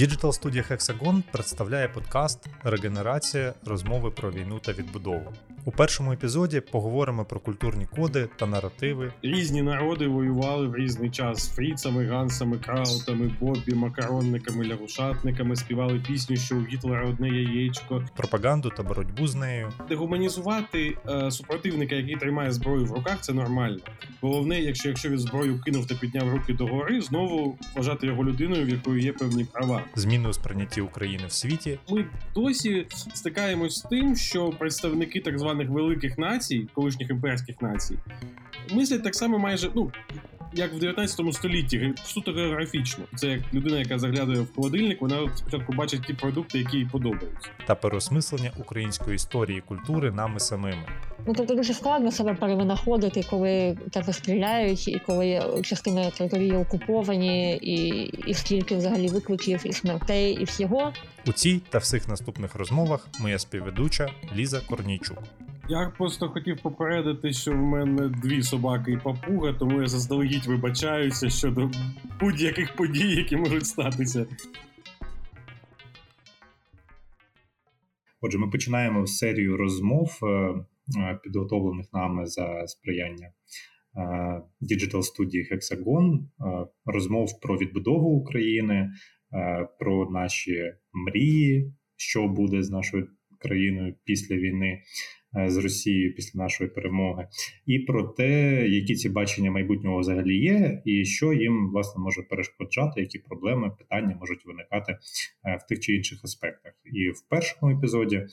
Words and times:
Digital 0.00 0.32
студія 0.32 0.64
Hexagon 0.70 1.22
представляє 1.32 1.88
подкаст 1.88 2.46
Регенерація 2.64 3.54
розмови 3.64 4.10
про 4.10 4.30
війну 4.30 4.58
та 4.58 4.72
відбудову. 4.72 5.32
У 5.64 5.70
першому 5.70 6.12
епізоді 6.12 6.60
поговоримо 6.60 7.24
про 7.24 7.40
культурні 7.40 7.86
коди 7.96 8.28
та 8.36 8.46
наративи. 8.46 9.12
Різні 9.22 9.62
народи 9.62 10.06
воювали 10.06 10.66
в 10.66 10.76
різний 10.76 11.10
час 11.10 11.48
фріцами, 11.48 12.06
гансами, 12.06 12.58
краутами, 12.58 13.34
бобі, 13.40 13.74
макаронниками, 13.74 14.64
лягушатниками, 14.64 15.56
співали 15.56 16.02
пісню, 16.08 16.36
що 16.36 16.56
у 16.56 16.64
Гітлера 16.64 17.08
одне 17.08 17.28
яєчко. 17.28 18.04
Пропаганду 18.16 18.72
та 18.76 18.82
боротьбу 18.82 19.26
з 19.26 19.34
нею. 19.34 19.72
Дегуманізувати 19.88 20.96
е, 21.08 21.30
супротивника, 21.30 21.94
який 21.94 22.16
тримає 22.16 22.52
зброю 22.52 22.84
в 22.84 22.92
руках, 22.92 23.20
це 23.20 23.32
нормально. 23.32 23.78
Головне, 24.20 24.60
якщо 24.60 24.88
якщо 24.88 25.08
він 25.08 25.18
зброю 25.18 25.60
кинув 25.60 25.86
та 25.86 25.94
підняв 25.94 26.32
руки 26.32 26.52
догори, 26.52 27.00
знову 27.00 27.58
вважати 27.76 28.06
його 28.06 28.24
людиною, 28.24 28.66
в 28.66 28.68
якої 28.68 29.04
є 29.04 29.12
певні 29.12 29.44
права. 29.44 29.84
Зміни 29.94 30.28
у 30.28 30.32
сприйнятті 30.32 30.80
України 30.80 31.24
в 31.26 31.32
світі. 31.32 31.78
Ми 31.90 32.04
досі 32.34 32.86
стикаємось 33.14 33.74
з 33.74 33.82
тим, 33.82 34.16
що 34.16 34.50
представники 34.50 35.20
так 35.20 35.38
званих 35.38 35.49
великих 35.68 36.18
націй, 36.18 36.68
колишніх 36.74 37.10
імперських 37.10 37.62
націй, 37.62 37.98
мислять 38.72 39.02
так 39.02 39.14
само 39.14 39.38
майже 39.38 39.70
ну. 39.74 39.92
Як 40.52 40.74
в 40.74 40.78
19 40.78 41.34
столітті, 41.34 41.94
суто 42.04 42.32
географічно. 42.32 43.04
Це 43.16 43.26
як 43.26 43.54
людина, 43.54 43.78
яка 43.78 43.98
заглядає 43.98 44.40
в 44.40 44.54
холодильник, 44.54 45.00
вона 45.00 45.30
спочатку 45.36 45.72
бачить 45.72 46.02
ті 46.06 46.14
продукти, 46.14 46.58
які 46.58 46.76
їй 46.76 46.88
подобаються. 46.92 47.50
Та 47.66 47.74
переосмислення 47.74 48.50
української 48.58 49.16
історії 49.16 49.58
і 49.58 49.60
культури 49.60 50.10
нами 50.10 50.40
самими. 50.40 50.82
Ну 51.26 51.34
тобто 51.36 51.54
дуже 51.54 51.74
складно 51.74 52.12
себе 52.12 52.34
перевинаходити, 52.34 53.24
коли 53.30 53.78
тебе 53.90 54.12
стріляють, 54.12 54.88
і 54.88 55.00
коли 55.06 55.42
частини 55.62 56.10
території 56.18 56.52
окуповані, 56.52 57.56
і 57.56 57.88
і 58.26 58.34
скільки 58.34 58.76
взагалі 58.76 59.08
викликів, 59.08 59.60
і 59.64 59.72
смертей, 59.72 60.38
і 60.40 60.44
всього. 60.44 60.92
У 61.26 61.32
цій 61.32 61.60
та 61.68 61.78
всіх 61.78 62.08
наступних 62.08 62.54
розмовах 62.54 63.08
моя 63.20 63.38
співведуча 63.38 64.10
Ліза 64.36 64.60
Корнійчук. 64.60 65.18
Я 65.70 65.92
просто 65.98 66.28
хотів 66.28 66.62
попередити, 66.62 67.32
що 67.32 67.52
в 67.52 67.56
мене 67.56 68.08
дві 68.08 68.42
собаки 68.42 68.92
і 68.92 68.96
папуга, 68.96 69.52
тому 69.52 69.80
я 69.80 69.86
заздалегідь 69.86 70.46
вибачаюся 70.46 71.30
щодо 71.30 71.70
будь-яких 72.20 72.76
подій, 72.76 73.14
які 73.16 73.36
можуть 73.36 73.66
статися. 73.66 74.26
Отже, 78.20 78.38
ми 78.38 78.50
починаємо 78.50 79.06
серію 79.06 79.56
розмов, 79.56 80.20
підготовлених 81.22 81.86
нами 81.92 82.26
за 82.26 82.66
сприяння 82.66 83.32
Digital 84.60 85.02
студії 85.02 85.48
Hexagon, 85.52 86.18
розмов 86.84 87.40
про 87.40 87.56
відбудову 87.56 88.08
України, 88.08 88.90
про 89.78 90.10
наші 90.10 90.72
мрії, 90.92 91.74
що 91.96 92.28
буде 92.28 92.62
з 92.62 92.70
нашою 92.70 93.08
країною 93.38 93.94
після 94.04 94.36
війни. 94.36 94.82
З 95.46 95.56
Росією 95.56 96.14
після 96.14 96.38
нашої 96.38 96.70
перемоги, 96.70 97.28
і 97.66 97.78
про 97.78 98.02
те, 98.02 98.62
які 98.68 98.94
ці 98.94 99.08
бачення 99.08 99.50
майбутнього 99.50 99.98
взагалі 99.98 100.36
є, 100.36 100.82
і 100.84 101.04
що 101.04 101.32
їм 101.32 101.70
власне 101.70 102.02
може 102.02 102.22
перешкоджати, 102.22 103.00
які 103.00 103.18
проблеми, 103.18 103.70
питання 103.78 104.16
можуть 104.20 104.46
виникати 104.46 104.98
в 105.64 105.68
тих 105.68 105.80
чи 105.80 105.94
інших 105.94 106.24
аспектах. 106.24 106.72
І 106.84 107.10
в 107.10 107.28
першому 107.28 107.78
епізоді 107.78 108.26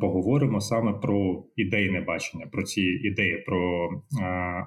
поговоримо 0.00 0.60
саме 0.60 0.92
про 0.92 1.44
ідейне 1.56 2.00
бачення, 2.00 2.46
про 2.46 2.62
ці 2.62 2.82
ідеї, 2.82 3.38
про 3.46 3.90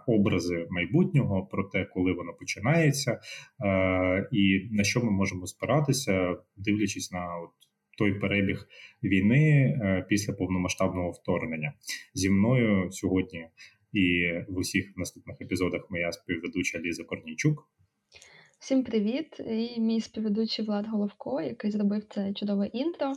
образи 0.08 0.68
майбутнього, 0.70 1.46
про 1.46 1.64
те, 1.64 1.86
коли 1.86 2.14
воно 2.14 2.34
починається, 2.34 3.20
і 4.32 4.70
на 4.72 4.84
що 4.84 5.02
ми 5.02 5.12
можемо 5.12 5.48
спиратися, 5.48 6.38
дивлячись 6.58 7.12
на 7.12 7.38
от 7.38 7.52
той 8.02 8.20
перебіг 8.20 8.68
війни 9.04 9.74
після 10.10 10.34
повномасштабного 10.34 11.12
вторгнення 11.12 11.74
зі 12.14 12.30
мною 12.30 12.92
сьогодні. 12.92 13.48
І 13.94 14.32
в 14.48 14.58
усіх 14.58 14.94
наступних 14.96 15.42
епізодах 15.42 15.88
моя 15.90 16.12
співведуча 16.12 16.80
Ліза 16.80 17.04
Корнійчук. 17.04 17.70
Всім 18.62 18.84
привіт! 18.84 19.40
І 19.40 19.80
мій 19.80 20.02
співведучий 20.02 20.66
Влад 20.66 20.88
Головко, 20.88 21.42
який 21.42 21.72
зробив 21.72 22.04
це 22.10 22.34
чудове 22.34 22.68
інтро. 22.68 23.14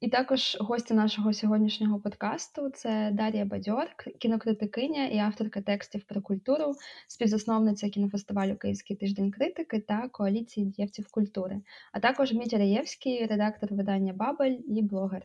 І 0.00 0.08
також 0.08 0.56
гості 0.60 0.94
нашого 0.94 1.32
сьогоднішнього 1.32 2.00
подкасту 2.00 2.70
це 2.70 3.10
Дар'я 3.12 3.44
Бадьор, 3.44 3.86
кінокритикиня 4.18 5.06
і 5.06 5.18
авторка 5.18 5.62
текстів 5.62 6.02
про 6.04 6.22
культуру, 6.22 6.74
співзасновниця 7.08 7.88
кінофестивалю 7.88 8.56
Київський 8.56 8.96
тиждень 8.96 9.30
критики 9.30 9.80
та 9.80 10.08
коаліції 10.08 10.66
дієвців 10.66 11.08
культури, 11.10 11.60
а 11.92 12.00
також 12.00 12.32
Мітя 12.32 12.58
Раєвський, 12.58 13.26
редактор 13.26 13.74
видання 13.74 14.12
Бабель 14.12 14.56
і 14.68 14.82
блогер. 14.82 15.22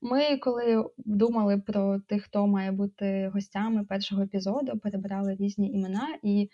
Ми, 0.00 0.36
коли 0.36 0.90
думали 0.96 1.58
про 1.58 2.00
тих, 2.00 2.24
хто 2.24 2.46
має 2.46 2.72
бути 2.72 3.30
гостями 3.34 3.84
першого 3.84 4.22
епізоду, 4.22 4.78
перебирали 4.78 5.36
різні 5.40 5.72
імена 5.72 6.18
і 6.22 6.50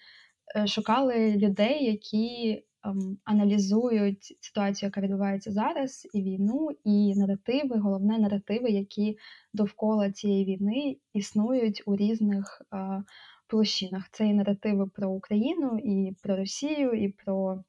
шукали 0.67 1.37
людей, 1.37 1.85
які 1.85 2.65
ем, 2.85 3.19
аналізують 3.25 4.37
ситуацію, 4.41 4.87
яка 4.87 5.01
відбувається 5.01 5.53
зараз, 5.53 6.09
і 6.15 6.23
війну, 6.23 6.69
і 6.85 7.15
наративи, 7.17 7.79
головне 7.79 8.19
наративи, 8.19 8.71
які 8.71 9.19
довкола 9.55 10.13
цієї 10.13 10.45
війни 10.45 10.97
існують 11.15 11.83
у 11.87 11.97
різних 11.97 12.63
е, 12.75 13.03
площинах. 13.47 14.09
Це 14.13 14.27
і 14.27 14.35
наративи 14.35 14.87
про 14.87 15.11
Україну, 15.11 15.79
і 15.85 16.17
про 16.23 16.37
Росію, 16.37 16.93
і 16.93 17.09
про 17.09 17.65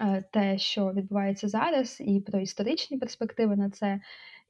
е, 0.00 0.24
те, 0.32 0.58
що 0.58 0.92
відбувається 0.92 1.48
зараз, 1.48 2.00
і 2.00 2.20
про 2.20 2.40
історичні 2.40 2.98
перспективи 2.98 3.56
на 3.56 3.70
це. 3.70 4.00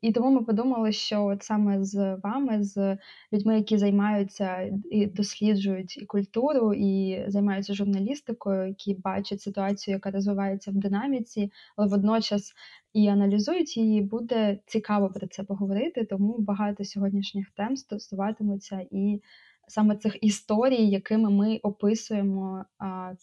І 0.00 0.12
тому 0.12 0.30
ми 0.30 0.42
подумали, 0.44 0.92
що 0.92 1.24
от 1.24 1.42
саме 1.42 1.84
з 1.84 2.14
вами, 2.14 2.62
з 2.62 2.98
людьми, 3.32 3.56
які 3.56 3.78
займаються 3.78 4.72
і 4.90 5.06
досліджують 5.06 5.96
і 5.96 6.06
культуру, 6.06 6.74
і 6.74 7.24
займаються 7.28 7.74
журналістикою, 7.74 8.68
які 8.68 8.94
бачать 8.94 9.40
ситуацію, 9.40 9.94
яка 9.94 10.10
розвивається 10.10 10.70
в 10.70 10.74
динаміці, 10.74 11.52
але 11.76 11.88
водночас 11.88 12.54
і 12.92 13.08
аналізують 13.08 13.76
її, 13.76 14.00
буде 14.02 14.58
цікаво 14.66 15.08
про 15.08 15.26
це 15.26 15.42
поговорити. 15.44 16.04
Тому 16.04 16.38
багато 16.38 16.84
сьогоднішніх 16.84 17.50
тем 17.50 17.76
стосуватимуться 17.76 18.86
і 18.90 19.22
саме 19.68 19.96
цих 19.96 20.16
історій, 20.24 20.88
якими 20.88 21.30
ми 21.30 21.56
описуємо 21.62 22.64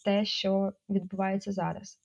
те, 0.05 0.25
що 0.25 0.73
відбувається 0.89 1.51
зараз. 1.51 1.99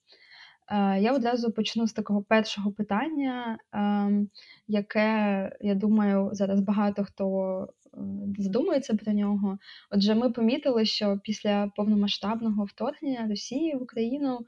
Е, 0.71 1.01
я 1.01 1.13
одразу 1.13 1.53
почну 1.53 1.87
з 1.87 1.93
такого 1.93 2.23
першого 2.23 2.73
питання, 2.73 3.59
ем, 3.73 4.29
яке, 4.69 5.57
я 5.61 5.75
думаю, 5.75 6.31
зараз 6.33 6.61
багато 6.61 7.05
хто 7.05 7.69
е, 7.95 7.99
задумується 8.39 8.95
про 8.95 9.13
нього. 9.13 9.59
Отже, 9.91 10.15
ми 10.15 10.31
помітили, 10.31 10.85
що 10.85 11.21
після 11.25 11.73
повномасштабного 11.77 12.65
вторгнення 12.65 13.27
Росії 13.29 13.77
в 13.77 13.83
Україну 13.83 14.39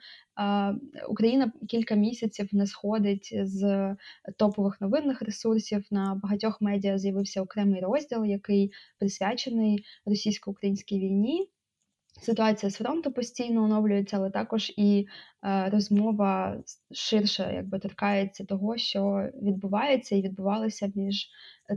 Україна 1.08 1.53
кілька 1.69 1.94
місяців 1.94 2.48
не 2.52 2.66
сходить 2.66 3.34
з 3.42 3.97
топових 4.38 4.81
новинних 4.81 5.22
ресурсів. 5.22 5.84
На 5.91 6.20
багатьох 6.22 6.60
медіа 6.60 6.98
з'явився 6.98 7.42
окремий 7.42 7.81
розділ, 7.81 8.25
який 8.25 8.72
присвячений 8.98 9.84
російсько-українській 10.06 10.98
війні. 10.98 11.48
Ситуація 12.20 12.70
з 12.70 12.76
фронту 12.76 13.12
постійно 13.12 13.62
оновлюється, 13.62 14.16
але 14.16 14.31
також 14.31 14.72
і 14.76 15.06
е, 15.44 15.70
розмова 15.70 16.62
ширше 16.92 17.53
якби 17.54 17.78
торкається 17.78 18.44
того, 18.44 18.76
що 18.76 19.31
відбувається 19.42 20.16
і 20.16 20.22
відбувалося 20.22 20.92
між 20.94 21.28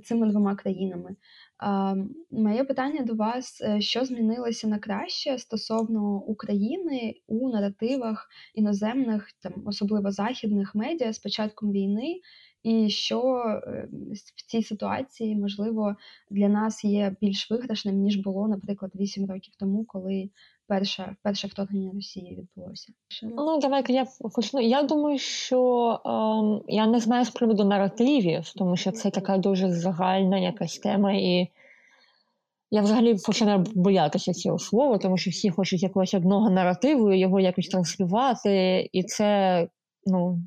цими 0.04 0.30
двома 0.30 0.56
країнами. 0.56 1.16
Е, 1.64 1.96
моє 2.32 2.64
питання 2.64 3.02
до 3.02 3.16
вас: 3.16 3.62
е, 3.62 3.82
що 3.82 4.06
змінилося 4.06 4.68
на 4.68 4.80
краще 4.80 5.38
стосовно 5.38 6.16
України 6.16 7.16
у 7.28 7.50
наративах 7.50 8.30
іноземних, 8.56 9.28
там 9.42 9.54
особливо 9.66 10.12
західних 10.12 10.76
медіа 10.76 11.14
з 11.14 11.20
початком 11.20 11.72
війни, 11.72 12.20
і 12.64 12.90
що 12.90 13.44
е, 13.68 13.88
в 14.38 14.52
цій 14.52 14.64
ситуації 14.64 15.36
можливо 15.36 15.96
для 16.32 16.48
нас 16.48 16.84
є 16.84 17.16
більш 17.22 17.52
виграшним 17.52 17.96
ніж 17.96 18.16
було, 18.16 18.48
наприклад, 18.48 18.92
8 18.96 19.26
років 19.26 19.54
тому, 19.60 19.86
коли 19.86 20.30
перше 20.68 21.16
перше 21.24 21.48
вторгнення 21.48 21.92
Росії 21.94 22.36
відбулося. 22.36 22.94
Ну 23.24 23.60
давайте 23.60 23.94
я 23.94 24.06
почну. 24.36 24.62
Я 24.62 24.84
думаю, 24.84 25.18
що 25.20 25.60
ем, 26.06 26.62
я 26.68 26.88
не 26.88 27.00
знаю 27.00 27.26
з 27.26 27.30
приводу 27.30 27.64
наративів, 27.64 28.50
тому 28.56 28.78
що 28.78 28.92
це 28.92 29.10
така 29.10 29.38
дуже 29.38 29.72
загальна 29.72 30.38
якась 30.38 30.78
тема 30.78 31.14
і. 31.14 31.48
Я 32.72 32.82
взагалі 32.82 33.16
починаю 33.26 33.66
боятися 33.76 34.34
цього 34.34 34.60
слова, 34.60 34.98
тому 34.98 35.18
що 35.18 35.32
всі 35.32 35.50
хочуть 35.50 35.84
якогось 35.84 36.14
одного 36.14 36.50
наративу, 36.50 37.14
його 37.14 37.40
якось 37.40 37.68
транслювати, 37.68 38.90
і 38.94 39.04
це 39.04 39.68
ну, 40.06 40.40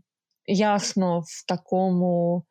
ясно 0.46 1.20
в 1.20 1.46
такому 1.48 2.42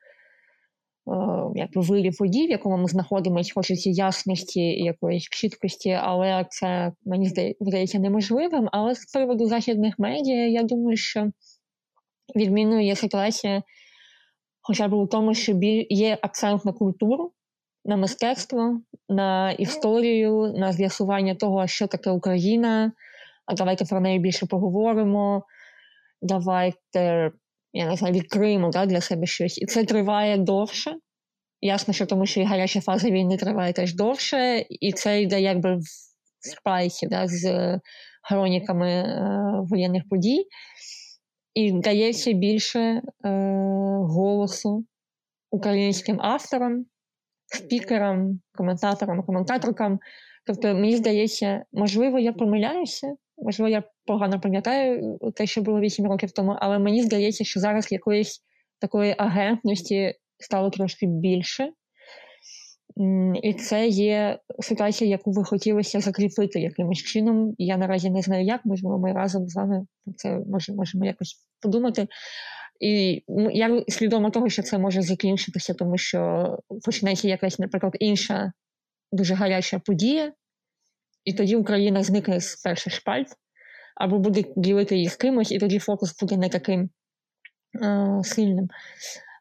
е, 1.07 1.11
якби 1.55 1.81
вирі 1.81 2.11
подій, 2.11 2.47
в 2.47 2.49
якому 2.49 2.77
ми 2.77 2.87
знаходимося, 2.87 3.51
хочеться 3.55 3.89
ясності 3.89 4.61
і 4.61 4.83
якоїсь 4.83 5.23
чіткості, 5.23 5.91
але 5.91 6.45
це 6.49 6.91
мені 7.05 7.55
здається 7.59 7.99
неможливим. 7.99 8.69
Але 8.71 8.95
з 8.95 9.05
приводу 9.05 9.47
західних 9.47 9.99
медіа, 9.99 10.47
я 10.47 10.63
думаю, 10.63 10.97
що 10.97 11.31
відмінною 12.35 12.85
є 12.85 12.95
ситуація, 12.95 13.63
хоча 14.61 14.87
б 14.87 14.93
у 14.93 15.07
тому, 15.07 15.33
що 15.33 15.59
є 15.89 16.17
акцент 16.21 16.65
на 16.65 16.73
культуру, 16.73 17.31
на 17.85 17.97
мистецтво, 17.97 18.81
на 19.09 19.51
історію, 19.51 20.53
на 20.57 20.73
з'ясування 20.73 21.35
того, 21.35 21.67
що 21.67 21.87
таке 21.87 22.09
Україна. 22.09 22.91
А 23.45 23.53
давайте 23.53 23.85
про 23.85 23.99
неї 23.99 24.19
більше 24.19 24.45
поговоримо. 24.45 25.43
Давайте, 26.21 27.31
я 27.75 27.89
не 27.89 27.95
знаю, 27.95 28.13
відкриємо 28.13 28.69
да, 28.69 28.85
для 28.85 29.01
себе 29.01 29.25
щось. 29.25 29.57
І 29.57 29.65
це 29.65 29.83
триває 29.83 30.37
довше. 30.37 30.95
Ясно, 31.61 31.93
що 31.93 32.05
тому 32.05 32.25
що 32.25 32.41
і 32.41 32.43
гаряча 32.43 32.81
фаза 32.81 33.09
війни 33.09 33.37
триває 33.37 33.73
теж 33.73 33.95
довше, 33.95 34.65
і 34.69 34.91
це 34.91 35.21
йде 35.21 35.41
якби 35.41 35.75
в 35.75 35.81
спайці 36.39 37.07
да, 37.07 37.27
з 37.27 37.79
хроніками 38.23 38.91
е, 38.91 39.21
воєнних 39.69 40.03
подій, 40.09 40.45
і 41.53 41.71
дається 41.71 42.31
більше 42.31 42.79
е, 42.79 43.01
голосу 44.01 44.85
українським 45.51 46.21
авторам, 46.21 46.85
спікерам, 47.45 48.39
коментаторам, 48.53 49.23
коментаторкам. 49.23 49.99
Тобто, 50.45 50.67
мені 50.67 50.97
здається, 50.97 51.63
можливо, 51.73 52.19
я 52.19 52.33
помиляюся, 52.33 53.15
можливо, 53.37 53.69
я 53.69 53.83
погано 54.05 54.39
пам'ятаю 54.39 55.19
те, 55.35 55.45
що 55.45 55.61
було 55.61 55.79
8 55.79 56.05
років 56.05 56.31
тому, 56.31 56.55
але 56.59 56.79
мені 56.79 57.03
здається, 57.03 57.43
що 57.43 57.59
зараз 57.59 57.91
якоїсь 57.91 58.41
такої 58.79 59.15
агентності 59.17 60.13
стало 60.39 60.69
трошки 60.69 61.05
більше. 61.07 61.71
І 63.43 63.53
це 63.53 63.87
є 63.87 64.39
ситуація, 64.59 65.09
яку 65.09 65.31
ви 65.31 65.43
хотілося 65.43 65.99
закріпити 65.99 66.59
якимось 66.59 66.97
чином. 66.97 67.55
Я 67.57 67.77
наразі 67.77 68.09
не 68.09 68.21
знаю, 68.21 68.45
як 68.45 68.65
можливо, 68.65 68.99
ми 68.99 69.13
разом 69.13 69.47
з 69.47 69.55
вами 69.55 69.85
це 70.15 70.39
може, 70.47 70.73
можемо 70.73 71.05
якось 71.05 71.35
подумати. 71.61 72.07
І 72.79 73.23
я 73.51 73.83
свідомо 73.87 74.29
того, 74.29 74.49
що 74.49 74.63
це 74.63 74.77
може 74.77 75.01
закінчитися, 75.01 75.73
тому 75.73 75.97
що 75.97 76.49
почнеться 76.85 77.27
якась, 77.27 77.59
наприклад, 77.59 77.97
інша 77.99 78.51
дуже 79.11 79.33
гаряча 79.33 79.79
подія, 79.79 80.33
і 81.23 81.33
тоді 81.33 81.55
Україна 81.55 82.03
зникне 82.03 82.41
з 82.41 82.55
перших 82.55 82.93
шпальт, 82.93 83.27
або 83.95 84.19
буде 84.19 84.43
ділити 84.55 84.97
їх 84.97 85.15
кимось, 85.15 85.51
і 85.51 85.59
тоді 85.59 85.79
фокус 85.79 86.19
буде 86.21 86.37
не 86.37 86.49
таким 86.49 86.89
е, 87.83 88.21
сильним. 88.23 88.67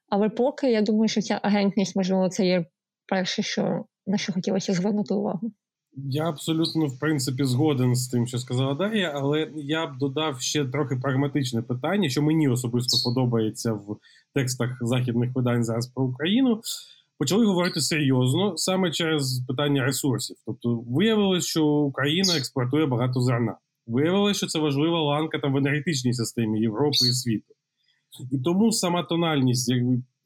Але 0.08 0.28
поки 0.28 0.70
я 0.70 0.82
думаю, 0.82 1.08
що 1.08 1.22
ця 1.22 1.40
агентність, 1.42 1.96
можливо, 1.96 2.28
це 2.28 2.46
є 2.46 2.66
перше, 3.06 3.42
що 3.42 3.84
на 4.06 4.18
що 4.18 4.32
хотілося 4.32 4.72
звернути 4.72 5.14
увагу. 5.14 5.52
Я 5.96 6.28
абсолютно 6.28 6.86
в 6.86 6.98
принципі 6.98 7.44
згоден 7.44 7.94
з 7.94 8.08
тим, 8.08 8.26
що 8.26 8.38
сказала 8.38 8.74
Дар'я, 8.74 9.12
але 9.14 9.50
я 9.54 9.86
б 9.86 9.98
додав 9.98 10.40
ще 10.40 10.64
трохи 10.64 10.96
прагматичне 10.96 11.62
питання, 11.62 12.08
що 12.08 12.22
мені 12.22 12.48
особисто 12.48 13.10
подобається 13.10 13.72
в 13.72 13.96
текстах 14.34 14.70
західних 14.80 15.30
видань 15.34 15.64
зараз 15.64 15.86
про 15.86 16.04
Україну. 16.04 16.60
Почали 17.18 17.46
говорити 17.46 17.80
серйозно 17.80 18.56
саме 18.56 18.90
через 18.90 19.44
питання 19.48 19.84
ресурсів. 19.84 20.36
Тобто, 20.46 20.84
виявилось, 20.86 21.44
що 21.44 21.64
Україна 21.66 22.36
експортує 22.36 22.86
багато 22.86 23.20
зерна. 23.20 23.56
Виявилося, 23.86 24.38
що 24.38 24.46
це 24.46 24.58
важлива 24.58 25.00
ланка 25.00 25.38
там 25.38 25.52
в 25.52 25.56
енергетичній 25.56 26.12
системі 26.12 26.60
Європи 26.60 26.96
і 27.10 27.12
світу. 27.12 27.54
І 28.32 28.38
тому 28.38 28.72
сама 28.72 29.02
тональність, 29.02 29.72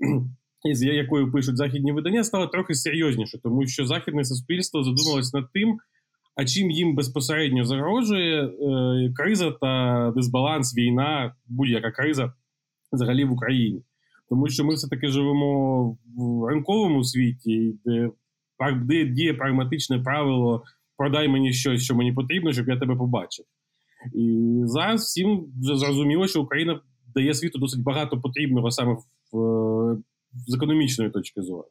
з 0.75 0.83
якою 0.83 1.33
пишуть 1.33 1.57
західні 1.57 1.93
видання, 1.93 2.25
стала 2.25 2.47
трохи 2.47 2.75
серйозніше, 2.75 3.39
тому 3.43 3.67
що 3.67 3.87
західне 3.87 4.25
суспільство 4.25 4.83
задумалось 4.83 5.33
над 5.33 5.53
тим, 5.53 5.79
а 6.35 6.45
чим 6.45 6.71
їм 6.71 6.95
безпосередньо 6.95 7.65
загрожує 7.65 8.45
е, 8.45 9.13
криза 9.17 9.51
та 9.51 10.13
дисбаланс, 10.17 10.77
війна, 10.77 11.35
будь-яка 11.47 11.91
криза 11.91 12.33
взагалі 12.93 13.25
в 13.25 13.33
Україні. 13.33 13.83
Тому 14.29 14.49
що 14.49 14.65
ми 14.65 14.75
все-таки 14.75 15.09
живемо 15.09 15.91
в 16.17 16.47
ринковому 16.49 17.05
світі, 17.05 17.75
де 18.83 19.05
діє 19.05 19.35
прагматичне 19.35 19.99
правило 19.99 20.63
продай 20.99 21.29
мені 21.29 21.53
щось, 21.53 21.83
що 21.83 21.95
мені 21.95 22.13
потрібно, 22.13 22.53
щоб 22.53 22.69
я 22.69 22.79
тебе 22.79 22.97
побачив. 22.97 23.45
І 24.15 24.55
зараз 24.65 25.03
всім 25.03 25.47
зрозуміло, 25.61 26.27
що 26.27 26.43
Україна 26.43 26.81
дає 27.15 27.35
світу 27.35 27.59
досить 27.59 27.83
багато 27.83 28.21
потрібного 28.21 28.71
саме 28.71 28.97
в, 29.33 29.97
з 30.47 30.55
економічної 30.55 31.11
точки 31.11 31.43
зору. 31.43 31.69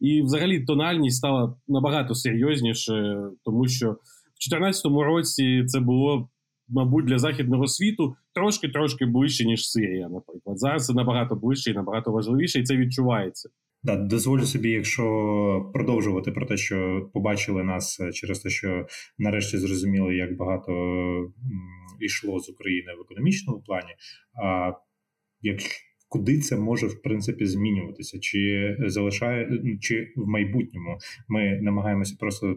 І 0.00 0.22
взагалі 0.22 0.64
тональність 0.64 1.16
стала 1.16 1.56
набагато 1.68 2.14
серйозніше, 2.14 3.22
тому 3.44 3.68
що 3.68 3.86
в 3.86 4.50
2014 4.50 4.84
році 4.84 5.64
це 5.66 5.80
було, 5.80 6.28
мабуть, 6.68 7.04
для 7.04 7.18
західного 7.18 7.66
світу 7.66 8.14
трошки-трошки 8.34 9.06
ближче, 9.06 9.44
ніж 9.44 9.70
Сирія, 9.70 10.08
наприклад. 10.08 10.58
Зараз 10.58 10.86
це 10.86 10.94
набагато 10.94 11.34
ближче 11.34 11.70
і 11.70 11.74
набагато 11.74 12.12
важливіше, 12.12 12.60
і 12.60 12.62
це 12.62 12.76
відчувається. 12.76 13.48
Да, 13.84 13.96
дозволю 13.96 14.46
собі, 14.46 14.70
якщо 14.70 15.70
продовжувати 15.74 16.32
про 16.32 16.46
те, 16.46 16.56
що 16.56 17.10
побачили 17.14 17.64
нас 17.64 18.00
через 18.14 18.40
те, 18.40 18.48
що 18.48 18.86
нарешті 19.18 19.58
зрозуміли, 19.58 20.16
як 20.16 20.36
багато 20.36 20.72
йшло 22.00 22.40
з 22.40 22.48
України 22.48 22.92
в 22.98 23.00
економічному 23.00 23.62
плані. 23.62 23.94
А 24.44 24.72
як 25.40 25.60
куди 26.12 26.38
це 26.38 26.56
може 26.56 26.86
в 26.86 27.02
принципі 27.02 27.46
змінюватися, 27.46 28.18
чи 28.20 28.76
залишає 28.80 29.62
чи 29.80 30.12
в 30.16 30.26
майбутньому 30.26 30.98
ми 31.28 31.60
намагаємося 31.62 32.16
просто 32.20 32.56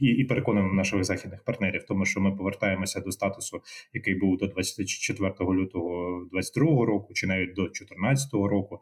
і 0.00 0.06
і 0.06 0.24
переконуємо 0.24 0.74
наших 0.74 1.04
західних 1.04 1.44
партнерів, 1.44 1.84
тому 1.88 2.04
що 2.04 2.20
ми 2.20 2.32
повертаємося 2.36 3.00
до 3.00 3.12
статусу, 3.12 3.60
який 3.94 4.14
був 4.14 4.36
до 4.36 4.46
24 4.46 5.32
лютого 5.40 6.24
22 6.32 6.86
року, 6.86 7.14
чи 7.14 7.26
навіть 7.26 7.54
до 7.54 7.62
2014 7.62 8.32
року. 8.32 8.78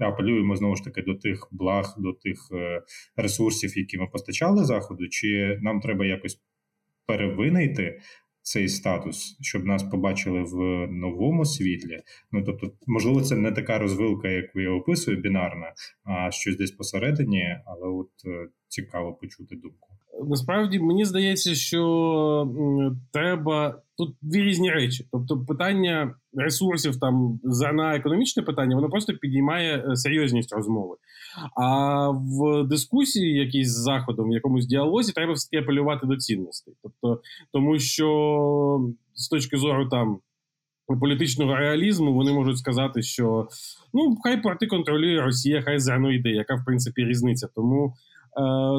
Апелюємо 0.00 0.56
знову 0.56 0.76
ж 0.76 0.84
таки 0.84 1.02
до 1.02 1.14
тих 1.14 1.48
благ, 1.50 1.94
до 1.98 2.12
тих 2.12 2.48
е, 2.52 2.82
ресурсів, 3.16 3.78
які 3.78 3.98
ми 3.98 4.06
постачали 4.06 4.64
заходу, 4.64 5.08
чи 5.08 5.58
нам 5.62 5.80
треба 5.80 6.06
якось 6.06 6.40
перевинайти 7.06 8.00
цей 8.46 8.68
статус, 8.68 9.38
щоб 9.40 9.64
нас 9.64 9.82
побачили 9.82 10.42
в 10.42 10.86
новому 10.92 11.44
світлі. 11.44 11.98
Ну 12.32 12.42
тобто, 12.42 12.72
можливо, 12.86 13.20
це 13.20 13.36
не 13.36 13.52
така 13.52 13.78
розвилка, 13.78 14.28
яку 14.28 14.60
я 14.60 14.70
описую, 14.70 15.20
бінарна, 15.20 15.72
а 16.04 16.30
щось 16.30 16.56
десь 16.56 16.70
посередині, 16.70 17.56
але 17.66 17.88
от 17.88 18.10
е, 18.26 18.48
цікаво 18.68 19.14
почути 19.14 19.56
думку. 19.56 19.88
Насправді 20.24 20.78
мені 20.78 21.04
здається, 21.04 21.54
що 21.54 22.48
треба 23.12 23.82
тут 23.96 24.14
дві 24.22 24.42
різні 24.42 24.70
речі. 24.70 25.06
Тобто, 25.12 25.38
питання 25.38 26.14
ресурсів 26.34 27.00
там 27.00 27.40
на 27.72 27.96
економічне 27.96 28.42
питання, 28.42 28.76
воно 28.76 28.88
просто 28.88 29.12
підіймає 29.12 29.84
е, 29.88 29.96
серйозність 29.96 30.52
розмови. 30.52 30.96
А 31.56 32.10
в 32.10 32.64
дискусії, 32.64 33.38
якійсь 33.38 33.68
з 33.68 33.82
заходом, 33.82 34.28
в 34.30 34.32
якомусь 34.32 34.66
діалозі, 34.66 35.12
треба 35.12 35.32
все 35.32 35.50
таки 35.50 35.62
апелювати 35.64 36.06
до 36.06 36.16
цінностей. 36.16 36.74
Тобто, 36.82 37.22
тому 37.52 37.78
що 37.78 38.90
з 39.14 39.28
точки 39.28 39.56
зору 39.56 39.88
там. 39.88 40.18
Політичного 41.00 41.56
реалізму 41.56 42.14
вони 42.14 42.32
можуть 42.32 42.58
сказати, 42.58 43.02
що 43.02 43.48
ну 43.94 44.16
хай 44.24 44.42
порти 44.42 44.66
контролює 44.66 45.20
Росія, 45.20 45.62
хай 45.62 45.78
зерно 45.78 46.12
йде, 46.12 46.28
яка 46.28 46.54
в 46.54 46.64
принципі 46.64 47.04
різниця. 47.04 47.48
Тому 47.54 47.94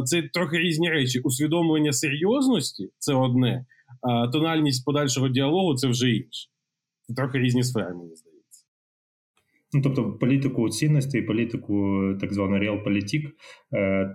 це 0.06 0.22
трохи 0.34 0.58
різні 0.58 0.90
речі. 0.90 1.20
Усвідомлення 1.20 1.94
серйозності 1.94 2.90
це 2.98 3.14
одне, 3.14 3.66
а 4.02 4.28
тональність 4.28 4.86
подальшого 4.86 5.30
діалогу 5.30 5.76
це 5.76 5.88
вже 5.88 6.10
інше. 6.10 6.50
Це 7.08 7.14
трохи 7.14 7.40
різні 7.40 7.64
сфери, 7.64 7.96
мені 7.96 8.16
здається. 8.16 8.38
Ну, 9.74 9.82
Тобто 9.82 10.12
політику 10.12 10.70
цінностей, 10.70 11.22
політику 11.22 12.02
так 12.22 12.34
званий 12.34 12.60
реалполітік 12.60 13.36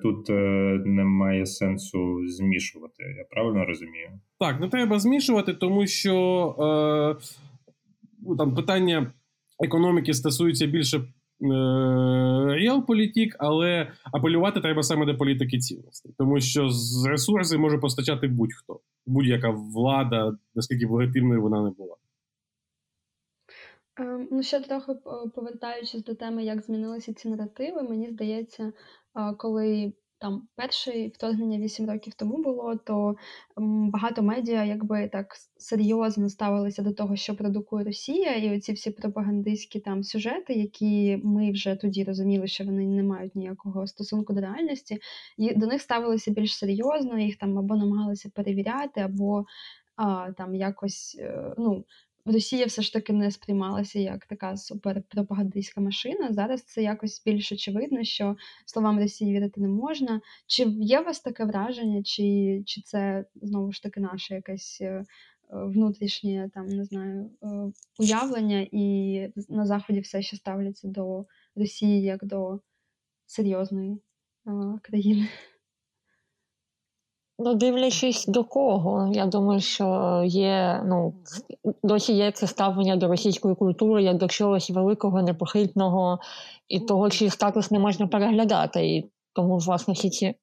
тут 0.02 0.30
е, 0.30 0.34
немає 0.84 1.46
сенсу 1.46 2.28
змішувати. 2.28 3.02
Я 3.18 3.24
правильно 3.30 3.64
розумію? 3.64 4.20
Так, 4.38 4.60
не 4.60 4.68
треба 4.68 4.98
змішувати, 4.98 5.54
тому 5.54 5.86
що 5.86 6.16
е, 6.58 7.24
ну, 8.26 8.36
там 8.36 8.54
питання 8.54 9.12
економіки 9.64 10.14
стосується 10.14 10.66
більше 10.66 11.00
реалполітік, 12.54 13.36
але 13.38 13.92
апелювати 14.12 14.60
треба 14.60 14.82
саме 14.82 15.06
до 15.06 15.16
політики 15.16 15.58
цінностей, 15.58 16.14
тому 16.18 16.40
що 16.40 16.68
з 16.68 17.06
ресурси 17.06 17.58
може 17.58 17.78
постачати 17.78 18.28
будь-хто, 18.28 18.80
будь-яка 19.06 19.50
влада, 19.50 20.36
наскільки 20.54 20.86
б 20.86 20.90
легітимною 20.90 21.42
вона 21.42 21.62
не 21.62 21.70
була. 21.70 21.96
Ем, 23.96 24.28
ну, 24.30 24.42
ще 24.42 24.60
трохи 24.60 24.94
повертаючись 25.34 26.04
до 26.04 26.14
теми, 26.14 26.44
як 26.44 26.60
змінилися 26.60 27.14
ці 27.14 27.28
наративи, 27.28 27.82
мені 27.82 28.10
здається, 28.10 28.72
коли 29.36 29.92
там 30.22 30.48
перше 30.56 31.08
вторгнення 31.08 31.58
8 31.58 31.90
років 31.90 32.14
тому 32.14 32.42
було, 32.42 32.76
то 32.76 33.16
багато 33.92 34.22
медіа 34.22 34.64
якби 34.64 35.08
так 35.08 35.26
серйозно 35.56 36.28
ставилися 36.28 36.82
до 36.82 36.92
того, 36.92 37.16
що 37.16 37.36
продукує 37.36 37.84
Росія, 37.84 38.36
і 38.36 38.56
оці 38.56 38.72
всі 38.72 38.90
пропагандистські 38.90 39.80
там 39.80 40.02
сюжети, 40.02 40.52
які 40.54 41.20
ми 41.24 41.50
вже 41.50 41.76
тоді 41.76 42.04
розуміли, 42.04 42.46
що 42.46 42.64
вони 42.64 42.86
не 42.86 43.02
мають 43.02 43.36
ніякого 43.36 43.86
стосунку 43.86 44.32
до 44.32 44.40
реальності, 44.40 44.98
і 45.38 45.54
до 45.54 45.66
них 45.66 45.82
ставилися 45.82 46.30
більш 46.30 46.58
серйозно, 46.58 47.18
їх 47.18 47.36
там 47.36 47.58
або 47.58 47.76
намагалися 47.76 48.30
перевіряти, 48.34 49.00
або 49.00 49.44
а, 49.96 50.32
там 50.32 50.54
якось 50.54 51.16
е, 51.20 51.54
ну. 51.58 51.84
Росія 52.24 52.66
все 52.66 52.82
ж 52.82 52.92
таки 52.92 53.12
не 53.12 53.30
сприймалася 53.30 53.98
як 53.98 54.26
така 54.26 54.56
суперпропагандистська 54.56 55.80
машина. 55.80 56.32
Зараз 56.32 56.62
це 56.62 56.82
якось 56.82 57.22
більш 57.26 57.52
очевидно, 57.52 58.04
що 58.04 58.36
словам 58.66 58.98
Росії 58.98 59.34
вірити 59.34 59.60
не 59.60 59.68
можна. 59.68 60.20
Чи 60.46 60.62
є 60.64 61.00
у 61.00 61.04
вас 61.04 61.20
таке 61.20 61.44
враження, 61.44 62.02
чи 62.02 62.62
чи 62.66 62.80
це 62.80 63.24
знову 63.34 63.72
ж 63.72 63.82
таки 63.82 64.00
наше 64.00 64.34
якесь 64.34 64.78
е, 64.80 65.04
внутрішнє 65.50 66.50
там 66.54 66.66
не 66.66 66.84
знаю 66.84 67.30
е, 67.42 67.46
уявлення, 67.98 68.66
і 68.72 69.28
на 69.48 69.66
заході 69.66 70.00
все 70.00 70.22
ще 70.22 70.36
ставляться 70.36 70.88
до 70.88 71.26
Росії 71.56 72.02
як 72.02 72.24
до 72.24 72.60
серйозної 73.26 73.98
країни? 74.82 75.28
Ну, 77.38 77.54
дивлячись 77.54 78.26
до 78.26 78.44
кого, 78.44 79.10
я 79.12 79.26
думаю, 79.26 79.60
що 79.60 80.22
є, 80.26 80.82
ну, 80.86 81.14
досі 81.82 82.12
є 82.12 82.32
це 82.32 82.46
ставлення 82.46 82.96
до 82.96 83.08
російської 83.08 83.54
культури 83.54 84.02
як 84.02 84.16
до 84.16 84.28
чогось 84.28 84.70
великого, 84.70 85.22
непохитного, 85.22 86.18
і 86.68 86.80
того, 86.80 87.10
чи 87.10 87.30
статус 87.30 87.70
не 87.70 87.78
можна 87.78 88.06
переглядати. 88.06 88.86
І 88.86 89.10
тому, 89.32 89.58
власне, 89.58 89.94
всі 89.94 90.10
ці 90.10 90.34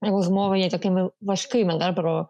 розмови 0.00 0.60
є 0.60 0.70
такими 0.70 1.10
важкими 1.20 1.78
да, 1.78 1.92
про 1.92 2.28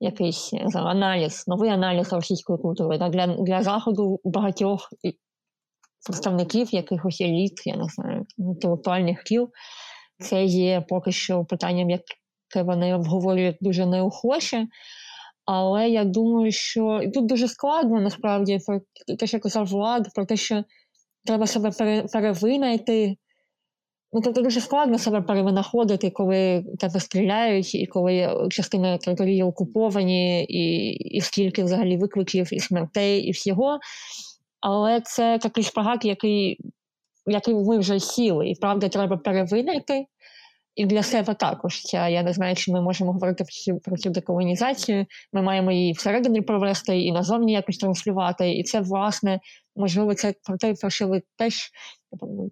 якийсь 0.00 0.50
знаю, 0.66 0.86
аналіз, 0.86 1.44
новий 1.46 1.70
аналіз 1.70 2.12
російської 2.12 2.58
культури. 2.58 2.98
Да, 2.98 3.08
Для 3.08 3.26
для 3.26 3.62
заходу 3.62 4.20
багатьох 4.24 4.88
представників 6.06 6.74
якихось 6.74 7.20
еліт, 7.20 7.66
я 7.66 7.76
не 7.76 7.84
знаю, 7.84 8.26
інтелектуальних 8.38 9.22
кіл, 9.22 9.48
це 10.18 10.44
є 10.44 10.84
поки 10.88 11.12
що 11.12 11.44
питанням, 11.44 11.90
як 11.90 12.02
вони 12.62 12.94
обговорюють 12.94 13.56
дуже 13.60 13.86
неохоче. 13.86 14.66
Але 15.44 15.88
я 15.88 16.04
думаю, 16.04 16.52
що 16.52 17.00
і 17.02 17.10
тут 17.10 17.26
дуже 17.26 17.48
складно 17.48 18.00
насправді 18.00 18.58
про 18.66 18.80
те, 19.16 19.26
що 19.26 19.40
казав 19.40 19.66
Влад, 19.66 20.08
про 20.14 20.26
те, 20.26 20.36
що 20.36 20.64
треба 21.24 21.46
себе 21.46 21.70
пере, 21.70 22.06
перевинайти. 22.12 23.16
Ну, 24.12 24.20
тобто 24.24 24.42
дуже 24.42 24.60
складно 24.60 24.98
себе 24.98 25.22
перевинаходити, 25.22 26.10
коли 26.10 26.64
тебе 26.80 27.00
стріляють, 27.00 27.74
і 27.74 27.86
коли 27.86 28.46
частина 28.50 28.98
території 28.98 29.42
окуповані, 29.42 30.44
і 30.44 30.92
і 30.92 31.20
скільки 31.20 31.64
взагалі 31.64 31.96
викликів, 31.96 32.54
і 32.54 32.60
смертей, 32.60 33.20
і 33.20 33.30
всього. 33.30 33.78
Але 34.60 35.00
це 35.00 35.38
такий 35.38 35.64
шпагат, 35.64 36.04
який 36.04 36.58
який 37.26 37.54
ми 37.54 37.78
вже 37.78 38.00
сіли, 38.00 38.48
і 38.48 38.54
правда, 38.54 38.88
треба 38.88 39.16
перевинайти. 39.16 40.06
І 40.74 40.86
для 40.86 41.02
себе 41.02 41.34
також 41.34 41.82
ця, 41.82 42.08
я 42.08 42.22
не 42.22 42.32
знаю, 42.32 42.56
чи 42.56 42.72
ми 42.72 42.80
можемо 42.80 43.12
говорити 43.12 43.44
про 43.84 43.96
цю 43.96 44.10
деколонізацію. 44.10 45.06
Ми 45.32 45.42
маємо 45.42 45.72
її 45.72 45.92
всередині 45.92 46.40
провести 46.40 47.00
і 47.00 47.12
назовні 47.12 47.52
якось 47.52 47.78
транслювати. 47.78 48.52
І 48.52 48.62
це, 48.62 48.80
власне, 48.80 49.40
можливо, 49.76 50.14
це 50.14 50.34
про 50.42 50.56
те, 50.56 50.74
про 50.74 50.90
що 50.90 51.08
ви 51.08 51.22
теж 51.36 51.70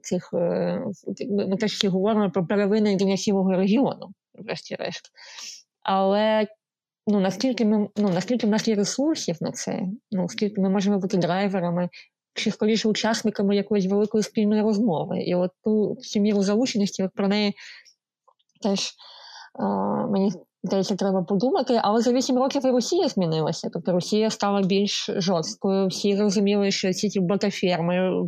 цих 0.02 0.30
е, 0.34 0.82
ми 1.30 1.56
теж 1.56 1.72
всі 1.72 1.88
говоримо 1.88 2.30
про 2.30 2.46
перевинення 2.46 3.16
цілого 3.16 3.52
регіону, 3.52 4.08
врешті-решт. 4.34 5.10
Але 5.82 6.46
ну, 7.06 7.20
наскільки 7.20 7.64
ми 7.64 7.88
ну, 7.96 8.08
наскільки 8.08 8.46
в 8.46 8.50
нас 8.50 8.68
є 8.68 8.74
ресурсів 8.74 9.36
на 9.40 9.52
це, 9.52 9.82
ну, 10.10 10.28
скільки 10.28 10.60
ми 10.60 10.68
можемо 10.68 10.98
бути 10.98 11.16
драйверами, 11.16 11.88
чи 12.34 12.50
скоріше 12.50 12.88
учасниками 12.88 13.56
якоїсь 13.56 13.86
великої 13.86 14.24
спільної 14.24 14.62
розмови. 14.62 15.22
І 15.22 15.34
от 15.34 15.50
ту 15.64 15.96
цю 16.00 16.20
міру 16.20 16.42
залученості, 16.42 17.02
от 17.02 17.10
про 17.14 17.28
неї 17.28 17.54
теж 18.62 18.92
мені 20.10 20.32
здається, 20.64 20.96
треба 20.96 21.22
подумати. 21.22 21.80
Але 21.82 22.00
за 22.00 22.12
вісім 22.12 22.38
років 22.38 22.66
і 22.66 22.70
Росія 22.70 23.08
змінилася. 23.08 23.70
Тобто 23.72 23.92
Росія 23.92 24.30
стала 24.30 24.62
більш 24.62 25.10
жорсткою. 25.16 25.86
Всі 25.86 26.16
зрозуміли, 26.16 26.70
що 26.70 26.92
ці 26.92 27.08
ті 27.08 27.20
ботаферми 27.20 28.22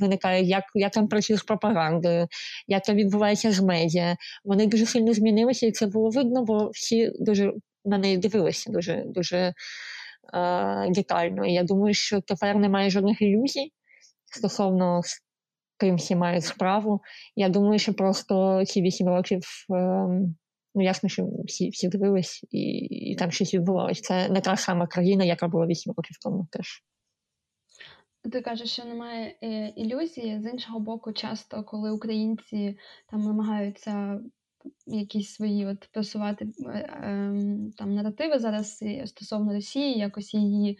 виникають, 0.00 0.48
як 0.48 0.64
як 0.74 0.92
там 0.92 1.08
працює 1.08 1.36
з 1.36 1.42
пропагандою, 1.42 2.26
як 2.66 2.82
там 2.82 2.96
відбувається 2.96 3.52
з 3.52 3.60
медіа. 3.60 4.16
Вони 4.44 4.66
дуже 4.66 4.86
сильно 4.86 5.12
змінилися, 5.12 5.66
і 5.66 5.72
це 5.72 5.86
було 5.86 6.10
видно, 6.10 6.44
бо 6.44 6.70
всі 6.72 7.10
дуже 7.20 7.52
на 7.84 7.98
неї 7.98 8.16
дивилися 8.16 8.72
дуже 8.72 9.04
дуже 9.06 9.52
детально. 10.90 11.46
І 11.46 11.52
я 11.52 11.62
думаю, 11.62 11.94
що 11.94 12.20
тепер 12.20 12.56
немає 12.56 12.90
жодних 12.90 13.22
ілюзій 13.22 13.72
стосовно 14.36 15.00
ким 15.78 15.96
всі 15.96 16.16
мають 16.16 16.44
справу. 16.44 17.00
Я 17.36 17.48
думаю, 17.48 17.78
що 17.78 17.94
просто 17.94 18.64
ці 18.64 18.82
вісім 18.82 19.08
років. 19.08 19.42
Ну, 20.74 20.84
ясно, 20.84 21.08
що 21.08 21.28
всі 21.44 21.70
всі 21.70 21.88
дивились, 21.88 22.44
і 22.50 22.60
і 23.10 23.16
там 23.16 23.30
щось 23.30 23.54
відбувалось. 23.54 24.00
Це 24.00 24.28
не 24.28 24.40
та 24.40 24.56
сама 24.56 24.86
країна, 24.86 25.24
яка 25.24 25.48
була 25.48 25.66
вісім 25.66 25.94
років 25.96 26.16
тому 26.22 26.48
теж. 26.50 26.84
Ти 28.32 28.40
кажеш, 28.40 28.70
що 28.70 28.84
немає 28.84 29.36
ілюзії. 29.76 30.40
З 30.40 30.50
іншого 30.52 30.80
боку, 30.80 31.12
часто, 31.12 31.64
коли 31.64 31.90
українці 31.90 32.78
там 33.10 33.20
намагаються 33.20 34.20
якісь 34.86 35.30
свої 35.30 35.66
от 35.66 35.88
просувати 35.92 36.48
е, 36.66 36.90
ем, 37.02 37.72
там 37.76 37.94
наративи 37.94 38.38
зараз 38.38 38.84
стосовно 39.04 39.52
Росії, 39.52 39.98
якось 39.98 40.34
її 40.34 40.78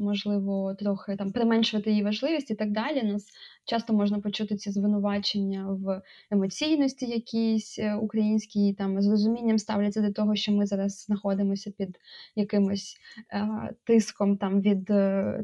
можливо 0.00 0.74
трохи 0.74 1.16
там 1.16 1.32
применшувати 1.32 1.90
її 1.90 2.04
важливість 2.04 2.50
і 2.50 2.54
так 2.54 2.70
далі. 2.70 3.02
Нас 3.02 3.26
часто 3.64 3.92
можна 3.92 4.20
почути 4.20 4.56
ці 4.56 4.70
звинувачення 4.70 5.66
в 5.70 6.02
емоційності, 6.30 7.06
якійсь 7.06 7.78
е, 7.78 7.94
українській 7.94 8.72
там 8.72 9.02
з 9.02 9.10
розумінням 9.10 9.58
ставляться 9.58 10.00
до 10.00 10.12
того, 10.12 10.36
що 10.36 10.52
ми 10.52 10.66
зараз 10.66 11.04
знаходимося 11.04 11.70
під 11.70 11.98
якимось 12.36 12.96
е, 13.32 13.48
тиском 13.84 14.36
там 14.36 14.60
від 14.60 14.90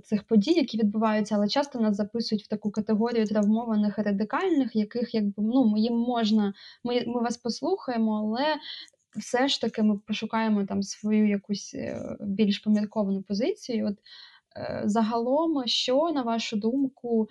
цих 0.05 0.23
подій, 0.23 0.53
які 0.53 0.79
відбуваються, 0.79 1.35
але 1.35 1.49
часто 1.49 1.81
нас 1.81 1.97
записують 1.97 2.45
в 2.45 2.49
таку 2.49 2.71
категорію 2.71 3.27
травмованих 3.27 3.99
і 3.99 4.03
радикальних, 4.03 4.77
яких 4.77 5.15
якби 5.15 5.33
ну 5.37 5.75
їм 5.77 5.95
можна, 5.95 6.55
ми, 6.85 7.05
ми 7.15 7.21
вас 7.21 7.37
послухаємо, 7.37 8.13
але. 8.19 8.57
Все 9.17 9.49
ж 9.49 9.61
таки 9.61 9.83
ми 9.83 9.99
пошукаємо 9.99 10.65
там 10.65 10.83
свою 10.83 11.29
якусь 11.29 11.77
більш 12.21 12.59
помірковану 12.59 13.23
позицію. 13.23 13.87
От 13.87 13.99
е, 14.57 14.83
загалом, 14.85 15.67
що 15.67 16.11
на 16.15 16.23
вашу 16.23 16.57
думку 16.57 17.29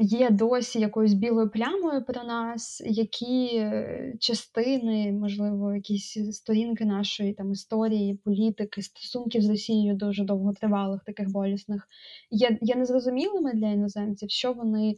є 0.00 0.30
досі 0.30 0.80
якоюсь 0.80 1.12
білою 1.12 1.50
плямою 1.50 2.04
про 2.04 2.24
нас, 2.24 2.82
які 2.86 3.56
е, 3.56 4.14
частини, 4.20 5.12
можливо, 5.12 5.74
якісь 5.74 6.32
сторінки 6.36 6.84
нашої 6.84 7.32
там 7.32 7.52
історії, 7.52 8.14
політики, 8.14 8.82
стосунків 8.82 9.42
з 9.42 9.50
Росією 9.50 9.94
дуже 9.94 10.24
довготривалих, 10.24 11.04
таких 11.04 11.30
болісних, 11.30 11.88
є, 12.30 12.58
є 12.60 12.74
незрозумілими 12.76 13.54
для 13.54 13.68
іноземців, 13.68 14.30
що 14.30 14.52
вони. 14.52 14.96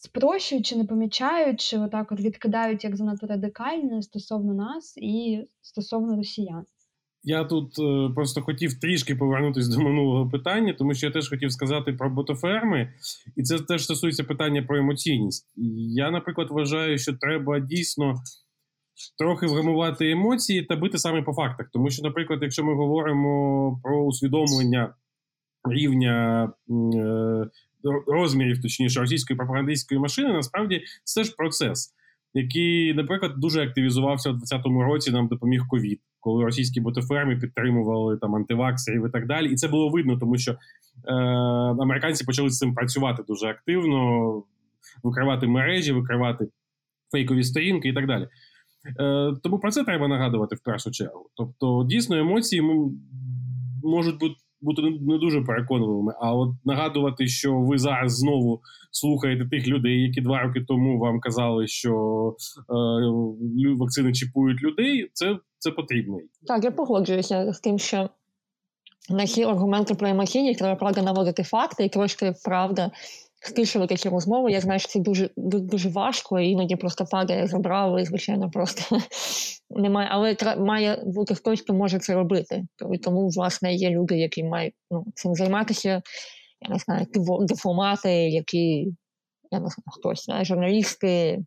Спрощують 0.00 0.66
чи 0.66 0.76
не 0.76 0.84
помічають, 0.84 1.60
чи 1.60 1.78
отак 1.78 2.12
от 2.12 2.20
відкидають 2.20 2.84
як 2.84 2.96
занадто 2.96 3.26
радикальне 3.26 4.02
стосовно 4.02 4.54
нас 4.54 4.94
і 4.96 5.46
стосовно 5.62 6.16
росіян. 6.16 6.64
Я 7.22 7.44
тут 7.44 7.78
е, 7.78 8.14
просто 8.14 8.42
хотів 8.42 8.80
трішки 8.80 9.16
повернутися 9.16 9.76
до 9.76 9.82
минулого 9.82 10.30
питання, 10.30 10.74
тому 10.78 10.94
що 10.94 11.06
я 11.06 11.12
теж 11.12 11.28
хотів 11.28 11.52
сказати 11.52 11.92
про 11.92 12.10
ботоферми, 12.10 12.92
і 13.36 13.42
це 13.42 13.58
теж 13.58 13.84
стосується 13.84 14.24
питання 14.24 14.62
про 14.62 14.78
емоційність. 14.78 15.46
Я, 15.96 16.10
наприклад, 16.10 16.48
вважаю, 16.50 16.98
що 16.98 17.12
треба 17.16 17.60
дійсно 17.60 18.14
трохи 19.18 19.46
вгамувати 19.46 20.10
емоції 20.10 20.62
та 20.62 20.76
бити 20.76 20.98
саме 20.98 21.22
по 21.22 21.32
фактах. 21.32 21.68
Тому 21.72 21.90
що, 21.90 22.02
наприклад, 22.02 22.38
якщо 22.42 22.64
ми 22.64 22.74
говоримо 22.74 23.80
про 23.82 24.04
усвідомлення 24.04 24.94
рівня 25.70 26.44
е, 26.94 27.48
розмірів, 28.06 28.62
точніше, 28.62 29.00
російської 29.00 29.36
пропагандистської 29.36 30.00
машини, 30.00 30.32
насправді 30.32 30.82
це 31.04 31.24
ж 31.24 31.34
процес. 31.36 31.94
Який, 32.34 32.94
наприклад, 32.94 33.32
дуже 33.36 33.62
активізувався 33.62 34.30
у 34.30 34.32
2020 34.32 34.88
році, 34.88 35.10
нам 35.10 35.28
допоміг 35.28 35.66
ковід 35.68 36.00
коли 36.20 36.44
російські 36.44 36.80
ботоферми 36.80 37.36
підтримували 37.36 38.16
там 38.16 38.34
антиваксерів 38.34 39.06
і 39.06 39.10
так 39.10 39.26
далі. 39.26 39.52
І 39.52 39.54
це 39.54 39.68
було 39.68 39.88
видно, 39.88 40.18
тому 40.18 40.38
що 40.38 40.52
е, 40.52 41.14
американці 41.82 42.24
почали 42.24 42.50
з 42.50 42.58
цим 42.58 42.74
працювати 42.74 43.22
дуже 43.28 43.46
активно, 43.46 44.42
викривати 45.02 45.46
мережі, 45.46 45.92
викривати 45.92 46.48
фейкові 47.12 47.44
сторінки 47.44 47.88
і 47.88 47.92
так 47.92 48.06
далі. 48.06 48.28
Е, 49.00 49.34
Тому 49.42 49.58
про 49.58 49.70
це 49.70 49.84
треба 49.84 50.08
нагадувати 50.08 50.56
в 50.56 50.60
першу 50.60 50.90
чергу. 50.90 51.30
Тобто, 51.36 51.86
дійсно, 51.88 52.16
емоції 52.16 52.62
можуть 53.82 54.18
бути 54.18 54.34
бути 54.60 54.82
не 54.82 55.18
дуже 55.18 55.40
переконливими. 55.40 56.14
А 56.20 56.34
от 56.34 56.48
нагадувати, 56.64 57.26
що 57.26 57.54
ви 57.54 57.78
зараз 57.78 58.18
знову 58.18 58.60
слухаєте 58.90 59.48
тих 59.48 59.66
людей, 59.68 60.02
які 60.02 60.20
два 60.20 60.42
роки 60.42 60.64
тому 60.68 60.98
вам 60.98 61.20
казали, 61.20 61.66
що 61.66 61.92
е, 63.64 63.74
вакцини 63.78 64.12
чіпують 64.12 64.62
людей, 64.62 65.10
це 65.12 65.38
це 65.58 65.70
потрібно. 65.70 66.18
Так, 66.46 66.64
я 66.64 66.70
погоджуюся 66.70 67.52
з 67.52 67.60
тим, 67.60 67.78
що 67.78 68.08
на 69.10 69.26
ці 69.26 69.42
аргументи 69.42 69.94
про 69.94 70.08
емоційність 70.08 70.58
треба 70.58 70.76
правда 70.76 71.02
наводити 71.02 71.42
факти, 71.42 71.84
і 71.84 71.88
трошки 71.88 72.34
правда 72.44 72.90
стишили 73.40 73.86
такі 73.86 74.08
розмови. 74.08 74.52
Я 74.52 74.60
знаю, 74.60 74.80
що 74.80 74.88
це 74.88 74.98
дуже 74.98 75.30
дуже 75.36 75.88
важко, 75.88 76.40
і 76.40 76.48
іноді 76.48 76.76
просто 76.76 77.04
падає 77.04 77.46
забрало, 77.46 78.00
і 78.00 78.04
звичайно, 78.04 78.50
просто 78.50 78.98
немає. 79.70 80.08
Але 80.10 80.36
має 80.58 81.02
бути 81.06 81.34
хтось, 81.34 81.60
хто 81.60 81.74
може 81.74 81.98
це 81.98 82.14
робити. 82.14 82.64
Тому, 83.02 83.28
власне, 83.28 83.74
є 83.74 83.90
люди, 83.90 84.18
які 84.18 84.44
мають 84.44 84.74
ну, 84.90 85.04
цим 85.14 85.34
займатися. 85.34 86.02
Я 86.60 86.70
не 86.70 86.78
знаю, 86.78 87.06
дипломати, 87.40 88.10
які 88.10 88.92
я 89.50 89.60
не 89.60 89.68
знаю, 89.68 89.84
хтось, 89.86 90.24
знає, 90.24 90.44
журналісти, 90.44 91.38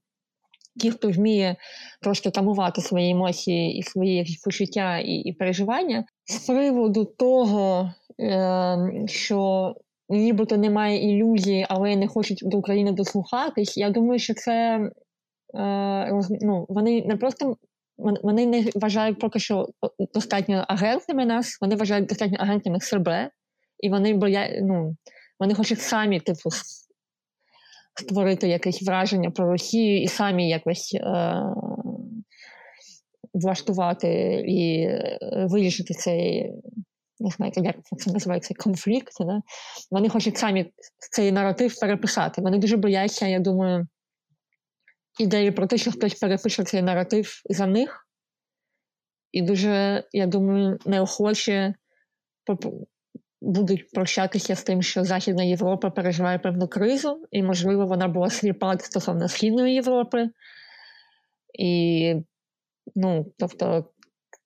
ті, 0.79 0.91
хто 0.91 1.09
вміє 1.09 1.55
трошки 2.01 2.31
тамувати 2.31 2.81
свої 2.81 3.11
емоції 3.11 3.77
і 3.77 3.83
свої 3.83 4.37
почуття 4.43 4.97
і, 4.97 5.13
і 5.13 5.33
переживання. 5.33 6.05
З 6.25 6.39
приводу 6.39 7.05
того, 7.05 7.93
е, 8.19 8.77
що 9.07 9.73
нібито 10.11 10.57
немає 10.57 11.11
ілюзії, 11.11 11.65
але 11.69 11.95
не 11.95 12.07
хочуть 12.07 12.39
до 12.41 12.57
України 12.57 12.91
дослухатись. 12.91 13.77
Я 13.77 13.89
думаю, 13.89 14.19
що 14.19 14.33
це 14.33 14.79
е, 15.55 16.21
ну, 16.41 16.65
вони 16.69 17.05
не 17.05 17.17
просто. 17.17 17.55
Вони 17.97 18.45
не 18.45 18.65
вважають 18.75 19.19
поки 19.19 19.39
що 19.39 19.67
достатньо 20.13 20.65
агентами 20.67 21.25
нас, 21.25 21.57
вони 21.61 21.75
вважають 21.75 22.07
достатньо 22.07 22.37
агентами 22.39 22.79
себе, 22.79 23.29
і 23.79 23.89
вони 23.89 24.13
боя... 24.13 24.49
ну, 24.61 24.95
вони 25.39 25.53
хочуть 25.53 25.79
самі 25.81 26.19
типу, 26.19 26.49
створити 27.99 28.47
якесь 28.47 28.81
враження 28.81 29.31
про 29.31 29.51
Росію 29.51 30.01
і 30.01 30.07
самі 30.07 30.49
якось 30.49 30.93
е... 30.93 31.35
влаштувати 33.33 34.43
і 34.47 34.81
е, 34.81 35.17
вирішити 35.49 35.93
цей 35.93 36.51
не 37.21 37.29
знаю, 37.29 37.51
як 37.55 37.75
це 37.97 38.11
називається 38.11 38.53
конфлікт. 38.57 39.13
Да? 39.19 39.41
Вони 39.91 40.09
хочуть 40.09 40.37
самі 40.37 40.73
цей 41.11 41.31
наратив 41.31 41.79
переписати. 41.79 42.41
Вони 42.41 42.57
дуже 42.57 42.77
бояться, 42.77 43.27
я 43.27 43.39
думаю, 43.39 43.87
ідеї 45.19 45.51
про 45.51 45.67
те, 45.67 45.77
що 45.77 45.91
хтось 45.91 46.13
перепише 46.13 46.63
цей 46.63 46.81
наратив 46.81 47.41
за 47.49 47.67
них. 47.67 48.07
І 49.31 49.41
дуже, 49.41 50.03
я 50.11 50.27
думаю, 50.27 50.77
неохоче 50.85 51.73
будуть 53.41 53.91
прощатися 53.91 54.55
з 54.55 54.63
тим, 54.63 54.81
що 54.81 55.03
Західна 55.03 55.43
Європа 55.43 55.89
переживає 55.89 56.39
певну 56.39 56.67
кризу, 56.67 57.27
і, 57.31 57.43
можливо, 57.43 57.85
вона 57.85 58.07
була 58.07 58.29
сліпа 58.29 58.77
стосовно 58.79 59.27
Східної 59.27 59.73
Європи. 59.73 60.29
І, 61.59 62.15
ну, 62.95 63.33
тобто, 63.37 63.91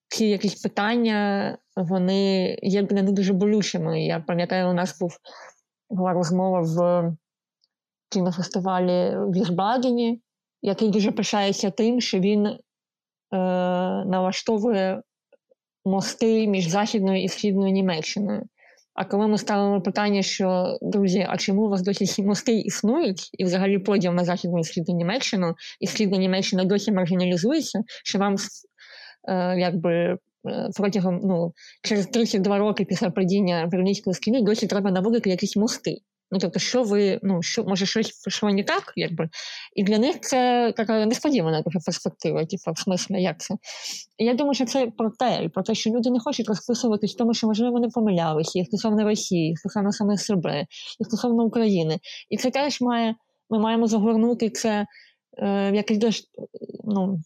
ці 0.07 0.25
якісь 0.25 0.61
питання, 0.61 1.57
вони 1.75 2.57
є 2.61 2.81
не 2.81 3.03
дуже 3.03 3.33
болючими. 3.33 4.05
Я 4.05 4.19
пам'ятаю, 4.19 4.69
у 4.69 4.73
нас 4.73 4.99
був 4.99 5.17
була 5.89 6.13
розмова 6.13 6.61
в 6.61 7.11
кінофестивалі 8.09 9.17
в 9.17 9.31
Вірбагені, 9.31 10.21
який 10.61 10.89
дуже 10.89 11.11
пишається 11.11 11.71
тим, 11.71 12.01
що 12.01 12.19
він 12.19 12.45
е, 12.45 12.57
налаштовує 14.05 15.01
мости 15.85 16.47
між 16.47 16.67
Західною 16.67 17.23
і 17.23 17.27
Східною 17.27 17.71
Німеччиною. 17.71 18.43
А 18.93 19.05
коли 19.05 19.27
ми 19.27 19.37
ставимо 19.37 19.81
питання, 19.81 20.21
що 20.21 20.77
друзі, 20.81 21.27
а 21.29 21.37
чому 21.37 21.65
у 21.65 21.69
вас 21.69 21.81
досі 21.81 22.05
ці 22.05 22.23
мости 22.23 22.59
існують, 22.59 23.29
і 23.33 23.43
взагалі 23.43 23.79
поділ 23.79 24.11
на 24.11 24.23
Західну 24.23 24.59
і 24.59 24.63
Східну 24.63 24.95
Німеччину, 24.95 25.55
і 25.79 25.87
Східна 25.87 26.17
Німеччина 26.17 26.63
досі 26.65 26.91
маргіналізується, 26.91 27.81
що 28.03 28.19
вам 28.19 28.35
е, 29.27 29.59
якби 29.59 30.17
протягом 30.77 31.19
ну, 31.23 31.53
через 31.81 32.07
32 32.07 32.57
роки 32.57 32.85
після 32.85 33.09
падіння 33.09 33.67
Берлінської 33.71 34.13
стіни 34.13 34.41
досі 34.41 34.67
треба 34.67 34.91
наводити 34.91 35.29
якісь 35.29 35.55
мости. 35.55 35.97
Ну, 36.31 36.39
тобто, 36.39 36.59
що 36.59 36.83
ви, 36.83 37.19
ну, 37.23 37.41
що, 37.41 37.63
може, 37.63 37.85
щось 37.85 38.11
пішло 38.11 38.51
не 38.51 38.63
так, 38.63 38.93
якби. 38.95 39.29
І 39.75 39.83
для 39.83 39.97
них 39.97 40.19
це 40.21 40.73
така 40.77 41.05
несподівана 41.05 41.61
така 41.61 41.79
перспектива, 41.85 42.45
типу, 42.45 42.71
в 42.71 42.79
смислі, 42.79 43.21
як 43.21 43.39
це. 43.39 43.55
І 44.17 44.25
я 44.25 44.33
думаю, 44.33 44.53
що 44.53 44.65
це 44.65 44.87
про 44.97 45.11
те, 45.19 45.49
про 45.53 45.63
те, 45.63 45.75
що 45.75 45.89
люди 45.89 46.09
не 46.09 46.19
хочуть 46.19 46.47
розписуватись 46.47 47.15
тому, 47.15 47.33
що, 47.33 47.47
можливо, 47.47 47.71
вони 47.71 47.87
помилялися, 47.87 48.59
і 48.59 48.65
стосовно 48.65 49.03
Росії, 49.03 49.51
і 49.51 49.55
стосовно 49.55 49.91
саме 49.91 50.17
себе, 50.17 50.65
і 50.99 51.03
стосовно 51.03 51.43
України. 51.43 51.99
І 52.29 52.37
це 52.37 52.51
теж 52.51 52.81
має, 52.81 53.15
ми 53.49 53.59
маємо 53.59 53.87
загорнути 53.87 54.49
це 54.49 54.85
е, 55.37 55.71
в 55.71 55.75
якийсь 55.75 56.27
ну, 56.83 57.19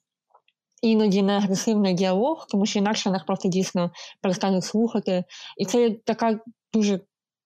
іноді 0.81 1.21
не 1.21 1.33
агресивний 1.33 1.93
діалог, 1.93 2.47
тому 2.49 2.65
що 2.65 2.79
інакше 2.79 3.11
нас 3.11 3.23
просто 3.23 3.49
дійсно 3.49 3.91
перестануть 4.21 4.63
слухати. 4.63 5.23
І 5.57 5.65
це 5.65 5.95
така 6.05 6.39
дуже 6.73 6.99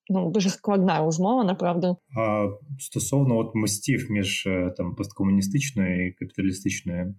ну, 0.09 0.31
дуже 0.31 0.49
складна 0.49 0.99
розмова, 0.99 1.43
направду. 1.43 1.97
А 2.17 2.47
стосовно 2.79 3.37
от 3.37 3.55
мостів 3.55 4.07
між 4.11 4.45
е, 4.47 4.73
там 4.77 4.95
посткомуністичною 4.95 6.07
і 6.07 6.11
капіталістичною 6.11 7.15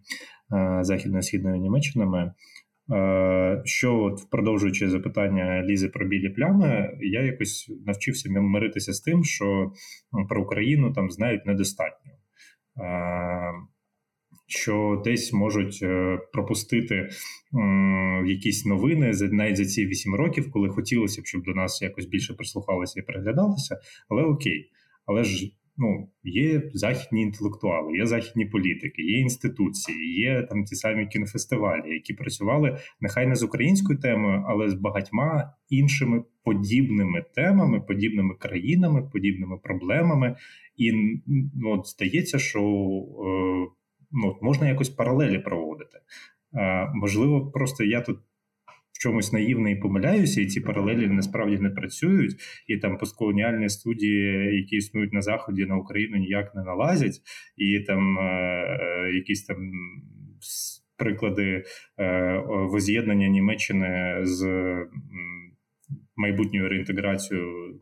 е, 0.55 0.79
західною 0.85 1.23
східною 1.23 1.57
Німеччинами. 1.57 2.33
Е, 2.93 3.63
що 3.65 3.97
от 3.97 4.31
продовжуючи 4.31 4.91
запитання 4.91 5.63
Лізи 5.63 5.89
про 5.89 6.09
білі 6.09 6.29
плями, 6.29 6.99
я 7.01 7.23
якось 7.23 7.73
навчився 7.87 8.31
миритися 8.31 8.93
з 8.93 9.01
тим, 9.01 9.25
що 9.25 9.73
ну, 10.13 10.27
про 10.29 10.43
Україну 10.43 10.93
там 10.93 11.11
знають 11.11 11.47
недостатньо 11.47 12.13
що 14.47 15.03
десь 15.05 15.33
можуть 15.33 15.79
е, 15.83 16.19
пропустити 16.33 17.09
якісь 18.27 18.67
новини 18.67 19.13
навіть 19.33 19.57
за 19.57 19.65
ці 19.65 19.87
вісім 19.87 20.15
років, 20.15 20.51
коли 20.51 20.69
хотілося 20.69 21.23
б, 21.23 21.27
щоб 21.27 21.43
до 21.43 21.55
нас 21.55 21.83
якось 21.83 22.07
більше 22.07 22.35
прислухалися 22.35 23.01
і 23.01 23.03
переглядалися. 23.03 23.81
Але 24.09 24.23
окей, 24.23 24.71
але 25.07 25.25
ж. 25.25 25.51
Ну, 25.77 26.09
є 26.25 26.71
західні 26.75 27.23
інтелектуали, 27.23 27.97
є 27.97 28.07
західні 28.07 28.47
політики, 28.47 29.03
є 29.03 29.19
інституції, 29.19 30.21
є 30.21 30.43
там 30.43 30.65
ті 30.65 30.75
самі 30.75 31.07
кінофестивалі, 31.07 31.95
які 31.95 32.15
працювали 32.15 32.79
нехай 33.01 33.27
не 33.27 33.35
з 33.35 33.43
українською 33.43 33.99
темою, 33.99 34.45
але 34.49 34.69
з 34.69 34.75
багатьма 34.75 35.55
іншими 35.71 36.25
подібними 36.45 37.25
темами, 37.35 37.81
подібними 37.81 38.35
країнами, 38.35 39.03
подібними 39.13 39.57
проблемами. 39.63 40.37
І 40.77 40.93
ну, 41.55 41.71
от 41.71 41.87
здається, 41.87 42.39
що 42.39 42.61
е, 42.61 43.84
ну, 44.15 44.39
можна 44.43 44.69
якось 44.69 44.91
паралелі 44.91 45.39
проводити. 45.39 45.99
Е, 46.55 46.91
Можливо, 46.95 47.51
просто 47.51 47.85
я 47.85 48.01
тут 48.01 48.19
в 48.93 49.03
чомусь 49.03 49.33
наївний 49.33 49.77
помиляюся, 49.77 50.41
і 50.41 50.47
ці 50.47 50.61
паралелі 50.61 51.07
насправді 51.07 51.59
не 51.59 51.71
працюють, 51.71 52.37
і 52.67 52.77
там 52.77 52.99
постколоніальні 52.99 53.69
студії, 53.69 54.57
які 54.57 54.77
існують 54.77 55.13
на 55.13 55.23
заході 55.23 55.67
на 55.67 55.77
Україну, 55.77 56.17
ніяк 56.17 56.55
не 56.55 56.65
налазять, 56.65 57.21
і 57.57 57.81
там 57.81 58.19
е, 58.19 58.23
е 58.23 59.13
якісь 59.15 59.45
там. 59.45 59.71
Приклади 60.97 61.65
е, 61.99 62.43
воз'єднання 62.47 63.29
Німеччини 63.29 64.19
з 64.23 64.47
майбутньою 66.17 66.69
реінтеграцією 66.69 67.81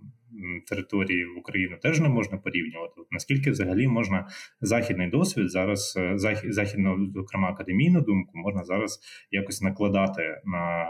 території 0.66 1.24
в 1.24 1.38
Україну 1.38 1.76
теж 1.82 2.00
не 2.00 2.08
можна 2.08 2.38
порівнювати. 2.38 2.94
Наскільки 3.10 3.50
взагалі 3.50 3.88
можна 3.88 4.28
західний 4.60 5.10
досвід 5.10 5.50
зараз, 5.50 5.94
е, 5.96 6.12
західну, 6.48 7.12
зокрема 7.14 7.48
академійну 7.48 8.00
думку, 8.00 8.30
можна 8.34 8.64
зараз 8.64 9.00
якось 9.30 9.62
накладати 9.62 10.22
на 10.44 10.86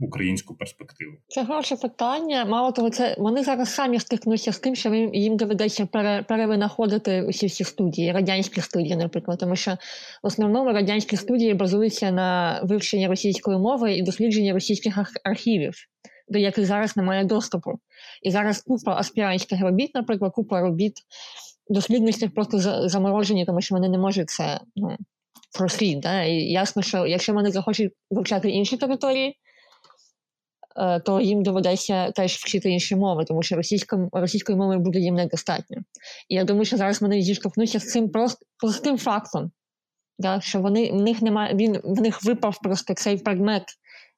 українську 0.00 0.54
перспективу? 0.54 1.12
Це 1.28 1.46
хороше 1.46 1.76
питання. 1.76 2.44
Мало 2.44 2.72
того, 2.72 2.90
це 2.90 3.16
вони 3.18 3.44
зараз 3.44 3.74
самі 3.74 4.00
стикнуться 4.00 4.52
з 4.52 4.58
тим, 4.58 4.74
що 4.74 4.94
їм 5.12 5.36
доведеться 5.36 5.86
пере, 5.86 6.24
перевинаходити 6.28 7.22
усі 7.22 7.46
всі 7.46 7.64
студії, 7.64 8.12
радянські 8.12 8.60
студії, 8.60 8.96
наприклад, 8.96 9.38
тому 9.38 9.56
що 9.56 9.70
в 10.22 10.26
основному 10.26 10.72
радянські 10.72 11.16
студії 11.16 11.54
базуються 11.54 12.10
на 12.10 12.60
вивченні 12.64 13.08
російської 13.08 13.58
мови 13.58 13.92
і 13.92 14.02
дослідженні 14.02 14.52
російських 14.52 14.98
архівів 15.24 15.74
до 16.30 16.38
яких 16.38 16.66
зараз 16.66 16.96
немає 16.96 17.24
доступу. 17.24 17.78
І 18.22 18.30
зараз 18.30 18.62
купа 18.62 18.96
аспірантських 18.96 19.60
робіт, 19.60 19.90
наприклад, 19.94 20.32
купа 20.32 20.60
робіт 20.60 20.92
дослідницьких 21.68 22.34
просто 22.34 22.88
заморожені, 22.88 23.46
тому 23.46 23.60
що 23.60 23.74
вони 23.74 23.88
не 23.88 23.98
можуть 23.98 24.30
це 24.30 24.60
ну, 24.76 24.96
прослід. 25.58 26.00
Да? 26.00 26.22
І 26.22 26.34
ясно, 26.34 26.82
що 26.82 27.06
якщо 27.06 27.32
вони 27.32 27.50
захочуть 27.50 27.92
вивчати 28.10 28.50
інші 28.50 28.76
території, 28.76 29.36
е, 30.76 31.00
то 31.00 31.20
їм 31.20 31.42
доведеться 31.42 32.10
теж 32.10 32.34
вчити 32.34 32.70
інші 32.70 32.96
мови, 32.96 33.24
тому 33.24 33.42
що 33.42 33.56
російсько, 33.56 34.08
російської 34.12 34.58
мови 34.58 34.78
буде 34.78 34.98
їм 34.98 35.14
недостатньо. 35.14 35.76
І 36.28 36.34
я 36.34 36.44
думаю, 36.44 36.64
що 36.64 36.76
зараз 36.76 37.02
вони 37.02 37.22
зіштовхнуться 37.22 37.78
з 37.78 37.86
цим 37.86 38.08
просто 38.08 38.46
простим 38.58 38.98
фактом, 38.98 39.50
да? 40.18 40.40
що 40.40 40.60
вони 40.60 40.92
в 40.92 41.02
них 41.02 41.22
немає, 41.22 41.54
він 41.54 41.80
в 41.84 42.00
них 42.00 42.24
випав 42.24 42.58
просто 42.62 42.94
цей 42.94 43.18
предмет 43.18 43.64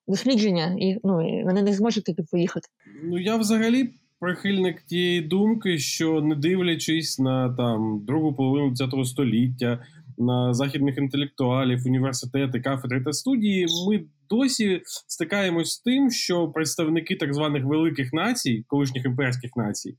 дослідження, 0.08 0.76
і 0.80 0.98
ну, 1.04 1.42
вони 1.44 1.62
не 1.62 1.72
зможуть 1.72 2.04
туди 2.04 2.22
поїхати. 2.30 2.68
Ну 3.04 3.18
я 3.18 3.36
взагалі 3.36 3.90
прихильник 4.20 4.82
тієї 4.82 5.20
думки, 5.20 5.78
що 5.78 6.20
не 6.20 6.34
дивлячись 6.34 7.18
на 7.18 7.54
там 7.54 8.04
другу 8.06 8.34
половину 8.34 8.74
ХХ 8.74 9.06
століття, 9.06 9.84
на 10.18 10.54
західних 10.54 10.98
інтелектуалів, 10.98 11.86
університети, 11.86 12.60
кафедри 12.60 13.04
та 13.04 13.12
студії, 13.12 13.66
ми 13.88 14.04
досі 14.30 14.82
стикаємось 14.84 15.72
з 15.72 15.78
тим, 15.78 16.10
що 16.10 16.48
представники 16.48 17.16
так 17.16 17.34
званих 17.34 17.64
великих 17.64 18.12
націй, 18.12 18.64
колишніх 18.66 19.04
імперських 19.04 19.50
націй. 19.56 19.96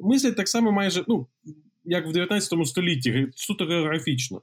мислять 0.00 0.36
так 0.36 0.48
само 0.48 0.72
майже, 0.72 1.04
ну, 1.08 1.26
як 1.84 2.06
в 2.06 2.12
19 2.12 2.66
столітті, 2.66 3.26
суто 3.34 3.64
географічно. 3.64 4.42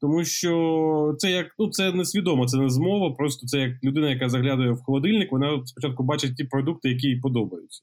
Тому 0.00 0.24
що 0.24 1.14
це 1.18 1.30
як 1.30 1.46
ну 1.58 1.70
це 1.70 1.92
несвідомо, 1.92 2.46
це 2.46 2.58
не 2.58 2.70
змова. 2.70 3.10
Просто 3.10 3.46
це 3.46 3.58
як 3.58 3.84
людина, 3.84 4.10
яка 4.10 4.28
заглядає 4.28 4.70
в 4.70 4.82
холодильник, 4.82 5.32
вона 5.32 5.62
спочатку 5.64 6.02
бачить 6.02 6.36
ті 6.36 6.44
продукти, 6.44 6.88
які 6.88 7.06
їй 7.06 7.20
подобаються. 7.20 7.82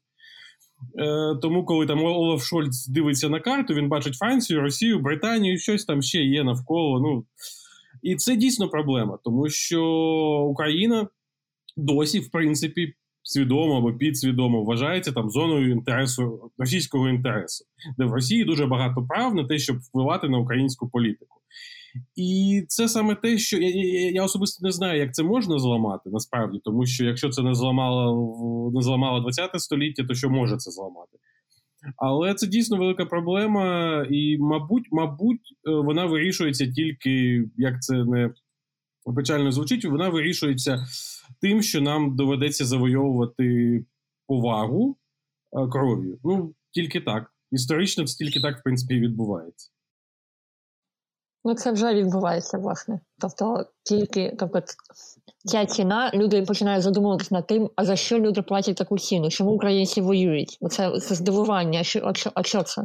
Е, 0.99 1.35
Тому, 1.41 1.65
коли 1.65 1.85
там 1.85 2.03
Олаф 2.03 2.43
Шольц 2.43 2.87
дивиться 2.87 3.29
на 3.29 3.39
карту, 3.39 3.73
він 3.73 3.89
бачить 3.89 4.15
Францію, 4.15 4.61
Росію, 4.61 4.99
Британію, 4.99 5.57
щось 5.57 5.85
там 5.85 6.01
ще 6.01 6.23
є 6.23 6.43
навколо. 6.43 6.99
Ну 6.99 7.25
і 8.01 8.15
це 8.15 8.35
дійсно 8.35 8.69
проблема, 8.69 9.19
тому 9.23 9.49
що 9.49 9.83
Україна 10.49 11.07
досі, 11.77 12.19
в 12.19 12.31
принципі, 12.31 12.93
свідомо 13.23 13.77
або 13.77 13.93
підсвідомо 13.93 14.63
вважається 14.63 15.11
там 15.11 15.29
зоною 15.29 15.71
інтересу 15.71 16.51
російського 16.57 17.09
інтересу, 17.09 17.65
де 17.97 18.05
в 18.05 18.13
Росії 18.13 18.43
дуже 18.43 18.65
багато 18.65 19.05
прав 19.07 19.35
на 19.35 19.47
те, 19.47 19.57
щоб 19.57 19.77
впливати 19.77 20.29
на 20.29 20.37
українську 20.37 20.89
політику. 20.89 21.41
І 22.15 22.63
це 22.67 22.87
саме 22.87 23.15
те, 23.15 23.37
що 23.37 23.57
я 23.57 23.69
я, 23.69 24.11
я 24.11 24.23
особисто 24.23 24.65
не 24.65 24.71
знаю, 24.71 24.99
як 24.99 25.13
це 25.13 25.23
можна 25.23 25.59
зламати 25.59 26.09
насправді, 26.09 26.59
тому 26.63 26.85
що 26.85 27.05
якщо 27.05 27.29
це 27.29 27.41
не 27.43 27.55
зламало 27.55 28.71
не 28.73 28.81
зламало 28.81 29.19
20 29.19 29.61
століття, 29.61 30.03
то 30.03 30.13
що 30.13 30.29
може 30.29 30.57
це 30.57 30.71
зламати? 30.71 31.17
Але 31.97 32.33
це 32.33 32.47
дійсно 32.47 32.77
велика 32.77 33.05
проблема, 33.05 34.05
і, 34.09 34.37
мабуть, 34.37 34.87
мабуть, 34.91 35.53
е, 35.67 35.71
вона 35.71 36.05
вирішується 36.05 36.67
тільки 36.71 37.43
як 37.57 37.81
це 37.81 38.05
не 38.05 38.31
печально 39.15 39.51
звучить, 39.51 39.85
вона 39.85 40.09
вирішується 40.09 40.85
тим, 41.41 41.61
що 41.61 41.81
нам 41.81 42.15
доведеться 42.15 42.65
завойовувати 42.65 43.85
повагу 44.27 44.97
е, 45.53 45.67
кров'ю. 45.67 46.19
Ну 46.23 46.53
тільки 46.71 47.01
так. 47.01 47.31
Історично 47.51 48.05
це 48.05 48.25
тільки 48.25 48.39
так, 48.39 48.59
в 48.59 48.63
принципі, 48.63 48.99
відбувається. 48.99 49.71
Ну, 51.47 51.53
це 51.55 51.71
вже 51.71 51.93
відбувається, 51.93 52.57
власне. 52.57 52.99
Тобто, 53.21 53.65
тільки 53.83 54.35
тобто, 54.39 54.61
ця 55.45 55.65
ціна, 55.65 56.11
люди 56.13 56.41
починають 56.41 56.83
задумуватися 56.83 57.35
над 57.35 57.47
тим, 57.47 57.69
а 57.75 57.85
за 57.85 57.95
що 57.95 58.19
люди 58.19 58.41
платять 58.41 58.75
таку 58.75 58.97
ціну, 58.97 59.29
чому 59.29 59.51
українці 59.51 60.01
воюють? 60.01 60.57
Оце 60.61 60.99
це 60.99 61.15
здивування, 61.15 61.83
що, 61.83 62.13
а, 62.33 62.43
що, 62.43 62.63
це? 62.63 62.81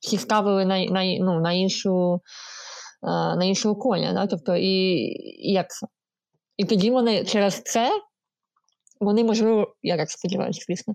Всі 0.00 0.18
ставили 0.18 0.64
на 0.64 0.84
на, 0.84 1.18
ну, 1.18 1.40
на 1.40 1.52
іншу 1.52 2.20
на 3.36 3.44
іншого 3.44 3.76
коня. 3.76 4.12
Да? 4.12 4.26
Тобто, 4.26 4.56
і, 4.56 4.94
і 5.48 5.52
як 5.52 5.70
це? 5.70 5.86
І 6.56 6.64
тоді 6.64 6.90
вони 6.90 7.24
через 7.24 7.62
це, 7.62 7.90
вони, 9.00 9.24
можливо, 9.24 9.74
я 9.82 9.96
так 9.96 10.10
сподіваюся, 10.10 10.64
звісно, 10.68 10.94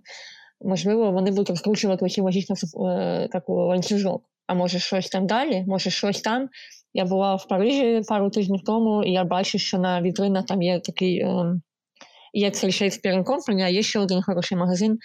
можливо, 0.62 1.12
вони 1.12 1.32
будуть 1.32 1.50
розкручувати 1.50 2.22
логічно 2.22 2.56
е, 2.90 3.28
таку 3.32 3.54
ланцюжок. 3.54 4.24
А 4.48 4.54
може 4.54 4.80
щось 4.80 5.10
там 5.10 5.28
далі, 5.28 5.66
може 5.68 5.90
щось 5.90 6.22
там. 6.22 6.50
Я 6.94 7.06
була 7.06 7.36
в 7.36 7.48
Парижі 7.48 8.02
пару 8.08 8.30
тижнів 8.30 8.62
тому, 8.66 9.04
і 9.04 9.12
я 9.12 9.24
бачу, 9.24 9.60
що 9.60 9.80
на 9.80 10.02
вітринах 10.02 10.46
там 10.46 10.62
є 10.62 10.80
такий 10.80 11.20
е, 11.20 11.54
є 12.34 12.52
цей 12.52 12.70
Shakespeare 12.70 13.24
Company, 13.24 13.62
а 13.62 13.68
є 13.68 13.82
ще 13.82 14.00
один 14.00 14.22
хороший 14.22 14.58
магазин 14.58 14.98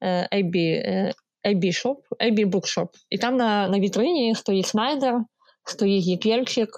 е, 0.00 0.28
AB, 0.32 0.56
е, 0.56 1.12
AB 1.48 1.64
Shop, 1.64 1.96
AB 2.20 2.46
Bookshop. 2.46 2.88
І 3.10 3.18
там 3.18 3.36
на 3.36 3.68
на 3.68 3.80
вітрині 3.80 4.34
стоїть 4.34 4.66
Снайдер, 4.66 5.14
стоїть 5.64 6.06
Єпєльчик, 6.06 6.68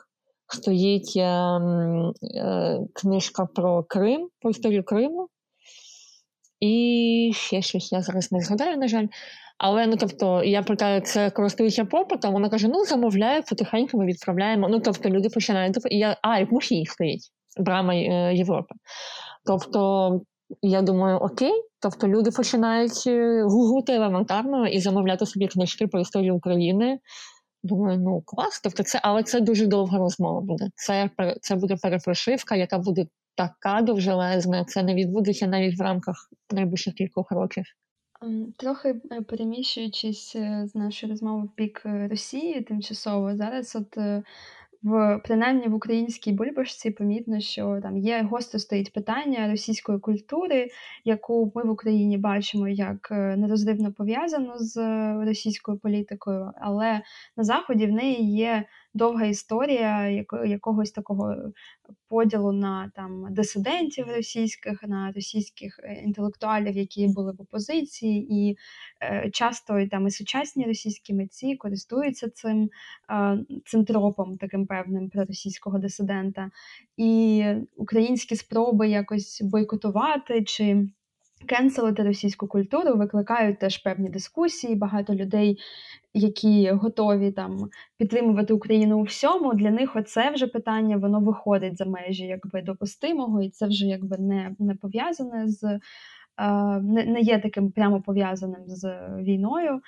стоїть 0.49 1.13
е, 1.17 1.23
е, 1.23 2.79
книжка 2.95 3.47
про 3.47 3.85
Крим, 3.85 4.29
про 4.41 4.51
історію 4.51 4.85
Криму. 4.85 5.29
І 6.61 7.33
ще 7.35 7.63
щось 7.63 7.93
я 7.93 8.03
зараз 8.03 8.33
не 8.33 8.41
згадаю, 8.41 8.77
на 8.77 8.89
жаль. 8.89 9.07
Але 9.59 9.87
ну 9.87 9.97
тобто, 9.97 10.45
я 10.45 10.63
питаю, 10.63 11.01
це 11.01 11.31
користується 11.31 11.85
попитом, 11.85 12.33
вона 12.33 12.49
каже: 12.49 12.69
ну 12.69 12.85
замовляю, 12.85 13.43
потихеньку 13.43 13.99
ми 13.99 14.07
відправляємо. 14.07 14.69
Ну 14.69 14.81
тобто 14.81 15.09
люди 15.11 15.29
починають 15.29 15.79
і 15.91 15.99
я, 15.99 16.17
а, 16.23 16.45
в 16.45 16.53
Мухі 16.53 16.87
стоїть 16.87 17.31
брама 17.59 17.95
е, 17.95 18.35
Європи. 18.35 18.75
Тобто, 19.47 20.21
я 20.63 20.83
думаю, 20.83 21.17
окей, 21.17 21.53
тобто 21.81 22.09
люди 22.09 22.31
починають 22.31 23.07
е, 23.07 23.43
гуглити 23.43 23.93
елементарно 23.93 24.67
і 24.67 24.81
замовляти 24.81 25.27
собі 25.27 25.49
книжки 25.49 25.87
про 25.87 26.01
історію 26.01 26.37
України. 26.37 26.99
Думаю, 27.63 27.99
ну 27.99 28.23
клас, 28.27 28.61
тобто 28.65 28.83
це, 28.83 29.01
але 29.03 29.23
це 29.23 29.41
дуже 29.41 29.67
довга 29.67 29.99
розмова 29.99 30.41
буде. 30.41 30.67
Це 30.75 31.11
це 31.41 31.55
буде 31.55 31.77
перепрошивка, 31.83 32.57
яка 32.57 32.79
буде 32.79 33.07
така 33.39 33.83
довжелезна. 33.83 34.65
Це 34.65 34.83
не 34.83 34.95
відбудеться 34.95 35.47
навіть 35.47 35.79
в 35.79 35.83
рамках 35.83 36.31
найближчих 36.53 36.95
кількох 36.95 37.31
років. 37.31 37.65
Ем, 38.23 38.53
трохи 38.57 38.89
е, 39.13 39.23
переміщуючись 39.23 40.37
е, 40.37 40.67
з 40.67 40.75
нашої 40.75 41.13
розмови 41.13 41.43
в 41.43 41.57
бік 41.57 41.83
е, 41.87 42.09
Росії 42.09 42.61
тимчасово, 42.61 43.37
зараз 43.37 43.77
от 43.77 43.97
в 44.83 45.21
принаймні 45.25 45.69
в 45.69 45.75
українській 45.75 46.33
бульбашці 46.33 46.91
помітно, 46.91 47.41
що 47.41 47.81
там 47.83 47.97
є 47.99 48.23
гостро 48.31 48.61
стоїть 48.61 48.93
питання 48.93 49.51
російської 49.51 49.99
культури, 49.99 50.69
яку 51.05 51.53
ми 51.55 51.65
в 51.65 51.71
Україні 51.71 52.19
бачимо 52.19 52.69
як 52.69 53.11
нерозривно 53.11 53.93
пов'язану 53.93 54.53
з 54.57 54.77
російською 55.25 55.79
політикою, 55.79 56.53
але 56.61 57.01
на 57.37 57.45
заході 57.45 57.87
в 57.87 57.93
неї 57.93 58.37
є 58.37 58.65
довга 58.99 59.27
історія 59.27 60.09
якогось 60.47 60.91
такого 60.91 61.37
поділу 62.09 62.53
на 62.53 62.93
там 62.95 63.27
дисидентів 63.31 64.07
російських, 64.17 64.83
на 64.83 65.13
російських 65.13 65.81
е, 65.83 66.03
інтелектуалів, 66.05 66.77
які 66.77 67.09
були 67.09 67.33
в 67.33 67.43
опозиції, 67.43 68.35
і 68.35 68.57
е, 69.03 69.31
часто 69.31 69.87
там 69.87 70.07
і 70.07 70.11
сучасні 70.11 70.65
російські 70.65 71.15
митці 71.15 71.57
користуються 71.57 72.31
цим 72.31 72.71
е, 73.11 73.39
цим 73.65 73.85
тропом, 73.85 74.37
таким 74.37 74.67
певним 74.67 75.11
проросійського 75.11 75.79
дисидента, 75.79 76.51
і 76.97 77.45
українські 77.77 78.37
спроби 78.37 78.89
якось 78.89 79.43
бойкотувати 79.43 80.45
чи. 80.45 80.89
Кенселити 81.47 82.03
російську 82.03 82.47
культуру 82.47 82.95
викликають 82.95 83.59
теж 83.59 83.79
певні 83.79 84.09
дискусії. 84.09 84.75
Багато 84.75 85.15
людей, 85.15 85.59
які 86.15 86.71
готові 86.71 87.33
там 87.33 87.71
підтримувати 87.97 88.55
Україну 88.55 88.99
у 88.99 89.03
всьому, 89.03 89.55
для 89.55 89.71
них 89.71 89.97
оце 89.97 90.31
вже 90.31 90.47
питання 90.47 90.97
воно 90.97 91.21
виходить 91.21 91.77
за 91.77 91.85
межі 91.85 92.25
якби 92.25 92.63
допустимого, 92.63 93.43
і 93.43 93.51
це 93.51 93.67
вже 93.67 93.87
якби 93.87 94.19
не 94.19 94.55
не 94.59 94.75
пов'язане 94.75 95.49
з 95.49 95.81
не, 96.83 97.05
не 97.05 97.21
є 97.21 97.39
таким 97.39 97.71
прямо 97.71 98.03
пов'язаним 98.03 98.63
з 98.67 98.99
війною. 99.19 99.81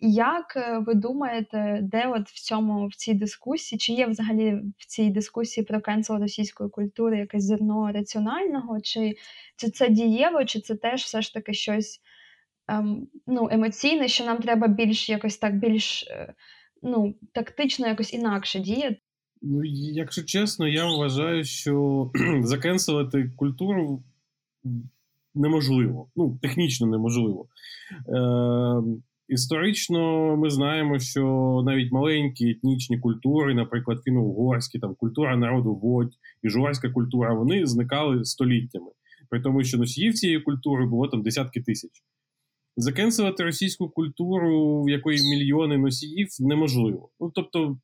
Як 0.00 0.56
е, 0.56 0.78
ви 0.78 0.94
думаєте, 0.94 1.80
де 1.82 2.06
от 2.06 2.28
в 2.28 2.40
цьому 2.42 2.86
в 2.86 2.94
цій 2.94 3.14
дискусії, 3.14 3.78
чи 3.78 3.92
є 3.92 4.06
взагалі 4.06 4.60
в 4.78 4.86
цій 4.86 5.10
дискусії 5.10 5.64
про 5.64 5.80
cancel 5.80 6.18
російської 6.18 6.70
культури 6.70 7.18
якесь 7.18 7.44
зерно 7.44 7.92
раціонального, 7.92 8.80
чи 8.80 9.14
чи 9.56 9.70
це 9.70 9.88
дієво, 9.88 10.44
чи 10.44 10.60
це 10.60 10.74
теж 10.74 11.02
все 11.02 11.22
ж 11.22 11.34
таки 11.34 11.54
щось 11.54 12.00
ем, 12.68 13.08
ну, 13.26 13.48
емоційне, 13.50 14.08
що 14.08 14.24
нам 14.24 14.38
треба 14.38 14.68
більш 14.68 15.08
якось 15.08 15.38
так 15.38 15.58
більш 15.58 16.02
е, 16.02 16.34
ну, 16.82 17.14
тактично 17.32 17.88
якось 17.88 18.12
інакше 18.12 18.60
діяти? 18.60 18.96
Ну, 19.42 19.64
якщо 19.92 20.24
чесно, 20.24 20.68
я 20.68 20.84
вважаю, 20.84 21.44
що 21.44 22.10
закенселити 22.42 23.30
культуру 23.36 24.02
неможливо, 25.34 26.10
ну, 26.16 26.38
технічно 26.42 26.86
неможливо. 26.86 27.46
Е, 28.08 29.00
Історично 29.28 30.36
ми 30.36 30.50
знаємо, 30.50 30.98
що 30.98 31.22
навіть 31.66 31.92
маленькі 31.92 32.50
етнічні 32.50 32.98
культури, 32.98 33.54
наприклад, 33.54 33.98
фіно-угорські, 34.06 34.80
там 34.80 34.94
культура 34.94 35.36
народу 35.36 35.74
водь 35.74 36.12
і 36.42 36.48
жуарська 36.48 36.90
культура, 36.90 37.34
вони 37.34 37.66
зникали 37.66 38.24
століттями, 38.24 38.90
при 39.30 39.40
тому, 39.40 39.64
що 39.64 39.78
носіїв 39.78 40.14
цієї 40.14 40.40
культури 40.40 40.86
було 40.86 41.08
там 41.08 41.22
десятки 41.22 41.60
тисяч. 41.60 41.90
Закенселити 42.76 43.44
російську 43.44 43.88
культуру, 43.88 44.82
в 44.82 44.88
якої 44.88 45.18
мільйони 45.22 45.78
носіїв, 45.78 46.28
неможливо. 46.40 47.08
Ну 47.20 47.32
тобто, 47.34 47.78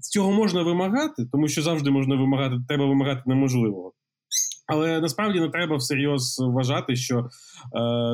цього 0.00 0.32
можна 0.32 0.62
вимагати, 0.62 1.26
тому 1.32 1.48
що 1.48 1.62
завжди 1.62 1.90
можна 1.90 2.16
вимагати, 2.16 2.56
треба 2.68 2.86
вимагати 2.86 3.22
неможливого. 3.26 3.92
Але 4.66 5.00
насправді 5.00 5.40
не 5.40 5.48
треба 5.48 5.76
всерйоз 5.76 6.38
вважати, 6.38 6.96
що 6.96 7.18
е, 7.18 7.26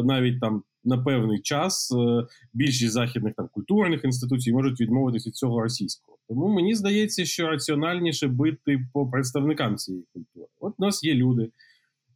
навіть 0.04 0.40
там 0.40 0.62
на 0.84 0.98
певний 0.98 1.40
час 1.40 1.92
е, 1.92 2.26
більшість 2.52 2.92
західних 2.92 3.34
там 3.34 3.48
культурних 3.52 4.04
інституцій 4.04 4.52
можуть 4.52 4.80
відмовитися 4.80 5.28
від 5.28 5.36
цього 5.36 5.62
російського. 5.62 6.18
Тому 6.28 6.48
мені 6.48 6.74
здається, 6.74 7.24
що 7.24 7.48
раціональніше 7.48 8.28
бити 8.28 8.88
по 8.92 9.10
представникам 9.10 9.76
цієї 9.76 10.04
культури. 10.12 10.46
От 10.60 10.74
у 10.78 10.84
нас 10.84 11.04
є 11.04 11.14
люди, 11.14 11.50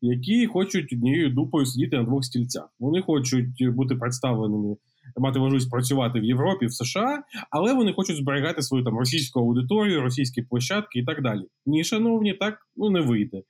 які 0.00 0.46
хочуть 0.46 0.92
однією 0.92 1.30
дупою 1.30 1.66
сидіти 1.66 1.96
на 1.96 2.02
двох 2.02 2.24
стільцях. 2.24 2.68
Вони 2.80 3.02
хочуть 3.02 3.68
бути 3.68 3.94
представленими. 3.94 4.76
Мати 5.16 5.38
можливість 5.38 5.70
працювати 5.70 6.20
в 6.20 6.24
Європі, 6.24 6.66
в 6.66 6.72
США, 6.72 7.22
але 7.50 7.74
вони 7.74 7.92
хочуть 7.92 8.16
зберігати 8.16 8.62
свою 8.62 8.84
там 8.84 8.98
російську 8.98 9.40
аудиторію, 9.40 10.00
російські 10.00 10.42
площадки 10.42 10.98
і 10.98 11.04
так 11.04 11.22
далі. 11.22 11.42
Ні, 11.66 11.84
шановні, 11.84 12.34
так 12.34 12.58
ну 12.76 12.90
не 12.90 13.00
вийде 13.00 13.42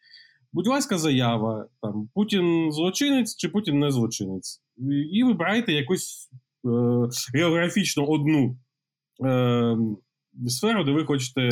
будь 0.54 0.66
ласка, 0.66 0.98
заява 0.98 1.66
там 1.82 2.08
Путін 2.14 2.72
злочинець 2.72 3.36
чи 3.36 3.48
Путін 3.48 3.78
не 3.78 3.90
злочинець, 3.90 4.62
і 5.12 5.24
вибирайте 5.24 5.72
якусь 5.72 6.30
географічно 7.34 8.04
одну 8.06 8.56
е, 9.24 9.76
сферу, 10.46 10.84
де 10.84 10.92
ви 10.92 11.04
хочете 11.04 11.48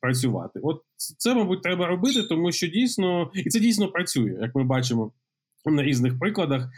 працювати. 0.00 0.60
От 0.62 0.82
це, 0.96 1.34
мабуть, 1.34 1.62
треба 1.62 1.86
робити, 1.86 2.22
тому 2.22 2.52
що 2.52 2.66
дійсно, 2.66 3.30
і 3.34 3.50
це 3.50 3.60
дійсно 3.60 3.88
працює, 3.88 4.38
як 4.40 4.54
ми 4.54 4.64
бачимо. 4.64 5.12
На 5.66 5.82
різних 5.82 6.18
прикладах 6.18 6.62
е, 6.62 6.68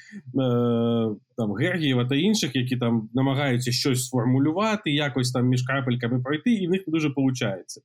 там 1.37 1.53
Гергієва 1.59 2.05
та 2.05 2.17
інших, 2.17 2.57
які 2.57 2.77
там 2.77 3.09
намагаються 3.15 3.73
щось 3.73 4.07
сформулювати, 4.07 4.91
якось 4.91 5.33
там 5.33 5.47
між 5.47 5.63
крапельками 5.63 6.21
пройти, 6.21 6.53
і 6.53 6.67
в 6.67 6.71
них 6.71 6.83
не 6.87 6.91
дуже 6.91 7.09
виходить. 7.09 7.79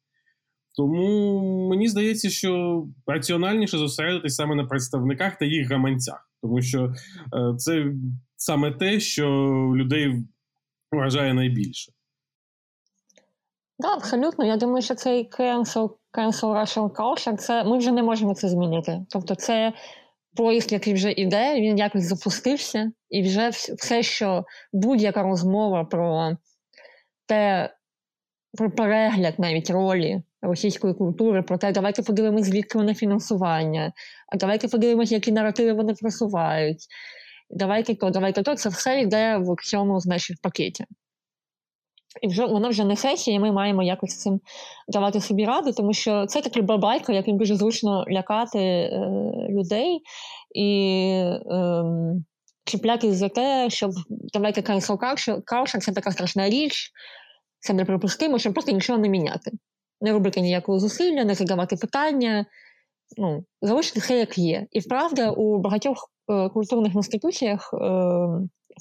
Тому 0.76 1.70
мені 1.70 1.88
здається, 1.88 2.30
що 2.30 2.84
раціональніше 3.08 3.78
зосередитись 3.78 4.36
саме 4.36 4.56
на 4.56 4.66
представниках 4.66 5.38
та 5.38 5.46
їх 5.46 5.70
гаманцях, 5.70 6.30
тому 6.42 6.62
що 6.62 6.84
е, 6.84 7.56
це 7.58 7.86
саме 8.38 8.72
те, 8.72 9.00
що 9.00 9.28
людей 9.76 10.26
вражає 10.92 11.34
найбільше. 11.34 11.92
Так, 13.80 13.98
абсолютно. 13.98 14.46
Я 14.46 14.58
думаю, 14.58 14.82
що 14.82 14.96
цей 14.96 15.30
cancel, 15.30 15.90
cancel 16.14 16.62
Russian 16.62 16.90
culture, 16.90 17.38
це 17.38 17.64
ми 17.64 17.78
вже 17.78 17.92
не 17.92 18.04
можемо 18.04 18.36
це 18.36 18.50
змінити. 18.50 19.06
Тобто, 19.10 19.36
це 19.36 19.74
поїзд, 20.36 20.72
який 20.72 20.94
вже 20.94 21.12
іде, 21.12 21.62
він 21.62 21.78
якось 21.78 22.04
запустився, 22.04 22.92
і 23.10 23.22
вже 23.22 23.50
все, 23.50 24.04
що 24.04 24.46
будь-яка 24.74 25.24
розмова 25.24 25.86
про 25.86 26.38
те, 27.26 27.74
про 28.58 28.72
перегляд 28.72 29.40
навіть 29.40 29.70
ролі 29.70 30.22
російської 30.42 30.94
культури, 30.94 31.42
про 31.42 31.58
те, 31.58 31.72
давайте 31.72 32.02
подивимось, 32.02 32.46
звідки 32.46 32.78
вони 32.78 32.94
фінансування, 32.94 33.94
а 34.34 34.38
давайте 34.38 34.68
подивимось, 34.68 35.12
які 35.12 35.32
наративи 35.32 35.74
вони 35.74 35.94
просувають. 35.94 36.88
Давайте 37.50 37.96
то, 37.96 38.10
давайте 38.10 38.44
то, 38.44 38.56
це 38.56 38.70
все 38.70 39.02
йде 39.02 39.38
в 39.38 39.56
цьому 39.64 40.00
значить, 40.00 40.42
пакеті. 40.42 40.86
І 42.22 42.28
вже 42.28 42.46
воно 42.46 42.70
вже 42.70 42.86
не 42.86 42.96
сесія, 42.96 43.38
і 43.38 43.40
ми 43.40 43.52
маємо 43.52 43.84
якось 43.84 44.18
цим 44.18 44.40
давати 44.88 45.22
собі 45.22 45.46
раду, 45.46 45.72
тому 45.72 45.94
що 45.94 46.26
це 46.26 46.42
такий 46.42 46.62
бабайка, 46.62 47.14
яким 47.14 47.38
дуже 47.38 47.56
зручно 47.56 48.06
лякати 48.10 48.60
е, 48.60 49.00
людей 49.50 50.02
і 50.56 51.10
е, 51.52 51.84
чіплятись 52.66 53.16
за 53.16 53.30
те, 53.30 53.70
щоб 53.70 53.92
давайте 54.10 54.62
cancel 54.62 54.98
culture, 54.98 55.80
це 55.80 55.92
така 55.92 56.12
страшна 56.12 56.50
річ, 56.50 56.92
це 57.60 57.74
неприпустимо, 57.74 58.40
щоб 58.40 58.54
просто 58.54 58.72
нічого 58.72 59.00
не 59.00 59.10
міняти. 59.10 59.52
Не 60.02 60.12
робити 60.12 60.42
ніякого 60.42 60.80
зусилля, 60.80 61.24
не 61.24 61.36
задавати 61.36 61.76
питання, 61.76 62.46
ну, 63.18 63.44
залишити 63.62 64.00
все 64.00 64.18
як 64.18 64.38
є. 64.38 64.68
І 64.72 64.80
вправда, 64.80 65.32
у 65.32 65.60
багатьох 65.60 66.12
е, 66.30 66.50
культурних 66.50 66.96
інституціях 66.96 67.74
е, 67.74 67.78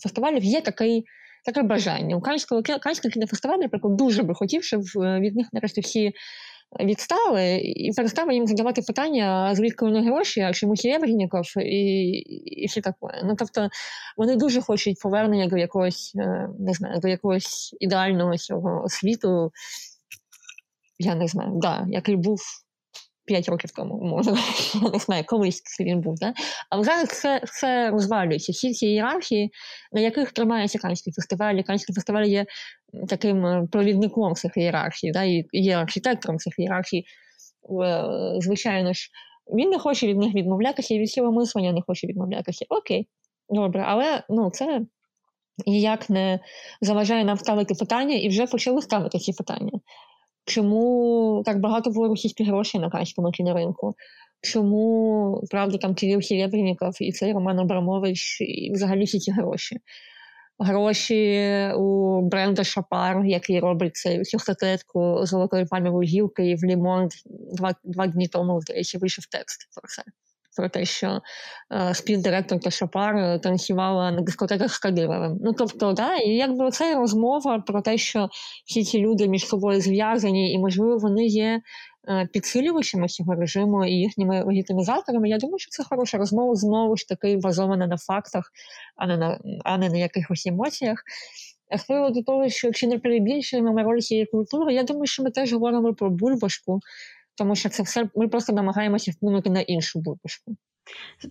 фестивалів 0.02 0.44
є 0.44 0.60
такий 0.60 1.04
таке 1.44 1.62
бажання. 1.62 2.16
Українського 2.16 2.60
Український 2.60 3.10
кінофестиваль, 3.10 3.58
наприклад, 3.58 3.96
дуже 3.96 4.22
би 4.22 4.34
хотів, 4.34 4.64
щоб 4.64 4.80
е, 4.96 5.20
від 5.20 5.36
них 5.36 5.48
нарешті 5.52 5.80
всі 5.80 6.12
відстали 6.80 7.56
і 7.56 7.92
перестали 7.96 8.34
їм 8.34 8.46
задавати 8.46 8.82
питання, 8.82 9.54
звідки 9.54 9.84
вони 9.84 10.02
гроші, 10.02 10.40
а 10.40 10.52
чому 10.52 10.76
Серебренников 10.76 11.44
і 11.56 12.08
і 12.46 12.66
все 12.66 12.80
таке. 12.80 12.96
Ну 13.24 13.34
тобто 13.38 13.68
вони 14.16 14.36
дуже 14.36 14.60
хочуть 14.60 15.00
повернення 15.02 15.46
до 15.46 15.56
якогось, 15.56 16.12
е, 16.16 16.48
не 16.58 16.72
знаю, 16.72 17.00
до 17.00 17.08
якогось 17.08 17.76
ідеального 17.80 18.36
цього 18.36 18.84
світу. 18.88 19.50
Я 21.02 21.14
не 21.14 21.28
знаю, 21.28 21.52
да, 21.54 21.86
який 21.88 22.16
був 22.16 22.38
5 23.26 23.48
років 23.48 23.70
тому, 23.70 24.00
може, 24.04 24.30
я 24.84 24.90
не 24.90 24.98
знаю, 24.98 25.24
колись 25.26 25.62
він 25.80 26.00
був. 26.00 26.14
Да? 26.18 26.34
Але 26.70 26.84
зараз 26.84 27.08
все 27.08 27.40
все 27.44 27.90
розвалюється. 27.90 28.52
Всі 28.52 28.72
ці 28.72 28.86
ієрархії, 28.86 29.50
на 29.92 30.00
яких 30.00 30.32
тримається 30.32 30.78
Канський 30.78 31.12
фестиваль. 31.12 31.62
Канський 31.62 31.94
фестиваль 31.94 32.24
є 32.24 32.46
таким 33.08 33.46
е, 33.46 33.66
провідником 33.72 34.34
цих 34.34 34.56
ієрархій, 34.56 35.10
да? 35.10 35.22
і 35.22 35.44
є 35.52 35.76
архітектором 35.76 36.38
цих 36.38 36.58
ієрархій. 36.58 37.04
Е, 37.84 38.04
звичайно 38.38 38.92
ж, 38.92 39.10
він 39.56 39.70
не 39.70 39.78
хоче 39.78 40.06
від 40.06 40.18
них 40.18 40.34
відмовлятися, 40.34 40.94
і 40.94 40.98
від 40.98 41.10
цього 41.10 41.32
мислення 41.32 41.72
не 41.72 41.80
хоче 41.86 42.06
відмовлятися. 42.06 42.66
Окей, 42.68 43.08
добре, 43.48 43.84
але 43.86 44.22
ну, 44.28 44.50
це 44.50 44.80
ніяк 45.66 46.10
не 46.10 46.40
заважає 46.80 47.24
нам 47.24 47.36
ставити 47.36 47.74
питання 47.74 48.16
і 48.16 48.28
вже 48.28 48.46
почали 48.46 48.82
ставити 48.82 49.18
ці 49.18 49.32
питання. 49.32 49.72
Чому 50.50 51.42
так 51.44 51.60
багато 51.60 51.90
було 51.90 52.08
російських 52.08 52.46
грошей 52.46 52.80
на 52.80 52.90
канському 52.90 53.30
кіноринку? 53.30 53.94
Чому, 54.40 55.42
правда, 55.50 55.78
там 55.78 55.94
Кирил 55.94 56.22
Серебренников 56.22 56.96
і 57.00 57.12
цей 57.12 57.32
Роман 57.32 57.58
Абрамович, 57.58 58.40
і 58.40 58.72
взагалі 58.72 59.04
всі 59.04 59.18
ці 59.18 59.32
гроші? 59.32 59.76
Гроші 60.58 61.50
у 61.76 62.20
бренда 62.22 62.64
Шапар, 62.64 63.24
який 63.24 63.60
робить 63.60 63.96
цю, 64.24 64.38
статетку 64.38 65.26
золотої 65.26 65.64
пальмової 65.64 66.08
гілки 66.08 66.50
і 66.50 66.54
в 66.54 66.64
Лімонт 66.64 67.12
два 67.52 67.74
два 67.84 68.06
дні 68.06 68.28
тому, 68.28 68.60
здається, 68.60 68.98
вийшов 68.98 69.24
текст 69.26 69.68
про 69.74 69.88
це 69.88 70.02
про 70.56 70.68
те, 70.68 70.84
що 70.84 71.20
е, 71.72 71.94
співдиректорка 71.94 72.70
Шапар 72.70 73.16
е, 73.16 73.38
танцювала 73.38 74.10
на 74.10 74.20
дискотеках 74.20 74.74
з 74.74 74.78
Кадировим. 74.78 75.38
Ну 75.42 75.52
тобто, 75.52 75.92
да, 75.92 76.16
і 76.16 76.30
якби 76.30 76.70
це 76.70 76.94
розмова 76.94 77.58
про 77.58 77.82
те, 77.82 77.98
що 77.98 78.28
всі 78.66 78.84
ці 78.84 78.98
люди 78.98 79.28
між 79.28 79.46
собою 79.46 79.80
зв'язані, 79.80 80.52
і 80.52 80.58
можливо 80.58 80.98
вони 80.98 81.26
є. 81.26 81.60
Е, 82.08 82.28
підсилювачами 82.32 83.08
цього 83.08 83.34
режиму 83.34 83.84
і 83.84 83.92
їхніми 83.92 84.42
легітимізаторами, 84.42 85.28
я 85.28 85.38
думаю, 85.38 85.58
що 85.58 85.70
це 85.70 85.84
хороша 85.84 86.18
розмова 86.18 86.54
знову 86.54 86.96
ж 86.96 87.08
таки 87.08 87.36
базована 87.36 87.86
на 87.86 87.96
фактах, 87.96 88.44
а 88.96 89.06
не 89.06 89.16
на 89.16 89.40
а 89.64 89.78
не 89.78 89.88
на 89.88 89.98
якихось 89.98 90.46
емоціях. 90.46 91.02
А 91.70 91.78
з 91.78 91.84
приводу 91.84 92.22
того, 92.22 92.48
що 92.48 92.72
чи 92.72 92.86
не 92.86 92.98
перебільшуємо 92.98 93.82
роль 93.82 94.00
цієї 94.00 94.26
культури, 94.26 94.74
я 94.74 94.82
думаю, 94.82 95.06
що 95.06 95.22
ми 95.22 95.30
теж 95.30 95.52
говоримо 95.52 95.94
про 95.94 96.10
бульбашку, 96.10 96.80
тому 97.40 97.56
що 97.56 97.68
це 97.68 97.82
все 97.82 98.08
ми 98.16 98.28
просто 98.28 98.52
намагаємося 98.52 99.10
вплинути 99.10 99.50
на 99.50 99.60
іншу 99.60 100.00
випуску. 100.00 100.56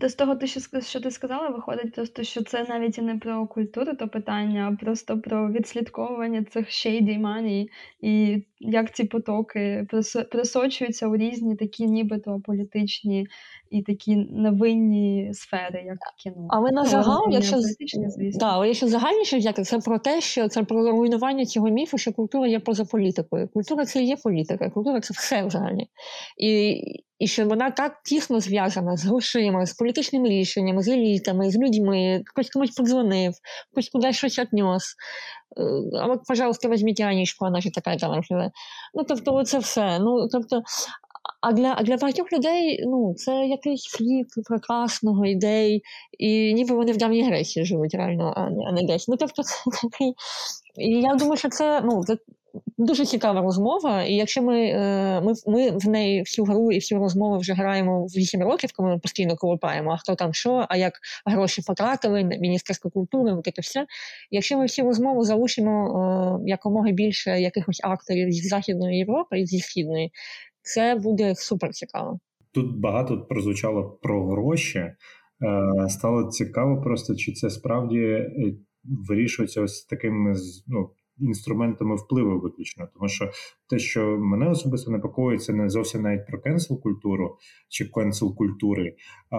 З 0.01 0.13
того, 0.13 0.39
що 0.81 0.99
ти 0.99 1.11
сказала, 1.11 1.49
виходить 1.49 1.93
просто, 1.95 2.23
що 2.23 2.43
це 2.43 2.63
навіть 2.63 2.97
і 2.97 3.01
не 3.01 3.17
про 3.17 3.47
культуру, 3.47 3.95
то 3.95 4.07
питання, 4.07 4.69
а 4.73 4.83
просто 4.85 5.21
про 5.21 5.51
відслідковування 5.51 6.43
цих 6.43 6.67
shady 6.67 7.21
money 7.21 7.67
і 8.01 8.43
як 8.59 8.95
ці 8.95 9.03
потоки 9.03 9.87
просочуються 10.31 11.07
у 11.07 11.17
різні 11.17 11.55
такі, 11.55 11.85
нібито 11.85 12.41
політичні 12.45 13.27
і 13.69 13.81
такі 13.81 14.15
невинні 14.15 15.29
сфери, 15.33 15.83
як 15.85 15.97
кіно. 16.23 16.47
Але 16.49 16.71
на 16.71 16.85
загал, 16.85 17.27
якщо 17.31 17.57
да, 18.39 18.45
але 18.45 18.67
якщо 18.67 18.87
загальніше 18.87 19.37
взяти, 19.37 19.63
це 19.63 19.79
про 19.79 19.99
те, 19.99 20.21
що 20.21 20.47
це 20.47 20.63
про 20.63 20.91
руйнування 20.91 21.45
цього 21.45 21.69
міфу, 21.69 21.97
що 21.97 22.13
культура 22.13 22.47
є 22.47 22.59
поза 22.59 22.85
політикою. 22.85 23.47
Культура 23.47 23.85
це 23.85 24.03
є 24.03 24.15
політика, 24.15 24.69
культура 24.69 25.01
це 25.01 25.13
все 25.13 25.45
взагалі. 25.45 25.87
І 26.37 26.81
і 27.19 27.27
що 27.27 27.45
вона 27.45 27.71
так 27.71 28.01
тісно 28.03 28.39
зв'язана 28.39 28.97
з 28.97 29.05
грошима, 29.05 29.65
з 29.65 29.73
політичними 29.73 30.29
рішеннями, 30.29 30.83
з 30.83 30.87
елітами, 30.87 31.51
з 31.51 31.57
людьми, 31.57 32.21
хтось 32.25 32.49
комусь 32.49 32.71
подзвонив, 32.71 33.33
хтось 33.71 33.89
кудись 33.89 34.15
щось 34.15 34.39
віднес. 34.39 34.95
А 36.01 36.07
от, 36.07 36.19
пожалуйста, 36.27 36.69
візьміть 36.69 36.99
Анічку, 36.99 37.45
вона 37.45 37.61
ж 37.61 37.69
така 37.69 37.95
там. 37.95 38.21
Ну, 38.93 39.03
тобто, 39.07 39.43
це 39.43 39.59
все. 39.59 39.99
Ну, 39.99 40.27
тобто, 40.31 40.61
а 41.41 41.53
для 41.53 41.75
а 41.77 41.83
для 41.83 41.97
багатьох 41.97 42.33
людей 42.33 42.83
ну, 42.85 43.13
це 43.17 43.47
якийсь 43.47 43.95
хліб 43.97 44.27
прекрасного 44.45 45.25
ідей, 45.25 45.83
і 46.19 46.53
ніби 46.53 46.75
вони 46.75 46.91
в 46.91 46.97
давній 46.97 47.27
Греції 47.27 47.65
живуть 47.65 47.93
реально, 47.93 48.33
а 48.35 48.49
не, 48.49 48.65
а 48.67 48.71
не 48.71 48.83
десь. 48.83 49.07
Ну, 49.07 49.15
тобто, 49.17 49.43
це 49.43 49.53
такий. 49.81 50.13
І 50.77 51.01
я 51.01 51.15
думаю, 51.15 51.37
що 51.37 51.49
це 51.49 51.81
ну, 51.81 52.03
це 52.03 52.17
дуже 52.77 53.05
цікава 53.05 53.41
розмова. 53.41 54.03
І 54.03 54.13
якщо 54.13 54.41
ми 54.41 54.65
е, 54.65 55.21
ми, 55.21 55.33
ми 55.47 55.77
в 55.77 55.87
неї 55.87 56.19
всю 56.21 56.45
гру 56.45 56.71
і 56.71 56.75
всю 56.75 57.01
розмову 57.01 57.37
вже 57.37 57.53
граємо 57.53 58.05
8 58.05 58.43
років, 58.43 58.69
коли 58.75 58.89
ми 58.89 58.99
постійно 58.99 59.35
колопаємо, 59.35 59.91
а 59.91 59.97
хто 59.97 60.15
там 60.15 60.33
що, 60.33 60.65
а 60.69 60.77
як 60.77 60.93
гроші 61.25 61.61
потратили, 61.67 62.23
Міністерство 62.23 62.91
культури, 62.91 63.33
от 63.33 63.45
це 63.55 63.61
все. 63.61 63.85
Якщо 64.31 64.57
ми 64.57 64.63
всю 64.63 64.87
розмову 64.87 65.23
залучимо 65.23 66.39
е, 66.43 66.49
якомога 66.49 66.91
більше 66.91 67.41
якихось 67.41 67.81
акторів 67.83 68.31
зі 68.31 68.47
Західної 68.47 68.97
Європи 68.97 69.39
і 69.39 69.45
зі 69.45 69.59
Східної, 69.59 70.11
це 70.61 70.95
буде 70.95 71.35
супер 71.35 71.69
цікаво. 71.71 72.19
Тут 72.53 72.79
багато 72.79 73.21
прозвучало 73.29 73.99
про 74.01 74.27
гроші. 74.27 74.79
Е, 74.79 74.95
стало 75.89 76.29
цікаво, 76.29 76.81
просто 76.81 77.15
чи 77.15 77.31
це 77.31 77.49
справді 77.49 78.25
вирішується 78.83 79.61
ось 79.61 79.85
такими 79.85 80.35
ну, 80.67 80.89
інструментами 81.21 81.95
впливу 81.95 82.39
виключно. 82.39 82.87
Тому 82.93 83.09
що 83.09 83.31
те, 83.69 83.79
що 83.79 84.17
мене 84.19 84.49
особисто 84.49 84.91
непокоїть, 84.91 85.43
це 85.43 85.53
не 85.53 85.69
зовсім 85.69 86.01
навіть 86.01 86.27
про 86.27 86.41
кенсел 86.41 86.81
культуру 86.81 87.37
чи 87.69 87.85
кенсел 87.85 88.35
культури, 88.35 88.95
а 89.31 89.37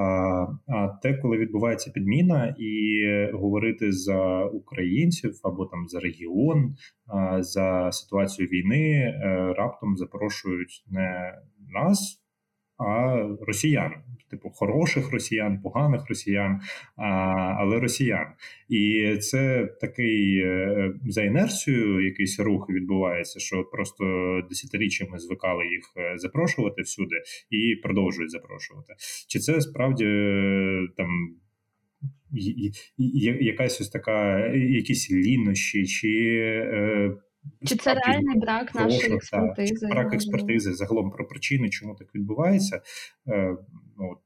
а 0.68 0.88
те, 1.02 1.14
коли 1.14 1.36
відбувається 1.36 1.90
підміна, 1.90 2.54
і 2.58 3.02
говорити 3.32 3.92
за 3.92 4.44
українців 4.44 5.40
або 5.44 5.66
там 5.66 5.88
за 5.88 6.00
регіон, 6.00 6.74
за 7.38 7.92
ситуацію 7.92 8.48
війни 8.48 8.92
е, 8.92 9.54
раптом 9.56 9.96
запрошують 9.96 10.84
не 10.90 11.34
нас 11.74 12.20
а 12.80 13.16
росіян 13.46 13.92
типу 14.30 14.50
хороших 14.50 15.12
росіян, 15.12 15.60
поганих 15.62 16.08
росіян, 16.08 16.60
а, 16.96 17.08
але 17.58 17.80
росіян. 17.80 18.26
І 18.68 19.16
це 19.20 19.66
такий 19.80 20.38
е, 20.38 20.92
за 21.08 21.22
інерцією 21.22 22.04
якийсь 22.04 22.40
рух 22.40 22.70
відбувається, 22.70 23.40
що 23.40 23.64
просто 23.64 24.04
десятиріччями 24.48 25.18
звикали 25.18 25.66
їх 25.66 25.92
е, 25.96 26.18
запрошувати 26.18 26.82
всюди 26.82 27.16
і 27.50 27.76
продовжують 27.82 28.30
запрошувати. 28.30 28.94
Чи 29.28 29.38
це 29.38 29.60
справді 29.60 30.04
е, 30.04 30.88
там? 30.96 31.08
Якась 33.40 33.80
ось 33.80 33.88
така, 33.88 34.46
якісь 34.54 35.10
лінощі, 35.10 35.86
чи 35.86 36.08
чи 37.66 37.76
це 37.76 37.94
реальний 37.94 38.38
брак 38.38 38.74
нашої 38.74 39.14
експертизи? 39.14 39.86
Та, 39.86 39.94
брак 39.94 40.14
експертизи 40.14 40.74
загалом 40.74 41.10
про 41.10 41.28
причини, 41.28 41.70
чому 41.70 41.94
так 41.94 42.14
відбувається? 42.14 42.82
От, 43.96 44.18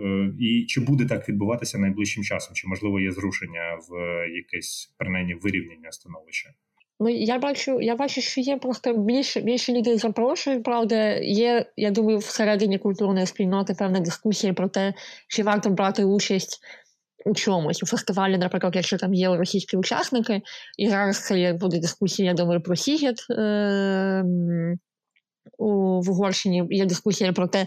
Е, 0.00 0.32
і 0.40 0.66
чи 0.68 0.80
буде 0.80 1.04
так 1.04 1.28
відбуватися 1.28 1.78
найближчим 1.78 2.24
часом? 2.24 2.54
Чи 2.54 2.68
можливо 2.68 3.00
є 3.00 3.12
зрушення 3.12 3.78
в 3.88 3.94
якесь 4.36 4.94
принаймні 4.98 5.34
вирівняння 5.34 5.92
становища? 5.92 6.50
Ну, 7.00 7.08
я 7.08 7.38
бачу, 7.38 7.80
я 7.80 7.96
бачу, 7.96 8.20
що 8.20 8.40
є 8.40 8.56
просто 8.56 8.94
більше 8.94 9.40
більше 9.40 9.72
людей 9.72 9.98
запрошують. 9.98 10.62
Правда, 10.64 11.14
є, 11.14 11.66
я 11.76 11.90
думаю, 11.90 12.18
всередині 12.18 12.78
культурної 12.78 13.26
спільноти 13.26 13.74
певна 13.78 14.00
дискусія 14.00 14.52
про 14.52 14.68
те, 14.68 14.94
чи 15.28 15.42
варто 15.42 15.70
брати 15.70 16.04
участь 16.04 16.60
у 17.24 17.34
чомусь 17.34 17.82
у 17.82 17.86
фестивалі, 17.86 18.38
наприклад, 18.38 18.76
якщо 18.76 18.96
там 18.98 19.14
є 19.14 19.36
російські 19.36 19.76
учасники, 19.76 20.42
і 20.78 20.88
зараз 20.88 21.24
це 21.26 21.52
буде 21.52 21.78
дискусія, 21.78 22.28
я 22.28 22.34
думаю, 22.34 22.60
про 22.60 22.76
Сігет 22.76 23.26
е- 23.30 24.22
в 25.58 26.10
Угорщині. 26.10 26.64
Є 26.70 26.86
дискусія 26.86 27.32
про 27.32 27.46
те, 27.46 27.66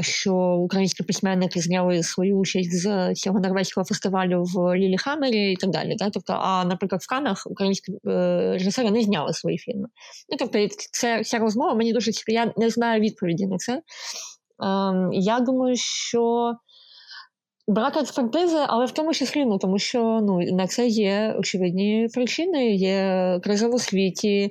що 0.00 0.34
українські 0.34 1.02
письменники 1.02 1.60
зняли 1.60 2.02
свою 2.02 2.38
участь 2.38 2.82
з 2.82 3.14
цього 3.14 3.40
норвезького 3.40 3.84
фестивалю 3.84 4.44
в 4.44 4.76
Лілі 4.76 4.96
Хаммері 4.98 5.52
і 5.52 5.56
так 5.56 5.70
далі. 5.70 5.94
Да? 5.98 6.10
Тобто, 6.10 6.32
а, 6.32 6.64
наприклад, 6.64 7.02
в 7.02 7.08
Канах 7.08 7.42
українські 7.46 7.92
е, 7.92 7.98
режисери 8.52 8.90
не 8.90 9.02
зняли 9.02 9.32
свої 9.32 9.58
фільми. 9.58 9.88
Ну, 10.28 10.36
Тобто, 10.38 10.58
це 10.92 11.24
ця 11.24 11.38
розмова 11.38 11.74
мені 11.74 11.92
дуже 11.92 12.12
цікава. 12.12 12.44
Я 12.44 12.52
не 12.56 12.70
знаю 12.70 13.00
відповіді 13.00 13.46
на 13.46 13.56
це. 13.56 13.82
Я 15.12 15.40
думаю, 15.40 15.76
що. 15.76 16.54
Брак 17.68 17.96
експертизи, 17.96 18.58
але 18.68 18.86
в 18.86 18.90
тому 18.90 19.14
числі, 19.14 19.44
ну 19.44 19.58
тому 19.58 19.78
що 19.78 20.20
ну 20.22 20.40
на 20.40 20.66
це 20.66 20.86
є 20.86 21.34
очевидні 21.38 22.08
причини. 22.14 22.70
Є 22.70 23.38
криза 23.42 23.68
в 23.68 23.74
освіті, 23.74 24.42
е, 24.42 24.50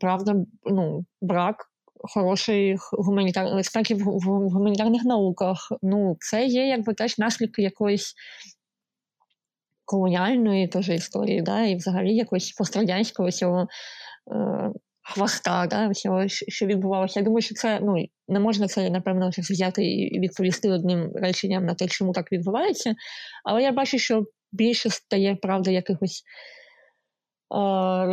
правда, 0.00 0.34
ну 0.64 1.04
брак 1.20 1.70
хороших 2.02 2.90
гуманітарних 2.92 3.58
експертів 3.58 3.98
в 4.04 4.48
гуманітарних 4.50 5.04
науках. 5.04 5.72
Ну, 5.82 6.16
це 6.20 6.46
є 6.46 6.66
якби 6.66 6.94
теж 6.94 7.18
наслідки 7.18 7.62
якоїсь 7.62 8.14
колоніальної 9.84 10.68
теж 10.68 10.88
історії, 10.88 11.42
да, 11.42 11.62
і 11.62 11.76
взагалі 11.76 12.14
якогось 12.16 12.52
пострадянського 12.52 13.30
цього 13.30 13.66
е, 14.32 14.70
хвоста, 15.02 15.66
да, 15.66 15.88
всього, 15.88 16.28
що 16.28 16.66
відбувалося. 16.66 17.20
Я 17.20 17.24
думаю, 17.24 17.42
що 17.42 17.54
це 17.54 17.80
ну, 17.82 17.94
не 18.28 18.40
можна 18.40 18.68
це, 18.68 18.90
напевно, 18.90 19.30
взяти 19.38 19.84
і 19.84 20.20
відповісти 20.20 20.70
одним 20.70 21.12
реченням 21.14 21.64
на 21.64 21.74
те, 21.74 21.86
чому 21.86 22.12
так 22.12 22.32
відбувається. 22.32 22.94
Але 23.44 23.62
я 23.62 23.72
бачу, 23.72 23.98
що 23.98 24.24
більше 24.52 24.90
стає 24.90 25.36
правда 25.42 25.70
якихось 25.70 26.22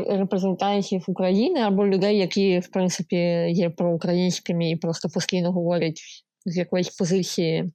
репрезентантів 0.09 1.03
України 1.07 1.59
або 1.59 1.87
людей, 1.87 2.17
які, 2.17 2.59
в 2.59 2.67
принципі, 2.67 3.15
є 3.49 3.69
проукраїнськими 3.69 4.69
і 4.69 4.75
просто 4.75 5.09
постійно 5.09 5.51
говорять 5.51 6.01
з 6.45 6.57
якоїсь 6.57 6.89
позиції 6.89 7.73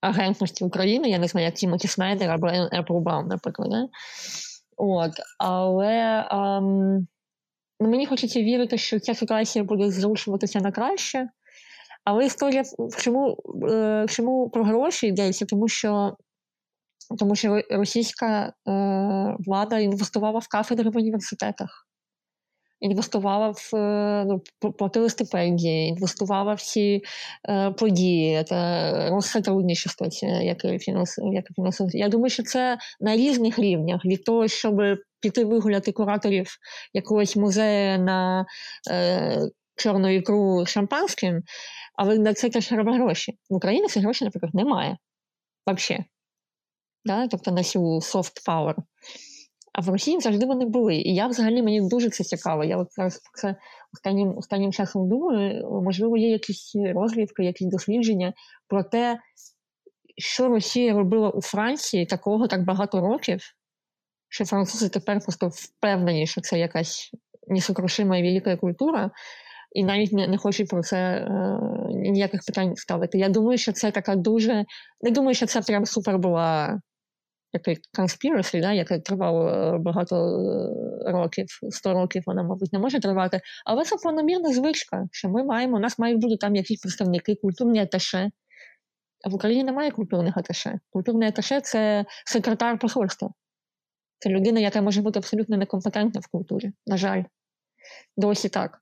агентності 0.00 0.64
України. 0.64 1.10
Я 1.10 1.18
не 1.18 1.28
знаю, 1.28 1.44
як 1.46 1.54
Тімоті 1.54 1.88
Снайдер 1.88 2.30
або 2.30 2.46
Apple 2.46 3.26
наприклад. 3.28 3.70
Не? 3.70 3.88
От, 4.76 5.12
Але 5.38 6.26
ем, 6.30 7.06
мені 7.90 8.06
хочеться 8.06 8.42
вірити, 8.42 8.78
що 8.78 9.00
ця 9.00 9.14
ситуація 9.14 9.64
буде 9.64 9.90
зрушуватися 9.90 10.60
на 10.60 10.72
краще. 10.72 11.28
Але 12.04 12.26
історія 12.26 12.62
чому, 12.98 13.36
е, 13.70 14.06
чому 14.08 14.50
про 14.50 14.64
гроші 14.64 15.06
йдеться? 15.06 15.46
Тому 15.46 15.68
що 15.68 16.16
тому 17.18 17.36
що 17.36 17.62
російська 17.70 18.46
е, 18.46 18.52
влада 19.46 19.78
інвестувала 19.78 20.38
в 20.38 20.48
кафедри 20.48 20.90
в 20.90 20.96
університетах, 20.96 21.86
інвестувала 22.80 23.48
в 23.50 23.76
е, 23.76 24.24
ну, 24.28 24.42
платили 24.72 25.10
стипендії, 25.10 25.88
інвестувала 25.88 26.52
в 26.52 26.56
всі 26.56 27.02
події, 27.78 28.44
та 28.44 29.10
розсотрудничество, 29.10 30.06
яке 30.42 30.78
фінансує. 30.78 31.42
Я 31.92 32.08
думаю, 32.08 32.30
що 32.30 32.42
це 32.42 32.78
на 33.00 33.16
різних 33.16 33.58
рівнях 33.58 34.04
від 34.04 34.24
того, 34.24 34.48
щоб 34.48 34.74
піти 35.22 35.44
вигуляти 35.44 35.92
кураторів 35.92 36.56
якогось 36.92 37.36
музею 37.36 37.98
на 37.98 38.46
е, 38.90 39.40
чорну 39.76 40.08
ікру 40.08 40.66
шампанським, 40.66 41.42
але 41.94 42.18
на 42.18 42.34
це 42.34 42.48
теж 42.48 42.68
треба 42.68 42.94
гроші. 42.94 43.38
В 43.50 43.54
Україні 43.54 43.88
цих 43.88 44.02
грошей, 44.02 44.26
наприклад, 44.26 44.54
немає. 44.54 44.96
Взагалі 45.66 46.04
да? 47.04 47.28
тобто 47.28 47.50
на 47.50 47.62
цю 47.62 47.80
soft 47.80 48.46
power. 48.48 48.74
А 49.72 49.80
в 49.80 49.88
Росії 49.88 50.20
завжди 50.20 50.46
вони 50.46 50.66
були. 50.66 50.94
І 50.94 51.14
я 51.14 51.26
взагалі 51.26 51.62
мені 51.62 51.88
дуже 51.88 52.10
це 52.10 52.24
цікаво. 52.24 52.64
Я 52.64 52.76
от 52.76 52.88
зараз 52.92 53.20
це 53.34 53.56
останнім 53.94 54.38
останнім 54.38 54.72
часом 54.72 55.08
думаю, 55.08 55.82
можливо, 55.84 56.16
є 56.16 56.30
якісь 56.30 56.72
розвідки, 56.94 57.44
якісь 57.44 57.68
дослідження 57.68 58.32
про 58.68 58.84
те, 58.84 59.18
що 60.16 60.48
Росія 60.48 60.92
робила 60.94 61.30
у 61.30 61.40
Франції 61.40 62.06
такого 62.06 62.48
так 62.48 62.64
багато 62.64 63.00
років, 63.00 63.40
що 64.32 64.44
французи 64.44 64.88
тепер 64.88 65.20
просто 65.20 65.48
впевнені, 65.48 66.26
що 66.26 66.40
це 66.40 66.58
якась 66.58 67.10
несокрушима 67.48 68.16
і 68.16 68.22
велика 68.22 68.56
культура, 68.56 69.10
і 69.72 69.84
навіть 69.84 70.12
не, 70.12 70.28
не 70.28 70.38
хочуть 70.38 70.68
про 70.68 70.82
це 70.82 70.96
е, 70.96 71.28
ніяких 71.88 72.40
питань 72.46 72.76
ставити. 72.76 73.18
Я 73.18 73.28
думаю, 73.28 73.58
що 73.58 73.72
це 73.72 73.90
така 73.90 74.16
дуже. 74.16 74.64
Не 75.00 75.10
думаю, 75.10 75.34
що 75.34 75.46
це 75.46 75.60
прям 75.60 75.86
супер 75.86 76.18
була 76.18 76.80
який 77.52 77.78
conspiracy, 77.98 78.60
да, 78.60 78.72
яке 78.72 78.98
тривало 78.98 79.48
е, 79.48 79.78
багато 79.78 80.16
е, 80.16 81.12
років, 81.12 81.46
100 81.70 81.92
років 81.92 82.22
вона, 82.26 82.42
мабуть, 82.42 82.72
не 82.72 82.78
може 82.78 83.00
тривати. 83.00 83.40
Але 83.64 83.84
це 83.84 83.96
планомірна 83.96 84.52
звичка, 84.52 85.04
що 85.10 85.28
ми 85.28 85.44
маємо, 85.44 85.76
у 85.76 85.80
нас 85.80 85.98
мають 85.98 86.20
бути 86.20 86.36
там 86.36 86.56
якісь 86.56 86.80
представники, 86.80 87.34
культурні 87.34 87.80
аташе. 87.80 88.30
А 89.24 89.28
в 89.28 89.34
Україні 89.34 89.64
немає 89.64 89.90
культурних 89.90 90.36
аташе. 90.36 90.78
Культурний 90.90 91.28
аташе 91.28 91.60
це 91.60 92.04
секретар 92.24 92.78
посольства. 92.78 93.30
Це 94.22 94.30
людина, 94.30 94.60
яка 94.60 94.82
може 94.82 95.02
бути 95.02 95.18
абсолютно 95.18 95.56
некомпетентна 95.56 96.20
в 96.20 96.26
культурі. 96.26 96.72
На 96.86 96.96
жаль, 96.96 97.22
досі 98.16 98.48
так. 98.48 98.78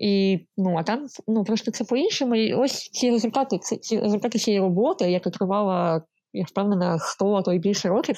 І 0.00 0.40
ну, 0.56 0.76
а 0.76 0.82
там 0.82 1.06
ну, 1.26 1.44
просто 1.44 1.70
це 1.70 1.84
по-іншому. 1.84 2.34
І 2.34 2.54
ось 2.54 2.90
ці 2.90 3.10
результати, 3.10 3.58
ці, 3.58 3.76
ці 3.76 4.00
результати 4.00 4.38
цієї 4.38 4.60
роботи, 4.60 5.10
яка 5.10 5.30
тривала 5.30 6.02
я 6.32 6.44
впевнена, 6.44 6.98
100, 6.98 7.34
а 7.34 7.42
то 7.42 7.52
й 7.52 7.58
більше 7.58 7.88
років 7.88 8.16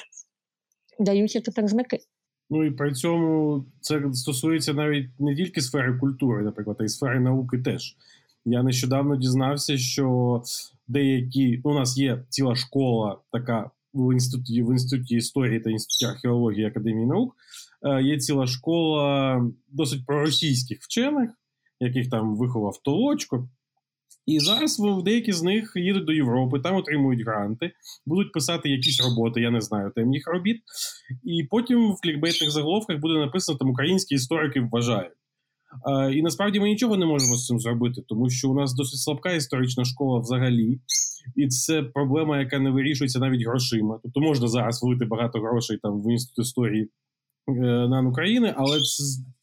даються 0.98 1.40
тепер 1.40 1.68
знаки. 1.68 1.98
Ну 2.50 2.64
і 2.64 2.70
при 2.70 2.92
цьому 2.92 3.64
це 3.80 4.02
стосується 4.12 4.74
навіть 4.74 5.20
не 5.20 5.36
тільки 5.36 5.60
сфери 5.60 5.98
культури, 5.98 6.44
наприклад, 6.44 6.76
а 6.80 6.84
й 6.84 6.88
сфери 6.88 7.20
науки 7.20 7.58
теж. 7.58 7.96
Я 8.44 8.62
нещодавно 8.62 9.16
дізнався, 9.16 9.78
що 9.78 10.42
деякі 10.88 11.60
ну, 11.64 11.70
у 11.70 11.74
нас 11.74 11.98
є 11.98 12.24
ціла 12.28 12.54
школа, 12.54 13.18
така 13.32 13.70
в 13.96 14.12
інституті 14.12 14.62
в 14.62 14.72
інституті 14.72 15.16
історії 15.16 15.60
та 15.60 15.70
інституті 15.70 16.12
археології 16.12 16.66
Академії 16.66 17.06
наук. 17.06 17.36
Е, 17.82 18.02
є 18.02 18.18
ціла 18.18 18.46
школа 18.46 19.42
досить 19.68 20.06
проросійських 20.06 20.78
вчених, 20.80 21.30
яких 21.80 22.10
там 22.10 22.36
виховав 22.36 22.82
Толочко. 22.82 23.48
І 24.26 24.40
зараз 24.40 24.82
деякі 25.04 25.32
з 25.32 25.42
них 25.42 25.72
їдуть 25.76 26.04
до 26.04 26.12
Європи, 26.12 26.60
там 26.60 26.76
отримують 26.76 27.26
гранти, 27.26 27.72
будуть 28.06 28.32
писати 28.32 28.68
якісь 28.68 29.00
роботи, 29.04 29.40
я 29.40 29.50
не 29.50 29.60
знаю 29.60 29.92
там 29.94 30.14
їх 30.14 30.28
робіт. 30.28 30.56
І 31.24 31.44
потім 31.50 31.92
в 31.92 32.00
клікбейтних 32.00 32.50
заголовках 32.50 32.98
буде 32.98 33.14
написано 33.14 33.58
там 33.58 33.70
українські 33.70 34.14
історики 34.14 34.68
вважають. 34.72 35.12
А, 35.84 36.10
І 36.10 36.22
насправді 36.22 36.60
ми 36.60 36.68
нічого 36.68 36.96
не 36.96 37.06
можемо 37.06 37.36
з 37.36 37.46
цим 37.46 37.60
зробити, 37.60 38.02
тому 38.08 38.30
що 38.30 38.50
у 38.50 38.54
нас 38.54 38.74
досить 38.74 39.00
слабка 39.00 39.32
історична 39.32 39.84
школа 39.84 40.20
взагалі, 40.20 40.80
і 41.36 41.48
це 41.48 41.82
проблема, 41.82 42.38
яка 42.38 42.58
не 42.58 42.70
вирішується 42.70 43.18
навіть 43.18 43.46
грошима. 43.46 44.00
Тобто 44.02 44.20
можна 44.20 44.48
зараз 44.48 44.82
влити 44.82 45.04
багато 45.04 45.40
грошей 45.40 45.78
там 45.82 46.02
в 46.02 46.12
інститут 46.12 46.44
історії 46.44 46.90
е, 47.48 47.52
на 47.88 48.08
України, 48.08 48.54
але 48.56 48.78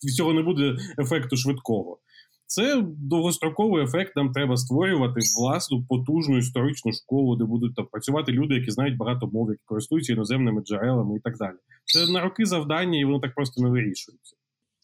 від 0.06 0.14
цього 0.14 0.34
не 0.34 0.42
буде 0.42 0.78
ефекту 1.00 1.38
швидкого. 1.38 2.00
Це 2.46 2.84
довгостроковий 2.98 3.84
ефект. 3.84 4.16
Нам 4.16 4.32
треба 4.32 4.58
створювати 4.58 5.20
власну 5.40 5.86
потужну 5.90 6.38
історичну 6.38 6.94
школу, 6.94 7.36
де 7.36 7.46
будуть 7.46 7.76
там 7.76 7.88
працювати 7.92 8.32
люди, 8.32 8.56
які 8.56 8.72
знають 8.72 8.98
багато 8.98 9.28
мов, 9.28 9.50
які 9.50 9.62
користуються 9.66 10.14
іноземними 10.14 10.62
джерелами 10.62 11.18
і 11.18 11.20
так 11.20 11.38
далі. 11.38 11.56
Це 11.86 12.12
на 12.12 12.22
роки 12.22 12.46
завдання, 12.46 13.00
і 13.00 13.06
воно 13.06 13.20
так 13.20 13.36
просто 13.36 13.62
не 13.62 13.70
вирішується. 13.70 14.36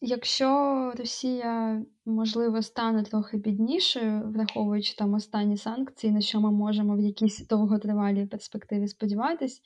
Якщо 0.01 0.91
Росія, 0.97 1.81
можливо, 2.05 2.61
стане 2.61 3.03
трохи 3.03 3.37
біднішою, 3.37 4.31
враховуючи 4.31 4.95
там 4.95 5.13
останні 5.13 5.57
санкції, 5.57 6.13
на 6.13 6.21
що 6.21 6.41
ми 6.41 6.51
можемо 6.51 6.95
в 6.95 6.99
якійсь 6.99 7.47
довготривалій 7.47 8.25
перспективі 8.25 8.87
сподіватись, 8.87 9.61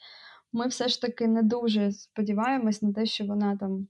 ми 0.54 0.68
все 0.68 0.88
ж 0.88 1.02
таки 1.02 1.28
не 1.28 1.44
дуже 1.44 1.92
сподіваємось 1.92 2.82
на 2.82 2.94
те, 2.94 3.06
що 3.06 3.26
вона 3.26 3.58
там 3.58 3.88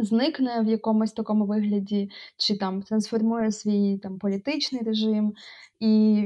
зникне 0.00 0.62
в 0.62 0.68
якомусь 0.68 1.12
такому 1.12 1.46
вигляді, 1.46 2.10
чи 2.36 2.56
там 2.56 2.82
трансформує 2.82 3.52
свій 3.52 3.98
там 3.98 4.18
політичний 4.18 4.82
режим. 4.82 5.34
І 5.80 6.22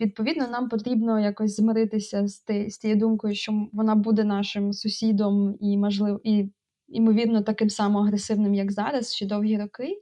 відповідно 0.00 0.48
нам 0.48 0.68
потрібно 0.68 1.20
якось 1.20 1.56
змиритися 1.56 2.26
з 2.66 2.78
тією 2.78 3.00
думкою, 3.00 3.34
що 3.34 3.68
вона 3.72 3.94
буде 3.94 4.24
нашим 4.24 4.72
сусідом 4.72 5.56
і 5.60 5.78
можливо 5.78 6.20
і 6.24 6.50
ймовірно 6.92 7.42
таким 7.42 7.70
само 7.70 7.98
агресивним, 7.98 8.54
як 8.54 8.72
зараз, 8.72 9.14
ще 9.14 9.26
довгі 9.26 9.58
роки. 9.58 10.00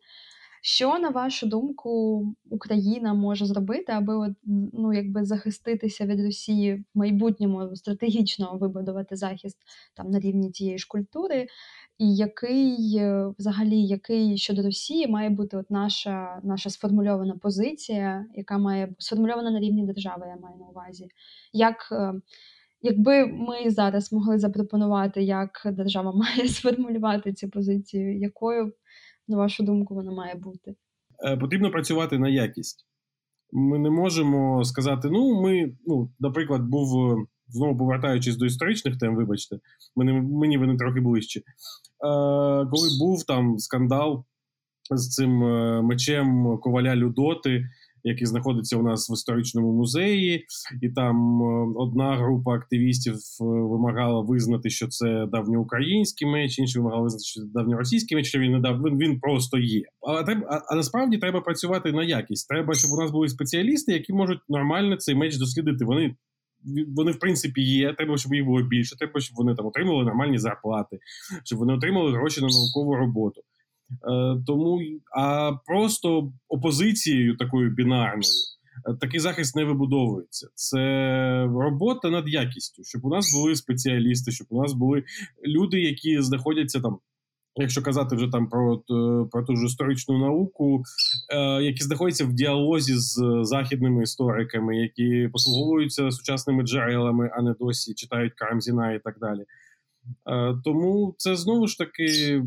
Що, 0.62 0.98
на 0.98 1.08
вашу 1.08 1.46
думку, 1.46 2.24
Україна 2.50 3.14
може 3.14 3.46
зробити, 3.46 3.92
аби 3.92 4.16
от, 4.16 4.32
ну, 4.72 4.92
якби 4.92 5.24
захиститися 5.24 6.06
від 6.06 6.20
Росії 6.20 6.84
в 6.94 6.98
майбутньому 6.98 7.76
стратегічно 7.76 8.58
вибудувати 8.60 9.16
захист 9.16 9.58
там 9.94 10.10
на 10.10 10.20
рівні 10.20 10.50
тієї 10.50 10.78
ж 10.78 10.86
культури, 10.88 11.46
і 11.98 12.16
який 12.16 12.96
е, 12.96 13.32
взагалі 13.38 13.86
який 13.86 14.38
щодо 14.38 14.62
Росії 14.62 15.08
має 15.08 15.30
бути 15.30 15.56
от 15.56 15.70
наша 15.70 16.40
наша 16.42 16.70
сформульована 16.70 17.36
позиція, 17.42 18.26
яка 18.34 18.58
має 18.58 18.94
сформульована 18.98 19.50
на 19.50 19.60
рівні 19.60 19.86
держави, 19.86 20.26
я 20.28 20.36
маю 20.36 20.56
на 20.58 20.66
увазі. 20.66 21.08
Як, 21.52 21.88
е, 21.92 22.12
Якби 22.82 23.26
ми 23.26 23.70
зараз 23.70 24.12
могли 24.12 24.38
запропонувати, 24.38 25.22
як 25.22 25.50
держава 25.64 26.12
має 26.16 26.48
сформулювати 26.48 27.32
цю 27.32 27.48
позицію, 27.48 28.18
якою, 28.18 28.72
на 29.28 29.36
вашу 29.36 29.62
думку, 29.62 29.94
вона 29.94 30.12
має 30.12 30.34
бути? 30.34 30.74
Е, 31.26 31.36
потрібно 31.36 31.70
працювати 31.70 32.18
на 32.18 32.28
якість. 32.28 32.86
Ми 33.52 33.78
не 33.78 33.90
можемо 33.90 34.64
сказати, 34.64 35.08
ну, 35.10 35.42
ми, 35.42 35.72
ну, 35.86 36.10
наприклад, 36.20 36.62
був 36.62 37.16
знову 37.50 37.76
повертаючись 37.76 38.36
до 38.36 38.46
історичних 38.46 38.98
тем, 38.98 39.16
вибачте, 39.16 39.58
мені, 39.96 40.12
мені 40.12 40.58
вони 40.58 40.76
трохи 40.76 41.00
ближче. 41.00 41.40
Е, 41.40 41.42
Коли 42.70 42.88
був 43.00 43.24
там 43.26 43.58
скандал 43.58 44.24
з 44.90 45.08
цим 45.08 45.44
е, 45.44 45.82
мечем 45.82 46.58
коваля 46.58 46.96
Людоти, 46.96 47.64
який 48.04 48.26
знаходиться 48.26 48.76
у 48.76 48.82
нас 48.82 49.10
в 49.10 49.12
історичному 49.12 49.72
музеї, 49.72 50.46
і 50.82 50.88
там 50.88 51.42
е, 51.42 51.72
одна 51.76 52.16
група 52.16 52.54
активістів 52.54 53.14
е, 53.14 53.44
вимагала 53.44 54.20
визнати, 54.20 54.70
що 54.70 54.88
це 54.88 55.26
давньоукраїнський 55.32 56.28
меч, 56.28 56.58
інші 56.58 56.78
вимагали 56.78 57.02
визнати, 57.02 57.24
що 57.24 57.40
це 57.40 57.46
давньоросійський 57.54 58.16
меч, 58.16 58.26
що 58.26 58.38
він 58.38 58.52
не 58.52 58.60
дав, 58.60 58.82
він, 58.82 58.98
він 58.98 59.20
просто 59.20 59.58
є. 59.58 59.82
Але 60.00 60.24
треба, 60.24 60.46
а, 60.50 60.72
а 60.72 60.76
насправді 60.76 61.18
треба 61.18 61.40
працювати 61.40 61.92
на 61.92 62.04
якість. 62.04 62.48
Треба, 62.48 62.74
щоб 62.74 62.90
у 62.90 63.02
нас 63.02 63.10
були 63.10 63.28
спеціалісти, 63.28 63.92
які 63.92 64.12
можуть 64.12 64.40
нормально 64.48 64.96
цей 64.96 65.14
меч 65.14 65.36
дослідити. 65.36 65.84
Вони 65.84 66.14
вони, 66.96 67.12
в 67.12 67.18
принципі, 67.18 67.62
є. 67.62 67.92
Треба, 67.92 68.16
щоб 68.16 68.34
їх 68.34 68.44
було 68.44 68.62
більше, 68.62 68.96
треба, 68.98 69.20
щоб 69.20 69.36
вони 69.36 69.54
там 69.54 69.66
отримали 69.66 70.04
нормальні 70.04 70.38
зарплати, 70.38 70.98
щоб 71.44 71.58
вони 71.58 71.72
отримали 71.72 72.12
гроші 72.12 72.40
на 72.40 72.46
наукову 72.46 72.96
роботу. 72.96 73.40
Е, 73.90 74.42
Тому 74.46 74.80
а 75.16 75.52
просто 75.66 76.32
опозицією 76.48 77.36
такою 77.36 77.70
бінарною 77.70 78.32
е, 78.86 78.94
такий 79.00 79.20
захист 79.20 79.56
не 79.56 79.64
вибудовується. 79.64 80.48
Це 80.54 80.78
робота 81.44 82.10
над 82.10 82.28
якістю, 82.28 82.84
щоб 82.84 83.04
у 83.04 83.08
нас 83.08 83.34
були 83.34 83.56
спеціалісти, 83.56 84.32
щоб 84.32 84.46
у 84.50 84.62
нас 84.62 84.72
були 84.72 85.04
люди, 85.46 85.80
які 85.80 86.22
знаходяться 86.22 86.80
там 86.80 86.98
якщо 87.56 87.82
казати 87.82 88.16
вже 88.16 88.28
там 88.28 88.48
про 88.48 88.78
про 89.32 89.42
ту 89.42 89.56
ж 89.56 89.66
історичну 89.66 90.18
науку, 90.18 90.82
е, 91.34 91.62
які 91.62 91.84
знаходяться 91.84 92.24
в 92.24 92.32
діалозі 92.32 92.94
з 92.96 93.40
західними 93.42 94.02
істориками, 94.02 94.76
які 94.76 95.28
послуговуються 95.32 96.10
сучасними 96.10 96.62
джерелами, 96.62 97.30
а 97.34 97.42
не 97.42 97.54
досі 97.60 97.94
читають 97.94 98.34
Карамзіна 98.34 98.92
і 98.92 98.98
так 98.98 99.18
далі. 99.20 99.40
Е, 100.26 100.56
тому 100.64 101.14
це 101.18 101.36
знову 101.36 101.66
ж 101.66 101.78
таки. 101.78 102.42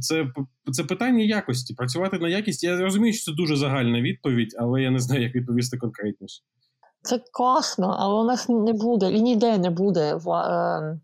Це 0.00 0.26
це 0.72 0.84
питання 0.84 1.24
якості. 1.24 1.74
Працювати 1.74 2.18
на 2.18 2.28
якість. 2.28 2.64
Я 2.64 2.76
розумію, 2.76 3.12
що 3.12 3.32
це 3.32 3.36
дуже 3.36 3.56
загальна 3.56 4.00
відповідь, 4.00 4.56
але 4.58 4.82
я 4.82 4.90
не 4.90 4.98
знаю, 4.98 5.22
як 5.22 5.34
відповісти 5.34 5.76
конкретніше. 5.76 6.42
Це 7.02 7.20
класно, 7.32 7.96
але 7.98 8.20
у 8.20 8.24
нас 8.24 8.48
не 8.48 8.72
буде 8.72 9.12
і 9.12 9.20
ніде 9.20 9.58
не 9.58 9.70
буде 9.70 10.10
ем, 10.10 11.00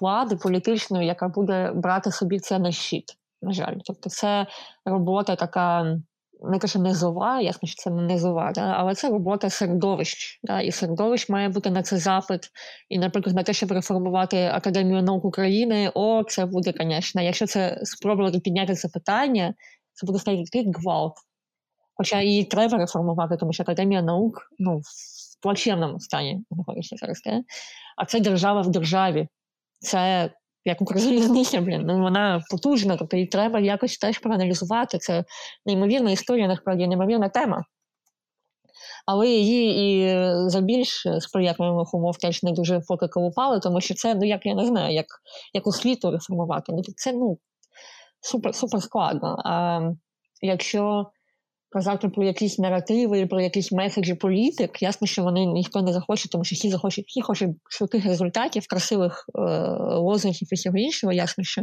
влади 0.00 0.36
політичної, 0.36 1.06
яка 1.06 1.28
буде 1.28 1.72
брати 1.74 2.12
собі 2.12 2.38
це 2.38 2.58
на 2.58 2.72
щит. 2.72 3.04
На 3.42 3.52
жаль, 3.52 3.76
тобто 3.84 4.10
це 4.10 4.46
робота 4.84 5.36
така. 5.36 5.98
Не 6.42 6.58
кажу 6.58 6.78
низова, 6.78 7.40
ясно, 7.40 7.68
що 7.68 7.82
це 7.82 7.90
не 7.90 8.02
низова, 8.02 8.52
да? 8.54 8.60
але 8.60 8.94
це 8.94 9.08
робота 9.08 9.50
середовищ. 9.50 10.40
Да? 10.42 10.60
І 10.60 10.72
середовищ 10.72 11.28
має 11.28 11.48
бути 11.48 11.70
на 11.70 11.82
це 11.82 11.98
запит. 11.98 12.50
І, 12.88 12.98
наприклад, 12.98 13.36
на 13.36 13.42
те, 13.42 13.52
щоб 13.52 13.72
реформувати 13.72 14.50
Академію 14.52 15.02
наук 15.02 15.24
України, 15.24 15.92
о, 15.94 16.24
це 16.28 16.46
буде, 16.46 16.72
звісно, 16.80 17.22
якщо 17.22 17.46
це 17.46 17.80
спробувати 17.82 18.40
підняти 18.40 18.74
це 18.74 18.88
питання, 18.88 19.54
це 19.92 20.06
буде 20.06 20.18
стати 20.18 20.44
гвалт. 20.74 21.14
Хоча 21.94 22.20
її 22.20 22.44
треба 22.44 22.78
реформувати, 22.78 23.36
тому 23.36 23.52
що 23.52 23.62
Академія 23.62 24.02
наук 24.02 24.48
ну, 24.58 24.78
в 24.78 25.42
плачевному 25.42 26.00
стані 26.00 26.44
знаходиться 26.50 26.96
зараз. 26.96 27.22
Да? 27.24 27.42
А 27.96 28.04
це 28.04 28.20
держава 28.20 28.60
в 28.60 28.70
державі 28.70 29.28
це 29.80 30.30
як 30.64 30.80
Укрзалізниця, 30.82 31.60
блін, 31.60 31.82
ну 31.86 32.02
вона 32.02 32.42
потужна, 32.50 32.96
тобто 32.96 33.16
її 33.16 33.26
треба 33.26 33.60
якось 33.60 33.98
теж 33.98 34.18
проаналізувати. 34.18 34.98
Це 34.98 35.24
неймовірна 35.66 36.10
історія, 36.10 36.48
насправді 36.48 36.86
неймовірна 36.86 37.28
тема. 37.28 37.64
Але 39.06 39.28
її 39.28 39.76
і 39.78 40.14
за 40.50 40.60
більш 40.60 41.06
сприятливих 41.20 41.94
умов 41.94 42.18
теж 42.18 42.42
не 42.42 42.52
дуже 42.52 42.80
поки 42.88 43.08
колупали, 43.08 43.60
тому 43.60 43.80
що 43.80 43.94
це, 43.94 44.14
ну 44.14 44.24
як 44.24 44.46
я 44.46 44.54
не 44.54 44.66
знаю, 44.66 44.94
як 44.94 45.06
як 45.54 45.66
освіту 45.66 46.10
реформувати. 46.10 46.72
Ну, 46.72 46.82
Це 46.96 47.12
ну, 47.12 47.38
супер 48.20 48.54
супер 48.54 48.82
складно. 48.82 49.36
А 49.44 49.80
якщо 50.42 51.10
казати 51.70 52.08
про 52.08 52.24
якісь 52.24 52.58
наративи, 52.58 53.26
про 53.26 53.40
якісь 53.40 53.72
меседжі 53.72 54.14
політик, 54.14 54.82
ясно, 54.82 55.06
що 55.06 55.22
вони 55.22 55.46
ніхто 55.46 55.82
не 55.82 55.92
захоче, 55.92 56.28
тому 56.28 56.44
що 56.44 56.54
всі 56.54 56.70
захочуть, 56.70 57.06
всі 57.08 57.20
хочуть 57.20 57.50
швидких 57.70 58.04
результатів, 58.04 58.66
красивих 58.68 59.24
е, 59.34 59.40
лозунгів 59.96 60.48
і 60.52 60.54
всього 60.54 60.76
іншого, 60.76 61.12
ясно, 61.12 61.44
що 61.44 61.62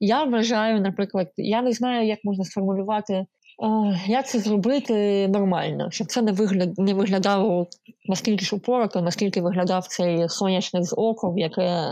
я 0.00 0.24
вважаю, 0.24 0.80
наприклад, 0.80 1.28
я 1.36 1.62
не 1.62 1.72
знаю, 1.72 2.06
як 2.06 2.18
можна 2.24 2.44
сформулювати. 2.44 3.14
Е, 3.14 3.26
як 4.06 4.28
це 4.28 4.38
зробити 4.38 5.28
нормально, 5.28 5.88
щоб 5.90 6.06
це 6.06 6.22
не 6.22 6.32
вигляд 6.32 6.78
не 6.78 6.94
виглядало 6.94 7.66
наскільки 8.08 8.44
ж 8.44 8.56
упорото, 8.56 9.00
наскільки 9.00 9.40
виглядав 9.40 9.86
цей 9.86 10.28
сонячник 10.28 10.84
з 10.84 10.94
оком, 10.96 11.38
яке 11.38 11.86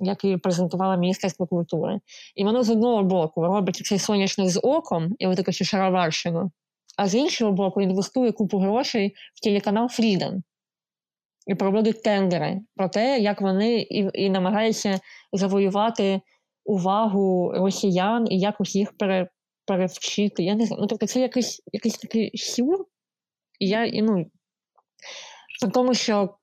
е, 0.00 0.04
який 0.04 0.36
презентувала 0.36 0.96
Міністерство 0.96 1.46
культури. 1.46 2.00
І 2.34 2.44
воно 2.44 2.62
з 2.62 2.70
одного 2.70 3.02
боку 3.02 3.42
робить 3.42 3.76
цей 3.76 3.98
сонячний 3.98 4.48
з 4.48 4.60
оком 4.62 5.14
і 5.18 5.26
отаку 5.26 5.52
шароварщину, 5.52 6.50
а 6.96 7.08
з 7.08 7.14
іншого 7.14 7.52
боку, 7.52 7.80
інвестує 7.80 8.32
купу 8.32 8.58
грошей 8.58 9.14
в 9.34 9.40
телеканал 9.40 9.84
Freedom 9.84 10.42
і 11.46 11.54
проводить 11.54 12.02
тендери 12.02 12.60
про 12.76 12.88
те, 12.88 13.18
як 13.18 13.40
вони 13.40 13.76
і, 13.80 14.10
і 14.14 14.30
намагаються 14.30 15.00
завоювати 15.32 16.20
увагу 16.64 17.52
росіян 17.54 18.26
і 18.30 18.38
якось 18.38 18.74
їх 18.74 18.96
пере, 18.96 19.28
перевчити. 19.66 20.42
Я 20.42 20.54
не 20.54 20.66
знаю. 20.66 20.82
Ну, 20.82 20.86
тобто 20.86 21.06
це 21.06 21.20
якийсь 21.20 21.62
якийсь 21.72 21.98
такий 21.98 22.38
сюр. 22.38 22.86
І 23.58 23.68
я, 23.68 23.84
і, 23.84 24.02
ну, 24.02 24.26
при 25.60 25.70
тому, 25.70 25.94
що 25.94 26.34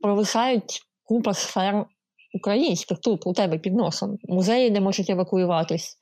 провисають 0.00 0.82
купа 1.02 1.34
сфер 1.34 1.86
українських 2.34 2.98
тут 2.98 3.26
у 3.26 3.32
тебе 3.32 3.58
під 3.58 3.74
носом. 3.74 4.18
Музеї 4.22 4.70
не 4.70 4.80
можуть 4.80 5.10
евакуюватись, 5.10 5.98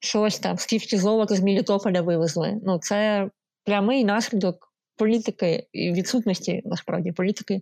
щось 0.00 0.38
там, 0.38 0.58
скільки 0.58 0.98
золота 0.98 1.34
з 1.34 1.40
Мілітополя 1.40 2.02
вивезли. 2.02 2.60
Ну, 2.64 2.78
це 2.78 3.28
прямий 3.64 4.04
наслідок 4.04 4.72
політики 4.96 5.66
і 5.72 5.92
відсутності 5.92 6.62
насправді 6.64 7.12
політики 7.12 7.60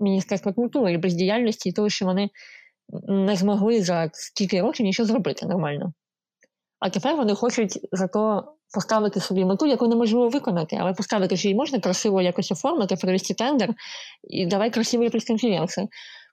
Міністерства 0.00 0.52
культури 0.52 0.92
і 0.92 0.98
бездіяльності, 0.98 1.68
і 1.68 1.72
того, 1.72 1.88
що 1.88 2.04
вони 2.04 2.30
не 3.08 3.36
змогли 3.36 3.82
за 3.82 4.10
стільки 4.12 4.60
років 4.60 4.86
нічого 4.86 5.06
зробити 5.06 5.46
нормально. 5.46 5.92
А 6.80 6.90
тепер 6.90 7.16
вони 7.16 7.34
хочуть 7.34 7.78
зато 7.92 8.52
поставити 8.74 9.20
собі 9.20 9.44
мету, 9.44 9.66
яку 9.66 9.88
неможливо 9.88 10.28
виконати, 10.28 10.78
але 10.80 10.92
поставити 10.92 11.36
що 11.36 11.48
її 11.48 11.56
можна 11.56 11.80
красиво 11.80 12.22
якось 12.22 12.52
оформити, 12.52 12.96
провести 12.96 13.34
тендер 13.34 13.74
і 14.28 14.46
давай 14.46 14.70
красиві 14.70 15.08
прес-конференції. 15.08 15.88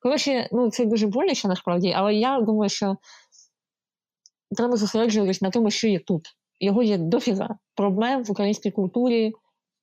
Коротше, 0.06 0.50
ну 0.52 0.72
це 0.72 0.86
дуже 0.86 1.08
боляче 1.08 1.48
насправді, 1.48 1.94
але 1.96 2.16
я 2.16 2.42
думаю, 2.42 2.70
що 2.70 2.98
треба 4.56 4.78
зосереджуватись 4.78 5.42
на 5.42 5.50
тому, 5.50 5.72
що 5.72 5.88
є 5.88 6.00
тут. 6.00 6.28
Його 6.60 6.84
є 6.84 6.98
дофіга 6.98 7.58
проблем 7.76 8.24
в 8.24 8.32
українській 8.32 8.72
культурі 8.72 9.34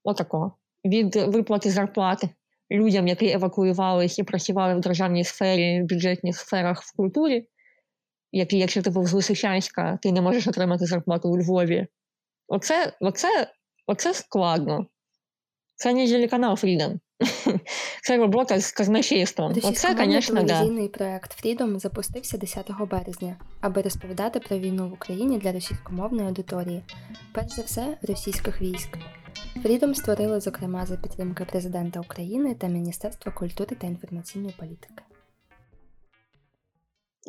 отакого. 0.04 0.52
Від 0.84 1.16
виплати 1.16 1.70
зарплати 1.70 2.28
людям, 2.70 3.08
які 3.08 3.30
евакуювалися 3.30 4.22
і 4.22 4.24
працювали 4.24 4.74
в 4.74 4.80
державній 4.80 5.24
сфері, 5.24 5.82
в 5.82 5.86
бюджетних 5.86 6.36
сферах 6.36 6.82
в 6.82 6.96
культурі, 6.96 7.48
який, 8.32 8.58
якщо 8.58 8.82
ти 8.82 8.90
був 8.90 9.06
з 9.06 9.12
Лисичанська, 9.12 9.98
ти 10.02 10.12
не 10.12 10.20
можеш 10.20 10.46
отримати 10.46 10.86
зарплату 10.86 11.30
у 11.30 11.38
Львові. 11.38 11.86
Оце, 12.48 12.92
оце, 13.00 13.50
оце 13.86 14.14
складно. 14.14 14.86
Це 15.74 15.92
не 15.92 16.06
телеканал 16.06 16.54
Freedom. 16.54 16.98
Це 18.02 18.16
робота 18.16 18.60
з 18.60 18.72
казначейством. 18.72 19.52
Оце, 19.62 19.96
звісно, 20.04 20.42
да. 20.42 20.46
телевізійний 20.46 20.88
проект 20.88 21.44
Freedom 21.44 21.78
запустився 21.78 22.38
10 22.38 22.70
березня, 22.90 23.36
аби 23.60 23.82
розповідати 23.82 24.40
про 24.40 24.58
війну 24.58 24.88
в 24.88 24.92
Україні 24.92 25.38
для 25.38 25.52
російськомовної 25.52 26.28
аудиторії, 26.28 26.82
перш 27.32 27.52
за 27.52 27.62
все, 27.62 27.98
російських 28.02 28.62
військ. 28.62 28.98
Freedom 29.64 29.94
створили, 29.94 30.40
зокрема, 30.40 30.86
за 30.86 30.96
підтримки 30.96 31.44
президента 31.44 32.00
України 32.00 32.54
та 32.54 32.66
Міністерства 32.66 33.32
культури 33.32 33.76
та 33.80 33.86
інформаційної 33.86 34.54
політики. 34.58 35.02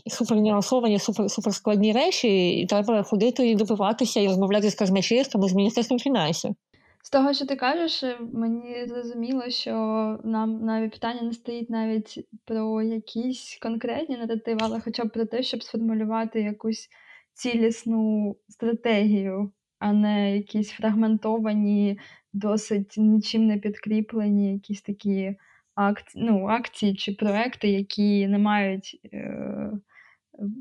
Супер 0.07 0.37
нюансовані, 0.37 0.99
супер, 0.99 1.31
супер 1.31 1.53
складні 1.53 1.91
речі, 1.91 2.49
і 2.49 2.65
треба 2.65 3.03
ходити 3.03 3.49
і 3.49 3.55
добиватися 3.55 4.19
і 4.19 4.27
розмовляти 4.27 4.69
з 4.69 4.75
казначейством 4.75 5.45
і 5.45 5.49
з 5.49 5.53
міністерством 5.53 5.99
фінансів. 5.99 6.55
Того, 7.13 7.33
що 7.33 7.45
ти 7.45 7.55
кажеш, 7.55 8.03
е, 8.03 8.17
мені 8.33 8.85
зрозуміло, 8.87 9.49
що 9.49 9.73
нам 10.23 10.65
навіть 10.65 10.91
питання 10.91 11.21
не 11.21 11.33
стоїть 11.33 11.69
навіть 11.69 12.27
про 12.45 12.81
якісь 12.81 13.57
конкретні 13.61 14.17
наративи, 14.17 14.59
але 14.61 14.79
хоча 14.79 15.05
б 15.05 15.11
про 15.11 15.25
те, 15.25 15.43
щоб 15.43 15.63
сформулювати 15.63 16.41
якусь 16.41 16.89
цілісну 17.33 18.35
стратегію, 18.49 19.51
а 19.79 19.93
не 19.93 20.37
якісь 20.37 20.71
фрагментовані, 20.71 21.99
досить 22.33 22.93
нічим 22.97 23.47
не 23.47 23.57
підкріплені, 23.57 24.53
якісь 24.53 24.81
такі 24.81 25.35
акції, 25.75 26.25
ну, 26.25 26.47
акції 26.47 26.95
чи 26.95 27.13
проекти, 27.13 27.69
які 27.69 28.27
не 28.27 28.37
мають 28.37 28.99
е, 29.13 29.71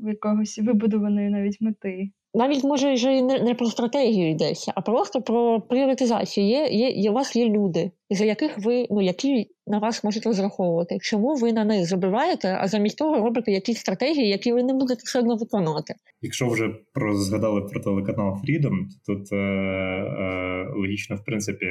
якогось 0.03 0.59
вибудованої 0.59 1.29
навіть 1.29 1.61
мети 1.61 2.11
навіть 2.33 2.63
може 2.63 2.93
вже 2.93 3.21
не, 3.21 3.39
не 3.39 3.55
про 3.55 3.65
стратегію 3.65 4.29
йдеться, 4.29 4.71
а 4.75 4.81
просто 4.81 5.21
про 5.21 5.61
пріоритизацію. 5.61 6.47
Є, 6.47 6.67
є, 6.67 6.89
є 6.89 7.09
у 7.09 7.13
вас 7.13 7.35
є 7.35 7.45
люди, 7.49 7.91
за 8.15 8.25
яких 8.25 8.57
ви 8.57 8.87
ну 8.89 9.01
які 9.01 9.47
на 9.67 9.79
вас 9.79 10.03
можуть 10.03 10.25
розраховувати. 10.25 10.97
Чому 11.01 11.35
ви 11.35 11.53
на 11.53 11.65
них 11.65 11.85
забиваєте, 11.85 12.57
а 12.61 12.67
замість 12.67 12.97
того 12.97 13.15
робите 13.15 13.51
якісь 13.51 13.79
стратегії, 13.79 14.29
які 14.29 14.53
ви 14.53 14.63
не 14.63 14.73
будете 14.73 15.01
все 15.03 15.19
одно 15.19 15.35
виконувати? 15.35 15.93
Якщо 16.21 16.49
вже 16.49 16.69
про 16.93 17.15
згадали 17.15 17.61
про 17.61 17.79
телеканал 17.79 18.29
Freedom, 18.29 18.77
то 19.05 19.15
тут 19.15 19.31
е, 19.31 19.35
е, 19.35 20.67
логічно 20.75 21.15
в 21.15 21.25
принципі 21.25 21.65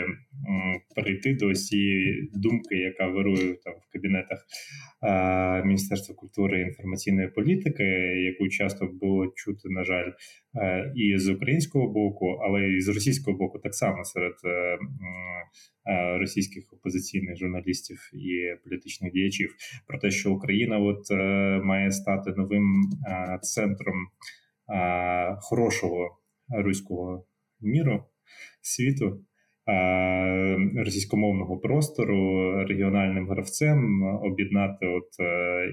перейти 0.94 1.34
до 1.34 1.54
цієї 1.54 2.30
думки, 2.34 2.76
яка 2.76 3.06
вирує 3.06 3.54
там 3.64 3.74
в 3.88 3.92
кабінетах 3.92 4.46
е, 5.02 5.64
Міністерства 5.64 6.14
культури 6.14 6.60
і 6.60 6.62
інформаційної 6.62 7.28
політики, 7.28 7.84
яку 8.32 8.48
часто 8.48 8.86
було 9.00 9.26
чути, 9.36 9.68
на 9.68 9.84
жаль, 9.84 10.10
е, 10.54 10.92
і 10.96 11.18
з 11.18 11.28
українського 11.28 11.88
боку, 11.88 12.26
але 12.26 12.68
і 12.68 12.80
з 12.80 12.88
російського 12.88 13.38
боку, 13.38 13.58
так 13.58 13.74
само 13.74 14.04
серед 14.04 14.34
е, 14.44 14.78
російських 16.20 16.72
опозиційних 16.72 17.36
журналістів 17.36 18.10
і 18.12 18.56
політичних 18.64 19.12
діячів, 19.12 19.54
про 19.86 19.98
те, 19.98 20.10
що 20.10 20.32
Україна 20.32 20.78
от 20.78 21.10
е, 21.10 21.14
має 21.64 21.92
стати 21.92 22.30
новим 22.36 22.64
е, 23.08 23.38
центром 23.42 23.96
е, 24.68 25.36
хорошого 25.40 26.18
руського 26.48 27.24
міру 27.60 28.04
світу. 28.60 29.20
Російськомовного 30.76 31.58
простору 31.58 32.52
регіональним 32.64 33.28
гравцем 33.28 34.02
об'єднати 34.02 34.86
от 34.86 35.08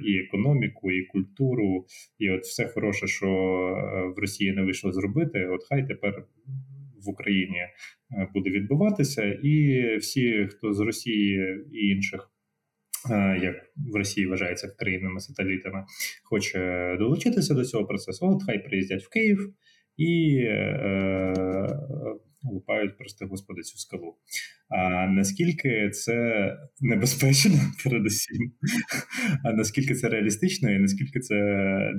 і 0.05 0.17
економіку, 0.17 0.91
і 0.91 1.05
культуру, 1.05 1.85
і 2.19 2.29
от 2.29 2.41
все 2.41 2.67
хороше, 2.67 3.07
що 3.07 3.27
в 4.15 4.19
Росії 4.19 4.53
не 4.53 4.61
вийшло 4.61 4.91
зробити. 4.91 5.45
От 5.45 5.61
хай 5.69 5.87
тепер 5.87 6.23
в 7.05 7.09
Україні 7.09 7.57
е, 7.57 7.71
буде 8.33 8.49
відбуватися, 8.49 9.23
і 9.43 9.83
всі, 9.97 10.47
хто 10.51 10.73
з 10.73 10.79
Росії 10.79 11.65
і 11.73 11.87
інших. 11.87 12.31
Е, 13.11 13.39
як 13.43 13.55
в 13.93 13.95
Росії 13.95 14.27
вважається 14.27 14.75
країнами-сателітами, 14.79 15.85
хоче 16.23 16.95
долучитися 16.99 17.53
до 17.53 17.65
цього 17.65 17.85
процесу, 17.85 18.27
от 18.27 18.43
хай 18.45 18.63
приїздять 18.63 19.03
в 19.03 19.09
Київ 19.09 19.53
і 19.97 20.39
е, 20.43 21.33
лупають, 22.43 22.97
прости 22.97 23.25
господи, 23.25 23.61
цю 23.61 23.77
скалу. 23.77 24.15
А 24.69 25.07
наскільки 25.07 25.89
це 25.89 26.15
небезпечно, 26.81 27.55
передусім, 27.83 28.51
а 29.43 29.51
наскільки 29.51 29.95
це 29.95 30.09
реалістично 30.09 30.71
і 30.71 30.79
наскільки 30.79 31.19
це 31.19 31.35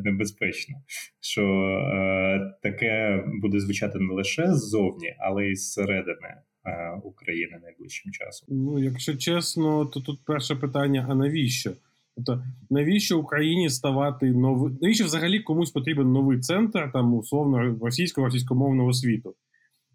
небезпечно, 0.05 0.77
що 1.21 1.43
е, 1.43 2.55
таке 2.63 3.25
буде 3.43 3.61
звучати 3.61 3.99
не 3.99 4.15
лише 4.15 4.55
ззовні, 4.55 5.17
але 5.19 5.47
й 5.47 5.55
зсередини 5.55 6.35
е, 6.65 7.01
України 7.05 7.59
найближчим 7.63 8.13
часом? 8.13 8.49
Ну, 8.51 8.79
якщо 8.79 9.17
чесно, 9.17 9.87
то 9.87 10.01
тут 10.01 10.25
перше 10.27 10.57
питання: 10.57 11.07
а 11.11 11.15
навіщо? 11.15 11.73
Тобто, 12.17 12.45
навіщо 12.71 13.19
Україні 13.19 13.71
ставати 13.71 14.31
новий? 14.31 14.73
Навіщо 14.81 15.05
взагалі 15.05 15.41
комусь 15.41 15.71
потрібен 15.71 16.13
новий 16.13 16.39
центр 16.39 16.91
там 16.93 17.15
условно 17.15 17.79
російського 17.81 18.27
російськомовного 18.27 18.93
світу? 18.93 19.35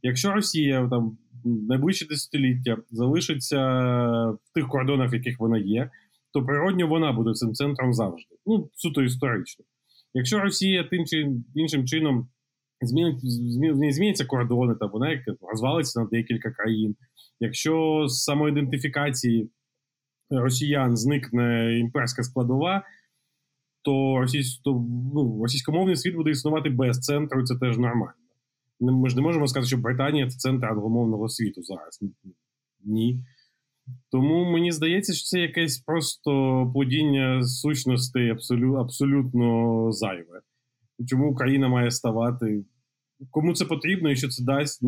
Якщо 0.05 0.31
Росія 0.31 0.87
там 0.89 1.17
найближче 1.43 2.05
десятиліття 2.05 2.77
залишиться 2.91 3.57
в 4.29 4.53
тих 4.53 4.67
кордонах, 4.67 5.13
в 5.13 5.15
яких 5.15 5.39
вона 5.39 5.57
є, 5.57 5.89
то 6.33 6.45
природньо 6.45 6.87
вона 6.87 7.11
буде 7.11 7.33
цим 7.33 7.53
центром 7.53 7.93
завжди. 7.93 8.35
Ну, 8.45 8.69
суто 8.73 9.03
історично. 9.03 9.65
Якщо 10.13 10.39
Росія 10.39 10.83
тим 10.83 11.05
чи 11.05 11.31
іншим 11.55 11.87
чином 11.87 12.27
змінить, 12.81 13.19
змін, 13.31 13.93
зміняться 13.93 14.25
кордони, 14.25 14.75
та 14.75 14.85
вона 14.85 15.11
як 15.11 15.21
розвалиться 15.51 15.99
на 15.99 16.05
декілька 16.05 16.51
країн. 16.51 16.95
Якщо 17.39 18.05
з 18.07 18.23
самоідентифікації 18.23 19.49
росіян 20.29 20.97
зникне 20.97 21.79
імперська 21.79 22.23
складова, 22.23 22.83
то, 23.81 24.19
російсь, 24.19 24.57
то 24.57 24.71
ну, 25.13 25.43
російськомовний 25.43 25.95
світ 25.95 26.15
буде 26.15 26.29
існувати 26.29 26.69
без 26.69 26.99
центру, 26.99 27.41
і 27.41 27.43
це 27.43 27.55
теж 27.55 27.77
нормально. 27.77 28.24
Ми 28.79 29.09
ж 29.09 29.15
не 29.15 29.21
можемо 29.21 29.47
сказати, 29.47 29.67
що 29.67 29.77
Британія 29.77 30.27
це 30.29 30.37
центр 30.37 30.65
англомовного 30.65 31.29
світу 31.29 31.63
зараз. 31.63 31.99
Ні. 32.83 33.23
Тому 34.11 34.51
мені 34.51 34.71
здається, 34.71 35.13
що 35.13 35.23
це 35.23 35.39
якесь 35.39 35.77
просто 35.77 36.31
плодіння 36.73 37.43
сущностей 37.43 38.29
абсолю, 38.29 38.73
абсолютно 38.73 39.91
зайве. 39.91 40.41
Чому 41.07 41.31
Україна 41.31 41.67
має 41.67 41.91
ставати? 41.91 42.65
Кому 43.31 43.53
це 43.53 43.65
потрібно 43.65 44.11
і 44.11 44.15
що 44.15 44.27
це 44.27 44.43
дасть? 44.43 44.81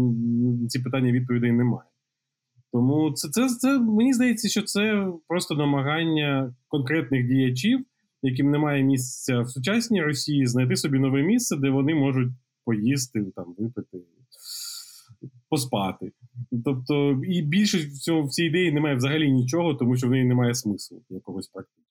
Ці 0.67 0.79
питання 0.79 1.11
відповідей 1.11 1.51
немає. 1.51 1.89
Тому 2.71 3.11
це, 3.11 3.29
це, 3.29 3.47
це 3.47 3.79
мені 3.79 4.13
здається, 4.13 4.49
що 4.49 4.61
це 4.61 5.11
просто 5.27 5.55
намагання 5.55 6.55
конкретних 6.67 7.27
діячів, 7.27 7.79
яким 8.21 8.51
немає 8.51 8.83
місця 8.83 9.41
в 9.41 9.49
сучасній 9.49 10.01
Росії, 10.01 10.45
знайти 10.45 10.75
собі 10.75 10.99
нове 10.99 11.23
місце, 11.23 11.57
де 11.57 11.69
вони 11.69 11.95
можуть 11.95 12.29
поїсти, 12.67 13.25
там, 13.35 13.55
випити, 13.57 13.97
поспати. 15.49 16.11
Тобто, 16.65 17.21
і 17.27 17.41
більше 17.41 17.77
в 17.77 17.91
цьому 17.91 18.25
в 18.25 18.29
цій 18.29 18.45
ідеї 18.45 18.71
немає 18.71 18.95
взагалі 18.95 19.31
нічого, 19.31 19.73
тому 19.73 19.97
що 19.97 20.07
в 20.07 20.09
неї 20.09 20.25
немає 20.25 20.55
смислу 20.55 21.01
якогось 21.09 21.47
практично. 21.47 21.83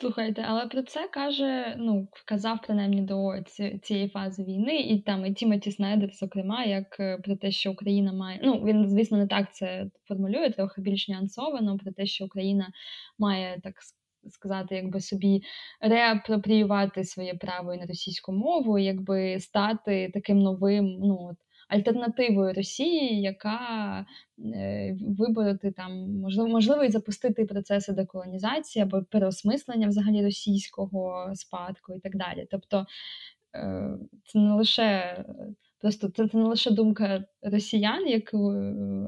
Слухайте, 0.00 0.44
але 0.48 0.66
про 0.66 0.82
це 0.82 1.08
каже, 1.08 1.76
ну, 1.78 2.08
казав 2.24 2.58
принаймні 2.66 3.02
до 3.02 3.42
цієї 3.82 4.08
фази 4.08 4.44
війни, 4.44 4.80
і 4.80 5.00
там 5.00 5.26
і 5.26 5.34
Тімоті 5.34 5.72
Снайдер, 5.72 6.10
зокрема, 6.12 6.64
як 6.64 7.00
е, 7.00 7.18
про 7.18 7.36
те, 7.36 7.50
що 7.50 7.72
Україна 7.72 8.12
має. 8.12 8.40
Ну, 8.44 8.64
він, 8.64 8.88
звісно, 8.88 9.18
не 9.18 9.26
так 9.26 9.54
це 9.54 9.90
формулює, 10.08 10.50
трохи 10.50 10.80
більш 10.80 11.08
нюансовано, 11.08 11.78
про 11.78 11.92
те, 11.92 12.06
що 12.06 12.24
Україна 12.24 12.72
має 13.18 13.60
так 13.60 13.74
сказати, 14.30 14.74
якби 14.74 15.00
собі 15.00 15.42
реапропріювати 15.80 17.04
своє 17.04 17.34
право 17.34 17.74
і 17.74 17.78
на 17.78 17.86
російську 17.86 18.32
мову, 18.32 18.78
якби 18.78 19.40
стати 19.40 20.10
таким 20.14 20.38
новим, 20.38 20.84
ну 21.00 21.28
от. 21.30 21.36
Альтернативою 21.68 22.54
Росії, 22.54 23.20
яка 23.20 23.58
е, 24.54 24.96
вибороти 25.18 25.72
там 25.72 26.10
можливо 26.20 26.48
можливо 26.48 26.84
і 26.84 26.90
запустити 26.90 27.44
процеси 27.44 27.92
деколонізації 27.92 28.82
або 28.82 29.02
переосмислення 29.02 29.88
взагалі 29.88 30.24
російського 30.24 31.30
спадку 31.34 31.94
і 31.94 32.00
так 32.00 32.16
далі. 32.16 32.46
Тобто 32.50 32.86
е, 33.54 33.88
це 34.24 34.38
не 34.38 34.54
лише 34.54 35.24
Просто 35.80 36.08
це, 36.08 36.28
це 36.28 36.38
не 36.38 36.44
лише 36.44 36.70
думка 36.70 37.24
росіян, 37.42 38.08
як, 38.08 38.34
е, 38.34 38.38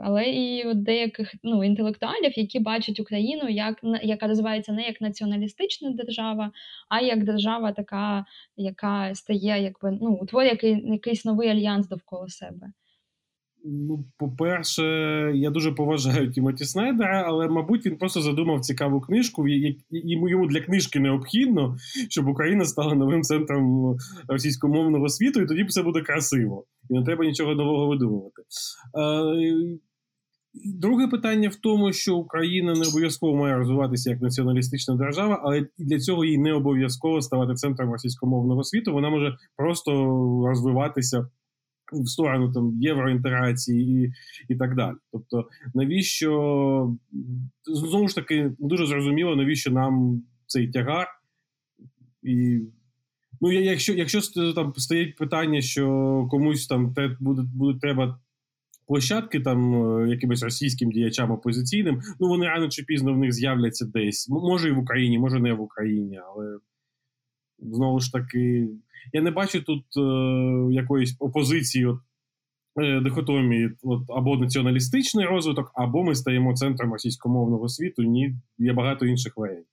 але 0.02 0.24
і 0.24 0.64
от 0.64 0.82
деяких 0.82 1.34
ну, 1.42 1.64
інтелектуалів, 1.64 2.38
які 2.38 2.60
бачать 2.60 3.00
Україну, 3.00 3.48
як 3.48 3.80
яка 4.02 4.26
розвивається 4.26 4.72
не 4.72 4.82
як 4.82 5.00
націоналістична 5.00 5.90
держава, 5.90 6.52
а 6.88 7.00
як 7.00 7.24
держава, 7.24 7.72
така, 7.72 8.24
яка 8.56 9.14
стає, 9.14 9.62
якби 9.62 9.98
ну, 10.00 10.18
утворює 10.22 10.50
який, 10.50 10.92
якийсь 10.92 11.24
новий 11.24 11.48
альянс 11.48 11.88
довкола 11.88 12.28
себе. 12.28 12.72
Ну, 13.70 14.04
по-перше, 14.18 14.82
я 15.34 15.50
дуже 15.50 15.72
поважаю 15.72 16.32
Тімоті 16.32 16.64
Снайдера, 16.64 17.24
але, 17.26 17.48
мабуть, 17.48 17.86
він 17.86 17.96
просто 17.96 18.20
задумав 18.20 18.60
цікаву 18.60 19.00
книжку. 19.00 19.48
і 19.48 19.76
Йому 19.90 20.46
для 20.46 20.60
книжки 20.60 21.00
необхідно, 21.00 21.76
щоб 22.08 22.28
Україна 22.28 22.64
стала 22.64 22.94
новим 22.94 23.22
центром 23.22 23.96
російськомовного 24.28 25.08
світу, 25.08 25.40
і 25.40 25.46
тоді 25.46 25.64
все 25.64 25.82
буде 25.82 26.00
красиво. 26.00 26.64
І 26.90 26.94
не 26.94 27.04
треба 27.04 27.24
нічого 27.24 27.54
нового 27.54 27.86
видумувати. 27.86 28.42
Друге 30.64 31.08
питання 31.08 31.48
в 31.48 31.56
тому, 31.56 31.92
що 31.92 32.16
Україна 32.16 32.72
не 32.72 32.88
обов'язково 32.88 33.36
має 33.36 33.56
розвиватися 33.56 34.10
як 34.10 34.20
націоналістична 34.20 34.94
держава, 34.94 35.40
але 35.44 35.66
для 35.78 35.98
цього 35.98 36.24
їй 36.24 36.38
не 36.38 36.52
обов'язково 36.52 37.20
ставати 37.20 37.54
центром 37.54 37.92
російськомовного 37.92 38.64
світу. 38.64 38.92
Вона 38.92 39.10
може 39.10 39.36
просто 39.56 39.92
розвиватися 40.48 41.28
в 41.93 42.09
сторону 42.09 42.53
там 42.53 42.76
євроінтеграції 42.80 44.05
і 44.05 44.12
і 44.49 44.57
так 44.57 44.76
далі. 44.76 44.97
Тобто, 45.12 45.49
навіщо 45.74 46.97
знову 47.66 48.09
ж 48.09 48.14
таки 48.14 48.53
дуже 48.59 48.86
зрозуміло, 48.86 49.36
навіщо 49.36 49.70
нам 49.70 50.22
цей 50.47 50.68
тягар? 50.68 51.07
І 52.22 52.61
ну, 53.41 53.53
якщо 53.53 53.95
якщо 53.95 54.20
там 54.55 54.72
стоїть 54.76 55.16
питання, 55.16 55.61
що 55.61 56.26
комусь 56.30 56.66
там 56.66 56.95
те 56.95 57.16
буде, 57.20 57.43
буде 57.55 57.78
треба 57.78 58.20
площадки 58.89 59.41
там 59.41 59.74
е, 59.74 60.09
якимось 60.09 60.43
російським 60.43 60.91
діячам 60.91 61.30
опозиційним, 61.30 62.01
ну 62.20 62.28
вони 62.28 62.47
рано 62.47 62.68
чи 62.68 62.82
пізно 62.82 63.14
в 63.14 63.18
них 63.18 63.32
з'являться 63.32 63.84
десь. 63.86 64.28
Може 64.28 64.68
і 64.68 64.72
в 64.72 64.78
Україні, 64.78 65.18
може 65.18 65.41
не 65.41 65.53
в 65.53 65.61
Україні, 65.61 66.20
але 66.34 66.59
знову 67.59 68.00
ж 68.00 68.12
таки, 68.12 68.68
я 69.12 69.22
не 69.22 69.30
бачу 69.30 69.62
тут 69.62 69.84
е, 69.96 70.74
якоїсь 70.74 71.16
опозиції 71.18 71.86
от, 71.86 71.98
е, 72.82 73.00
дихотомії 73.00 73.70
от, 73.82 74.02
або 74.09 74.36
націоналістичний 74.36 75.26
розвиток, 75.26 75.70
або 75.74 76.04
ми 76.04 76.14
стаємо 76.14 76.54
центром 76.54 76.92
російськомовного 76.92 77.68
світу. 77.68 78.02
Ні, 78.02 78.34
є 78.59 78.72
багато 78.72 79.06
інших 79.06 79.36
варіантів. 79.36 79.67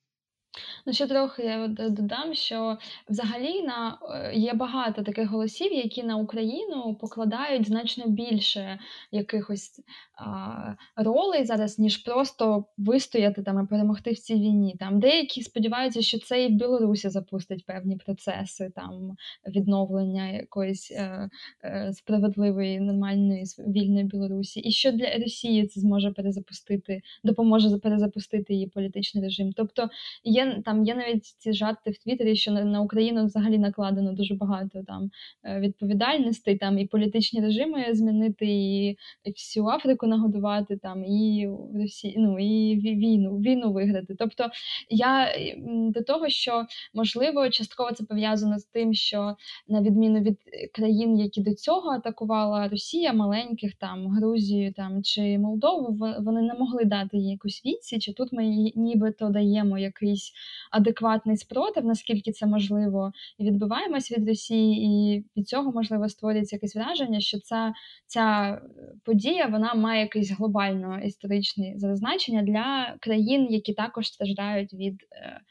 Ну, 0.88 0.94
ще 0.94 1.08
трохи 1.08 1.44
я 1.44 1.68
додам, 1.68 2.34
що 2.34 2.78
взагалі 3.10 3.62
на 3.62 3.98
е, 4.14 4.34
є 4.36 4.54
багато 4.54 5.04
таких 5.04 5.30
голосів, 5.30 5.74
які 5.74 6.04
на 6.04 6.16
Україну 6.16 6.98
покладають 7.02 7.68
значно 7.68 8.08
більше 8.08 8.80
якихось 9.12 9.82
а, 10.18 10.76
ролей 10.96 11.46
зараз, 11.46 11.80
ніж 11.80 11.98
просто 11.98 12.66
вистояти 12.78 13.44
там 13.44 13.64
і 13.64 13.68
перемогти 13.68 14.12
в 14.12 14.20
цій 14.20 14.36
війні. 14.36 14.76
Там 14.80 15.00
деякі 15.00 15.42
сподіваються, 15.42 16.02
що 16.02 16.20
це 16.20 16.44
і 16.44 16.48
в 16.48 16.56
Білорусі 16.56 17.10
запустить 17.10 17.66
певні 17.66 17.98
процеси 17.98 18.72
там 18.76 19.16
відновлення 19.48 20.30
якоїсь 20.30 20.92
е, 20.92 21.30
е, 21.64 21.94
справедливої, 21.94 22.80
нормальної 22.80 23.44
вільної 23.58 24.04
Білорусі, 24.04 24.60
і 24.60 24.72
що 24.72 24.92
для 24.92 25.18
Росії 25.18 25.68
це 25.68 25.80
зможе 25.80 26.12
перезапустити, 26.12 27.02
допоможе 27.24 27.78
перезапустити 27.78 28.54
її 28.54 28.68
політичний 28.68 29.24
режим. 29.24 29.54
Тобто 29.54 29.90
є 30.24 30.62
там 30.66 30.75
є 30.84 30.96
навіть 30.96 31.26
ці 31.26 31.54
жарти 31.54 31.92
в 31.92 31.98
Твіттері, 31.98 32.36
що 32.36 32.52
на, 32.52 32.82
Україну 32.82 33.26
взагалі 33.26 33.58
накладено 33.58 34.14
дуже 34.14 34.36
багато 34.36 34.84
там 34.88 35.10
е, 35.44 35.60
відповідальностей, 35.60 36.58
там 36.58 36.80
і 36.80 36.88
політичні 36.88 37.42
режими 37.42 37.86
змінити, 37.92 38.46
і, 38.48 38.98
всю 39.26 39.68
Африку 39.68 40.08
нагодувати, 40.08 40.78
там 40.78 41.06
і 41.06 41.50
Росі... 41.76 42.16
ну, 42.18 42.40
і 42.40 42.76
війну 42.76 43.38
війну 43.38 43.74
виграти. 43.74 44.16
Тобто 44.20 44.50
я 44.90 45.30
до 45.68 46.04
того, 46.04 46.30
що 46.30 46.66
можливо 46.94 47.50
частково 47.50 47.92
це 47.92 48.04
пов'язано 48.04 48.60
з 48.60 48.66
тим, 48.66 48.94
що 48.94 49.36
на 49.68 49.82
відміну 49.82 50.20
від 50.20 50.38
країн, 50.74 51.20
які 51.20 51.42
до 51.42 51.54
цього 51.54 51.90
атакувала 51.90 52.68
Росія, 52.68 53.14
маленьких 53.14 53.74
там 53.74 54.08
Грузію 54.08 54.74
там 54.74 55.04
чи 55.04 55.38
Молдову, 55.38 55.98
вони 56.20 56.42
не 56.42 56.54
могли 56.54 56.86
дати 56.86 57.18
їй 57.18 57.32
якусь 57.32 57.62
відсіч, 57.66 58.08
і 58.08 58.14
тут 58.14 58.34
ми 58.34 58.46
нібито 58.76 59.30
даємо 59.30 59.78
якийсь 59.78 60.32
адекватний 60.72 61.38
спротив, 61.38 61.86
наскільки 61.86 62.32
це 62.32 62.46
можливо, 62.46 63.12
і 63.38 63.46
відбиваємось 63.46 64.12
від 64.12 64.28
Росії, 64.28 64.86
і 64.86 65.26
від 65.40 65.48
цього 65.48 65.72
можливо 65.72 66.10
створюється 66.10 66.56
якесь 66.56 66.76
враження, 66.76 67.20
що 67.20 67.40
ця 67.40 67.74
ця 68.08 68.58
подія 69.04 69.48
вона 69.48 69.74
має 69.74 70.02
якесь 70.02 70.32
глобально 70.32 71.00
історичне 71.00 71.74
зазначення 71.78 72.42
для 72.42 72.96
країн, 73.00 73.48
які 73.50 73.74
також 73.74 74.08
страждають 74.08 74.74
від. 74.74 74.96
Е, 75.12 75.42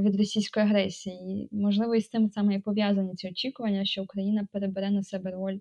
від 0.00 0.16
російської 0.16 0.66
агресії, 0.66 1.48
можливо, 1.52 1.94
і 1.94 2.00
з 2.00 2.08
цим 2.08 2.30
саме 2.30 2.54
і 2.54 2.58
пов'язані 2.58 3.14
ці 3.14 3.28
очікування, 3.28 3.84
що 3.84 4.02
Україна 4.02 4.46
перебере 4.52 4.90
на 4.90 5.02
себе 5.02 5.30
роль 5.30 5.58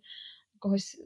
якогось 0.66 0.98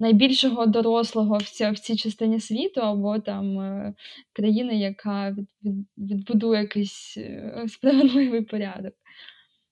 найбільшого 0.00 0.66
дорослого 0.66 1.38
в 1.38 1.44
цій, 1.44 1.70
в 1.70 1.78
цій 1.78 1.96
частині 1.96 2.40
світу, 2.40 2.80
або 2.80 3.18
там 3.18 3.60
е, 3.60 3.94
країни, 4.32 4.74
яка 4.74 5.30
від, 5.30 5.48
від, 5.64 5.86
відбудує 5.98 6.60
якийсь 6.60 7.14
е, 7.16 7.64
справедливий 7.68 8.42
порядок. 8.42 8.92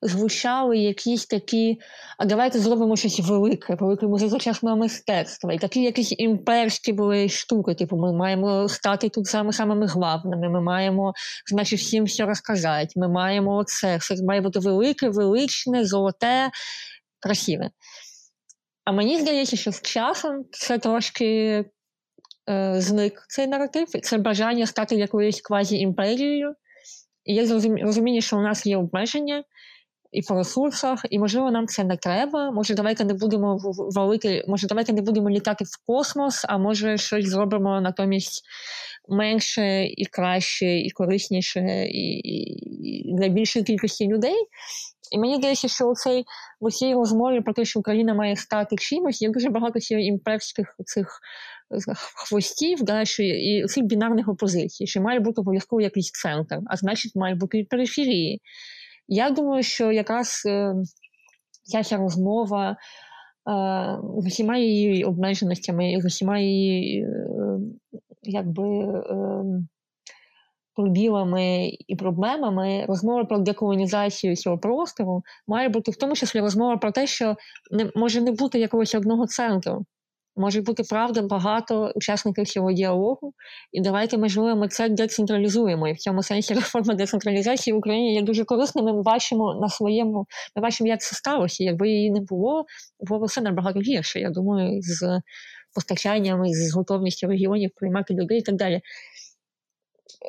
Звучали 0.03 0.79
якісь 0.79 1.27
такі, 1.27 1.79
а 2.19 2.25
давайте 2.25 2.59
зробимо 2.59 2.97
щось 2.97 3.21
велике, 3.21 3.75
велике 3.75 4.07
музичне 4.07 4.75
мистецтво. 4.75 5.53
І 5.53 5.59
такі 5.59 5.83
якісь 5.83 6.15
імперські 6.19 6.93
були 6.93 7.29
штуки. 7.29 7.75
Типу, 7.75 7.97
ми 7.97 8.13
маємо 8.13 8.69
стати 8.69 9.09
тут 9.09 9.27
саме 9.27 9.53
самими 9.53 9.87
главними, 9.87 10.49
ми 10.49 10.61
маємо, 10.61 11.13
значить, 11.51 11.81
всім 11.81 12.05
все 12.05 12.25
розказати. 12.25 12.93
Ми 12.97 13.09
маємо 13.09 13.65
це, 13.65 13.97
все 13.97 14.25
має 14.25 14.41
бути 14.41 14.59
велике, 14.59 15.09
величне, 15.09 15.85
золоте, 15.85 16.51
красиве. 17.21 17.71
А 18.91 18.93
мені 18.93 19.21
здається, 19.21 19.57
що 19.57 19.73
з 19.73 19.83
часом 19.83 20.45
це 20.51 20.79
трошки 20.79 21.65
е, 22.51 22.75
зник 22.81 23.25
цей 23.29 23.47
наратив, 23.47 23.89
це 23.89 24.19
бажання 24.19 24.67
стати 24.67 24.97
якоюсь 24.97 25.43
квазі-імперією. 25.43 26.55
І 27.25 27.35
є 27.35 27.47
розуміння, 27.83 28.21
що 28.21 28.39
у 28.39 28.41
нас 28.41 28.67
є 28.67 28.77
обмеження 28.77 29.45
і 30.13 30.23
по 30.23 30.35
ресурсах, 30.35 31.07
і, 31.11 31.19
можливо, 31.19 31.51
нам 31.51 31.67
це 31.67 31.85
не 31.85 31.97
треба. 31.97 32.51
Може, 32.51 32.75
давайте 32.75 33.05
не 33.05 33.15
будемо 33.15 33.59
валити, 33.79 34.45
може, 34.49 34.67
давайте 34.67 34.93
не 34.93 35.03
будемо 35.03 35.31
літати 35.31 35.65
в 35.65 35.87
космос, 35.87 36.45
а 36.49 36.59
може 36.59 36.99
щось 36.99 37.27
зробимо 37.27 37.81
натомість 37.81 38.43
менше 39.09 39.85
і 39.85 40.07
краще, 40.07 40.79
і 40.79 40.91
корисніше, 40.91 41.87
і, 41.89 42.19
і 42.19 43.15
для 43.19 43.29
більшої 43.29 43.65
кількості 43.65 44.09
людей. 44.09 44.37
І 45.13 45.19
мені 45.19 45.37
здається, 45.37 45.69
що 45.69 45.93
цій, 45.95 46.25
у 46.61 46.71
цій 46.71 46.95
розмові 46.95 47.41
про 47.41 47.53
те, 47.53 47.65
що 47.65 47.81
Україна 47.81 48.15
має 48.15 48.37
стати 48.37 48.77
чимось, 48.77 49.23
є 49.23 49.31
дуже 49.31 49.51
багато 49.51 49.81
цих 49.81 49.99
імперських 50.01 50.77
цих 50.85 51.21
хвостів, 52.15 52.83
да, 52.83 53.05
що 53.05 53.23
і 53.23 53.65
цих 53.67 53.85
бінарних 53.85 54.29
опозицій, 54.29 54.87
що 54.87 55.01
має 55.01 55.21
бути 55.21 55.41
обов'язково 55.41 55.83
якийсь 55.83 56.11
центр, 56.11 56.59
а 56.67 56.77
значить, 56.77 57.17
має 57.17 57.35
бути 57.35 57.59
і 57.59 57.65
периферії. 57.65 58.41
Я 59.09 59.31
думаю, 59.31 59.63
що 59.63 59.93
якраз 59.93 60.43
е, 60.47 60.75
ця 61.63 61.83
ця 61.83 61.97
розмова 61.97 62.71
е, 62.71 62.77
з 64.23 64.27
усіма 64.27 64.57
її 64.57 65.05
обмеженостями, 65.05 65.97
з 66.01 66.05
усіма 66.05 66.39
її 66.39 67.03
е, 67.03 67.09
якби. 68.23 68.69
Е, 68.69 69.45
пробілами 70.81 71.71
і 71.89 71.97
проблемами 71.97 72.85
розмова 72.89 73.25
про 73.25 73.39
деколонізацію 73.39 74.37
цього 74.37 74.59
простору 74.59 75.23
має 75.47 75.69
бути 75.69 75.91
в 75.91 75.97
тому 75.97 76.15
числі 76.15 76.41
розмова 76.41 76.77
про 76.77 76.93
те, 76.93 77.07
що 77.07 77.37
не 77.71 77.91
може 77.95 78.21
не 78.21 78.33
бути 78.33 78.59
якогось 78.59 78.95
одного 78.95 79.27
центру. 79.27 79.85
Може 80.37 80.63
бути 80.63 80.83
правда 80.91 81.23
багато 81.23 81.93
учасників 81.95 82.49
цього 82.49 82.73
діалогу, 82.73 83.33
і 83.73 83.81
давайте, 83.81 84.19
можливо, 84.19 84.57
ми 84.57 84.69
це 84.69 84.89
децентралізуємо. 84.89 85.89
І 85.89 85.93
в 85.93 85.99
цьому 85.99 86.23
сенсі 86.23 86.55
реформа 86.55 86.95
децентралізації 86.95 87.75
в 87.75 87.77
Україні 87.77 88.15
є 88.15 88.23
дуже 88.23 88.45
корисною. 88.45 88.97
Ми 88.97 89.03
бачимо 89.03 89.59
на 89.61 89.69
своєму, 89.69 90.27
ми 90.57 90.63
бачимо, 90.63 90.89
як 90.89 91.01
це 91.01 91.17
сталося. 91.17 91.65
Якби 91.65 91.89
її 91.89 92.11
не 92.11 92.21
було, 92.21 92.65
було 93.01 93.27
все 93.27 93.41
набагато 93.41 93.81
гірше. 93.81 94.21
Я 94.21 94.31
думаю, 94.31 94.83
з 94.83 95.21
постачанням, 95.75 96.43
з 96.47 96.75
готовністю 96.75 97.27
регіонів 97.27 97.71
приймати 97.77 98.15
людей 98.15 98.39
і 98.39 98.43
так 98.43 98.57
далі 98.57 98.81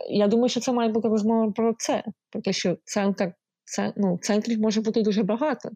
я 0.09 0.27
думаю, 0.27 0.49
що 0.49 0.59
це 0.59 0.71
має 0.71 0.89
бути 0.89 1.07
розмова 1.07 1.51
про 1.51 1.73
це, 1.77 2.03
про 2.29 2.41
те, 2.41 2.53
що 2.53 2.77
центр, 2.83 3.33
це, 3.63 3.93
ну, 3.97 4.19
центрів 4.21 4.59
може 4.59 4.81
бути 4.81 5.01
дуже 5.01 5.23
багато. 5.23 5.69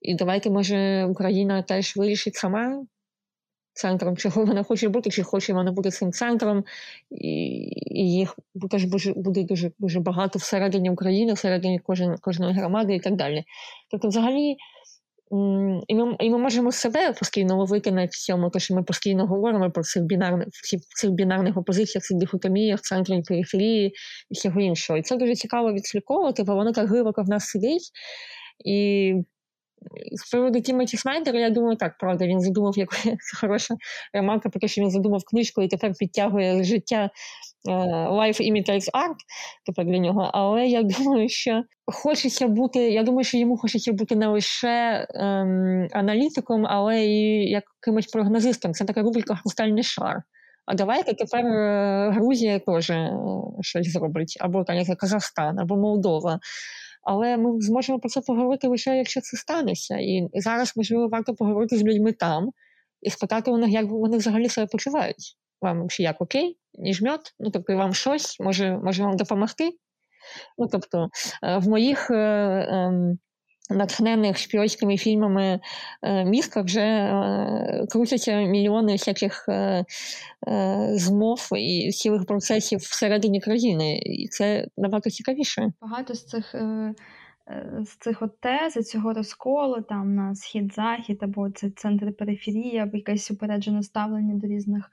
І 0.00 0.14
давайте, 0.14 0.50
може, 0.50 1.04
Україна 1.04 1.62
теж 1.62 1.96
вирішить 1.96 2.34
сама 2.34 2.86
центром, 3.72 4.16
чого 4.16 4.44
вона 4.44 4.62
хоче 4.62 4.88
бути, 4.88 5.10
чи 5.10 5.22
хоче 5.22 5.52
вона 5.52 5.72
бути 5.72 5.90
цим 5.90 6.12
центром, 6.12 6.64
і 7.10 7.28
і 7.86 8.12
їх 8.12 8.38
теж 8.70 8.84
буде 9.16 9.42
дуже 9.44 9.72
дуже 9.78 10.00
багато 10.00 10.38
всередині 10.38 10.90
України, 10.90 11.32
всередині 11.32 11.78
кожен, 11.78 12.16
кожної 12.18 12.54
громади 12.54 12.94
і 12.94 13.00
так 13.00 13.16
далі. 13.16 13.44
Тобто, 13.90 14.08
взагалі. 14.08 14.56
І 15.88 15.94
ми 15.94 16.16
і 16.20 16.30
ми 16.30 16.38
можемо 16.38 16.72
себе 16.72 17.12
постійно 17.12 17.56
ловити 17.56 17.90
на 17.90 18.08
цьому, 18.08 18.50
тому 18.50 18.60
що 18.60 18.74
ми 18.74 18.82
постійно 18.82 19.26
говоримо 19.26 19.70
про 19.70 19.82
цих 19.82 20.02
бінарних 20.02 20.48
цих 20.96 21.10
бінарних 21.10 21.56
опозиціях, 21.56 22.04
цих 22.04 22.16
дихотоміях, 22.18 22.80
центрі 22.80 23.22
периферії 23.22 23.86
і 24.30 24.34
всього 24.34 24.60
іншого. 24.60 24.98
І 24.98 25.02
це 25.02 25.16
дуже 25.16 25.34
цікаво 25.34 25.72
відслідковувати, 25.72 26.42
бо 26.42 26.54
воно 26.54 26.72
так 26.72 26.88
глибоко 26.88 27.22
в 27.22 27.28
нас 27.28 27.44
сидить. 27.46 27.90
І 28.64 29.14
з 30.12 30.30
приводу 30.30 30.60
Тімоті 30.60 30.96
Снайдера, 30.96 31.38
я 31.38 31.50
думаю, 31.50 31.76
так, 31.76 31.98
правда, 31.98 32.26
він 32.26 32.40
задумав 32.40 32.78
якусь 32.78 33.06
хороша 33.40 33.74
ремарка 34.12 34.48
про 34.48 34.60
те, 34.60 34.68
що 34.68 34.82
він 34.82 34.90
задумав 34.90 35.24
книжку 35.24 35.62
і 35.62 35.68
тепер 35.68 35.92
підтягує 35.98 36.64
життя 36.64 37.10
Life 38.10 38.40
Imitates 38.40 38.90
Art, 38.90 39.18
тепер 39.66 39.86
для 39.86 39.98
нього. 39.98 40.30
Але 40.34 40.66
я 40.66 40.82
думаю, 40.98 41.28
що 41.28 41.62
хочеться 41.86 42.48
бути, 42.48 42.78
я 42.78 43.02
думаю, 43.02 43.24
що 43.24 43.38
йому 43.38 43.56
хочеться 43.56 43.92
бути 43.92 44.16
не 44.16 44.26
лише 44.26 45.06
ем, 45.14 45.88
аналітиком, 45.92 46.66
але 46.66 47.04
і 47.04 47.50
якимось 47.50 48.06
прогнозистом. 48.06 48.72
Це 48.72 48.84
така 48.84 49.02
рубрика 49.02 49.34
Хрустальний 49.34 49.82
шар. 49.82 50.22
А 50.66 50.74
давайте 50.74 51.14
тепер 51.14 51.44
Грузія 52.12 52.58
теж 52.58 52.92
щось 53.60 53.92
зробить, 53.92 54.36
або 54.40 54.64
там, 54.64 54.76
як 54.76 54.98
Казахстан, 54.98 55.58
або 55.58 55.76
Молдова. 55.76 56.40
Але 57.10 57.36
ми 57.36 57.60
зможемо 57.60 57.98
про 57.98 58.08
це 58.08 58.20
поговорити 58.20 58.68
лише, 58.68 58.96
якщо 58.96 59.20
це 59.20 59.36
станеться. 59.36 59.96
І 59.96 60.28
зараз, 60.34 60.72
можливо, 60.76 61.08
варто 61.08 61.34
поговорити 61.34 61.76
з 61.76 61.82
людьми 61.82 62.12
там 62.12 62.50
і 63.02 63.10
спитати 63.10 63.50
у 63.50 63.58
них, 63.58 63.70
як 63.70 63.86
вони 63.86 64.16
взагалі 64.16 64.48
себе 64.48 64.66
почувають. 64.66 65.36
Вам 65.62 65.90
ще 65.90 66.02
як 66.02 66.20
окей, 66.20 66.58
ніж 66.74 66.96
жмет? 66.96 67.20
Ну, 67.40 67.50
тобто, 67.50 67.76
вам 67.76 67.94
щось 67.94 68.40
може 68.40 68.78
може 68.84 69.02
вам 69.02 69.16
допомогти? 69.16 69.70
Ну, 70.58 70.68
тобто, 70.72 71.08
в 71.42 71.68
моїх 71.68 72.10
ем, 72.10 73.18
натхнених 73.70 74.38
шпіонськими 74.38 74.96
фільмами 74.96 75.60
е, 76.02 76.24
мізках 76.24 76.64
вже 76.64 76.80
е, 76.80 77.86
крутяться 77.90 78.40
мільйони 78.40 78.92
всяких 78.92 79.48
е, 79.48 79.84
змов 80.92 81.48
і 81.56 81.90
цілих 81.90 82.26
процесів 82.26 82.78
всередині 82.78 83.40
країни, 83.40 83.98
і 83.98 84.28
це 84.28 84.66
набагато 84.76 85.10
цікавіше. 85.10 85.72
Багато 85.80 86.14
з 86.14 86.26
цих. 86.26 86.54
З 87.80 87.96
цих 87.96 88.22
от 88.22 88.40
тез, 88.40 88.88
цього 88.88 89.12
розколу 89.12 89.80
там 89.88 90.14
на 90.14 90.34
схід-захід, 90.34 91.18
або 91.22 91.50
це 91.50 91.70
центр 91.70 92.16
периферія, 92.16 92.82
або 92.82 92.96
якесь 92.96 93.30
упереджене 93.30 93.82
ставлення 93.82 94.34
до 94.34 94.46
різних 94.46 94.90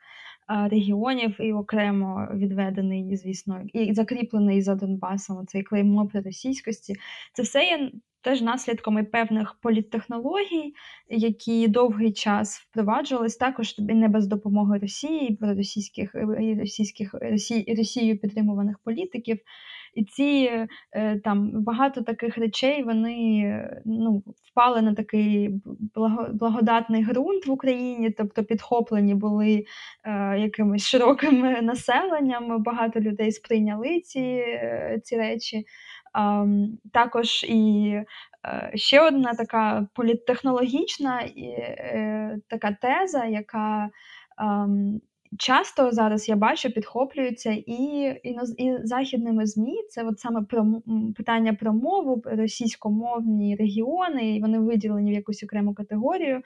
регіонів, 0.47 1.41
і 1.41 1.53
окремо 1.53 2.27
відведений, 2.33 3.17
звісно, 3.17 3.61
і 3.73 3.93
закріплений 3.93 4.61
за 4.61 4.75
Донбасом 4.75 5.47
цей 5.47 5.63
клеймо 5.63 6.07
при 6.07 6.21
російськості. 6.21 6.95
Це 7.33 7.43
все 7.43 7.63
є 7.63 7.91
теж 8.25 8.41
наслідком 8.41 8.99
і 8.99 9.03
певних 9.03 9.55
політтехнологій, 9.61 10.73
які 11.09 11.67
довгий 11.67 12.13
час 12.13 12.57
впроваджувались, 12.57 13.35
також 13.35 13.75
не 13.79 14.07
без 14.07 14.27
допомоги 14.27 14.79
Росії, 14.79 15.37
російських 15.41 16.15
і 16.41 16.55
російських 16.59 17.13
Росії, 17.13 17.75
Росією 17.77 18.19
підтримуваних 18.19 18.79
політиків. 18.83 19.37
І 19.95 20.03
ці 20.03 20.49
е, 20.91 21.19
там 21.19 21.51
багато 21.53 22.01
таких 22.01 22.37
речей 22.37 22.83
вони 22.83 23.69
ну, 23.85 24.23
впали 24.43 24.81
на 24.81 24.93
такий 24.93 25.61
благодатний 26.33 27.05
ґрунт 27.05 27.45
в 27.47 27.51
Україні, 27.51 28.09
тобто 28.09 28.43
підхоплені 28.43 29.15
були 29.15 29.65
е, 30.03 30.39
якимось 30.39 30.85
широким 30.85 31.41
населенням. 31.65 32.63
Багато 32.63 32.99
людей 32.99 33.31
сприйняли 33.31 33.99
ці, 33.99 34.19
е, 34.19 35.01
ці 35.03 35.17
речі. 35.17 35.65
Також 36.93 37.43
і 37.43 37.91
е, 38.45 38.71
ще 38.75 39.01
одна 39.01 39.33
така 39.33 39.87
політтехнологічна 39.93 41.21
е, 41.21 42.39
така 42.49 42.77
теза, 42.81 43.25
яка 43.25 43.89
часто 45.37 45.91
зараз 45.91 46.29
я 46.29 46.35
бачу, 46.35 46.69
підхоплюється 46.69 47.51
і 47.51 47.73
і, 48.23 48.37
і 48.57 48.77
західними 48.83 49.45
ЗМІ. 49.45 49.77
Це 49.89 50.03
от 50.03 50.19
саме 50.19 50.41
про 50.41 50.81
питання 51.17 51.53
про 51.53 51.73
мову, 51.73 52.21
російськомовні 52.25 53.55
регіони, 53.55 54.35
і 54.35 54.41
вони 54.41 54.59
виділені 54.59 55.11
в 55.11 55.15
якусь 55.15 55.43
окрему 55.43 55.73
категорію. 55.73 56.41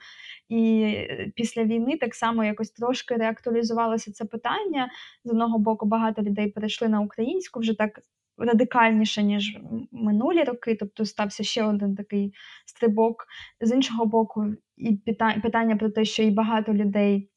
І 0.48 0.82
е, 0.82 1.32
після 1.36 1.64
війни 1.64 1.96
так 1.96 2.14
само 2.14 2.44
якось 2.44 2.70
трошки 2.70 3.14
реактуалізувалося 3.14 4.12
це 4.12 4.24
питання. 4.24 4.90
З 5.24 5.30
одного 5.30 5.58
боку, 5.58 5.86
багато 5.86 6.22
людей 6.22 6.48
перейшли 6.48 6.88
на 6.88 7.00
українську 7.00 7.60
вже 7.60 7.74
так 7.74 8.00
радикальніше, 8.40 9.22
ніж 9.22 9.58
минулі 9.92 10.44
роки, 10.44 10.76
тобто 10.80 11.04
стався 11.04 11.42
ще 11.42 11.64
один 11.64 11.94
такий 11.94 12.34
стрибок. 12.66 13.26
З 13.60 13.72
іншого 13.74 14.06
боку, 14.06 14.46
і 14.76 14.96
питання 15.42 15.76
про 15.76 15.90
те, 15.90 16.04
що 16.04 16.22
і 16.22 16.30
багато 16.30 16.74
людей 16.74 17.29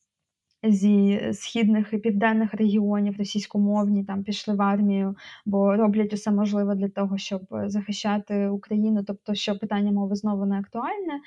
зі 0.64 1.30
східних 1.34 1.94
і 1.94 1.98
південних 1.98 2.54
регіонів 2.54 3.18
російськомовні 3.18 4.04
там 4.04 4.24
пішли 4.24 4.56
в 4.56 4.62
армію, 4.62 5.16
бо 5.46 5.76
роблять 5.76 6.14
усе 6.14 6.32
можливе 6.32 6.76
для 6.76 6.90
того, 6.90 7.18
щоб 7.18 7.42
захищати 7.66 8.48
Україну, 8.48 9.04
тобто, 9.04 9.36
що 9.36 9.60
питання 9.60 9.92
мови 9.92 10.16
знову 10.16 10.46
не 10.46 10.60
актуальне. 10.60 11.20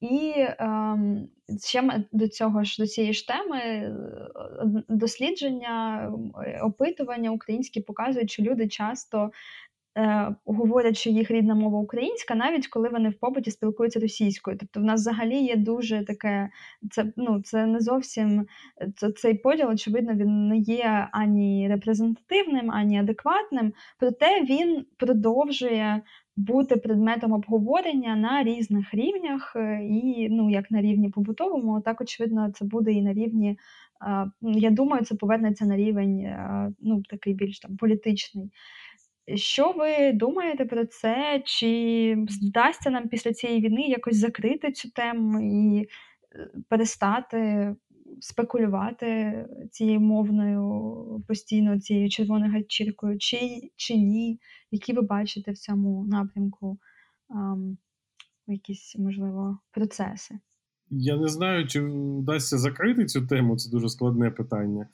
І 0.00 0.32
ем, 0.58 1.28
ще 1.64 2.04
до 2.12 2.28
цього 2.28 2.64
ж 2.64 2.82
до 2.82 2.86
цієї 2.86 3.12
ж 3.12 3.28
теми 3.28 3.58
е, 3.58 3.92
дослідження, 4.88 6.12
опитування 6.62 7.30
українські 7.30 7.80
показують, 7.80 8.30
що 8.30 8.42
люди 8.42 8.68
часто 8.68 9.24
е, 9.24 9.30
говорять, 10.44 10.96
що 10.96 11.10
їх 11.10 11.30
рідна 11.30 11.54
мова 11.54 11.78
українська, 11.78 12.34
навіть 12.34 12.66
коли 12.66 12.88
вони 12.88 13.08
в 13.08 13.18
побуті 13.18 13.50
спілкуються 13.50 14.00
російською. 14.00 14.56
Тобто, 14.60 14.80
в 14.80 14.82
нас 14.82 15.00
взагалі 15.00 15.36
є 15.36 15.56
дуже 15.56 16.04
таке, 16.04 16.48
це 16.90 17.12
ну 17.16 17.42
це 17.42 17.66
не 17.66 17.80
зовсім 17.80 18.46
це, 18.96 19.12
цей 19.12 19.34
поділ, 19.34 19.68
очевидно, 19.68 20.14
він 20.14 20.48
не 20.48 20.56
є 20.58 21.08
ані 21.12 21.68
репрезентативним, 21.68 22.70
ані 22.70 23.00
адекватним, 23.00 23.72
проте 23.98 24.42
він 24.42 24.86
продовжує. 24.96 26.02
Бути 26.36 26.76
предметом 26.76 27.32
обговорення 27.32 28.16
на 28.16 28.42
різних 28.42 28.94
рівнях, 28.94 29.52
е, 29.56 29.84
і 29.84 30.28
ну 30.30 30.50
як 30.50 30.70
на 30.70 30.82
рівні 30.82 31.10
побутовому, 31.10 31.80
так 31.80 32.00
очевидно, 32.00 32.50
це 32.54 32.64
буде 32.64 32.92
і 32.92 33.02
на 33.02 33.12
рівні. 33.12 33.58
Я 34.40 34.70
думаю, 34.70 35.04
це 35.04 35.14
повернеться 35.14 35.66
на 35.66 35.76
рівень 35.76 36.34
ну 36.80 37.02
такий 37.10 37.34
більш 37.34 37.58
там 37.58 37.76
політичний. 37.76 38.50
Що 39.34 39.72
ви 39.72 40.12
думаєте 40.12 40.64
про 40.64 40.86
це? 40.86 41.42
Чи 41.44 42.16
вдасться 42.42 42.90
нам 42.90 43.08
після 43.08 43.32
цієї 43.32 43.60
війни 43.60 43.82
якось 43.82 44.16
закрити 44.16 44.72
цю 44.72 44.90
тему 44.90 45.40
і 45.40 45.80
е, 45.80 45.88
перестати 46.68 47.74
спекулювати 48.20 49.34
цією 49.70 50.00
мовною 50.00 51.24
постійно 51.28 51.80
цією 51.80 52.10
червоною 52.10 52.52
гачіркою, 52.52 53.18
чи 53.18 53.70
чи 53.76 53.96
ні? 53.96 54.40
Які 54.70 54.92
ви 54.92 55.02
бачите 55.02 55.52
в 55.52 55.58
цьому 55.58 56.06
напрямку 56.06 56.78
ам, 57.28 57.78
якісь, 58.46 58.96
можливо, 58.98 59.58
процеси? 59.70 60.38
Я 60.90 61.16
не 61.16 61.28
знаю, 61.28 61.66
чи 61.66 61.80
вдасться 61.82 62.58
закрити 62.58 63.06
цю 63.06 63.26
тему, 63.26 63.56
це 63.56 63.70
дуже 63.70 63.88
складне 63.88 64.30
питання. 64.30 64.88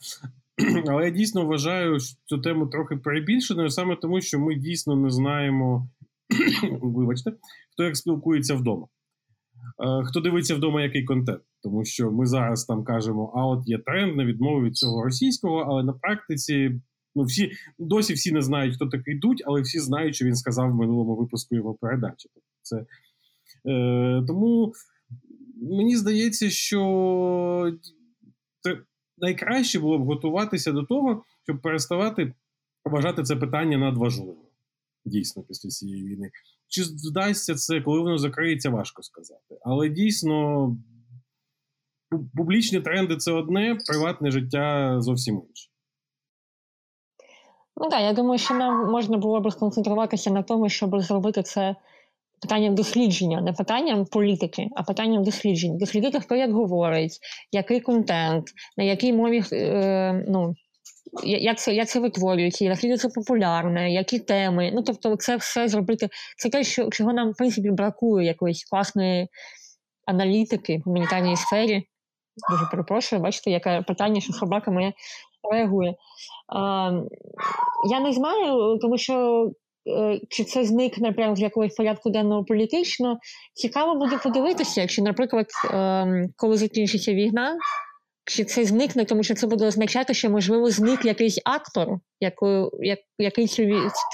Але 0.87 1.05
я 1.05 1.09
дійсно 1.09 1.45
вважаю 1.45 1.97
цю 2.25 2.37
тему 2.37 2.67
трохи 2.67 2.95
перебільшеною, 2.95 3.69
саме 3.69 3.95
тому, 3.95 4.21
що 4.21 4.39
ми 4.39 4.55
дійсно 4.55 4.95
не 4.95 5.09
знаємо, 5.09 5.89
вибачте, 6.81 7.33
хто 7.73 7.83
як 7.83 7.97
спілкується 7.97 8.55
вдома. 8.55 8.87
Е, 9.79 10.03
хто 10.03 10.19
дивиться 10.19 10.55
вдома 10.55 10.81
який 10.81 11.03
контент, 11.03 11.41
тому 11.63 11.85
що 11.85 12.11
ми 12.11 12.25
зараз 12.25 12.65
там 12.65 12.83
кажемо, 12.83 13.33
а 13.35 13.47
от 13.47 13.67
є 13.67 13.77
тренд 13.77 14.17
на 14.17 14.25
відмову 14.25 14.61
від 14.61 14.77
цього 14.77 15.03
російського, 15.03 15.57
але 15.57 15.83
на 15.83 15.93
практиці 15.93 16.81
ну 17.15 17.23
всі 17.23 17.51
досі 17.79 18.13
всі 18.13 18.31
не 18.31 18.41
знають, 18.41 18.75
хто 18.75 18.87
такий 18.87 19.15
дуть, 19.15 19.43
але 19.45 19.61
всі 19.61 19.79
знають, 19.79 20.15
що 20.15 20.25
він 20.25 20.35
сказав 20.35 20.71
в 20.71 20.75
минулому 20.75 21.15
випуску 21.15 21.55
його 21.55 21.73
передачі. 21.73 22.29
Тобто 22.33 22.49
це, 22.61 22.85
е, 23.71 24.23
Тому 24.27 24.73
мені 25.61 25.97
здається, 25.97 26.49
що 26.49 27.73
найкраще 29.21 29.79
було 29.79 29.99
б 29.99 30.05
готуватися 30.05 30.71
до 30.71 30.83
того, 30.83 31.23
щоб 31.43 31.61
переставати 31.61 32.33
вважати 32.85 33.23
це 33.23 33.35
питання 33.35 33.77
надважливим. 33.77 34.35
Дійсно, 35.05 35.43
після 35.43 35.69
цієї 35.69 36.03
війни. 36.03 36.31
Чи 36.67 36.83
вдасться 37.09 37.55
це, 37.55 37.81
коли 37.81 37.99
воно 37.99 38.17
закриється, 38.17 38.69
важко 38.69 39.03
сказати. 39.03 39.57
Але 39.61 39.89
дійсно, 39.89 40.77
публічні 42.35 42.81
тренди 42.81 43.17
це 43.17 43.31
одне, 43.31 43.77
приватне 43.87 44.31
життя 44.31 44.95
зовсім 45.01 45.35
інше. 45.49 45.69
Ну 47.77 47.89
так, 47.89 48.01
я 48.01 48.13
думаю, 48.13 48.39
що 48.39 48.53
нам 48.53 48.91
можна 48.91 49.17
було 49.17 49.41
б 49.41 49.51
сконцентруватися 49.51 50.31
на 50.31 50.43
тому, 50.43 50.69
щоб 50.69 51.01
зробити 51.01 51.43
це 51.43 51.75
питанням 52.41 52.75
дослідження, 52.75 53.41
не 53.41 53.53
питанням 53.53 54.05
політики, 54.05 54.67
а 54.75 54.83
питанням 54.83 55.23
досліджень. 55.23 55.77
Дослідити, 55.77 56.19
хто 56.19 56.35
як 56.35 56.51
говорить, 56.51 57.19
який 57.51 57.79
контент, 57.79 58.47
на 58.77 58.83
якій 58.83 59.13
мові 59.13 59.43
е, 59.53 60.25
ну, 60.27 60.53
як 61.23 61.59
це 61.59 61.73
як 61.73 61.87
це 61.87 61.99
витворюється, 61.99 62.65
наскільки 62.65 62.97
це 62.97 63.09
популярне, 63.09 63.93
які 63.93 64.19
теми. 64.19 64.71
Ну, 64.73 64.83
тобто, 64.83 65.15
це 65.15 65.35
все 65.35 65.67
зробити. 65.67 66.09
Це 66.37 66.49
те, 66.49 66.63
що 66.63 66.89
чого 66.89 67.13
нам, 67.13 67.31
в 67.31 67.35
принципі, 67.37 67.71
бракує 67.71 68.27
якоїсь 68.27 68.63
класної 68.63 69.27
аналітики 70.05 70.77
в 70.77 70.81
гуманітарній 70.81 71.37
сфері. 71.37 71.83
Дуже 72.51 72.65
перепрошую, 72.71 73.21
бачите, 73.21 73.51
яке 73.51 73.81
питання, 73.81 74.21
що 74.21 74.33
собака 74.33 74.71
моя 74.71 74.93
реагує. 75.51 75.95
А, 76.47 76.91
Я 77.91 77.99
не 77.99 78.13
знаю, 78.13 78.77
тому 78.81 78.97
що 78.97 79.45
чи 80.29 80.43
це 80.43 80.63
зникне 80.65 81.11
прямо 81.11 81.35
з 81.35 81.39
якогось 81.39 81.75
порядку 81.75 82.09
денного 82.09 82.43
політично. 82.43 83.19
Цікаво 83.53 83.95
буде 83.95 84.17
подивитися, 84.23 84.87
чи, 84.87 85.01
наприклад, 85.01 85.47
ем, 85.73 86.27
коли 86.35 86.57
закінчиться 86.57 87.13
війна, 87.13 87.57
чи 88.25 88.43
це 88.43 88.65
зникне, 88.65 89.05
тому 89.05 89.23
що 89.23 89.33
це 89.35 89.47
буде 89.47 89.65
означати, 89.65 90.13
що 90.13 90.29
можливо 90.29 90.69
зник 90.69 91.05
якийсь 91.05 91.41
актор, 91.45 91.87
як, 92.19 92.33
який 93.17 93.47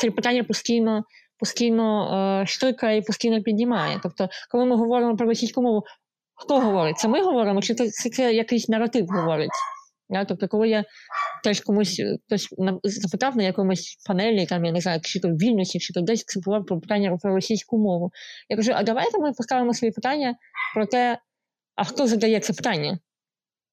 це 0.01 0.11
питання 0.11 0.43
постійно 0.43 1.03
постійно 1.39 2.41
е, 2.41 2.45
штикає 2.45 2.97
і 2.97 3.01
постійно 3.01 3.41
піднімає. 3.41 3.99
Тобто, 4.03 4.29
коли 4.51 4.65
ми 4.65 4.75
говоримо 4.75 5.15
про 5.15 5.27
російську 5.27 5.61
мову, 5.61 5.83
хто 6.35 6.59
говорить? 6.59 6.97
Це 6.97 7.07
ми 7.07 7.21
говоримо, 7.21 7.61
чи 7.61 7.75
це, 7.75 7.89
це 7.89 8.33
якийсь 8.33 8.69
наратив 8.69 9.07
говорить? 9.07 9.51
Тобто, 10.27 10.47
коли 10.47 10.69
я 10.69 10.85
теж 11.43 11.61
комусь 11.61 12.01
хтось 12.25 12.49
запитав 12.83 13.37
на 13.37 13.43
якомусь 13.43 13.97
панелі, 14.07 14.45
там 14.45 14.65
я 14.65 14.71
не 14.71 14.81
знаю, 14.81 14.99
чи 15.03 15.19
то 15.19 15.27
в 15.27 15.31
Вільнюсі, 15.31 15.79
чи 15.79 15.93
то 15.93 16.01
десь 16.01 16.25
було 16.45 16.63
про 16.63 16.79
питання 16.79 17.17
про 17.21 17.35
російську 17.35 17.77
мову. 17.77 18.11
Я 18.49 18.55
кажу: 18.55 18.71
а 18.75 18.83
давайте 18.83 19.19
ми 19.19 19.33
поставимо 19.33 19.73
свої 19.73 19.91
питання 19.91 20.35
про 20.75 20.85
те, 20.85 21.17
а 21.75 21.83
хто 21.83 22.07
задає 22.07 22.39
це 22.39 22.53
питання? 22.53 22.99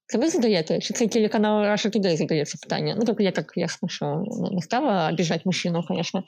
Це 0.07 0.19
ви 0.19 0.29
задаєте? 0.29 0.79
Чи 0.79 0.95
це 0.95 1.07
телеканал 1.07 1.65
Russia 1.65 1.97
Today 1.97 2.17
задає 2.17 2.45
це 2.45 2.59
питання? 2.63 2.95
Ну, 2.99 3.05
тобто 3.07 3.23
я 3.23 3.31
так 3.31 3.53
ясно, 3.57 3.89
що 3.89 4.25
не 4.53 4.61
стала 4.61 5.09
обіжати 5.09 5.43
мужчину, 5.45 5.83
звісно. 5.89 6.23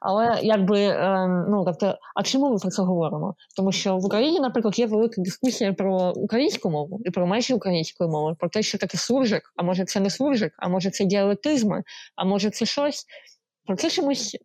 Але 0.00 0.40
якби, 0.42 0.84
ем, 0.84 1.46
ну, 1.50 1.64
тобто, 1.64 1.98
а 2.14 2.22
чому 2.22 2.50
ми 2.50 2.58
про 2.58 2.70
це 2.70 2.82
говоримо? 2.82 3.34
Тому 3.56 3.72
що 3.72 3.96
в 3.96 4.04
Україні, 4.04 4.40
наприклад, 4.40 4.78
є 4.78 4.86
велика 4.86 5.22
дискусія 5.22 5.72
про 5.72 6.12
українську 6.16 6.70
мову 6.70 7.00
і 7.04 7.10
про 7.10 7.26
межі 7.26 7.54
української 7.54 8.10
мови, 8.10 8.36
про 8.38 8.48
те, 8.48 8.62
що 8.62 8.78
таке 8.78 8.98
суржик, 8.98 9.52
а 9.56 9.62
може 9.62 9.84
це 9.84 10.00
не 10.00 10.10
суржик, 10.10 10.52
а 10.58 10.68
може 10.68 10.90
це 10.90 11.04
діалектизми, 11.04 11.82
а 12.16 12.24
може 12.24 12.50
це 12.50 12.66
щось. 12.66 13.04
Про 13.66 13.76
це 13.76 13.90
чомусь 13.90 14.36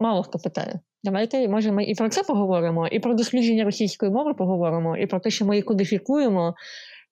мало 0.00 0.22
хто 0.22 0.38
питає. 0.38 0.80
Давайте, 1.04 1.48
може, 1.48 1.72
ми 1.72 1.84
і 1.84 1.94
про 1.94 2.08
це 2.08 2.22
поговоримо, 2.22 2.86
і 2.86 2.98
про 2.98 3.14
дослідження 3.14 3.64
російської 3.64 4.12
мови 4.12 4.34
поговоримо, 4.34 4.96
і 4.96 5.06
про 5.06 5.20
те, 5.20 5.30
що 5.30 5.44
ми 5.44 5.54
її 5.54 5.62
кодифікуємо 5.62 6.54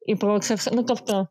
і 0.07 0.15
про 0.15 0.39
це 0.39 0.55
все. 0.55 0.71
Ну 0.75 0.83
тобто, 0.83 1.29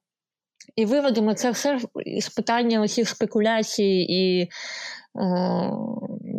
і 0.76 0.86
виведемо 0.86 1.34
це 1.34 1.52
все 1.52 1.80
з 2.20 2.30
питання 2.30 2.82
усіх 2.82 3.10
спекуляцій 3.10 4.06
і. 4.10 4.42
Е, 4.42 4.48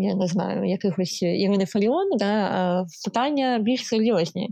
я 0.00 0.14
не 0.14 0.26
знаю, 0.26 0.64
якихось 0.64 1.22
Ірини 1.22 1.66
Фаріон, 1.66 2.16
да, 2.18 2.86
питання 3.04 3.58
більш 3.58 3.86
серйозні. 3.86 4.50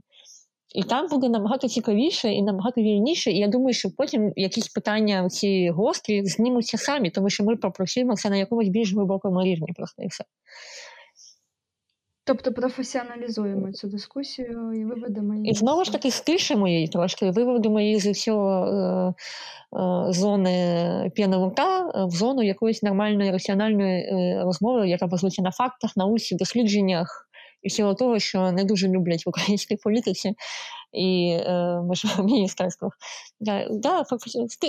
І 0.75 0.83
там 0.83 1.09
буде 1.09 1.29
набагато 1.29 1.69
цікавіше 1.69 2.33
і 2.33 2.43
набагато 2.43 2.81
вільніше. 2.81 3.31
І 3.31 3.39
я 3.39 3.49
думаю, 3.49 3.75
що 3.75 3.89
потім 3.97 4.33
якісь 4.37 4.69
питання 4.69 5.29
ці 5.29 5.71
гострі 5.71 6.25
знімуться 6.25 6.79
самі, 6.79 7.11
тому 7.11 7.31
що 7.31 7.45
ми 7.45 7.57
попрацюємо 7.57 8.17
це 8.17 8.31
на 8.31 8.37
якомусь 8.37 8.69
більш 8.69 8.95
глибокому 8.95 9.43
рівні. 9.43 9.73
Просто 9.77 10.03
і 10.03 10.07
все. 10.07 10.25
Тобто 12.25 12.53
професіоналізуємо 12.53 13.73
цю 13.73 13.89
дискусію 13.89 14.73
і 14.73 14.85
виведемо 14.85 15.35
її. 15.35 15.51
І 15.51 15.55
знову 15.55 15.85
ж 15.85 15.93
таки 15.93 16.11
стишимо 16.11 16.69
її 16.69 16.89
трошки, 16.89 17.31
виведемо 17.31 17.81
її 17.81 17.99
з 17.99 18.13
цього 18.13 18.67
е, 18.67 19.15
е, 19.79 20.13
зони 20.13 21.11
п'яновика 21.15 21.93
в 22.07 22.11
зону 22.11 22.43
якоїсь 22.43 22.83
нормальної 22.83 23.31
раціональної 23.31 24.03
е, 24.03 24.43
розмови, 24.45 24.89
яка 24.89 25.07
базується 25.07 25.43
на 25.43 25.51
фактах, 25.51 25.97
науці, 25.97 26.35
дослідженнях 26.35 27.29
і 27.63 27.69
всього 27.69 27.95
того, 27.95 28.19
що 28.19 28.53
не 28.53 28.65
дуже 28.65 28.89
люблять 28.89 29.27
в 29.27 29.29
українській 29.29 29.77
політиці 29.77 30.35
і 30.93 31.39
е, 31.41 31.81
в 32.19 32.25
міністерствах. 32.25 32.93
Да, 33.41 33.69
да, 33.71 34.05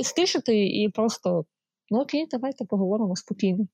стишити 0.04 0.66
і 0.66 0.90
просто 0.90 1.46
ну 1.90 2.02
окей, 2.02 2.28
давайте 2.32 2.66
поговоримо 2.66 3.16
спокійно. 3.16 3.68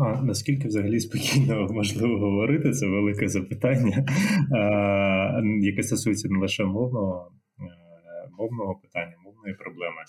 А, 0.00 0.22
Наскільки 0.22 0.68
взагалі 0.68 1.00
спокійно 1.00 1.68
можливо 1.70 2.18
говорити, 2.18 2.70
це 2.70 2.86
велике 2.86 3.28
запитання, 3.28 4.06
яке 5.60 5.82
стосується 5.82 6.28
не 6.28 6.38
лише 6.38 6.64
мовного 6.64 7.32
е, 7.60 7.64
мовного 8.38 8.74
питання, 8.74 9.14
мовної 9.24 9.54
проблеми. 9.54 10.02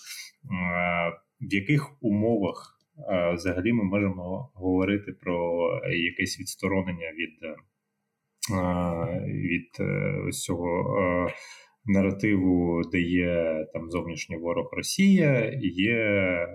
В 1.40 1.54
яких 1.54 2.02
умовах 2.02 2.78
а, 3.08 3.32
взагалі 3.32 3.72
ми 3.72 3.84
можемо 3.84 4.50
говорити 4.54 5.12
про 5.12 5.68
якесь 5.90 6.40
відсторонення 6.40 7.12
від 7.12 7.56
від 9.26 9.70
е, 9.80 10.16
ось 10.28 10.42
цього 10.42 11.30
наративу, 11.86 12.82
де 12.92 13.00
є 13.00 13.66
там 13.72 13.90
зовнішній 13.90 14.36
ворог 14.36 14.68
Росія, 14.72 15.58
є 15.62 16.46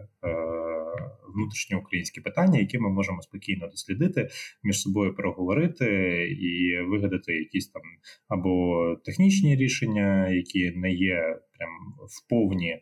внутрішньоукраїнські 1.36 2.22
питання, 2.22 2.60
які 2.60 2.80
ми 2.80 2.90
можемо 2.90 3.22
спокійно 3.22 3.68
дослідити, 3.68 4.30
між 4.64 4.82
собою 4.82 5.16
проговорити 5.16 5.86
і 6.42 6.82
вигадати 6.82 7.34
якісь 7.34 7.70
там 7.70 7.82
або 8.28 8.96
технічні 9.06 9.56
рішення, 9.56 10.30
які 10.30 10.72
не 10.72 10.92
є 10.92 11.40
прям 11.58 11.70
вповні 12.08 12.82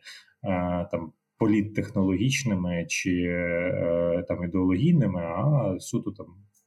там 0.90 1.12
політтехнологічними 1.38 2.86
чи 2.88 3.22
е, 3.28 4.24
там 4.28 4.44
ідеологійними, 4.44 5.20
а 5.20 5.74
суто 5.78 6.10
там 6.10 6.26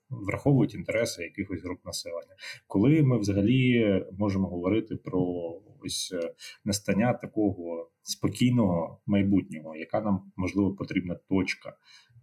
враховують 0.10 0.76
інтереси 0.76 1.24
якихось 1.24 1.64
груп 1.64 1.86
населення. 1.86 2.36
Коли 2.68 3.04
ми 3.04 3.20
взагалі 3.20 4.06
можемо 4.18 4.48
говорити 4.48 4.96
про 4.96 5.52
ось 5.86 6.12
е, 6.14 6.34
настання 6.66 7.14
такого 7.14 7.92
спокійного 8.02 9.02
майбутнього, 9.06 9.76
яка 9.76 10.02
нам 10.02 10.32
можливо 10.36 10.76
потрібна 10.76 11.16
точка, 11.30 11.74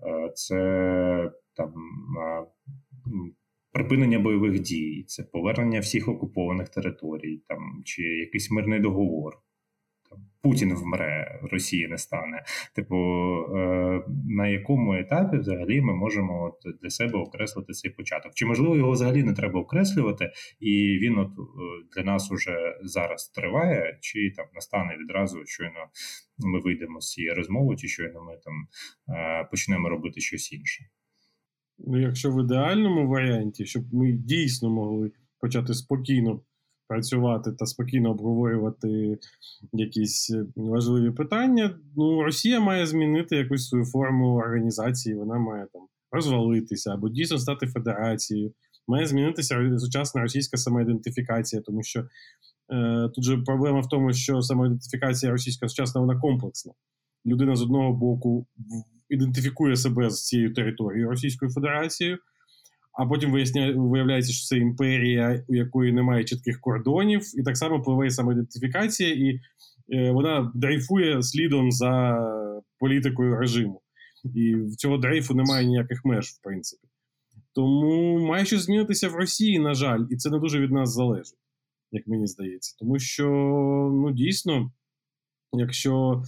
е, 0.06 0.32
це 0.34 1.32
там. 1.54 1.74
Припинення 3.72 4.18
бойових 4.18 4.60
дій, 4.60 5.04
це 5.08 5.22
повернення 5.22 5.80
всіх 5.80 6.08
окупованих 6.08 6.68
територій, 6.68 7.42
там 7.48 7.82
чи 7.84 8.02
якийсь 8.02 8.50
мирний 8.50 8.80
договор, 8.80 9.38
Путін 10.42 10.74
вмре, 10.74 11.40
Росії 11.42 11.88
не 11.88 11.98
стане. 11.98 12.44
Типу, 12.74 12.96
е, 13.56 14.02
на 14.36 14.48
якому 14.48 14.94
етапі 14.94 15.36
взагалі 15.36 15.80
ми 15.80 15.94
можемо 15.94 16.44
от 16.44 16.80
для 16.82 16.90
себе 16.90 17.18
окреслити 17.18 17.72
цей 17.72 17.90
початок? 17.90 18.34
Чи 18.34 18.46
можливо 18.46 18.76
його 18.76 18.90
взагалі 18.90 19.22
не 19.22 19.32
треба 19.32 19.60
окреслювати, 19.60 20.32
і 20.60 20.98
він 21.02 21.18
от 21.18 21.28
е, 21.28 21.86
для 21.96 22.02
нас 22.02 22.32
уже 22.32 22.78
зараз 22.82 23.28
триває, 23.28 23.98
чи 24.00 24.32
там 24.36 24.46
настане 24.54 24.96
відразу, 25.02 25.38
щойно 25.44 25.86
ми 26.38 26.60
вийдемо 26.60 27.00
з 27.00 27.10
цієї 27.10 27.32
розмови, 27.32 27.76
чи 27.76 27.88
щойно 27.88 28.24
ми 28.24 28.32
там 28.44 28.54
е, 29.16 29.48
почнемо 29.50 29.88
робити 29.88 30.20
щось 30.20 30.52
інше? 30.52 30.84
Ну, 31.78 32.00
якщо 32.00 32.30
в 32.30 32.44
ідеальному 32.44 33.08
варіанті, 33.08 33.66
щоб 33.66 33.94
ми 33.94 34.12
дійсно 34.12 34.70
могли 34.70 35.12
почати 35.40 35.74
спокійно 35.74 36.40
працювати 36.88 37.52
та 37.52 37.66
спокійно 37.66 38.10
обговорювати 38.10 39.18
якісь 39.72 40.30
е, 40.30 40.46
важливі 40.56 41.10
питання. 41.10 41.78
Ну, 41.96 42.22
Росія 42.22 42.60
має 42.60 42.86
змінити 42.86 43.36
якусь 43.36 43.68
свою 43.68 43.84
форму 43.84 44.36
організації, 44.36 45.14
вона 45.14 45.38
має 45.38 45.66
там 45.72 45.82
розвалитися 46.12 46.94
або 46.94 47.08
дійсно 47.08 47.38
стати 47.38 47.66
федерацією. 47.66 48.52
Має 48.88 49.06
змінитися 49.06 49.78
сучасна 49.78 50.22
російська 50.22 50.56
самоідентифікація, 50.56 51.62
тому 51.62 51.82
що 51.82 52.00
е, 52.72 53.08
тут 53.14 53.24
же 53.24 53.38
проблема 53.38 53.80
в 53.80 53.88
тому, 53.88 54.12
що 54.12 54.42
самоідентифікація 54.42 55.32
російська 55.32 55.68
сучасна 55.68 56.00
вона 56.00 56.20
комплексна. 56.20 56.72
Людина 57.26 57.56
з 57.56 57.62
одного 57.62 57.92
боку 57.92 58.46
ідентифікує 59.08 59.76
себе 59.76 60.10
з 60.10 60.24
цією 60.24 60.54
територією 60.54 61.10
Російською 61.10 61.50
Федерацією, 61.50 62.18
а 62.96 63.06
потім 63.06 63.32
виясняє, 63.32 63.74
виявляється, 63.76 64.32
що 64.32 64.46
це 64.46 64.56
імперія, 64.58 65.44
у 65.48 65.54
якої 65.54 65.92
немає 65.92 66.24
чітких 66.24 66.60
кордонів, 66.60 67.40
і 67.40 67.42
так 67.42 67.56
само 67.56 67.82
пливе 67.82 68.10
самоідентифікація, 68.10 69.10
і 69.10 69.40
е, 69.96 70.10
вона 70.10 70.52
дрейфує 70.54 71.22
слідом 71.22 71.72
за 71.72 72.18
політикою 72.78 73.36
режиму. 73.36 73.82
І 74.34 74.54
в 74.54 74.76
цього 74.76 74.98
дрейфу 74.98 75.34
немає 75.34 75.66
ніяких 75.66 76.04
меж, 76.04 76.26
в 76.26 76.42
принципі. 76.42 76.88
Тому 77.54 78.18
має 78.26 78.44
щось 78.44 78.62
змінитися 78.62 79.08
в 79.08 79.14
Росії, 79.14 79.58
на 79.58 79.74
жаль, 79.74 80.00
і 80.10 80.16
це 80.16 80.30
не 80.30 80.38
дуже 80.38 80.60
від 80.60 80.72
нас 80.72 80.94
залежить, 80.94 81.38
як 81.92 82.06
мені 82.06 82.26
здається. 82.26 82.76
Тому 82.78 82.98
що, 82.98 83.28
ну, 83.94 84.12
дійсно, 84.12 84.72
якщо. 85.52 86.22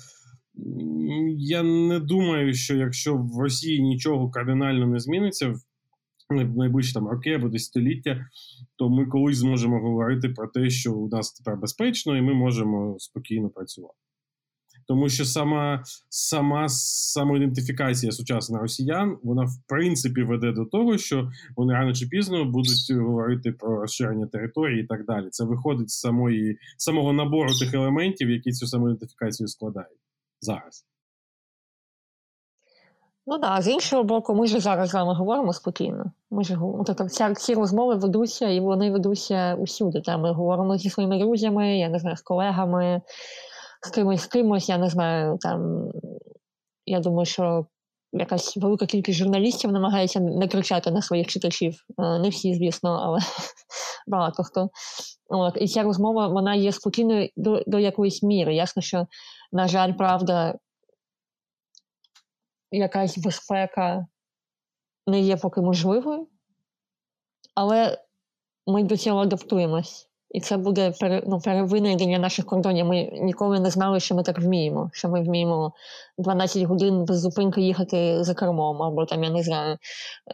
Я 1.39 1.63
не 1.63 2.01
думаю, 2.01 2.55
що 2.55 2.77
якщо 2.77 3.17
в 3.17 3.41
Росії 3.41 3.83
нічого 3.83 4.31
кардинально 4.31 4.87
не 4.87 4.99
зміниться 4.99 5.55
найближчі 6.31 6.93
там 6.93 7.09
роки 7.09 7.33
або 7.33 7.49
десятиліття, 7.49 8.27
то 8.77 8.89
ми 8.89 9.07
колись 9.07 9.37
зможемо 9.37 9.81
говорити 9.81 10.29
про 10.29 10.49
те, 10.49 10.71
що 10.71 10.95
у 10.95 11.09
нас 11.09 11.33
тепер 11.33 11.57
безпечно, 11.57 12.17
і 12.17 12.23
ми 12.23 12.35
можемо 12.35 12.97
спокійно 12.99 13.49
працювати. 13.49 13.95
Тому 14.87 15.09
що 15.09 15.25
сама 15.25 15.83
сама 16.09 16.69
самоідентифікація 16.69 18.13
сучасних 18.13 18.61
росіян, 18.61 19.19
вона 19.23 19.45
в 19.45 19.59
принципі 19.69 20.23
веде 20.23 20.53
до 20.53 20.65
того, 20.65 20.99
що 20.99 21.31
вони 21.57 21.73
рано 21.73 21.95
чи 21.95 22.07
пізно 22.07 22.45
будуть 22.45 22.91
говорити 22.91 23.53
про 23.53 23.81
розширення 23.81 24.27
території 24.27 24.83
і 24.83 24.87
так 24.87 25.05
далі. 25.05 25.29
Це 25.31 25.45
виходить 25.45 25.91
з 25.91 26.01
самої 26.01 26.59
самого 26.79 27.13
набору 27.13 27.49
тих 27.61 27.75
елементів, 27.75 28.31
які 28.31 28.53
цю 28.53 28.67
самоідентифікацію 28.67 29.49
складають 29.49 30.01
зараз. 30.41 30.88
Ну 33.31 33.39
так, 33.39 33.63
з 33.63 33.69
іншого 33.69 34.05
боку, 34.05 34.35
ми 34.35 34.47
ж 34.47 34.61
зараз 34.61 34.91
з 34.91 34.95
вами 34.95 35.15
говоримо 35.15 35.53
спокійно. 35.53 36.13
Ми 36.31 36.45
ж 36.45 36.59
тобто, 36.87 37.09
ці, 37.09 37.35
ці 37.35 37.55
розмови 37.55 37.95
ведуться, 37.95 38.49
і 38.49 38.61
вони 38.61 38.91
ведуться 38.91 39.55
усюди. 39.55 40.01
Та 40.01 40.19
ми 40.19 40.33
говоримо 40.33 40.77
зі 40.79 40.91
своїми 40.91 41.19
друзями, 41.19 41.79
я 41.79 41.89
не 41.89 41.99
знаю, 41.99 42.17
з 42.17 42.23
колегами, 42.23 43.03
з 43.87 43.91
кимось 43.91 44.21
з 44.21 44.27
кимось, 44.27 44.69
я 44.69 44.79
не 44.79 44.89
знаю, 44.89 45.39
там 45.41 45.91
я 46.87 47.01
думаю, 47.01 47.27
що 47.27 47.67
якась 48.13 48.57
велика 48.57 48.87
кількість 48.87 49.19
журналістів 49.19 49.73
намагається 49.73 50.21
не 50.21 50.49
кричати 50.49 50.91
на 50.91 51.03
своїх 51.03 51.27
читачів. 51.27 51.85
Е, 51.99 52.19
не 52.19 52.29
всі, 52.29 52.55
звісно, 52.55 53.01
але 53.03 53.19
багато 54.07 54.43
хто. 54.43 54.71
От, 55.29 55.55
І 55.61 55.69
ця 55.69 55.83
розмова 55.83 56.29
вона 56.29 56.55
є 56.55 56.73
спокійною 56.73 57.29
до 57.37 57.63
до 57.67 57.79
якоїсь 57.79 58.23
міри. 58.23 58.55
Ясно, 58.55 58.83
що, 58.83 59.07
на 59.53 59.69
жаль, 59.69 59.93
правда, 59.93 60.55
якась 62.71 63.19
безпека 63.19 64.07
не 65.07 65.21
є 65.21 65.37
поки 65.37 65.61
можливою, 65.61 66.29
але 67.55 68.05
ми 68.67 68.83
до 68.83 68.97
цього 68.97 69.21
адаптуємось. 69.21 70.08
І 70.31 70.41
це 70.41 70.57
буде 70.57 70.93
ну, 71.27 71.41
перевинайдення 71.41 72.19
наших 72.19 72.47
кордонів. 72.47 72.87
Ми 72.87 73.11
ніколи 73.13 73.61
не 73.61 73.71
знали, 73.71 74.01
що 74.01 74.15
ми 74.15 74.23
так 74.23 74.39
вміємо. 74.39 74.91
Що 74.93 75.09
ми 75.09 75.23
вміємо 75.23 75.73
12 76.19 76.63
годин 76.63 77.05
без 77.05 77.21
зупинки 77.21 77.61
їхати 77.61 78.25
за 78.25 78.35
кермом, 78.35 78.83
або 78.83 79.05
там, 79.05 79.25
я 79.25 79.31
не 79.31 79.43
знаю, 79.43 79.79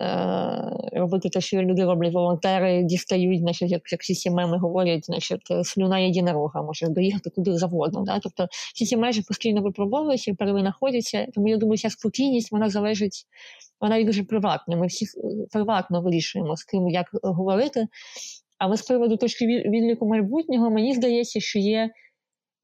е- 0.01 0.99
робити 0.99 1.29
те, 1.29 1.41
що 1.41 1.63
люди 1.63 1.85
роблять 1.85 2.13
волонтери, 2.13 2.83
дістають, 2.83 3.41
значить, 3.41 3.71
як 3.71 3.93
як 3.93 4.01
всі 4.01 4.31
меми 4.31 4.59
говорять, 4.59 5.07
значить, 5.07 5.53
слюна 5.65 5.99
єдинорога, 5.99 6.63
може 6.63 6.89
доїхати 6.89 7.31
куди 7.31 7.59
завгодно. 7.59 8.03
Да? 8.03 8.19
Тобто 8.19 8.47
всі 8.75 8.87
ці 8.87 8.97
межі 8.97 9.23
постійно 9.23 9.63
випробовуються 9.63 10.35
перевинаходяться. 10.35 11.27
Тому 11.35 11.49
я 11.49 11.57
думаю, 11.57 11.79
ця 11.79 11.91
спокійність 11.91 12.53
вона 12.53 12.71
залежить, 12.71 13.27
вона 13.81 13.97
є 13.97 14.05
дуже 14.05 14.25
приватна. 14.25 14.77
Ми 14.77 14.87
всі 14.87 15.07
приватно 15.53 16.03
вирішуємо, 16.03 16.57
з 16.57 16.65
ким 16.65 16.89
як 16.89 17.07
говорити. 17.23 17.87
Але 18.59 18.77
з 18.77 18.83
приводу 18.83 19.17
точки 19.17 19.47
відліку 19.47 20.07
майбутнього, 20.07 20.71
мені 20.71 20.95
здається, 20.95 21.41
що 21.41 21.59
є 21.59 21.91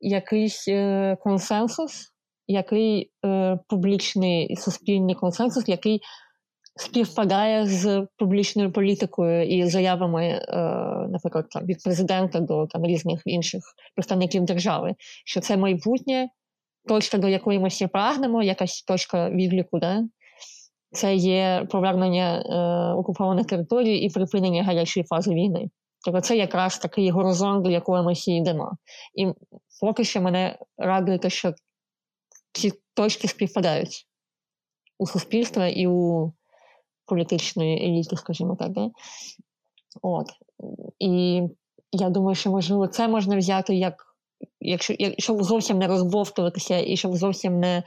якийсь 0.01 0.68
е, 0.68 1.16
консенсус, 1.20 2.12
який 2.47 3.11
е, 3.26 3.59
публічний 3.68 4.57
суспільний 4.57 5.14
консенсус, 5.14 5.68
який 5.68 6.01
співпадає 6.76 7.66
з 7.66 8.07
публічною 8.16 8.72
політикою 8.72 9.43
і 9.43 9.66
заявами, 9.66 10.24
е, 10.26 10.43
наприклад, 11.09 11.47
там, 11.51 11.66
від 11.66 11.82
президента 11.84 12.41
до 12.41 12.66
там, 12.66 12.84
різних 12.84 13.22
інших 13.24 13.62
представників 13.95 14.45
держави, 14.45 14.95
що 15.24 15.41
це 15.41 15.57
майбутнє, 15.57 16.28
точка, 16.88 17.18
до 17.18 17.28
якої 17.28 17.59
ми 17.59 17.68
всі 17.68 17.86
прагнемо, 17.86 18.43
якась 18.43 18.82
точка 18.82 19.30
відліку, 19.30 19.78
да? 19.78 20.03
це 20.93 21.14
є 21.14 21.66
повернення 21.70 22.41
е, 22.41 22.95
окупованих 22.95 23.47
територій 23.47 23.97
і 23.97 24.11
припинення 24.11 24.64
гарячої 24.64 25.05
фази 25.05 25.34
війни. 25.34 25.70
Тобто 26.05 26.20
це 26.20 26.36
якраз 26.36 26.78
такий 26.78 27.11
горизонт, 27.11 27.64
до 27.64 27.70
якого 27.70 28.03
ми 28.03 28.12
всі 28.12 28.36
йдемо. 28.36 28.72
І 29.14 29.32
поки 29.80 30.05
що 30.05 30.20
мене 30.20 30.59
радує 30.78 31.18
те, 31.18 31.30
що 31.30 31.55
ці 32.53 32.72
точки 32.94 33.28
співпадають 33.28 34.07
у 34.98 35.07
суспільства 35.07 35.66
і 35.66 35.86
у 35.86 36.32
політичної 37.07 37.84
еліти, 37.84 38.16
скажімо 38.16 38.57
так. 38.59 38.70
Да? 38.70 38.90
От. 40.03 40.26
І 40.98 41.42
я 41.92 42.09
думаю, 42.09 42.34
що 42.34 42.51
можливо 42.51 42.86
це 42.86 43.09
можна 43.09 43.36
взяти 43.36 43.74
як, 43.74 43.94
якщо, 44.61 44.94
щоб 45.18 45.42
зовсім 45.42 45.78
не 45.78 45.86
розбовтуватися 45.86 46.78
і 46.78 46.96
щоб 46.96 47.16
зовсім 47.16 47.61
не 47.61 47.82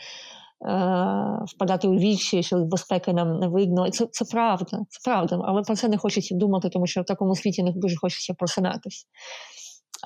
впадати 1.48 1.88
у 1.88 1.96
вічі, 1.96 2.44
що 2.44 2.58
безпеки 2.58 3.14
нам 3.14 3.40
не 3.40 3.48
видно. 3.48 3.90
Це 3.90 4.08
це 4.12 4.26
правда, 4.26 4.80
це 4.90 5.12
правда. 5.12 5.40
Але 5.46 5.62
про 5.62 5.76
це 5.76 5.88
не 5.88 5.98
хочеться 5.98 6.36
думати, 6.36 6.70
тому 6.70 6.88
що 6.88 7.02
в 7.02 7.06
такому 7.06 7.36
світі 7.36 7.64
не 7.64 7.72
дуже 7.72 7.96
хочеться 7.98 8.34
просинатись. 8.34 9.06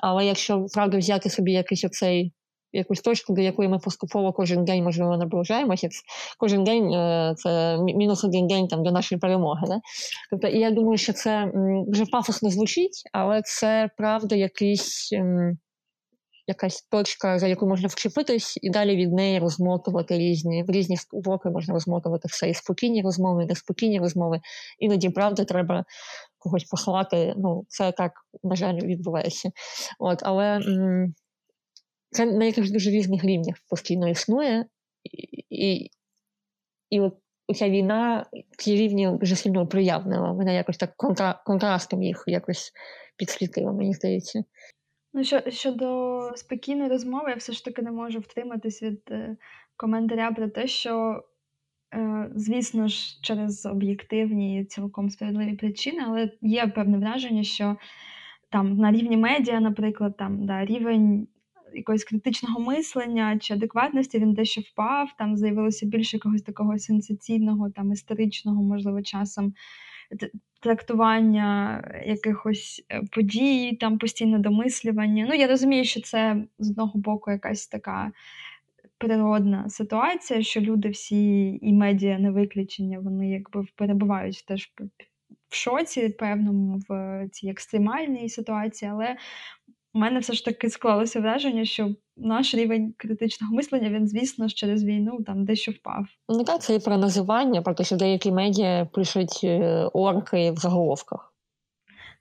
Але 0.02 0.26
якщо 0.26 0.66
правда 0.74 0.98
взяти 0.98 1.30
собі 1.30 1.52
якийсь 1.52 1.84
оцей. 1.84 2.32
Якусь 2.72 3.00
точку, 3.00 3.34
до 3.34 3.40
якої 3.40 3.68
ми 3.68 3.78
поступово 3.78 4.32
кожен 4.32 4.64
день, 4.64 4.84
можливо, 4.84 5.16
наближаємося. 5.16 5.88
Кожен 6.38 6.64
день 6.64 6.92
е, 6.92 7.34
це 7.36 7.78
мінус 7.78 8.24
один 8.24 8.46
день 8.46 8.68
там, 8.68 8.82
до 8.82 8.90
нашої 8.90 9.18
перемоги. 9.18 9.62
Не? 9.68 9.80
Тобто, 10.30 10.48
і 10.48 10.58
я 10.58 10.70
думаю, 10.70 10.98
що 10.98 11.12
це 11.12 11.52
дуже 11.86 12.06
пафосно 12.06 12.50
звучить, 12.50 13.02
але 13.12 13.42
це 13.44 13.90
правда 13.96 14.36
якийсь 14.36 15.12
якась 16.48 16.82
точка, 16.82 17.38
за 17.38 17.46
яку 17.46 17.66
можна 17.66 17.88
вчепитись, 17.88 18.58
і 18.62 18.70
далі 18.70 18.96
від 18.96 19.12
неї 19.12 19.38
розмотувати 19.38 20.18
різні 20.18 20.62
в 20.62 20.70
різні 20.70 20.96
боки 21.12 21.50
можна 21.50 21.74
розмотувати 21.74 22.28
все 22.28 22.50
і 22.50 22.54
спокійні 22.54 23.02
розмови, 23.02 23.42
і 23.42 23.46
неспокійні 23.46 23.98
розмови. 23.98 24.40
Іноді, 24.78 25.10
правда, 25.10 25.44
треба 25.44 25.84
когось 26.38 26.64
послати. 26.64 27.34
Ну, 27.36 27.64
це 27.68 27.92
так, 27.92 28.12
на 28.42 28.56
жаль, 28.56 28.74
відбувається. 28.80 29.50
От, 29.98 30.18
Але 30.22 30.44
м- 30.56 31.14
це 32.10 32.26
на 32.26 32.44
якихось 32.44 32.70
дуже 32.70 32.90
різних 32.90 33.24
рівнях 33.24 33.56
постійно 33.68 34.08
існує, 34.08 34.66
і, 35.04 35.44
і, 35.50 35.90
і 36.90 37.00
от 37.00 37.14
ця 37.56 37.68
війна 37.68 38.26
ці 38.58 38.76
рівні 38.76 39.10
дуже 39.20 39.36
сильно 39.36 39.66
проявнила. 39.66 40.32
Мене 40.32 40.54
якось 40.54 40.76
так 40.76 40.94
контра- 40.98 41.38
контрастом 41.44 42.02
їх 42.02 42.24
якось 42.26 42.72
підсвітила, 43.16 43.72
мені 43.72 43.94
здається. 43.94 44.44
Ну, 45.18 45.24
що, 45.24 45.42
щодо 45.48 46.20
спокійної 46.36 46.90
розмови, 46.90 47.30
я 47.30 47.36
все 47.36 47.52
ж 47.52 47.64
таки 47.64 47.82
не 47.82 47.92
можу 47.92 48.18
втриматись 48.18 48.82
від 48.82 49.00
е, 49.10 49.36
коментаря 49.76 50.32
про 50.32 50.48
те, 50.48 50.66
що, 50.66 51.22
е, 51.94 52.30
звісно 52.34 52.88
ж, 52.88 53.20
через 53.22 53.66
об'єктивні 53.66 54.60
і 54.60 54.64
цілком 54.64 55.10
справедливі 55.10 55.56
причини, 55.56 56.02
але 56.06 56.30
є 56.40 56.66
певне 56.66 56.98
враження, 56.98 57.42
що 57.42 57.76
там 58.50 58.76
на 58.76 58.92
рівні 58.92 59.16
медіа, 59.16 59.60
наприклад, 59.60 60.16
там 60.16 60.46
да, 60.46 60.64
рівень 60.64 61.28
якогось 61.74 62.04
критичного 62.04 62.60
мислення 62.60 63.38
чи 63.38 63.54
адекватності 63.54 64.18
він 64.18 64.34
дещо 64.34 64.60
впав, 64.60 65.08
там 65.18 65.36
з'явилося 65.36 65.86
більше 65.86 66.16
якогось 66.16 66.42
такого 66.42 66.78
сенсаційного, 66.78 67.70
там 67.70 67.92
історичного, 67.92 68.62
можливо, 68.62 69.02
часом 69.02 69.54
трактування 70.60 71.82
якихось 72.06 72.84
е, 72.90 73.02
подій, 73.12 73.76
там 73.80 73.98
постійне 73.98 74.38
домислювання. 74.38 75.26
Ну, 75.28 75.34
я 75.34 75.46
розумію, 75.46 75.84
що 75.84 76.00
це 76.00 76.36
з 76.58 76.70
одного 76.70 77.00
боку 77.00 77.30
якась 77.30 77.66
така 77.66 78.12
природна 78.98 79.68
ситуація, 79.68 80.42
що 80.42 80.60
люди 80.60 80.88
всі 80.88 81.50
і 81.62 81.72
медіа 81.72 82.18
не 82.18 82.30
виключення, 82.30 82.98
вони 82.98 83.30
якби 83.30 83.64
перебувають 83.76 84.44
теж 84.46 84.72
в 85.48 85.54
шоці, 85.54 86.08
певному 86.08 86.80
в 86.88 87.28
цій 87.32 87.48
екстремальній 87.48 88.28
ситуації, 88.28 88.90
але 88.90 89.16
у 89.94 89.98
мене 89.98 90.20
все 90.20 90.32
ж 90.32 90.44
таки 90.44 90.70
склалося 90.70 91.20
враження, 91.20 91.64
що 91.64 91.94
наш 92.18 92.54
рівень 92.54 92.94
критичного 92.96 93.54
мислення, 93.54 93.90
він, 93.90 94.08
звісно, 94.08 94.48
ж 94.48 94.54
через 94.54 94.84
війну 94.84 95.18
там 95.26 95.44
дещо 95.44 95.72
впав. 95.72 96.06
Ну 96.28 96.44
так, 96.44 96.62
це 96.62 96.74
і 96.74 96.78
про 96.78 96.96
називання, 96.96 97.62
про 97.62 97.74
те, 97.74 97.84
що 97.84 97.96
деякі 97.96 98.32
медіа 98.32 98.88
пишуть 98.92 99.40
е, 99.44 99.84
орки 99.92 100.50
в 100.50 100.56
заголовках. 100.56 101.34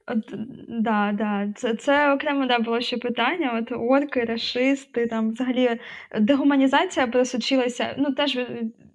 От, 0.08 0.34
да, 0.68 1.12
да. 1.18 1.54
Це 1.56 1.76
це 1.76 2.14
окремо 2.14 2.46
да, 2.46 2.60
було 2.60 2.82
ще 2.82 2.98
питання. 2.98 3.60
От 3.62 3.72
орки, 3.72 4.24
расисти, 4.24 5.08
там 5.08 5.32
взагалі 5.32 5.80
дегуманізація 6.20 7.08
просочилася. 7.08 7.96
Ну 7.98 8.14
теж 8.14 8.40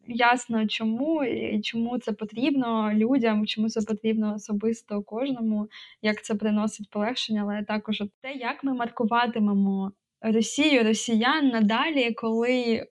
ясно, 0.06 0.66
чому 0.66 1.24
і 1.24 1.60
чому 1.60 1.98
це 1.98 2.12
потрібно 2.12 2.92
людям, 2.92 3.46
чому 3.46 3.68
це 3.68 3.80
потрібно 3.80 4.34
особисто 4.34 5.02
кожному, 5.02 5.68
як 6.02 6.24
це 6.24 6.34
приносить 6.34 6.90
полегшення, 6.90 7.42
але 7.42 7.62
також 7.62 8.02
те, 8.20 8.32
як 8.32 8.64
ми 8.64 8.74
маркуватимемо 8.74 9.92
Росію, 10.22 10.84
росіян 10.84 11.48
надалі, 11.48 12.12
коли 12.12 12.86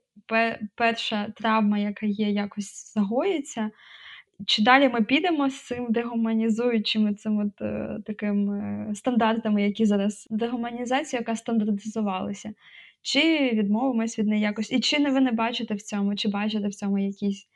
перша 0.76 1.34
травма, 1.36 1.78
яка 1.78 2.06
є, 2.06 2.30
якось 2.30 2.94
загоїться. 2.94 3.72
Чи 4.46 4.64
далі 4.64 4.90
ми 4.90 5.02
підемо 5.02 5.50
з 5.50 5.62
цим 5.62 5.88
дегуманізуючими 5.90 7.14
цим 7.14 7.40
от, 7.40 7.62
е, 7.62 7.98
такими 8.06 8.86
стандартами, 8.96 9.64
які 9.64 9.86
зараз? 9.86 10.28
Дегуманізація, 10.32 11.20
яка 11.20 11.36
стандартизувалася, 11.36 12.54
чи 13.02 13.52
відмовимось 13.54 14.20
від 14.20 14.28
неї 14.28 14.42
якось, 14.42 14.72
і 14.72 14.80
чи 14.80 15.00
не 15.00 15.12
ви 15.12 15.22
не 15.22 15.32
бачите 15.32 15.74
в 15.74 15.82
цьому, 15.82 16.16
чи 16.16 16.30
бачите 16.30 16.68
в 16.68 16.76
цьому 16.76 17.00
якісь 17.00 17.48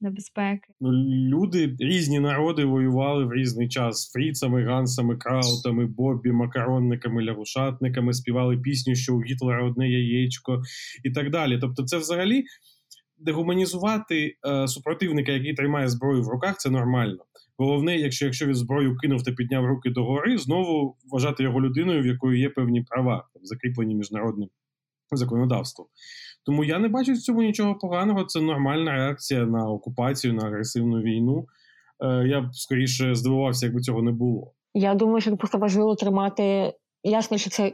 небезпеки? 0.00 0.72
Ну, 0.80 0.92
люди, 1.28 1.76
різні 1.78 2.20
народи 2.20 2.64
воювали 2.64 3.24
в 3.24 3.32
різний 3.32 3.68
час 3.68 4.12
фріцами, 4.12 4.64
гансами, 4.64 5.16
краутами, 5.16 5.86
бобі, 5.86 6.32
макаронниками, 6.32 7.22
лягушатниками, 7.22 8.12
співали 8.12 8.58
пісню, 8.58 8.94
що 8.94 9.16
у 9.16 9.22
Гітлера 9.22 9.64
одне 9.64 9.88
яєчко 9.88 10.62
і 11.04 11.10
так 11.10 11.30
далі. 11.30 11.58
Тобто, 11.60 11.84
це 11.84 11.98
взагалі 11.98 12.44
дегуманізувати 13.18 14.36
е, 14.46 14.68
супротивника, 14.68 15.32
який 15.32 15.54
тримає 15.54 15.88
зброю 15.88 16.22
в 16.22 16.28
руках, 16.28 16.56
це 16.58 16.70
нормально. 16.70 17.24
Головне, 17.58 17.96
якщо 17.96 18.24
якщо 18.24 18.46
він 18.46 18.54
зброю 18.54 18.96
кинув 18.96 19.22
та 19.22 19.32
підняв 19.32 19.66
руки 19.66 19.90
догори, 19.90 20.38
знову 20.38 20.96
вважати 21.12 21.42
його 21.42 21.60
людиною, 21.60 22.02
в 22.02 22.06
якої 22.06 22.40
є 22.40 22.48
певні 22.48 22.82
права, 22.82 23.28
закріплені 23.42 23.94
міжнародним 23.94 24.48
законодавством. 25.12 25.86
Тому 26.46 26.64
я 26.64 26.78
не 26.78 26.88
бачу 26.88 27.12
в 27.12 27.18
цьому 27.18 27.42
нічого 27.42 27.74
поганого. 27.74 28.24
Це 28.24 28.40
нормальна 28.40 28.92
реакція 28.92 29.46
на 29.46 29.70
окупацію, 29.70 30.34
на 30.34 30.46
агресивну 30.46 31.00
війну. 31.00 31.46
Е, 32.04 32.28
я 32.28 32.40
б 32.40 32.44
скоріше 32.52 33.14
здивувався, 33.14 33.66
якби 33.66 33.80
цього 33.80 34.02
не 34.02 34.12
було. 34.12 34.52
Я 34.74 34.94
думаю, 34.94 35.20
що 35.20 35.36
просто 35.36 35.58
важливо 35.58 35.94
тримати. 35.94 36.72
Ясно, 37.02 37.38
що 37.38 37.50
це 37.50 37.72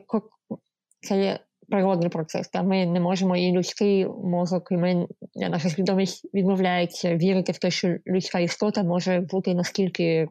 це 1.01 1.19
є 1.19 1.41
природний 1.69 2.09
процес. 2.09 2.49
Та 2.49 2.63
ми 2.63 2.87
не 2.87 3.01
можемо 3.01 3.37
і 3.37 3.53
людський 3.53 4.07
мозок, 4.07 4.69
і 4.71 4.77
ми 4.77 5.07
наша 5.35 5.69
свідомість 5.69 6.35
відмовляється 6.35 7.17
вірити 7.17 7.53
в 7.53 7.59
те, 7.59 7.71
що 7.71 7.97
людська 8.07 8.39
істота 8.39 8.83
може 8.83 9.21
бути 9.21 9.55
наскільки 9.55 10.29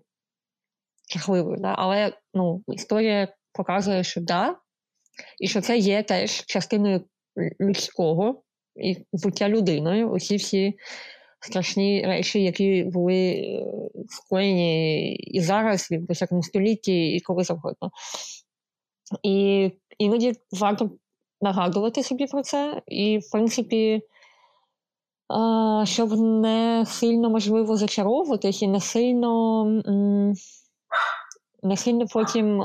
жахливою. 1.13 1.57
Да? 1.57 1.75
Але 1.77 2.13
ну, 2.33 2.63
історія 2.67 3.27
показує, 3.53 4.03
що 4.03 4.21
да, 4.21 4.55
і 5.39 5.47
що 5.47 5.61
це 5.61 5.77
є 5.77 6.03
теж 6.03 6.45
частиною 6.45 7.01
людського 7.61 8.43
і 8.75 8.97
буття 9.13 9.49
людиною. 9.49 10.09
Усі 10.09 10.36
всі 10.36 10.73
страшні 11.39 12.03
речі, 12.05 12.43
які 12.43 12.84
були 12.84 13.32
е, 13.32 13.65
скоєні 14.09 15.15
і 15.15 15.41
зараз, 15.41 15.88
і 15.91 15.97
в 15.97 16.05
всякому 16.09 16.43
столітті, 16.43 17.15
і 17.15 17.21
коли 17.21 17.43
завгодно. 17.43 17.91
І 19.23 19.69
іноді 19.97 20.34
варто 20.51 20.91
нагадувати 21.41 22.03
собі 22.03 22.27
про 22.27 22.41
це, 22.41 22.82
і, 22.88 23.17
в 23.17 23.32
принципі, 23.32 24.01
щоб 25.84 26.19
не 26.19 26.86
сильно 26.88 27.29
можливо 27.29 27.77
зачаровуватись 27.77 28.61
і 28.61 28.67
не 28.67 28.79
сильно 28.79 29.65
не 31.63 31.77
сильно 31.77 32.05
потім. 32.13 32.61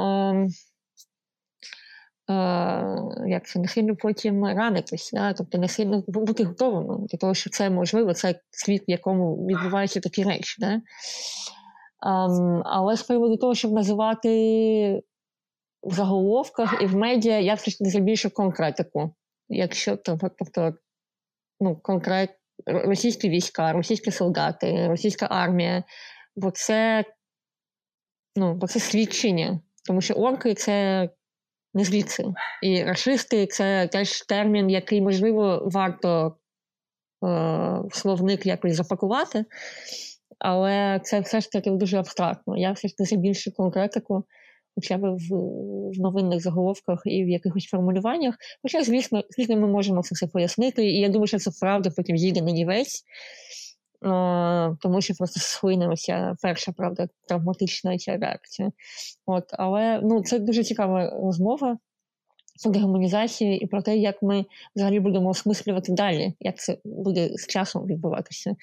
Ем, 2.28 3.28
як 3.28 3.46
це 3.46 3.58
не 3.58 3.68
сильно 3.68 3.96
потім 3.96 4.44
ранитись, 4.44 5.10
да? 5.12 5.32
тобто 5.32 5.58
не 5.58 5.68
сильно 5.68 6.04
бути 6.06 6.44
готовим 6.44 7.06
для 7.06 7.18
того, 7.18 7.34
що 7.34 7.50
це 7.50 7.70
можливо, 7.70 8.14
це 8.14 8.40
світ, 8.50 8.82
в 8.88 8.90
якому 8.90 9.46
відбуваються 9.46 10.00
такі 10.00 10.24
речі. 10.24 10.56
Да? 10.58 10.80
Um, 12.06 12.62
але 12.64 12.96
з 12.96 13.02
приводу 13.02 13.36
того, 13.36 13.54
щоб 13.54 13.72
називати 13.72 15.02
в 15.82 15.94
заголовках 15.94 16.82
і 16.82 16.86
в 16.86 16.96
медіа, 16.96 17.38
я 17.38 17.54
все 17.54 17.70
ж 17.70 17.78
таки 17.78 18.00
більше 18.00 18.30
конкретику. 18.30 19.14
Якщо 19.48 19.96
тобто, 19.96 20.74
ну, 21.60 21.76
конкрет 21.76 22.30
російські 22.66 23.28
війська, 23.28 23.72
російські 23.72 24.10
солдати, 24.10 24.88
російська 24.88 25.26
армія, 25.30 25.84
бо 26.36 26.50
це 26.50 27.04
ну, 28.36 28.54
бо 28.54 28.66
це 28.66 28.80
свідчення, 28.80 29.60
тому 29.84 30.00
що 30.00 30.14
орки 30.14 30.54
це 30.54 31.08
не 31.76 31.84
звідси. 31.84 32.24
І 32.62 32.82
расисти 32.82 33.46
це 33.46 33.88
теж 33.92 34.22
термін, 34.22 34.70
який, 34.70 35.00
можливо, 35.00 35.62
варто 35.72 36.36
е, 37.24 37.82
словник 37.92 38.46
якось 38.46 38.74
запакувати, 38.74 39.44
але 40.38 41.00
це 41.04 41.20
все 41.20 41.40
ж 41.40 41.50
таки 41.50 41.70
дуже 41.70 41.98
абстрактно. 41.98 42.56
Я 42.56 42.72
все 42.72 42.88
ж 42.88 42.96
таки 42.96 43.16
більше 43.16 43.50
конкретику, 43.50 44.24
хоча 44.74 44.98
б 44.98 45.00
в, 45.00 45.28
в 45.90 46.00
новинних 46.00 46.40
заголовках 46.40 47.02
і 47.04 47.24
в 47.24 47.28
якихось 47.28 47.64
формулюваннях. 47.64 48.34
Хоча, 48.62 48.84
звісно, 48.84 49.22
звісно, 49.30 49.56
ми 49.56 49.66
можемо 49.66 50.02
це 50.02 50.14
все 50.14 50.26
пояснити, 50.26 50.86
і 50.86 51.00
я 51.00 51.08
думаю, 51.08 51.26
що 51.26 51.38
це 51.38 51.50
правда 51.60 51.90
потім 51.96 52.16
їде 52.16 52.42
на 52.42 52.50
нівець. 52.50 53.04
Тому 54.80 55.00
що 55.00 55.14
просто 55.14 55.40
схлинулася 55.40 56.36
перша 56.42 56.72
правда 56.72 57.08
травматична 57.28 57.98
ця 57.98 58.16
реакція. 58.16 58.72
От, 59.26 59.44
Але 59.52 60.00
ну, 60.02 60.22
це 60.22 60.38
дуже 60.38 60.64
цікава 60.64 61.10
розмова 61.10 61.78
про 62.62 62.72
дегуманізацію 62.72 63.56
і 63.56 63.66
про 63.66 63.82
те, 63.82 63.96
як 63.96 64.22
ми 64.22 64.44
взагалі 64.76 65.00
будемо 65.00 65.28
осмислювати 65.28 65.92
далі, 65.92 66.34
як 66.40 66.58
це 66.58 66.78
буде 66.84 67.28
з 67.36 67.46
часом 67.46 67.86
відбуватися. 67.86 68.56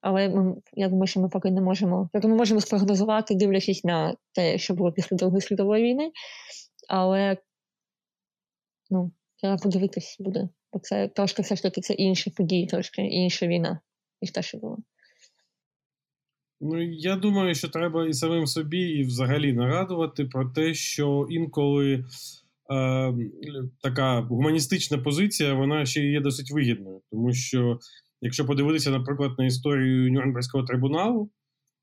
Але 0.00 0.28
ми, 0.28 0.54
я 0.72 0.88
думаю, 0.88 1.06
що 1.06 1.20
ми 1.20 1.28
поки 1.28 1.50
не 1.50 1.60
можемо. 1.60 2.08
Тобто 2.12 2.28
ми 2.28 2.34
можемо 2.34 2.60
спрогнозувати, 2.60 3.34
дивлячись 3.34 3.84
на 3.84 4.14
те, 4.32 4.58
що 4.58 4.74
було 4.74 4.92
після 4.92 5.16
Другої 5.16 5.40
світової 5.42 5.84
війни, 5.84 6.10
але 6.88 7.36
ну, 8.90 9.10
треба 9.40 9.56
подивитись 9.56 10.16
буде. 10.20 10.48
Бо 10.72 10.78
це 10.78 11.08
трошки 11.08 11.42
все 11.42 11.56
ж 11.56 11.62
таки 11.62 11.80
це 11.80 11.94
інші 11.94 12.30
події, 12.30 12.66
трошки 12.66 13.02
інша 13.02 13.46
війна 13.46 13.80
ніж 14.22 14.30
те, 14.30 14.42
що 14.42 14.58
було. 14.58 14.78
Ну, 16.60 16.82
я 16.82 17.16
думаю, 17.16 17.54
що 17.54 17.68
треба 17.68 18.06
і 18.06 18.12
самим 18.12 18.46
собі, 18.46 18.80
і 18.80 19.02
взагалі 19.02 19.52
нагадувати 19.52 20.24
про 20.24 20.50
те, 20.50 20.74
що 20.74 21.26
інколи 21.30 21.94
е, 21.94 22.04
така 23.82 24.20
гуманістична 24.20 24.98
позиція, 24.98 25.54
вона 25.54 25.86
ще 25.86 26.00
є 26.00 26.20
досить 26.20 26.50
вигідною. 26.50 27.00
Тому 27.10 27.32
що, 27.32 27.78
якщо 28.20 28.46
подивитися, 28.46 28.90
наприклад, 28.90 29.32
на 29.38 29.46
історію 29.46 30.12
Нюрнберзького 30.12 30.64
трибуналу, 30.64 31.30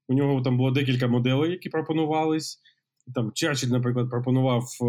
у 0.07 0.13
нього 0.13 0.41
там 0.41 0.57
було 0.57 0.71
декілька 0.71 1.07
моделей, 1.07 1.51
які 1.51 1.69
пропонувались. 1.69 2.59
Там 3.15 3.31
Черчилль, 3.33 3.69
наприклад, 3.69 4.09
пропонував 4.09 4.63
е, 4.63 4.85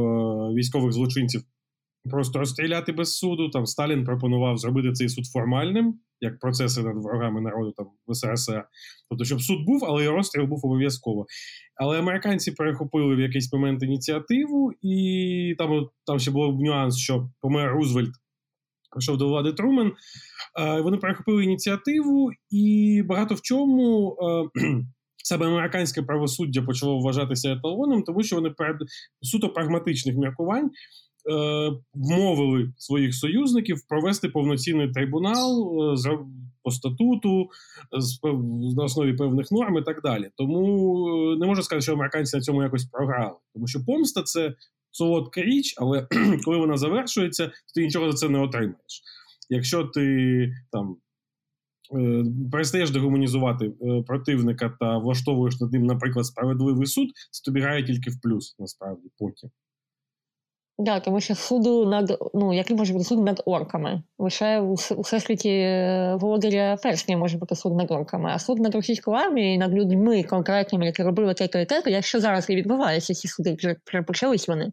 військових 0.55 0.93
злочинців 0.93 1.43
просто 2.07 2.39
розстріляти 2.39 2.93
без 2.93 3.17
суду. 3.17 3.51
Там 3.51 3.67
Сталін 3.67 4.05
пропонував 4.05 4.59
зробити 4.59 4.93
цей 4.93 5.09
суд 5.09 5.27
формальним, 5.27 5.95
як 6.21 6.39
процеси 6.39 6.83
над 6.83 6.97
ворогами 6.97 7.41
народу 7.41 7.73
там 7.77 7.87
в 8.07 8.15
СРСР. 8.15 8.65
Тобто, 9.11 9.25
щоб 9.25 9.41
суд 9.41 9.65
був, 9.67 9.85
але 9.85 10.11
розстріл 10.11 10.45
був 10.45 10.61
обов'язково. 10.67 11.27
Але 11.77 11.99
американці 11.99 12.53
перехопили 12.53 13.17
в 13.17 13.21
якийсь 13.21 13.53
момент 13.53 13.83
ініціативу, 13.83 14.73
і 14.83 15.55
там 15.59 15.89
там 16.07 16.19
ще 16.19 16.31
був 16.31 16.61
нюанс, 16.61 16.99
що 16.99 17.31
помер 17.41 17.73
Рузвельт. 17.73 18.13
Прийшов 18.91 19.17
до 19.17 19.29
влади 19.29 19.53
Трумен, 19.53 19.93
вони 20.83 20.97
перехопили 20.97 21.45
ініціативу, 21.45 22.31
і 22.51 23.03
багато 23.09 23.35
в 23.35 23.41
чому 23.41 24.17
саме 25.25 25.47
американське 25.47 26.03
правосуддя 26.03 26.63
почало 26.63 26.99
вважатися 27.01 27.53
еталоном, 27.53 28.03
тому 28.03 28.23
що 28.23 28.37
вони 28.37 28.51
перед 28.51 28.77
суто 29.23 29.49
прагматичних 29.49 30.17
міркувань 30.17 30.71
Е, 31.16 31.16
вмовили 31.95 32.73
своїх 32.79 33.15
союзників 33.15 33.87
провести 33.89 34.29
повноцінний 34.29 34.93
трибунал 34.93 35.81
е, 35.93 36.19
по 36.63 36.71
статуту 36.71 37.51
на 38.77 38.85
основі 38.85 39.13
певних 39.13 39.53
норм 39.53 39.79
і 39.79 39.83
так 39.83 40.03
далі. 40.03 40.31
Тому 40.37 41.09
е, 41.09 41.37
не 41.37 41.47
можна 41.47 41.63
сказати, 41.63 41.83
що 41.83 41.93
американці 41.93 42.37
на 42.37 42.43
цьому 42.43 42.63
якось 42.63 42.85
програли, 42.85 43.37
тому 43.55 43.67
що 43.67 43.85
помста 43.85 44.23
це 44.23 44.55
солодка 44.91 45.43
річ, 45.43 45.75
але 45.79 46.07
коли 46.45 46.57
вона 46.57 46.77
завершується, 46.77 47.51
ти 47.75 47.83
нічого 47.83 48.11
за 48.11 48.17
це 48.17 48.29
не 48.29 48.39
отримаєш. 48.39 49.03
Якщо 49.51 49.85
ти 49.85 50.53
там. 50.73 50.97
Перестаєш 52.53 52.91
дегуманізувати 52.91 53.73
противника 54.07 54.77
та 54.81 54.99
влаштовуєш 54.99 55.61
над 55.61 55.73
ним, 55.73 55.87
наприклад, 55.87 56.27
справедливий 56.27 56.87
суд, 56.87 57.09
це 57.31 57.43
тобі 57.45 57.61
грає 57.61 57.85
тільки 57.85 58.11
в 58.11 58.21
плюс, 58.21 58.57
насправді 58.59 59.09
потім. 59.19 59.51
Да, 60.79 61.01
тому 61.01 61.21
що 61.21 61.35
суду 61.35 61.87
над 61.87 62.19
ну 62.35 62.55
який 62.55 62.77
може 62.77 62.93
бути 62.93 63.05
суд 63.05 63.25
над 63.25 63.43
орками. 63.45 64.03
Лише 64.19 64.61
у, 64.61 64.73
у 64.97 65.01
всесвіті 65.01 65.51
е, 65.51 66.17
володаря 66.21 66.77
першня 66.83 67.17
може 67.17 67.39
бути 67.39 67.57
суд 67.57 67.77
над 67.77 67.91
орками, 67.91 68.31
а 68.35 68.39
суд 68.39 68.59
над 68.59 68.75
російською 68.75 69.17
армією, 69.17 69.59
над 69.59 69.75
людьми 69.75 70.23
конкретними, 70.23 70.87
які 70.87 71.03
робили 71.03 71.35
те 71.35 71.45
і 71.63 71.67
те, 71.67 71.83
якщо 71.87 72.21
зараз 72.21 72.51
і 72.51 72.57
відбуваються 72.57 73.15
ці 73.15 73.29
суди, 73.29 73.55
вже 73.59 74.03
почались 74.03 74.49
вони. 74.49 74.73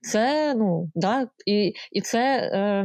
Це 0.00 0.54
ну 0.54 0.90
да, 0.94 1.28
і 1.46 1.72
і 1.92 2.00
це 2.00 2.50
е, 2.52 2.84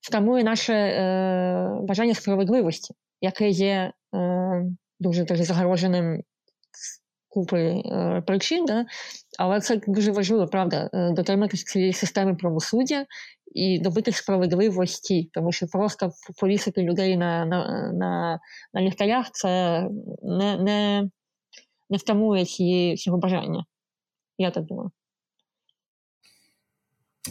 втамує 0.00 0.44
наше 0.44 0.74
е, 0.74 1.68
бажання 1.82 2.14
справедливості, 2.14 2.94
яке 3.20 3.48
є 3.48 3.92
е, 4.14 4.64
дуже 5.00 5.24
дуже 5.24 5.44
загроженим 5.44 6.22
купи 7.34 7.60
е, 7.60 8.22
причин, 8.26 8.64
да? 8.64 8.86
Але 9.38 9.60
це 9.60 9.80
дуже 9.86 10.12
важливо, 10.12 10.46
правда, 10.46 10.90
е, 10.92 11.12
дотриматися 11.12 11.64
цієї 11.64 11.92
системи 11.92 12.34
правосуддя 12.34 13.06
і 13.54 13.78
добити 13.78 14.12
справедливості, 14.12 15.30
тому 15.32 15.52
що 15.52 15.66
просто 15.66 16.10
повісити 16.40 16.82
людей 16.82 17.16
на 17.16 17.44
на, 17.44 17.92
на, 17.92 18.40
на 18.74 18.80
ліхтарях 18.80 19.30
це 19.32 19.82
не 20.22 20.58
не, 20.58 21.08
не 21.90 21.96
втамує 21.96 22.44
цієї, 22.44 22.96
цього 22.96 23.18
бажання. 23.18 23.64
Я 24.38 24.50
так 24.50 24.64
думаю. 24.64 24.90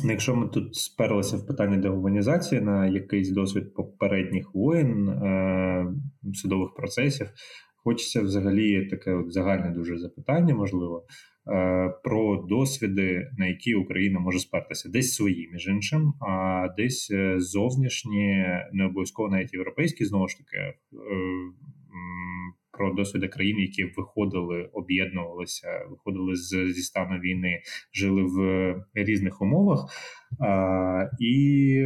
Якщо 0.04 0.36
ми 0.36 0.48
тут 0.48 0.76
сперлися 0.76 1.38
в 1.38 1.48
питання 1.48 1.78
дегуманізації 1.78 2.62
на 2.62 2.88
якийсь 2.88 3.32
досвід 3.32 3.74
попередніх 3.74 4.56
воєн, 4.56 5.10
е, 5.10 5.86
судових 6.34 6.74
процесів, 6.76 7.30
Хочеться 7.84 8.22
взагалі 8.22 8.86
таке 8.86 9.14
от 9.14 9.34
загальне 9.34 9.70
дуже 9.70 9.98
запитання, 9.98 10.56
можливо, 10.56 11.06
про 12.04 12.46
досвіди, 12.50 13.32
на 13.38 13.48
які 13.48 13.76
Україна 13.76 14.20
може 14.20 14.40
спертися, 14.40 14.90
десь 14.90 15.14
свої, 15.14 15.50
між 15.54 15.68
іншим, 15.68 16.14
а 16.20 16.68
десь 16.78 17.12
е, 17.12 17.40
зовнішні, 17.40 18.46
не 18.74 18.86
обов'язково 18.86 19.30
навіть 19.30 19.54
європейські, 19.54 20.06
знову 20.06 20.28
ж 20.28 20.38
таки, 20.38 20.58
е, 20.58 20.76
про 22.72 22.94
досвіди 22.94 23.28
країн, 23.28 23.60
які 23.60 23.84
виходили, 23.84 24.70
об'єднувалися, 24.74 25.68
виходили 25.90 26.36
з, 26.36 26.74
зі 26.74 26.82
стану 26.82 27.20
війни, 27.20 27.62
жили 27.94 28.24
в 28.24 28.76
різних 28.94 29.42
умовах. 29.42 29.86
І 31.20 31.86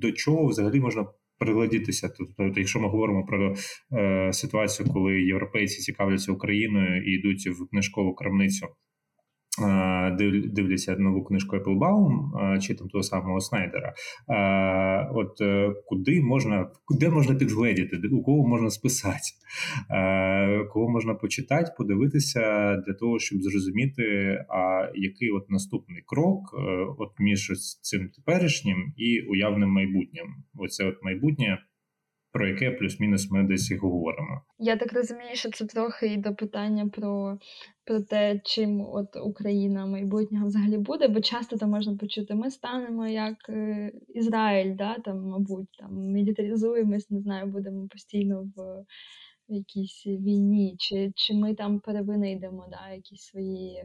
до 0.00 0.12
чого 0.12 0.46
взагалі 0.46 0.80
можна 0.80 1.06
пригладітися. 1.38 2.10
Тобто, 2.18 2.60
якщо 2.60 2.80
ми 2.80 2.88
говоримо 2.88 3.24
про 3.24 3.54
е, 3.92 4.32
ситуацію, 4.32 4.88
коли 4.92 5.22
європейці 5.22 5.80
цікавляться 5.82 6.32
Україною 6.32 7.04
і 7.04 7.10
йдуть 7.10 7.46
в 7.46 7.70
книжкову 7.70 8.14
крамницю 8.14 8.66
дивляться 10.52 10.96
нову 10.96 11.24
книжку 11.24 11.56
Еплбаум 11.56 12.32
чи 12.60 12.74
там 12.74 12.88
того 12.88 13.02
самого 13.02 13.40
Снайдера. 13.40 13.94
От 15.12 15.40
е, 15.40 15.74
куди 15.86 16.22
можна 16.22 16.70
куди 16.84 17.08
можна 17.08 17.34
підгледіти, 17.34 18.08
у 18.08 18.22
кого 18.22 18.48
можна 18.48 18.70
списати, 18.70 19.28
кого 20.72 20.90
можна 20.90 21.14
почитати, 21.14 21.72
подивитися 21.78 22.76
для 22.86 22.94
того, 22.94 23.18
щоб 23.18 23.42
зрозуміти, 23.42 24.02
а 24.48 24.90
який 24.94 25.30
от 25.30 25.50
наступний 25.50 26.02
крок 26.06 26.54
е, 26.54 26.86
от 26.98 27.10
між 27.18 27.52
цим 27.82 28.08
теперішнім 28.08 28.92
і 28.96 29.20
уявним 29.20 29.70
майбутнім. 29.70 30.26
Оце 30.54 30.88
от 30.88 30.94
майбутнє 31.02 31.58
про 32.38 32.48
яке 32.48 32.70
плюс-мінус 32.70 33.30
ми 33.30 33.42
десь 33.42 33.70
і 33.70 33.76
говоримо. 33.76 34.42
Я 34.58 34.76
так 34.76 34.92
розумію, 34.92 35.30
що 35.34 35.50
це 35.50 35.64
трохи 35.64 36.06
і 36.06 36.16
до 36.16 36.34
питання 36.34 36.88
про 36.88 37.38
про 37.84 38.00
те, 38.00 38.40
чим 38.44 38.80
от 38.80 39.16
Україна 39.22 39.86
майбутнього 39.86 40.46
взагалі 40.46 40.78
буде, 40.78 41.08
бо 41.08 41.20
часто 41.20 41.56
там 41.56 41.70
можна 41.70 41.96
почути, 41.96 42.34
ми 42.34 42.50
станемо 42.50 43.06
як 43.06 43.36
е, 43.48 43.92
Ізраїль, 44.08 44.76
да, 44.76 44.98
там, 44.98 45.22
мабуть, 45.22 45.68
там 45.78 45.94
мілітаризуємось, 45.94 47.10
не 47.10 47.20
знаю, 47.20 47.46
будемо 47.46 47.88
постійно 47.88 48.42
в 48.56 48.84
якійсь 49.48 50.06
війні, 50.06 50.74
чи 50.78 51.12
чи 51.16 51.34
ми 51.34 51.54
там 51.54 51.80
перевинайдемо 51.80 52.66
да, 52.70 52.94
якісь 52.94 53.22
свої. 53.22 53.84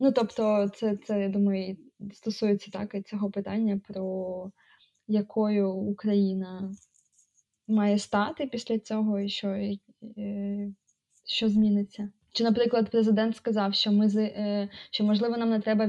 Ну, 0.00 0.12
тобто, 0.12 0.68
це, 0.74 0.96
це, 0.96 1.20
я 1.20 1.28
думаю, 1.28 1.76
стосується 2.12 2.70
так 2.70 2.94
і 2.94 3.02
цього 3.02 3.30
питання 3.30 3.80
про 3.88 4.50
якою 5.06 5.72
Україна 5.72 6.72
має 7.72 7.98
стати 7.98 8.46
після 8.46 8.78
цього, 8.78 9.20
і 9.20 9.28
що 9.28 9.48
е, 9.48 9.78
що 11.26 11.48
зміниться. 11.48 12.10
Чи, 12.32 12.44
наприклад, 12.44 12.90
президент 12.90 13.36
сказав, 13.36 13.74
що 13.74 13.92
ми 13.92 14.06
е, 14.16 14.68
що 14.90 15.04
можливо 15.04 15.36
нам 15.36 15.50
не 15.50 15.60
треба 15.60 15.86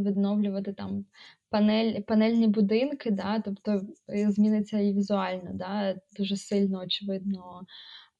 відновлювати 0.00 0.72
там 0.72 1.04
панель, 1.50 2.00
панельні 2.00 2.46
будинки, 2.46 3.10
да, 3.10 3.40
тобто 3.44 3.80
е, 4.10 4.30
зміниться 4.30 4.78
і 4.78 4.92
візуально, 4.92 5.50
да, 5.54 5.96
дуже 6.18 6.36
сильно 6.36 6.80
очевидно, 6.80 7.66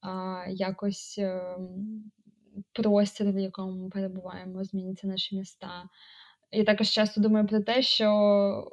а, 0.01 0.45
якось 0.51 1.21
простір, 2.73 3.33
в 3.33 3.39
якому 3.39 3.73
ми 3.83 3.91
перебуваємо, 3.91 4.65
зміняться 4.65 5.07
наші 5.07 5.37
міста. 5.37 5.89
Я 6.53 6.65
також 6.65 6.89
часто 6.89 7.21
думаю 7.21 7.47
про 7.47 7.61
те, 7.61 7.83
що 7.83 8.09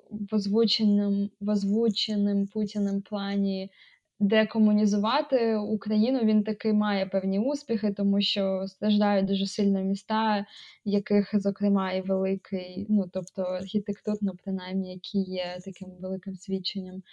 в 0.10 0.36
озвученим, 0.36 1.30
в 1.40 1.50
озвученим 1.50 2.48
Путіним 2.48 3.02
плані 3.02 3.72
декомунізувати 4.20 5.56
Україну 5.56 6.20
він 6.20 6.44
таки 6.44 6.74
має 6.74 7.06
певні 7.06 7.40
успіхи, 7.40 7.94
тому 7.94 8.22
що 8.22 8.68
страждають 8.68 9.26
дуже 9.26 9.46
сильно 9.46 9.84
міста, 9.84 10.46
яких, 10.86 11.30
зокрема, 11.34 11.92
і 11.92 12.02
великий, 12.02 12.86
ну 12.90 13.10
тобто 13.14 13.42
архітектурно, 13.42 14.34
принаймні, 14.44 14.94
які 14.94 15.18
є 15.20 15.60
таким 15.66 15.90
великим 16.00 16.36
свідченням 16.36 17.04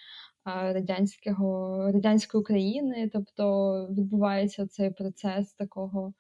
радянського 0.45 1.79
радянської 1.93 2.41
України. 2.41 3.11
Тобто 3.13 3.87
відбувається 3.91 4.67
цей 4.67 4.91
процес 4.91 5.55
такого 5.55 6.13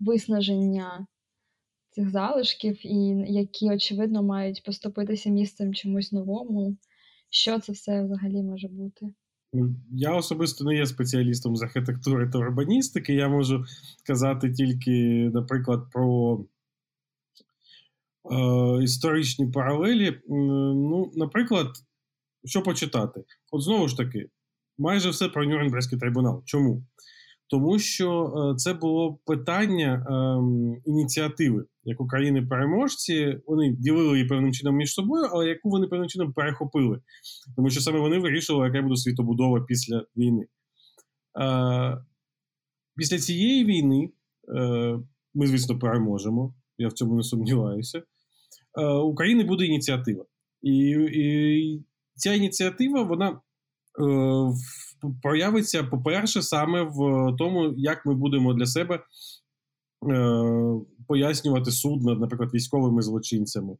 виснаження. 0.00 1.06
Цих 1.90 2.10
залишків, 2.10 2.86
і 2.86 3.24
які, 3.28 3.70
очевидно, 3.70 4.22
мають 4.22 4.62
поступитися 4.64 5.30
місцем 5.30 5.74
чомусь 5.74 6.12
новому. 6.12 6.76
Що 7.30 7.58
це 7.58 7.72
все 7.72 8.04
взагалі 8.04 8.42
може 8.42 8.68
бути? 8.68 9.06
Ну, 9.52 9.74
я 9.90 10.14
особисто 10.14 10.64
не 10.64 10.74
є 10.74 10.86
спеціалістом 10.86 11.56
з 11.56 11.62
архітектури 11.62 12.30
та 12.30 12.38
урбаністики. 12.38 13.14
Я 13.14 13.28
можу 13.28 13.64
казати 14.06 14.52
тільки, 14.52 15.30
наприклад, 15.34 15.90
про 15.92 16.40
е, 18.32 18.84
історичні 18.84 19.46
паралелі. 19.46 20.20
Ну, 20.28 21.12
Наприклад, 21.14 21.68
що 22.44 22.62
почитати? 22.62 23.24
От 23.50 23.62
знову 23.62 23.88
ж 23.88 23.96
таки, 23.96 24.28
майже 24.78 25.10
все 25.10 25.28
про 25.28 25.44
Нюрнберзький 25.44 25.98
трибунал. 25.98 26.42
Чому? 26.44 26.82
Тому 27.50 27.78
що 27.78 28.34
е, 28.52 28.56
це 28.56 28.74
було 28.74 29.18
питання 29.26 29.94
е, 29.94 30.10
ініціативи 30.90 31.64
як 31.88 32.00
України-переможці, 32.00 33.40
вони 33.46 33.76
ділили 33.78 34.16
її 34.16 34.28
певним 34.28 34.52
чином 34.52 34.76
між 34.76 34.92
собою, 34.92 35.28
але 35.32 35.46
яку 35.46 35.70
вони 35.70 35.86
певним 35.86 36.08
чином 36.08 36.32
перехопили. 36.32 37.00
Тому 37.56 37.70
що 37.70 37.80
саме 37.80 37.98
вони 37.98 38.18
вирішили, 38.18 38.66
яка 38.66 38.82
буде 38.82 38.96
світобудова 38.96 39.60
після 39.60 40.04
війни. 40.16 40.46
Е, 41.40 42.04
Після 42.96 43.18
цієї 43.18 43.64
війни 43.64 44.10
е, 44.56 44.98
ми, 45.34 45.46
звісно, 45.46 45.78
переможемо. 45.78 46.54
Я 46.78 46.88
в 46.88 46.92
цьому 46.92 47.16
не 47.16 47.22
сумніваюся. 47.22 48.02
Е, 48.78 48.86
України 48.86 49.44
буде 49.44 49.64
ініціатива. 49.64 50.24
І, 50.62 50.72
і 51.12 51.84
ця 52.14 52.34
ініціатива, 52.34 53.02
вона. 53.02 53.40
Е, 54.00 54.52
проявиться, 55.22 55.84
по-перше, 55.84 56.42
саме 56.42 56.82
в 56.82 57.32
тому, 57.38 57.74
як 57.76 58.06
ми 58.06 58.14
будемо 58.14 58.54
для 58.54 58.66
себе 58.66 58.94
е, 58.94 59.00
пояснювати 61.08 61.70
суд 61.70 62.02
над, 62.02 62.20
наприклад, 62.20 62.54
військовими 62.54 63.02
злочинцями 63.02 63.76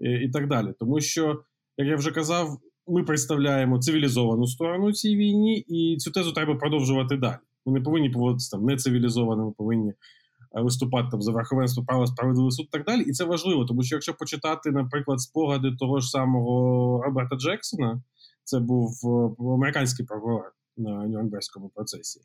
і, 0.00 0.10
і 0.10 0.30
так 0.30 0.48
далі. 0.48 0.74
Тому 0.78 1.00
що, 1.00 1.42
як 1.76 1.88
я 1.88 1.96
вже 1.96 2.10
казав, 2.10 2.58
ми 2.86 3.02
представляємо 3.02 3.78
цивілізовану 3.78 4.46
сторону 4.46 4.92
цій 4.92 5.16
війні, 5.16 5.58
і 5.58 5.96
цю 5.96 6.10
тезу 6.10 6.32
треба 6.32 6.54
продовжувати 6.54 7.16
далі. 7.16 7.38
Ми 7.66 7.72
не 7.72 7.80
повинні 7.80 8.10
поводитися 8.10 8.56
там 8.56 8.66
нецивілізовано, 8.66 9.44
ми 9.44 9.52
повинні 9.52 9.90
е, 9.90 9.94
виступати 10.54 11.08
там 11.10 11.22
за 11.22 11.32
верховенство 11.32 11.84
права, 11.84 12.06
справедливий 12.06 12.52
суд 12.52 12.66
і 12.68 12.72
так 12.72 12.84
далі. 12.84 13.02
І 13.02 13.12
це 13.12 13.24
важливо, 13.24 13.64
тому 13.64 13.82
що 13.82 13.96
якщо 13.96 14.14
почитати, 14.14 14.70
наприклад, 14.70 15.20
спогади 15.20 15.76
того 15.78 16.00
ж 16.00 16.08
самого 16.08 17.02
Роберта 17.02 17.36
Джексона. 17.36 18.02
Це 18.50 18.58
був 18.60 18.90
е, 19.04 19.42
американський 19.44 20.06
прокурор 20.06 20.52
на 20.76 21.06
Нюрнберзькому 21.06 21.68
процесі. 21.68 22.20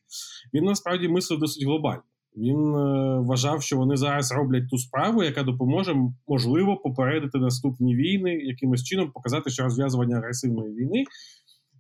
Він 0.54 0.64
насправді 0.64 1.08
мислив 1.08 1.40
досить 1.40 1.64
глобально. 1.64 2.04
Він 2.38 2.76
е, 2.76 3.20
вважав, 3.20 3.62
що 3.62 3.78
вони 3.78 3.98
зараз 3.98 4.32
роблять 4.32 4.70
ту 4.70 4.78
справу, 4.78 5.24
яка 5.24 5.44
допоможе 5.44 5.96
можливо 6.28 6.78
попередити 6.78 7.38
наступні 7.38 7.96
війни, 7.96 8.34
якимось 8.34 8.84
чином 8.84 9.12
показати, 9.12 9.50
що 9.50 9.64
розв'язування 9.64 10.18
агресивної 10.18 10.74
війни 10.74 11.04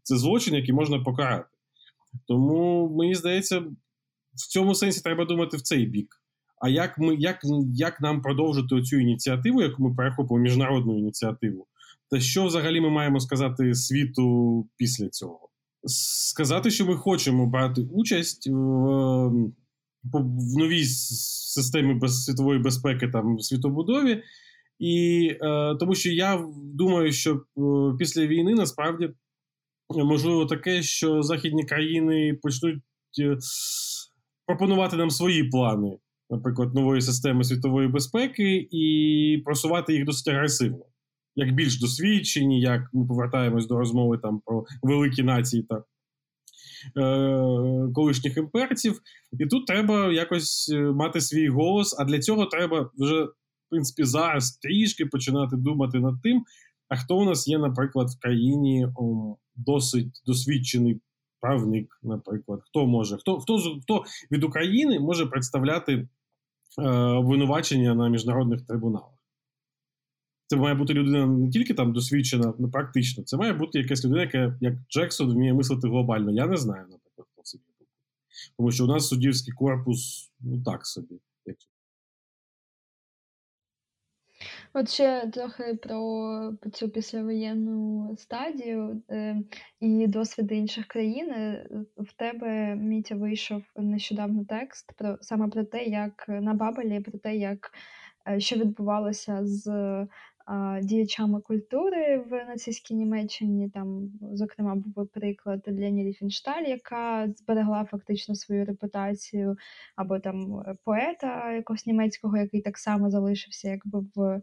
це 0.04 0.18
злочин, 0.18 0.56
який 0.56 0.74
можна 0.74 1.00
покарати. 1.00 1.50
Тому 2.28 2.90
мені 2.90 3.16
здається, 3.16 3.60
в 4.34 4.48
цьому 4.50 4.76
сенсі 4.76 5.02
треба 5.02 5.26
думати 5.26 5.58
в 5.58 5.62
цей 5.62 5.86
бік. 5.86 6.22
А 6.62 6.70
як 6.70 6.98
ми 6.98 7.16
як, 7.16 7.40
як 7.74 8.02
нам 8.02 8.22
продовжити 8.22 8.82
цю 8.82 9.00
ініціативу, 9.00 9.62
яку 9.62 9.84
ми 9.84 9.96
перехопимо 9.96 10.40
міжнародну 10.40 11.00
ініціативу? 11.00 11.68
Та 12.11 12.19
що 12.19 12.45
взагалі 12.45 12.82
ми 12.82 12.90
маємо 12.90 13.19
сказати 13.19 13.76
світу 13.76 14.68
після 14.77 15.10
цього? 15.10 15.49
Сказати, 15.88 16.72
що 16.72 16.86
ми 16.86 16.95
хочемо 16.95 17.45
брати 17.45 17.82
участь 17.91 18.48
в 18.52 19.32
в 20.14 20.57
новій 20.57 20.86
системі 20.86 22.07
світової 22.07 22.60
безпеки 22.60 23.07
там 23.07 23.40
світобудові, 23.40 24.23
і 24.80 25.27
е, 25.41 25.76
тому 25.80 25.95
що 25.95 26.11
я 26.11 26.48
думаю, 26.57 27.11
що 27.11 27.36
е, 27.36 27.41
після 27.99 28.27
війни 28.27 28.53
насправді 28.53 29.10
можливо 29.90 30.45
таке, 30.45 30.84
що 30.84 31.22
західні 31.22 31.65
країни 31.65 32.40
почнуть 32.41 32.84
е, 33.22 33.38
пропонувати 34.45 34.95
нам 34.95 35.10
свої 35.10 35.44
плани, 35.44 35.98
наприклад, 36.30 36.76
нової 36.76 37.02
системи 37.02 37.44
світової 37.44 37.88
безпеки, 37.88 38.68
і 38.72 39.41
просувати 39.45 39.94
їх 39.94 40.06
досить 40.06 40.27
агресивно 40.27 40.86
як 41.36 41.56
більш 41.56 41.80
досвідчені, 41.80 42.62
як 42.62 42.90
ми 42.94 43.07
повертаємось 43.07 43.68
до 43.68 43.78
розмови 43.78 44.18
там 44.18 44.41
про 44.45 44.66
великі 44.82 45.24
нації 45.24 45.64
та 45.64 45.84
е, 47.02 47.91
колишніх 47.94 48.38
імперців. 48.38 49.02
І 49.40 49.45
тут 49.45 49.68
треба 49.68 50.14
якось 50.14 50.72
е, 50.74 50.80
мати 50.80 51.22
свій 51.22 51.49
голос. 51.49 51.99
А 51.99 52.06
для 52.06 52.20
цього 52.20 52.45
треба 52.45 52.90
вже, 52.98 53.24
в 53.24 53.34
принципі, 53.70 54.03
зараз 54.03 54.57
трішки 54.57 55.06
починати 55.06 55.56
думати 55.56 55.99
над 55.99 56.22
тим, 56.24 56.44
а 56.90 56.95
хто 56.95 57.18
у 57.18 57.26
нас 57.26 57.48
є, 57.48 57.57
наприклад, 57.57 58.07
в 58.10 58.22
країні 58.22 58.88
о, 58.95 59.36
досить 59.56 60.22
досвідчений 60.26 61.02
правник, 61.41 61.99
наприклад, 62.03 62.60
хто 62.64 62.86
може, 62.86 63.18
хто 63.18 63.40
хто, 63.40 63.80
хто 63.82 64.03
від 64.32 64.44
України 64.44 64.99
може 64.99 65.26
представляти 65.26 66.07
е, 66.80 66.90
обвинувачення 66.91 67.95
на 67.95 68.10
міжнародних 68.10 68.62
трибуналах. 68.62 69.15
Це 70.48 70.56
має 70.56 70.76
бути 70.76 70.94
людина 70.94 71.26
не 71.26 71.50
тільки 71.50 71.74
там 71.74 71.94
досвідчена, 71.94 72.54
ну 72.60 72.70
практично. 72.70 73.24
Це 73.24 73.38
має 73.38 73.54
бути 73.54 73.80
якась 73.80 74.06
людина, 74.06 74.22
яка 74.22 74.58
як 74.62 74.74
Джексон 74.90 75.34
вміє 75.34 75.54
мислити 75.54 75.88
глобально. 75.88 76.32
Я 76.32 76.48
не 76.48 76.58
знаю, 76.58 76.86
наприклад, 76.90 77.28
хто 77.34 77.42
це. 77.44 77.58
Тому 78.58 78.72
що 78.72 78.84
у 78.84 78.88
нас 78.88 79.08
суддівський 79.08 79.54
корпус, 79.54 80.32
ну 80.40 80.64
так 80.64 80.86
собі. 80.86 81.20
От 84.78 84.90
ще 84.90 85.28
трохи 85.34 85.80
про 85.84 86.54
цю 86.74 86.90
післявоєнну 86.90 88.16
стадію 88.18 89.02
е, 89.12 89.38
і 89.80 90.08
досвід 90.08 90.52
інших 90.52 90.88
країн. 90.88 91.32
Е, 91.32 91.68
в 91.98 92.14
тебе 92.14 92.76
Мітя 92.76 93.16
вийшов 93.16 93.64
нещодавно 93.76 94.46
текст 94.46 94.94
про 94.98 95.18
саме 95.22 95.48
про 95.48 95.64
те, 95.64 95.84
як 95.84 96.26
на 96.28 96.54
Бабелі, 96.54 97.00
про 97.00 97.20
те, 97.20 97.36
як 97.36 97.72
е, 98.28 98.40
що 98.40 98.56
відбувалося 98.56 99.40
з 99.46 99.68
діячами 100.82 101.42
культури 101.42 102.18
в 102.18 102.46
нацистській 102.46 102.96
Німеччині. 102.96 103.70
Там, 103.70 104.12
зокрема, 104.34 104.76
був 104.76 105.08
приклад 105.08 105.64
Лені 105.68 106.04
Ріфеншталь, 106.04 106.64
яка 106.64 107.28
зберегла 107.38 107.86
фактично 107.86 108.36
свою 108.36 108.66
репутацію, 108.66 109.58
або 109.96 110.20
там 110.20 110.64
поета 110.84 111.52
якогось 111.52 111.86
німецького, 111.86 112.38
який 112.38 112.62
так 112.62 112.78
само 112.78 113.10
залишився, 113.10 113.70
якби 113.70 114.06
в. 114.16 114.42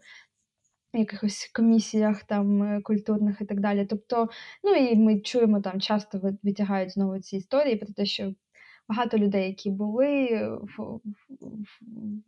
Якихось 0.94 1.50
комісіях 1.54 2.24
там 2.24 2.82
культурних 2.82 3.40
і 3.40 3.44
так 3.44 3.60
далі. 3.60 3.86
Тобто, 3.86 4.28
ну 4.64 4.74
і 4.74 4.96
ми 4.96 5.20
чуємо 5.20 5.60
там 5.60 5.80
часто 5.80 6.36
витягають 6.42 6.90
знову 6.90 7.18
ці 7.18 7.36
історії 7.36 7.76
про 7.76 7.92
те, 7.94 8.06
що 8.06 8.34
багато 8.92 9.18
людей, 9.18 9.46
які 9.46 9.70
були 9.70 10.28
в 10.62 11.00
в, 11.04 11.28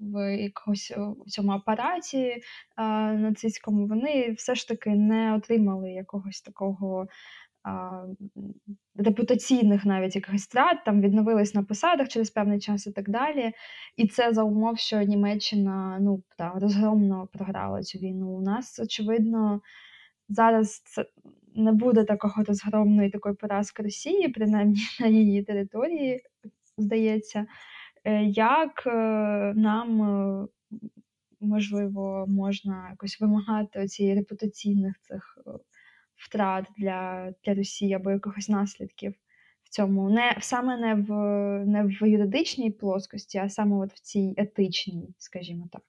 в 0.01 0.37
якогось 0.37 0.93
в 1.27 1.31
цьому 1.31 1.53
апараті 1.53 2.43
а, 2.77 3.13
нацистському, 3.13 3.87
вони 3.87 4.33
все 4.33 4.55
ж 4.55 4.69
таки 4.69 4.91
не 4.91 5.35
отримали 5.35 5.93
якогось 5.93 6.41
такого. 6.41 7.07
А, 7.67 8.03
репутаційних 8.97 9.85
навіть 9.85 10.17
якихось 10.17 10.43
страт, 10.43 10.85
там 10.85 11.01
відновились 11.01 11.55
на 11.55 11.63
посадах 11.63 12.09
через 12.09 12.31
певний 12.31 12.61
час 12.61 12.87
і 12.87 12.93
так 12.93 13.11
далі. 13.11 13.53
І 13.97 14.09
це 14.09 14.33
за 14.33 14.43
умов, 14.43 14.79
що 14.79 15.03
Німеччина 15.03 15.99
ну, 16.01 16.23
та, 16.39 16.53
розгромно 16.57 17.29
програла 17.33 17.83
цю 17.83 17.99
війну. 17.99 18.29
У 18.29 18.41
нас, 18.41 18.81
очевидно, 18.81 19.61
зараз 20.29 20.83
це 20.85 21.07
не 21.55 21.73
буде 21.73 22.05
такого 22.05 22.45
розгромної 22.45 23.11
такої 23.11 23.35
поразки 23.35 23.83
Росії, 23.83 24.29
принаймні 24.29 24.81
на 25.01 25.07
її 25.07 25.43
території, 25.43 26.23
здається, 26.79 27.47
е, 28.05 28.25
як 28.25 28.87
е, 28.87 28.91
нам, 29.57 30.03
е, 30.03 30.49
можливо, 31.41 32.25
можна 32.29 32.89
якось 32.91 33.21
вимагати 33.21 33.87
цієї 33.87 34.15
репутаційних 34.15 35.01
цих 35.01 35.39
втрат 36.17 36.67
для 36.79 37.33
для 37.45 37.55
Росії 37.55 37.95
або 37.95 38.11
якихось 38.11 38.49
наслідків 38.49 39.15
в 39.65 39.69
цьому. 39.69 40.11
Не 40.11 40.37
Саме 40.41 40.77
не 40.77 40.95
в 40.95 41.11
не 41.67 41.85
в 41.85 42.09
юридичній 42.09 42.71
плоскості, 42.71 43.39
а 43.39 43.49
саме 43.49 43.77
от 43.77 43.93
в 43.93 44.01
цій 44.01 44.35
етичній, 44.37 45.15
скажімо 45.19 45.69
так. 45.73 45.83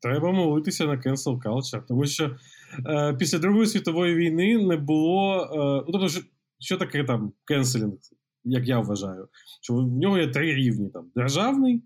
Треба 0.00 0.32
молитися 0.32 0.86
на 0.86 0.96
cancel 0.96 1.42
culture, 1.42 1.82
тому 1.88 2.06
що 2.06 2.36
е, 2.86 3.14
після 3.18 3.38
Другої 3.38 3.66
світової 3.66 4.14
війни 4.14 4.58
не 4.58 4.76
було. 4.76 5.42
Е, 5.42 5.84
ну, 5.86 5.92
тобто, 5.92 6.08
що, 6.08 6.22
що 6.58 6.76
таке 6.76 7.04
там 7.04 7.32
cancelling? 7.44 7.98
як 8.48 8.68
я 8.68 8.80
вважаю, 8.80 9.28
що 9.62 9.74
в 9.74 9.98
нього 9.98 10.18
є 10.18 10.28
три 10.28 10.54
рівні: 10.54 10.88
там 10.88 11.10
державний, 11.16 11.82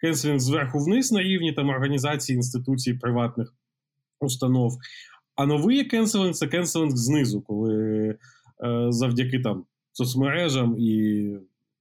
cancelling 0.00 0.40
зверху 0.40 0.78
вниз 0.78 1.12
на 1.12 1.22
рівні 1.22 1.52
там 1.52 1.68
організації, 1.68 2.36
інституцій, 2.36 2.94
приватних 2.94 3.54
установ. 4.20 4.72
А 5.34 5.46
новий 5.46 5.84
cancelling 5.84 6.34
це 6.34 6.46
cancelling 6.46 6.96
знизу, 6.96 7.40
коли 7.40 7.74
е, 8.08 8.16
завдяки 8.88 9.40
там 9.40 9.64
соцмережам 9.92 10.76
і 10.78 11.26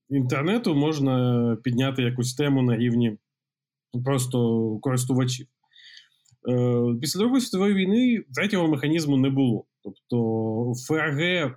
інтернету 0.10 0.76
можна 0.76 1.57
підняти 1.64 2.03
якусь 2.03 2.36
тему 2.36 2.61
на 2.61 2.78
рівні 2.78 3.18
просто 4.05 4.77
користувачів. 4.81 5.47
Е, 6.49 6.81
Після 7.01 7.19
Другої 7.19 7.41
світової 7.41 7.73
війни 7.73 8.23
третього 8.35 8.68
механізму 8.68 9.18
не 9.18 9.30
було. 9.30 9.65
Тобто 9.84 10.73
ФРГ 10.88 11.55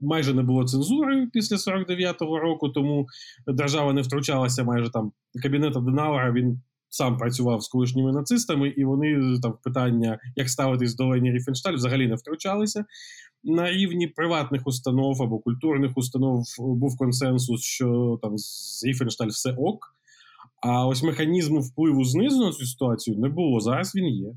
майже 0.00 0.34
не 0.34 0.42
було 0.42 0.64
цензури 0.64 1.28
після 1.32 1.56
49-го 1.56 2.38
року, 2.38 2.68
тому 2.68 3.06
держава 3.46 3.92
не 3.92 4.02
втручалася 4.02 4.64
майже 4.64 4.90
там. 4.90 5.12
Кабінет 5.42 5.76
Аденауера 5.76 6.32
він 6.32 6.60
сам 6.88 7.16
працював 7.16 7.62
з 7.62 7.68
колишніми 7.68 8.12
нацистами, 8.12 8.68
і 8.68 8.84
вони 8.84 9.38
там 9.42 9.54
питання, 9.64 10.18
як 10.36 10.48
ставитись 10.48 10.94
до 10.94 11.06
Лені 11.06 11.32
Ріфеншталь, 11.32 11.74
взагалі 11.74 12.08
не 12.08 12.14
втручалися. 12.14 12.84
На 13.44 13.70
рівні 13.70 14.06
приватних 14.06 14.66
установ 14.66 15.22
або 15.22 15.38
культурних 15.38 15.96
установ 15.96 16.44
був 16.58 16.96
консенсус, 16.96 17.62
що 17.62 18.18
там 18.22 18.38
з 18.38 18.84
Ріфеншталь 18.84 19.28
все 19.28 19.52
ок. 19.52 19.96
А 20.62 20.86
ось 20.86 21.02
механізму 21.02 21.60
впливу 21.60 22.04
знизу 22.04 22.44
на 22.44 22.52
цю 22.52 22.66
ситуацію 22.66 23.18
не 23.18 23.28
було. 23.28 23.60
Зараз 23.60 23.94
він 23.94 24.06
є. 24.06 24.34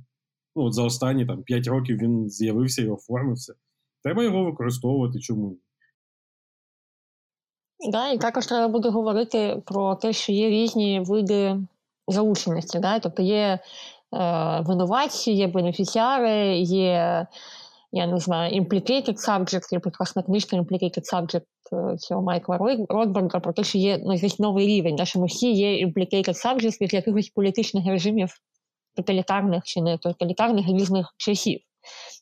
Ну, 0.55 0.63
от 0.63 0.73
За 0.73 0.83
останні 0.83 1.25
там 1.25 1.43
5 1.43 1.67
років 1.67 1.97
він 1.97 2.29
з'явився 2.29 2.81
і 2.81 2.89
оформився. 2.89 3.53
Треба 4.03 4.23
його 4.23 4.43
використовувати 4.43 5.19
чому. 5.19 5.57
Да, 7.91 8.11
і 8.11 8.17
також 8.17 8.47
треба 8.47 8.67
буде 8.67 8.89
говорити 8.89 9.61
про 9.65 9.95
те, 9.95 10.13
що 10.13 10.31
є 10.31 10.49
різні 10.49 10.99
види 10.99 11.57
залученості. 12.07 12.79
Да? 12.79 12.99
Тобто 12.99 13.21
є 13.21 13.37
е, 13.37 13.59
винуватці, 14.61 15.31
є 15.31 15.47
бенефіціари, 15.47 16.57
є, 16.57 17.27
я 17.91 18.07
не 18.07 18.17
знаю, 18.17 18.61
implicated 18.61 19.15
subject, 19.27 19.73
є 19.73 19.79
прекрасна 19.79 20.23
книжка 20.23 20.57
implicated 20.57 21.13
subject 21.13 21.45
е, 21.73 21.97
цього 21.97 22.21
Майкла 22.21 22.57
Ротберга 22.89 23.39
про 23.39 23.53
те, 23.53 23.63
що 23.63 23.77
є 23.77 23.97
ну, 24.05 24.13
якийсь 24.13 24.39
новий 24.39 24.67
рівень, 24.67 24.95
да? 24.95 25.05
що 25.05 25.19
ми 25.19 25.25
всі 25.25 25.51
є 25.51 25.85
implicated 25.85 26.45
subject 26.45 26.81
від 26.81 26.93
якихось 26.93 27.29
політичних 27.29 27.87
режимів 27.87 28.29
тоталітарних 28.95 29.63
чи 29.63 29.81
не 29.81 29.97
тоталітарних 29.97 30.67
різних 30.67 31.13
часів. 31.17 31.59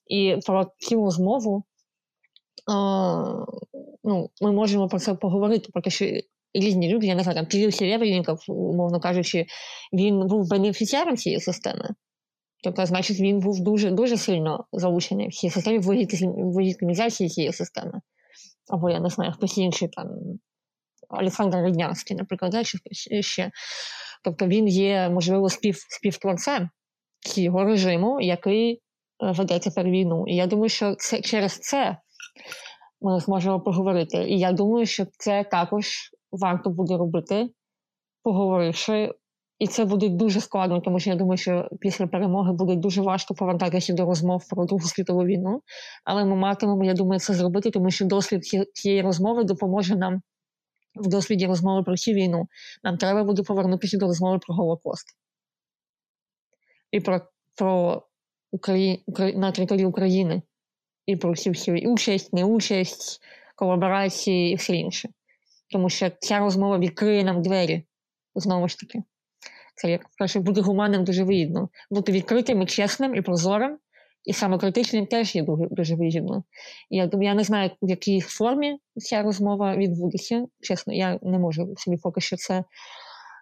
І 0.07 0.37
про 0.45 0.71
цю 0.79 0.95
розмову 0.95 1.63
ну, 4.03 4.29
ми 4.41 4.51
можемо 4.51 4.87
про 4.87 4.99
це 4.99 5.13
поговорити, 5.13 5.69
про 5.73 5.81
те, 5.81 5.89
що 5.89 6.05
різні 6.53 6.89
люди, 6.89 7.07
я 7.07 7.15
не 7.15 7.23
знаю, 7.23 7.35
там 7.37 7.45
Кирил 7.45 7.71
Серебренников, 7.71 8.39
умовно 8.47 8.99
кажучи, 8.99 9.45
він 9.93 10.27
був 10.27 10.49
бенефіціаром 10.49 11.17
цієї 11.17 11.41
системи. 11.41 11.89
Тобто, 12.63 12.85
значить, 12.85 13.19
він 13.19 13.39
був 13.39 13.59
дуже 13.59 13.91
дуже 13.91 14.17
сильно 14.17 14.65
залучений 14.71 15.27
в 15.27 15.33
цій 15.33 15.49
системі 15.49 15.79
вилітимізації 16.37 17.29
цієї 17.29 17.53
системи. 17.53 18.01
Або 18.69 18.89
я 18.89 18.99
не 18.99 19.09
знаю, 19.09 19.31
хтось 19.31 19.57
інший 19.57 19.87
там 19.87 20.07
Олександр 21.09 21.57
Ріднянський, 21.65 22.17
наприклад, 22.17 22.67
чи 22.91 23.21
ще. 23.21 23.51
Тобто 24.23 24.47
він 24.47 24.67
є, 24.67 25.09
можливо, 25.09 25.49
спів, 25.49 25.75
співтворцем 25.89 26.69
цього 27.19 27.63
режиму, 27.63 28.21
який 28.21 28.81
веде 29.19 29.59
тепер 29.59 29.85
війну. 29.85 30.23
І 30.27 30.35
я 30.35 30.47
думаю, 30.47 30.69
що 30.69 30.95
це 30.95 31.21
через 31.21 31.59
це 31.59 31.97
ми 33.01 33.19
зможемо 33.19 33.59
поговорити. 33.59 34.17
І 34.29 34.39
я 34.39 34.51
думаю, 34.51 34.85
що 34.85 35.05
це 35.17 35.43
також 35.43 35.87
варто 36.31 36.69
буде 36.69 36.97
робити, 36.97 37.49
поговоривши. 38.23 39.13
І 39.59 39.67
це 39.67 39.85
буде 39.85 40.09
дуже 40.09 40.41
складно, 40.41 40.81
тому 40.81 40.99
що 40.99 41.09
я 41.09 41.15
думаю, 41.15 41.37
що 41.37 41.69
після 41.79 42.07
перемоги 42.07 42.53
буде 42.53 42.75
дуже 42.75 43.01
важко 43.01 43.33
повертатися 43.33 43.93
до 43.93 44.05
розмов 44.05 44.49
про 44.49 44.65
Другу 44.65 44.83
світову 44.83 45.25
війну. 45.25 45.61
Але 46.03 46.25
ми 46.25 46.35
матимемо, 46.35 46.83
я 46.83 46.93
думаю, 46.93 47.19
це 47.19 47.33
зробити, 47.33 47.71
тому 47.71 47.91
що 47.91 48.05
досвід 48.05 48.45
цієї 48.73 49.01
розмови 49.01 49.43
допоможе 49.43 49.95
нам 49.95 50.21
в 50.95 51.07
досвіді 51.07 51.45
розмови 51.45 51.83
про 51.83 51.97
цю 51.97 52.11
війну. 52.11 52.47
Нам 52.83 52.97
треба 52.97 53.23
буде 53.23 53.43
повернутися 53.43 53.97
до 53.97 54.05
розмови 54.05 54.39
про 54.39 54.55
Голокост 54.55 55.07
і 56.91 56.99
про 56.99 57.21
про 57.55 58.03
Украї... 58.51 59.03
на 59.35 59.51
території 59.51 59.85
України 59.85 60.41
і 61.05 61.15
про 61.15 61.31
всі 61.31 61.49
всі 61.49 61.71
участь, 61.71 62.33
неучасть, 62.33 63.21
колаборації 63.55 64.51
і 64.51 64.55
все 64.55 64.75
інше. 64.75 65.09
Тому 65.71 65.89
що 65.89 66.11
ця 66.19 66.39
розмова 66.39 66.77
відкриє 66.77 67.23
нам 67.23 67.41
двері 67.41 67.83
знову 68.35 68.67
ж 68.67 68.79
таки. 68.79 69.03
Це 69.77 69.91
як 69.91 70.05
краще 70.17 70.39
бути 70.39 70.61
гуманним 70.61 71.03
дуже 71.03 71.23
вигідно. 71.23 71.69
Бути 71.89 72.11
відкритим 72.11 72.61
і 72.61 72.65
чесним 72.65 73.15
і 73.15 73.21
прозорим, 73.21 73.77
і 74.25 74.33
самокритичним 74.33 75.05
теж 75.05 75.35
є 75.35 75.43
дуже, 75.43 75.67
дуже 75.71 75.95
вигідно. 75.95 76.43
Я 76.89 77.09
я 77.13 77.33
не 77.33 77.43
знаю, 77.43 77.69
в 77.81 77.89
якій 77.89 78.21
формі 78.21 78.77
ця 78.95 79.23
розмова 79.23 79.75
відбудеться. 79.75 80.47
Чесно, 80.61 80.93
я 80.93 81.19
не 81.21 81.39
можу 81.39 81.73
собі 81.77 81.97
поки 81.97 82.21
що 82.21 82.35
це. 82.35 82.63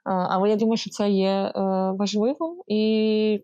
Але 0.03 0.49
я 0.49 0.55
думаю, 0.55 0.77
що 0.77 0.89
це 0.89 1.09
є 1.09 1.29
е, 1.29 1.51
важливо, 1.99 2.63
і 2.67 3.43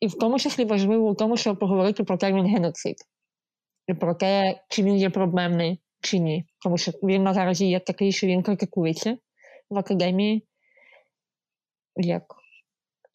і 0.00 0.06
в 0.06 0.14
тому 0.14 0.38
числі 0.38 0.64
важливо 0.64 1.12
в 1.12 1.16
тому, 1.16 1.36
щоб 1.36 1.58
поговорити 1.58 2.04
про 2.04 2.16
термін 2.16 2.46
геноцид 2.46 2.96
і 3.86 3.94
про 3.94 4.14
те, 4.14 4.60
чи 4.68 4.82
він 4.82 4.96
є 4.96 5.10
проблемний, 5.10 5.80
чи 6.00 6.18
ні. 6.18 6.44
Тому 6.62 6.78
що 6.78 6.92
він 7.02 7.22
наразі 7.22 7.66
є 7.66 7.80
такий, 7.80 8.12
що 8.12 8.26
він 8.26 8.42
критикується 8.42 9.16
в 9.70 9.78
академії 9.78 10.46
як 11.96 12.22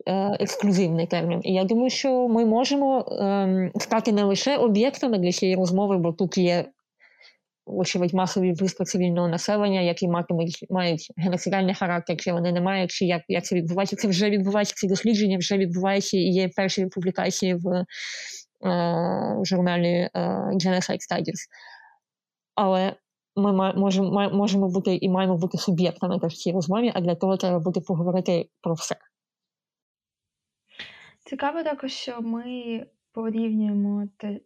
е, 0.08 0.38
ексклюзивний 0.40 1.08
термін. 1.08 1.42
І 1.44 1.54
я 1.54 1.64
думаю, 1.64 1.90
що 1.90 2.28
ми 2.28 2.46
можемо 2.46 3.00
е, 3.00 3.72
стати 3.80 4.12
не 4.12 4.24
лише 4.24 4.58
об'єктами 4.58 5.18
для 5.18 5.32
цієї 5.32 5.58
розмови, 5.58 5.98
бо 5.98 6.12
тут 6.12 6.38
є 6.38 6.66
вочевидь, 7.70 8.14
масові 8.14 8.54
вбивства 8.54 8.86
цивільного 8.86 9.28
населення, 9.28 9.82
які 9.82 10.08
матимуть 10.08 10.66
мають 10.70 11.12
геноцидальний 11.18 11.74
характер, 11.74 12.18
чи 12.18 12.32
вони 12.32 12.52
не 12.52 12.62
мають, 12.62 12.92
чи 12.92 13.06
як 13.06 13.22
як 13.28 13.46
це 13.46 13.56
відбувається. 13.56 13.96
Це 13.96 14.08
вже 14.08 14.30
відбувається, 14.30 14.74
ці 14.78 14.88
дослідження 14.88 15.38
вже 15.38 15.58
відбуваються 15.58 16.18
і 16.18 16.22
є 16.22 16.50
перші 16.56 16.86
публікації 16.86 17.54
в, 17.54 17.68
е, 17.68 17.86
в 19.42 19.46
журналі 19.46 19.88
е, 19.88 20.10
Genocide 20.54 21.00
Studies. 21.12 21.42
Але 22.56 22.96
ми 23.40 23.74
можемо 23.74 24.30
можемо 24.30 24.70
бути 24.70 24.96
і 24.96 25.10
маємо 25.10 25.38
бути 25.38 25.58
суб'єктами 25.58 26.18
в 26.18 26.34
цій 26.34 26.52
розмові, 26.52 26.92
а 26.96 27.02
для 27.02 27.16
того 27.16 27.38
треба 27.38 27.60
буде 27.60 27.82
поговорити 27.88 28.50
про 28.62 28.74
все. 28.74 28.96
Цікаво 31.26 31.64
також, 31.64 31.92
що 31.92 32.22
ми 32.22 32.86
порівнюємо 33.14 34.08
е, 34.24 34.42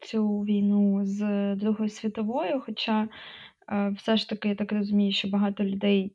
цю 0.00 0.40
війну 0.40 1.00
з 1.04 1.54
Другою 1.56 1.90
світовою, 1.90 2.62
хоча 2.66 3.08
е, 3.72 3.94
все 3.96 4.16
ж 4.16 4.28
таки 4.28 4.48
я 4.48 4.54
так 4.54 4.72
розумію, 4.72 5.12
що 5.12 5.28
багато 5.28 5.64
людей 5.64 6.12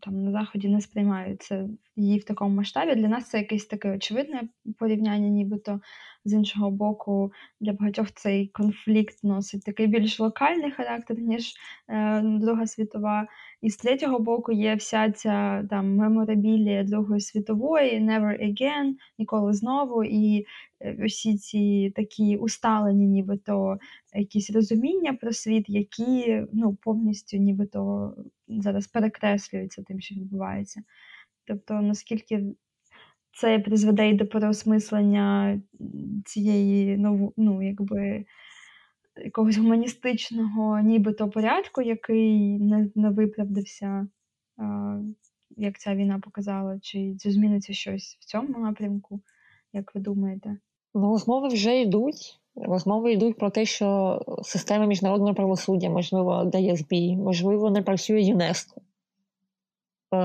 там 0.00 0.24
на 0.24 0.32
заході 0.32 0.68
не 0.68 0.80
сприймають 0.80 1.42
це 1.42 1.68
її 1.96 2.18
в 2.18 2.24
такому 2.24 2.56
масштабі. 2.56 2.94
Для 2.94 3.08
нас 3.08 3.28
це 3.28 3.38
якесь 3.38 3.66
таке 3.66 3.94
очевидне 3.94 4.42
порівняння, 4.78 5.28
нібито 5.28 5.80
з 6.24 6.32
іншого 6.32 6.70
боку, 6.70 7.32
для 7.60 7.72
багатьох 7.72 8.12
цей 8.12 8.48
конфлікт 8.48 9.24
носить 9.24 9.64
такий 9.64 9.86
більш 9.86 10.20
локальний 10.20 10.70
характер, 10.70 11.18
ніж 11.18 11.54
е, 11.88 12.20
Друга 12.20 12.66
світова. 12.66 13.26
І 13.60 13.70
з 13.70 13.76
третього 13.76 14.18
боку 14.18 14.52
є 14.52 14.74
вся 14.74 15.10
ця 15.12 15.66
там 15.70 15.96
меморабілія 15.96 16.84
Другої 16.84 17.20
світової, 17.20 18.00
Never 18.00 18.44
Again, 18.44 18.92
ніколи 19.18 19.52
знову. 19.52 20.04
І 20.04 20.46
е, 20.80 20.98
усі 21.04 21.36
ці 21.36 21.92
такі 21.96 22.36
усталені, 22.36 23.06
нібито 23.06 23.78
якісь 24.14 24.50
розуміння 24.50 25.14
про 25.20 25.32
світ, 25.32 25.64
які 25.68 26.46
ну, 26.52 26.76
повністю 26.82 27.36
нібито 27.36 28.12
зараз 28.48 28.86
перекреслюються 28.86 29.82
тим, 29.82 30.00
що 30.00 30.14
відбувається. 30.14 30.82
Тобто, 31.46 31.74
наскільки 31.74 32.54
це 33.32 33.58
призведе 33.58 34.10
і 34.10 34.14
до 34.14 34.26
переосмислення 34.26 35.60
цієї 36.24 36.96
ну, 36.96 37.32
ну, 37.36 37.62
якби 37.62 38.24
якогось 39.24 39.56
гуманістичного 39.56 40.80
нібито 40.80 41.28
порядку, 41.28 41.82
який 41.82 42.58
не 42.58 42.90
не 42.94 43.10
виправдався, 43.10 44.06
а, 44.56 44.98
як 45.56 45.78
ця 45.78 45.94
війна 45.94 46.20
показала, 46.22 46.78
чи, 46.82 47.16
чи 47.20 47.30
зміниться 47.30 47.72
щось 47.72 48.16
в 48.20 48.24
цьому 48.24 48.58
напрямку, 48.58 49.20
як 49.72 49.94
ви 49.94 50.00
думаєте? 50.00 50.56
Ну, 50.94 51.10
розмови 51.10 51.48
вже 51.48 51.80
йдуть. 51.80 52.40
Розмови 52.56 53.12
йдуть 53.12 53.38
про 53.38 53.50
те, 53.50 53.64
що 53.64 54.20
система 54.42 54.86
міжнародного 54.86 55.34
правосуддя, 55.34 55.90
можливо, 55.90 56.44
дає 56.44 56.76
збій, 56.76 57.16
можливо, 57.16 57.70
не 57.70 57.82
працює 57.82 58.20
ЮНЕСКО, 58.20 58.80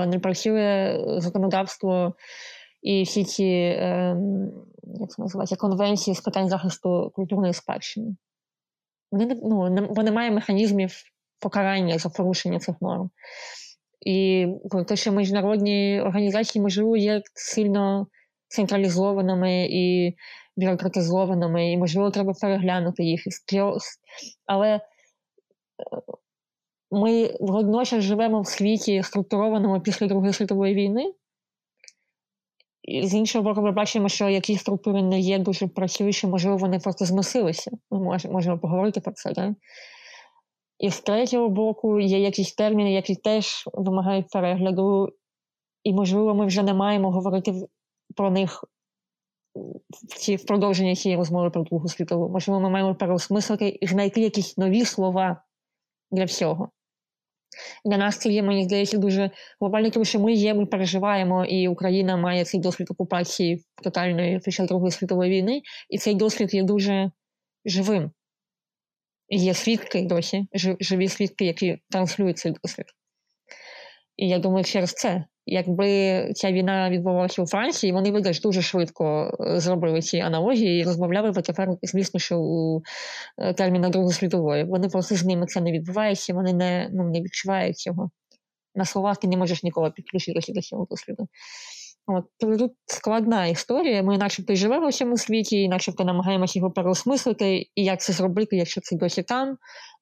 не 0.06 0.18
працює 0.18 1.00
законодавство 1.18 2.14
і 2.82 3.02
всі 3.02 3.24
ці 3.24 3.76
ем, 3.78 4.52
як 5.00 5.10
це 5.10 5.22
називається, 5.22 5.56
конвенції 5.56 6.14
з 6.14 6.20
питань 6.20 6.48
захисту 6.48 7.12
культурної 7.14 7.52
спадщини. 7.52 8.16
Вони 9.12 9.40
ну, 9.42 9.88
бо 9.90 10.02
немає 10.02 10.30
механізмів 10.30 10.92
покарання 11.40 11.98
за 11.98 12.08
порушення 12.08 12.58
цих 12.58 12.74
норм. 12.80 13.10
І 14.06 14.46
те, 14.88 14.96
що 14.96 15.12
міжнародні 15.12 16.00
організації, 16.00 16.62
можливо, 16.62 16.96
є 16.96 17.22
сильно 17.34 18.06
централізованими 18.48 19.66
і 19.70 20.16
бюрократизованими, 20.56 21.72
і, 21.72 21.76
можливо, 21.76 22.10
треба 22.10 22.32
переглянути 22.40 23.04
їх. 23.04 23.22
Але 24.46 24.68
е, 24.68 24.80
ми 26.90 27.36
водночас 27.40 28.04
живемо 28.04 28.40
в 28.40 28.46
світі, 28.46 29.02
структурованому 29.02 29.80
після 29.80 30.06
Другої 30.06 30.32
світової 30.32 30.74
війни, 30.74 31.14
і 32.82 33.06
з 33.06 33.14
іншого 33.14 33.44
боку, 33.44 33.62
ми 33.62 33.72
бачимо, 33.72 34.08
що 34.08 34.28
якісь 34.28 34.60
структури 34.60 35.02
не 35.02 35.20
є 35.20 35.38
дуже 35.38 35.66
працюючі, 35.66 36.26
можливо, 36.26 36.56
вони 36.56 36.78
просто 36.78 37.04
зносилися. 37.04 37.70
Ми 37.90 38.18
можемо 38.30 38.58
поговорити 38.58 39.00
про 39.00 39.12
це. 39.12 39.32
Так? 39.32 39.54
І 40.78 40.90
з 40.90 41.00
третього 41.00 41.48
боку 41.48 42.00
є 42.00 42.20
якісь 42.20 42.54
терміни, 42.54 42.92
які 42.92 43.16
теж 43.16 43.64
вимагають 43.72 44.28
перегляду, 44.28 45.08
і, 45.84 45.92
можливо, 45.92 46.34
ми 46.34 46.46
вже 46.46 46.62
не 46.62 46.74
маємо 46.74 47.10
говорити 47.10 47.54
про 48.16 48.30
них 48.30 48.64
в 49.90 50.16
ці 50.16 50.36
в 50.36 50.46
продовження 50.46 50.94
цієї 50.94 51.18
розмови 51.18 51.50
про 51.50 51.62
Другу 51.62 51.88
світову. 51.88 52.28
Можливо, 52.28 52.60
ми 52.60 52.70
маємо 52.70 52.94
переосмислити 52.94 53.78
і 53.80 53.86
знайти 53.86 54.20
якісь 54.20 54.58
нові 54.58 54.84
слова 54.84 55.42
для 56.10 56.24
всього. 56.24 56.70
Для 57.84 57.96
нас 57.96 58.18
це 58.18 58.28
є, 58.28 58.42
мені 58.42 58.64
здається, 58.64 58.98
дуже 58.98 59.30
глобально, 59.60 59.90
тому 59.90 60.04
що 60.04 60.20
ми 60.20 60.32
є, 60.32 60.54
ми 60.54 60.66
переживаємо, 60.66 61.44
і 61.44 61.68
Україна 61.68 62.16
має 62.16 62.44
цей 62.44 62.60
досвід 62.60 62.90
окупації 62.90 63.64
тотальної 63.82 64.38
під 64.38 64.54
час 64.54 64.68
Другої 64.68 64.92
світової 64.92 65.30
війни, 65.30 65.62
і 65.88 65.98
цей 65.98 66.14
досвід 66.14 66.54
є 66.54 66.62
дуже 66.62 67.10
живим. 67.64 68.10
І 69.28 69.38
Є 69.38 69.54
свідки 69.54 70.02
досі, 70.02 70.46
живі 70.80 71.08
свідки, 71.08 71.44
які 71.44 71.78
транслюють 71.90 72.38
цей 72.38 72.52
досвід. 72.62 72.86
І 74.16 74.28
я 74.28 74.38
думаю, 74.38 74.64
через 74.64 74.92
це 74.92 75.24
якби 75.46 76.32
ця 76.34 76.52
війна 76.52 76.90
відбувалася 76.90 77.42
у 77.42 77.46
Франції, 77.46 77.92
вони 77.92 78.10
би 78.10 78.20
дуже 78.20 78.62
швидко 78.62 79.36
е, 79.40 79.60
зробили 79.60 80.02
ці 80.02 80.18
аналогії 80.18 80.80
і 80.80 80.84
розмовляли 80.84 81.30
би 81.30 81.42
тепер, 81.42 81.68
звісно, 81.82 82.20
що 82.20 82.38
у 82.40 82.82
е, 83.38 83.54
термінах 83.54 83.90
Другої 83.90 84.12
світової. 84.12 84.64
Вони 84.64 84.88
просто 84.88 85.14
з 85.14 85.24
ними 85.24 85.46
це 85.46 85.60
не 85.60 85.72
відбувається, 85.72 86.34
вони 86.34 86.52
не 86.52 86.90
ну, 86.92 87.04
не 87.04 87.20
відчувають 87.20 87.78
цього. 87.78 88.10
На 88.74 88.84
словах 88.84 89.16
ти 89.16 89.28
не 89.28 89.36
можеш 89.36 89.62
ніколи 89.62 89.90
підключитися 89.90 90.52
до 90.52 90.60
цього 90.60 90.86
досвіду. 90.90 91.28
От, 92.06 92.24
Тут 92.58 92.72
складна 92.86 93.46
історія. 93.46 94.02
Ми 94.02 94.18
начебто 94.18 94.54
живемо 94.54 94.88
в 94.88 94.92
цьому 94.92 95.16
світі, 95.16 95.62
і 95.62 95.68
начебто 95.68 96.04
намагаємося 96.04 96.58
його 96.58 96.70
переосмислити, 96.70 97.66
і 97.74 97.84
як 97.84 98.00
це 98.00 98.12
зробити, 98.12 98.56
якщо 98.56 98.80
це 98.80 98.96
досі 98.96 99.22
там. 99.22 99.56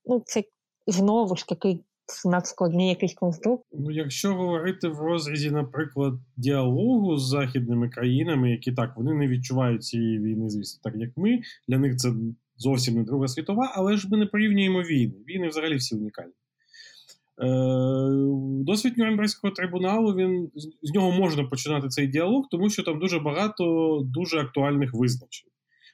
Ну, 0.05 0.23
це 0.27 0.43
знову 0.87 1.37
ж 1.37 1.47
таки 1.47 1.79
надскладний 2.25 2.89
якийсь 2.89 3.15
конструкт. 3.15 3.65
Ну, 3.73 3.91
якщо 3.91 4.35
говорити 4.35 4.89
в 4.89 5.01
розрізі, 5.01 5.51
наприклад, 5.51 6.15
діалогу 6.37 7.17
з 7.17 7.29
західними 7.29 7.89
країнами, 7.89 8.51
які 8.51 8.73
так 8.73 8.97
вони 8.97 9.15
не 9.15 9.29
відчувають 9.29 9.85
цієї 9.85 10.19
війни, 10.19 10.51
звісно, 10.51 10.81
так 10.83 11.01
як 11.01 11.11
ми. 11.17 11.41
Для 11.69 11.79
них 11.79 11.97
це 11.97 12.13
зовсім 12.57 12.95
не 12.95 13.05
Друга 13.05 13.29
світова, 13.29 13.73
але 13.75 13.97
ж 13.97 14.09
ми 14.11 14.19
не 14.19 14.27
порівнюємо 14.27 14.83
війни. 14.83 15.15
Війни 15.29 15.49
взагалі 15.49 15.77
всі 15.77 15.95
унікальні. 15.95 16.33
Е, 17.43 17.47
досвід 18.65 18.99
Нюрнберзького 18.99 19.55
трибуналу 19.55 20.15
він 20.15 20.51
з 20.83 20.95
нього 20.95 21.11
можна 21.13 21.45
починати 21.45 21.89
цей 21.89 22.07
діалог, 22.07 22.45
тому 22.51 22.71
що 22.71 22.83
там 22.83 22.99
дуже 22.99 23.19
багато 23.19 23.99
дуже 24.05 24.41
актуальних 24.41 24.91
визначень 24.95 25.51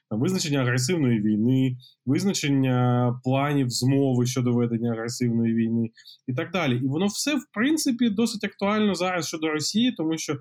там 0.09 0.19
визначення 0.19 0.61
агресивної 0.61 1.21
війни, 1.21 1.77
визначення 2.05 3.19
планів 3.23 3.69
змови 3.69 4.25
щодо 4.25 4.53
ведення 4.53 4.91
агресивної 4.91 5.53
війни 5.53 5.89
і 6.27 6.33
так 6.33 6.51
далі. 6.51 6.77
І 6.77 6.87
воно 6.87 7.05
все, 7.05 7.35
в 7.35 7.45
принципі, 7.53 8.09
досить 8.09 8.43
актуально 8.43 8.95
зараз 8.95 9.27
щодо 9.27 9.47
Росії, 9.49 9.91
тому 9.91 10.17
що 10.17 10.33
е, 10.33 10.37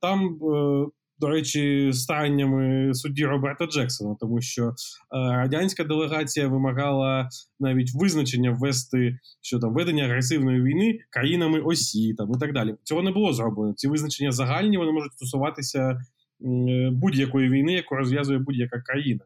там. 0.00 0.38
Е, 0.42 0.86
до 1.22 1.28
речі, 1.28 1.90
стараннями 1.92 2.94
судді 2.94 3.24
Роберта 3.24 3.66
Джексона, 3.66 4.16
тому 4.20 4.40
що 4.40 4.62
е, 4.64 4.72
радянська 5.10 5.84
делегація 5.84 6.48
вимагала 6.48 7.28
навіть 7.60 7.90
визначення 7.94 8.50
ввести 8.50 9.18
що 9.40 9.58
там 9.58 9.74
ведення 9.74 10.04
агресивної 10.04 10.62
війни 10.62 10.98
країнами 11.10 11.60
осі 11.60 12.14
там 12.14 12.30
і 12.36 12.38
так 12.38 12.52
далі. 12.52 12.74
Цього 12.82 13.02
не 13.02 13.10
було 13.10 13.32
зроблено. 13.32 13.74
Ці 13.76 13.88
визначення 13.88 14.32
загальні 14.32 14.78
вони 14.78 14.92
можуть 14.92 15.12
стосуватися 15.12 16.00
будь-якої 16.92 17.50
війни, 17.50 17.72
яку 17.72 17.94
розв'язує 17.94 18.38
будь-яка 18.38 18.80
країна. 18.80 19.20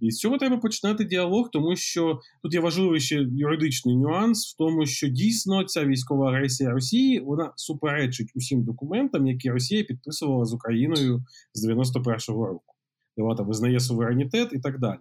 І 0.00 0.10
з 0.10 0.18
цього 0.18 0.38
треба 0.38 0.56
починати 0.56 1.04
діалог, 1.04 1.50
тому 1.52 1.76
що 1.76 2.20
тут 2.42 2.54
є 2.54 2.60
важливий 2.60 3.00
ще 3.00 3.26
юридичний 3.32 3.96
нюанс 3.96 4.54
в 4.54 4.56
тому, 4.56 4.86
що 4.86 5.08
дійсно 5.08 5.64
ця 5.64 5.84
військова 5.84 6.28
агресія 6.30 6.70
Росії 6.70 7.20
вона 7.20 7.52
суперечить 7.56 8.32
усім 8.34 8.64
документам, 8.64 9.26
які 9.26 9.50
Росія 9.50 9.84
підписувала 9.84 10.44
з 10.44 10.52
Україною 10.52 11.24
з 11.54 11.68
91-го 11.68 12.46
року, 12.46 12.74
де 13.16 13.22
вона 13.22 13.42
визнає 13.42 13.80
суверенітет 13.80 14.52
і 14.52 14.58
так 14.58 14.78
далі. 14.78 14.98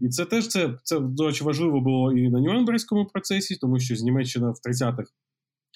І 0.00 0.08
це 0.08 0.24
теж 0.24 0.48
це, 0.48 0.78
це 0.82 1.00
до 1.00 1.26
речі, 1.26 1.44
важливо 1.44 1.80
було 1.80 2.12
і 2.12 2.28
на 2.28 2.40
Нюрнберзькому 2.40 3.06
процесі, 3.06 3.56
тому 3.56 3.80
що 3.80 3.96
з 3.96 4.02
Німеччина 4.02 4.50
в 4.50 4.68
30-х 4.68 5.12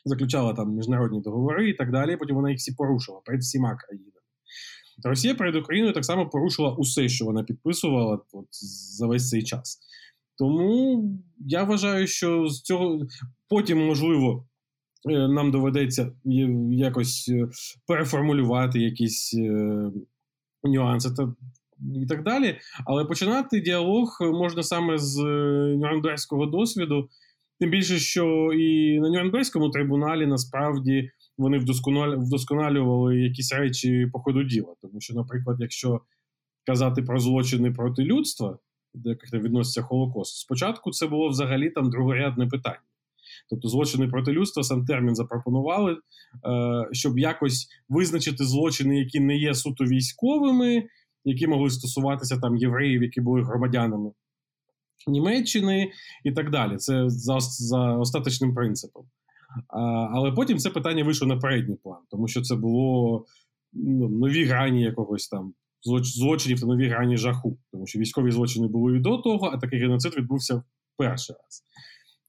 заключала 0.04 0.54
там 0.54 0.74
міжнародні 0.74 1.20
договори 1.20 1.70
і 1.70 1.74
так 1.74 1.92
далі. 1.92 2.16
Потім 2.16 2.36
вона 2.36 2.50
їх 2.50 2.58
всі 2.58 2.74
порушила 2.74 3.20
перед 3.24 3.40
всіма 3.40 3.76
країнами. 3.76 4.19
Росія 5.04 5.34
перед 5.34 5.56
Україною 5.56 5.94
так 5.94 6.04
само 6.04 6.28
порушила 6.28 6.74
усе, 6.74 7.08
що 7.08 7.24
вона 7.24 7.42
підписувала 7.42 8.18
от, 8.32 8.46
за 8.96 9.06
весь 9.06 9.28
цей 9.28 9.42
час. 9.42 9.78
Тому 10.38 11.04
я 11.38 11.64
вважаю, 11.64 12.06
що 12.06 12.48
з 12.48 12.62
цього 12.62 13.06
потім 13.48 13.86
можливо. 13.86 14.46
Е, 15.08 15.28
нам 15.28 15.50
доведеться 15.50 16.12
якось 16.70 17.28
е, 17.28 17.48
переформулювати 17.86 18.80
якісь 18.80 19.34
е, 19.34 19.90
нюанси. 20.64 21.10
Та 21.16 21.34
і 22.02 22.06
так 22.06 22.22
далі. 22.22 22.56
Але 22.86 23.04
починати 23.04 23.60
діалог 23.60 24.18
можна 24.20 24.62
саме 24.62 24.98
з 24.98 25.18
нюрнберзького 25.76 26.46
досвіду, 26.46 27.08
тим 27.60 27.70
більше, 27.70 27.98
що 27.98 28.52
і 28.52 29.00
на 29.00 29.10
Нюрнберзькому 29.10 29.70
трибуналі 29.70 30.26
насправді 30.26 31.10
вони 31.40 31.58
вдосконалювали 32.16 33.20
якісь 33.20 33.52
речі 33.52 34.06
по 34.12 34.20
ходу 34.20 34.42
діла. 34.42 34.74
Тому 34.82 35.00
що, 35.00 35.14
наприклад, 35.14 35.56
якщо 35.60 36.00
казати 36.66 37.02
про 37.02 37.20
злочини 37.20 37.70
проти 37.70 38.02
людства, 38.02 38.58
до 38.94 39.10
яких 39.10 39.32
відноситься 39.32 39.82
Холокост, 39.82 40.36
спочатку 40.36 40.90
це 40.90 41.06
було 41.06 41.28
взагалі 41.28 41.70
там 41.70 41.90
другорядне 41.90 42.46
питання. 42.46 42.80
Тобто 43.50 43.68
злочини 43.68 44.08
проти 44.08 44.32
людства, 44.32 44.62
сам 44.62 44.84
термін 44.84 45.14
запропонували, 45.14 45.92
е, 45.92 45.98
щоб 46.92 47.18
якось 47.18 47.68
визначити 47.88 48.44
злочини, 48.44 48.98
які 48.98 49.20
не 49.20 49.36
є 49.36 49.54
суто 49.54 49.84
військовими, 49.84 50.84
які 51.24 51.46
могли 51.46 51.70
стосуватися 51.70 52.38
там 52.38 52.56
євреїв, 52.56 53.02
які 53.02 53.20
були 53.20 53.42
громадянами 53.42 54.10
Німеччини 55.06 55.90
і 56.24 56.32
так 56.32 56.50
далі. 56.50 56.76
Це 56.76 57.08
за 57.08 57.40
за 57.40 57.96
остаточним 57.96 58.54
принципом. 58.54 59.04
Але 60.12 60.32
потім 60.32 60.58
це 60.58 60.70
питання 60.70 61.04
вийшло 61.04 61.26
на 61.26 61.36
передній 61.36 61.76
план, 61.76 61.98
тому 62.10 62.28
що 62.28 62.42
це 62.42 62.56
було 62.56 63.24
ну, 63.72 64.08
нові 64.08 64.44
грані 64.44 64.82
якогось 64.82 65.28
там 65.28 65.54
злочинів 66.02 66.60
та 66.60 66.66
нові 66.66 66.88
грані 66.88 67.16
жаху, 67.16 67.58
тому 67.72 67.86
що 67.86 67.98
військові 67.98 68.30
злочини 68.30 68.68
були 68.68 68.96
і 68.96 69.00
до 69.00 69.18
того, 69.18 69.50
а 69.54 69.58
такий 69.58 69.80
геноцид 69.80 70.16
відбувся 70.16 70.62
перший 70.96 71.36
раз. 71.36 71.64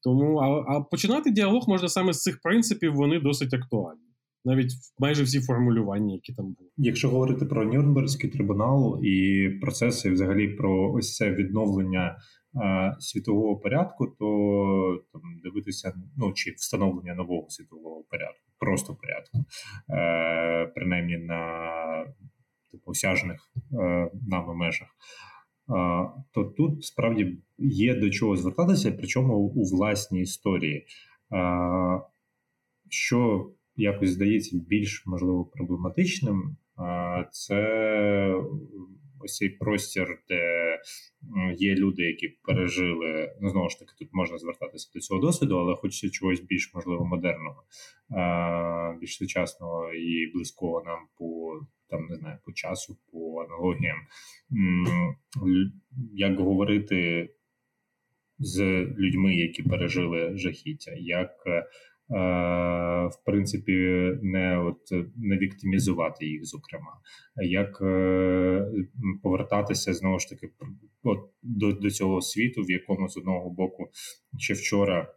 Тому 0.03 0.37
а, 0.37 0.75
а 0.75 0.81
починати 0.81 1.31
діалог 1.31 1.63
можна 1.67 1.87
саме 1.87 2.13
з 2.13 2.21
цих 2.21 2.41
принципів, 2.41 2.93
вони 2.95 3.19
досить 3.19 3.53
актуальні. 3.53 4.10
Навіть 4.45 4.71
майже 4.99 5.23
всі 5.23 5.39
формулювання, 5.39 6.13
які 6.13 6.33
там 6.33 6.45
були. 6.45 6.69
Якщо 6.77 7.09
говорити 7.09 7.45
про 7.45 7.65
Нюрнберзький 7.65 8.29
трибунал 8.29 8.99
і 9.03 9.49
процеси, 9.61 10.11
взагалі 10.11 10.47
про 10.47 10.93
ось 10.93 11.15
це 11.15 11.31
відновлення 11.31 12.17
е, 12.63 12.95
світового 12.99 13.57
порядку, 13.57 14.07
то 14.07 15.03
там 15.13 15.21
дивитися 15.43 15.93
ну 16.17 16.33
чи 16.33 16.51
встановлення 16.51 17.15
нового 17.15 17.49
світового 17.49 18.03
порядку, 18.09 18.51
просто 18.59 18.95
порядку, 18.95 19.37
е, 19.89 20.71
принаймні 20.75 21.17
на 21.17 21.55
типу 22.71 22.91
осяжних 22.91 23.51
е, 23.73 24.11
нами 24.27 24.55
межах 24.55 24.87
то 26.31 26.43
тут 26.57 26.85
справді 26.85 27.37
є 27.57 27.95
до 27.95 28.09
чого 28.09 28.37
звертатися, 28.37 28.91
причому 28.91 29.37
у 29.37 29.63
власній 29.63 30.21
історії, 30.21 30.85
що 32.89 33.51
якось 33.81 34.09
здається 34.09 34.57
більш 34.67 35.03
можливо 35.05 35.45
проблематичним, 35.45 36.57
це 37.31 38.35
ось 39.23 39.37
цей 39.37 39.49
простір, 39.49 40.07
де 40.29 40.77
є 41.57 41.75
люди, 41.75 42.03
які 42.03 42.27
пережили. 42.27 43.35
Ну, 43.41 43.49
знову 43.49 43.69
ж 43.69 43.79
таки, 43.79 43.91
тут 43.99 44.09
можна 44.11 44.37
звертатися 44.37 44.91
до 44.93 44.99
цього 44.99 45.21
досвіду, 45.21 45.57
але 45.57 45.75
хочеться 45.75 46.09
чогось 46.09 46.39
більш 46.39 46.71
можливо 46.73 47.05
модерного, 47.05 47.63
більш 48.99 49.17
сучасного 49.17 49.93
і 49.93 50.31
близького 50.33 50.83
нам 50.85 50.99
по 51.17 51.59
там 51.89 52.07
не 52.07 52.15
знаю 52.15 52.37
по 52.45 52.51
часу, 52.51 52.97
по 53.11 53.41
аналогіям. 53.41 53.97
Як 56.13 56.39
говорити 56.39 57.29
з 58.39 58.61
людьми, 58.97 59.35
які 59.35 59.63
пережили 59.63 60.37
жахіття, 60.37 60.91
як 60.99 61.31
в 62.11 63.25
принципі, 63.25 63.71
не 64.21 64.59
от 64.59 64.91
не 65.15 65.37
віктимізувати 65.37 66.25
їх, 66.25 66.45
зокрема, 66.45 66.97
як 67.43 67.81
е, 67.81 68.65
повертатися 69.23 69.93
знову 69.93 70.19
ж 70.19 70.29
таки 70.29 70.49
от, 71.03 71.19
до, 71.43 71.71
до 71.71 71.89
цього 71.89 72.21
світу, 72.21 72.61
в 72.61 72.71
якому 72.71 73.09
з 73.09 73.17
одного 73.17 73.49
боку 73.49 73.89
ще 74.37 74.53
вчора. 74.53 75.13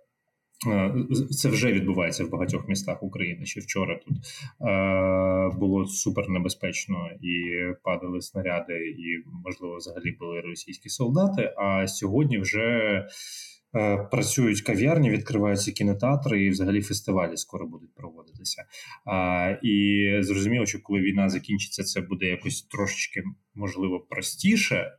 Е, 0.68 0.94
це 1.30 1.48
вже 1.48 1.72
відбувається 1.72 2.24
в 2.24 2.30
багатьох 2.30 2.68
містах 2.68 3.02
України. 3.02 3.46
Ще 3.46 3.60
вчора 3.60 4.00
тут 4.06 4.16
е, 4.16 5.58
було 5.58 5.86
супер 5.86 6.28
небезпечно 6.28 7.08
і 7.22 7.52
падали 7.82 8.20
снаряди, 8.20 8.74
і 8.98 9.24
можливо 9.44 9.76
взагалі 9.76 10.16
були 10.20 10.40
російські 10.40 10.88
солдати. 10.88 11.54
А 11.56 11.86
сьогодні 11.86 12.38
вже 12.38 12.90
Е, 12.92 13.08
працюють 14.10 14.60
кав'ярні, 14.60 15.10
відкриваються 15.10 15.72
кінотеатри, 15.72 16.44
і 16.44 16.50
взагалі 16.50 16.82
фестивалі 16.82 17.36
скоро 17.36 17.66
будуть 17.66 17.94
проводитися. 17.94 18.64
І 19.62 20.18
зрозуміло, 20.20 20.66
що 20.66 20.82
коли 20.82 21.00
війна 21.00 21.28
закінчиться, 21.28 21.82
це 21.82 22.00
буде 22.00 22.26
якось 22.26 22.62
трошечки 22.62 23.22
можливо 23.54 24.00
простіше, 24.00 24.92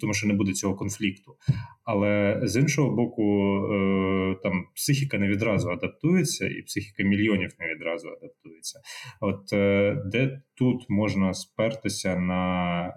тому 0.00 0.14
що 0.14 0.26
не 0.26 0.34
буде 0.34 0.52
цього 0.52 0.74
конфлікту. 0.74 1.36
Але 1.84 2.40
з 2.42 2.56
іншого 2.56 2.96
боку, 2.96 3.56
е, 3.72 4.36
там 4.42 4.64
психіка 4.74 5.18
не 5.18 5.28
відразу 5.28 5.70
адаптується, 5.70 6.46
і 6.46 6.62
психіка 6.62 7.02
мільйонів 7.02 7.50
не 7.58 7.74
відразу 7.74 8.08
адаптується. 8.08 8.80
От 9.20 9.52
е, 9.52 9.96
де 10.06 10.42
тут 10.54 10.86
можна 10.88 11.34
спертися 11.34 12.16
на 12.16 12.94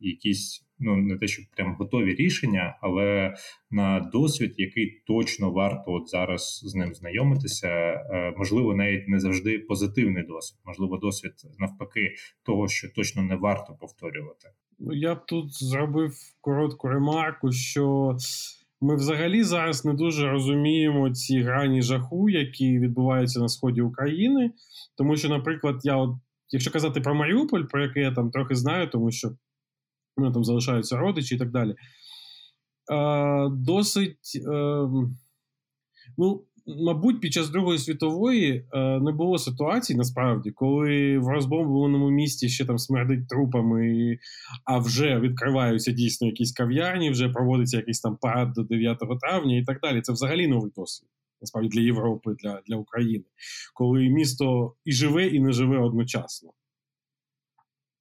якісь 0.00 0.65
ну 0.78 0.96
не 0.96 1.16
те, 1.16 1.26
що 1.26 1.42
прям 1.56 1.74
готові 1.74 2.14
рішення, 2.14 2.78
але 2.80 3.34
на 3.70 4.00
досвід, 4.00 4.54
який 4.56 5.02
точно 5.06 5.50
варто 5.50 5.92
от 5.92 6.08
зараз 6.08 6.60
з 6.64 6.74
ним 6.74 6.94
знайомитися. 6.94 7.68
Е, 7.68 8.34
можливо, 8.36 8.74
навіть 8.74 9.08
не 9.08 9.20
завжди 9.20 9.58
позитивний 9.58 10.22
досвід, 10.22 10.60
можливо, 10.64 10.96
досвід 10.96 11.32
навпаки 11.58 12.14
того, 12.42 12.68
що 12.68 12.88
точно 12.88 13.22
не 13.22 13.36
варто 13.36 13.76
повторювати. 13.80 14.48
Ну, 14.78 14.94
я 14.94 15.14
б 15.14 15.26
тут 15.26 15.64
зробив 15.64 16.12
коротку 16.40 16.88
ремарку, 16.88 17.52
що. 17.52 18.16
Ми 18.80 18.96
взагалі 18.96 19.42
зараз 19.42 19.84
не 19.84 19.94
дуже 19.94 20.30
розуміємо 20.30 21.10
ці 21.10 21.40
грані 21.40 21.82
жаху, 21.82 22.28
які 22.28 22.78
відбуваються 22.78 23.40
на 23.40 23.48
сході 23.48 23.80
України. 23.80 24.50
Тому 24.96 25.16
що, 25.16 25.28
наприклад, 25.28 25.80
я, 25.82 25.96
от, 25.96 26.10
якщо 26.50 26.70
казати 26.70 27.00
про 27.00 27.14
Маріуполь, 27.14 27.62
про 27.62 27.82
який 27.82 28.02
я 28.02 28.12
там 28.12 28.30
трохи 28.30 28.54
знаю, 28.54 28.88
тому 28.90 29.10
що 29.10 29.28
мене 30.16 30.32
там 30.32 30.44
залишаються 30.44 30.96
родичі 30.96 31.34
і 31.34 31.38
так 31.38 31.50
далі. 31.50 31.74
Е, 32.92 33.48
Досить, 33.50 34.42
е, 34.52 34.88
ну, 36.18 36.44
мабуть, 36.66 37.20
під 37.20 37.32
час 37.32 37.50
Другої 37.50 37.78
світової 37.78 38.66
е, 38.72 39.00
не 39.00 39.12
було 39.12 39.38
ситуації 39.38 39.96
насправді, 39.96 40.50
коли 40.50 41.18
в 41.18 41.28
розбомбленому 41.28 42.10
місті 42.10 42.48
ще 42.48 42.64
там 42.64 42.78
смердить 42.78 43.28
трупами, 43.28 44.18
а 44.64 44.78
вже 44.78 45.20
відкриваються 45.20 45.92
дійсно 45.92 46.26
якісь 46.26 46.52
кав'ярні, 46.52 47.10
вже 47.10 47.28
проводиться 47.28 47.76
якийсь 47.76 48.00
там 48.00 48.16
парад 48.16 48.52
до 48.52 48.62
9 48.62 48.98
травня 49.20 49.56
і 49.56 49.64
так 49.64 49.80
далі. 49.80 50.00
Це 50.00 50.12
взагалі 50.12 50.46
новий 50.46 50.72
досвід. 50.76 51.08
Насправді 51.40 51.68
для 51.68 51.80
Європи, 51.80 52.34
для 52.42 52.62
для 52.66 52.76
України, 52.76 53.24
коли 53.74 54.08
місто 54.08 54.74
і 54.84 54.92
живе, 54.92 55.26
і 55.26 55.40
не 55.40 55.52
живе 55.52 55.78
одночасно. 55.78 56.50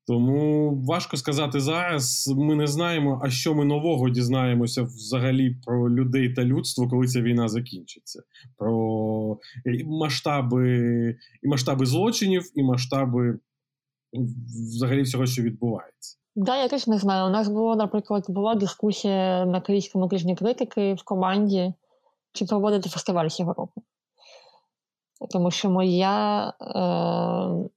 Тому 0.08 0.76
важко 0.88 1.18
сказати 1.18 1.60
зараз. 1.60 2.34
Ми 2.38 2.56
не 2.56 2.68
знаємо, 2.68 3.22
а 3.24 3.30
що 3.30 3.56
ми 3.56 3.66
нового 3.66 4.10
дізнаємося 4.10 4.84
взагалі 4.84 5.56
про 5.66 5.90
людей 5.90 6.34
та 6.34 6.44
людство, 6.44 6.90
коли 6.90 7.08
ця 7.08 7.22
війна 7.22 7.48
закінчиться. 7.48 8.24
Про 8.58 9.38
масштаби 9.86 11.16
і 11.44 11.48
масштаби 11.48 11.86
злочинів, 11.86 12.52
і 12.56 12.64
масштаби 12.64 13.40
взагалі 14.76 15.02
всього, 15.02 15.26
що 15.26 15.42
відбувається. 15.42 16.18
Да, 16.36 16.58
я 16.58 16.68
теж 16.68 16.88
не 16.88 16.98
знаю. 16.98 17.28
У 17.28 17.30
нас 17.30 17.48
було, 17.48 17.76
наприклад, 17.76 18.26
була 18.28 18.56
дискусія 18.56 19.46
на 19.46 19.62
Київському 19.62 20.08
тижні 20.08 20.36
критики 20.36 20.94
в 20.94 21.04
команді, 21.04 21.74
чи 22.34 22.46
проводити 22.46 22.90
фестиваль 22.90 23.28
цього 23.28 23.54
року. 23.54 23.84
Тому 25.32 25.52
що 25.52 25.70
моя 25.70 26.50
е, 26.50 27.70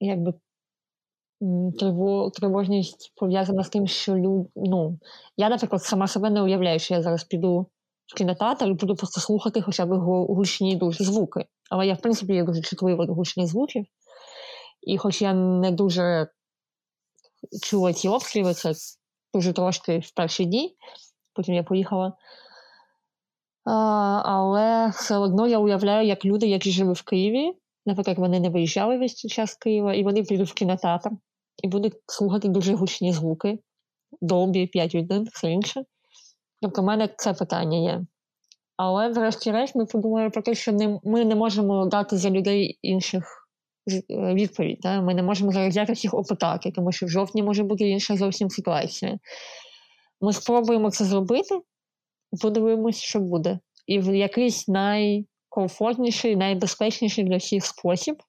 якби 0.00 0.34
тривожність 2.34 3.12
пов'язана 3.16 3.64
з 3.64 3.68
тим, 3.68 3.86
що 3.86 4.16
люд... 4.16 4.46
ну, 4.56 4.98
я, 5.36 5.48
наприклад, 5.48 5.82
сама 5.82 6.08
себе 6.08 6.30
не 6.30 6.42
уявляю, 6.42 6.78
що 6.78 6.94
я 6.94 7.02
зараз 7.02 7.24
піду 7.24 7.66
в 8.06 8.14
кінотеатр 8.14 8.64
і 8.64 8.72
буду 8.72 8.96
просто 8.96 9.20
слухати 9.20 9.62
хоча 9.62 9.86
б 9.86 9.94
гучні 10.28 10.76
дуже 10.76 11.04
звуки. 11.04 11.44
Але 11.70 11.86
я, 11.86 11.94
в 11.94 12.00
принципі, 12.00 12.32
є 12.32 12.44
дуже 12.44 12.62
чутлива 12.62 13.06
до 13.06 13.14
гучних 13.14 13.46
звуків. 13.46 13.86
І 14.82 14.98
хоч 14.98 15.22
я 15.22 15.34
не 15.34 15.70
дуже 15.70 16.28
чула 17.62 17.92
ці 17.92 18.08
обстріли, 18.08 18.54
це 18.54 18.72
дуже 19.34 19.52
трошки 19.52 19.98
в 19.98 20.10
перші 20.10 20.44
дні, 20.44 20.76
потім 21.34 21.54
я 21.54 21.62
поїхала. 21.62 22.12
А, 23.64 23.72
Але 24.24 24.88
все 24.88 25.16
одно 25.16 25.46
я 25.46 25.58
уявляю, 25.58 26.06
як 26.06 26.24
люди, 26.24 26.46
які 26.46 26.70
жили 26.70 26.92
в 26.92 27.02
Києві, 27.02 27.52
наприклад, 27.86 28.18
вони 28.18 28.40
не 28.40 28.50
виїжджали 28.50 28.98
весь 28.98 29.14
час 29.14 29.50
з 29.50 29.56
Києва, 29.56 29.94
і 29.94 30.02
вони 30.02 30.22
підуть 30.22 30.50
в 30.50 30.54
кінотеатр 30.54 31.10
і 31.62 31.68
будуть 31.68 31.94
слухати 32.06 32.48
дуже 32.48 32.74
гучні 32.74 33.12
звуки, 33.12 33.58
Dolby 34.22 34.76
5.1, 34.76 35.24
все 35.32 35.50
інше. 35.50 35.84
Тобто, 36.62 36.82
в 36.82 36.84
мене 36.84 37.08
це 37.16 37.34
питання 37.34 37.78
є. 37.78 38.04
Але, 38.76 39.08
врешті-решт, 39.08 39.74
ми 39.74 39.86
подумали 39.86 40.30
про 40.30 40.42
те, 40.42 40.54
що 40.54 40.72
не, 40.72 41.00
ми 41.04 41.24
не 41.24 41.34
можемо 41.34 41.86
дати 41.86 42.16
за 42.16 42.30
людей 42.30 42.78
інших 42.82 43.48
відповідь. 44.34 44.78
Да? 44.80 45.00
Ми 45.00 45.14
не 45.14 45.22
можемо 45.22 45.52
зараз 45.52 45.68
взяти 45.68 45.92
всіх 45.92 46.14
опитати, 46.14 46.72
тому 46.72 46.92
що 46.92 47.06
в 47.06 47.08
жовтні 47.08 47.42
може 47.42 47.62
бути 47.62 47.88
інша 47.88 48.16
зовсім 48.16 48.50
ситуація. 48.50 49.18
Ми 50.20 50.32
спробуємо 50.32 50.90
це 50.90 51.04
зробити, 51.04 51.60
подивимось, 52.42 52.96
що 52.96 53.20
буде. 53.20 53.58
І 53.86 53.98
в 53.98 54.14
якийсь 54.14 54.68
найкомфортніший, 54.68 56.36
найбезпечніший 56.36 57.24
для 57.24 57.36
всіх 57.36 57.64
спосіб. 57.64 58.22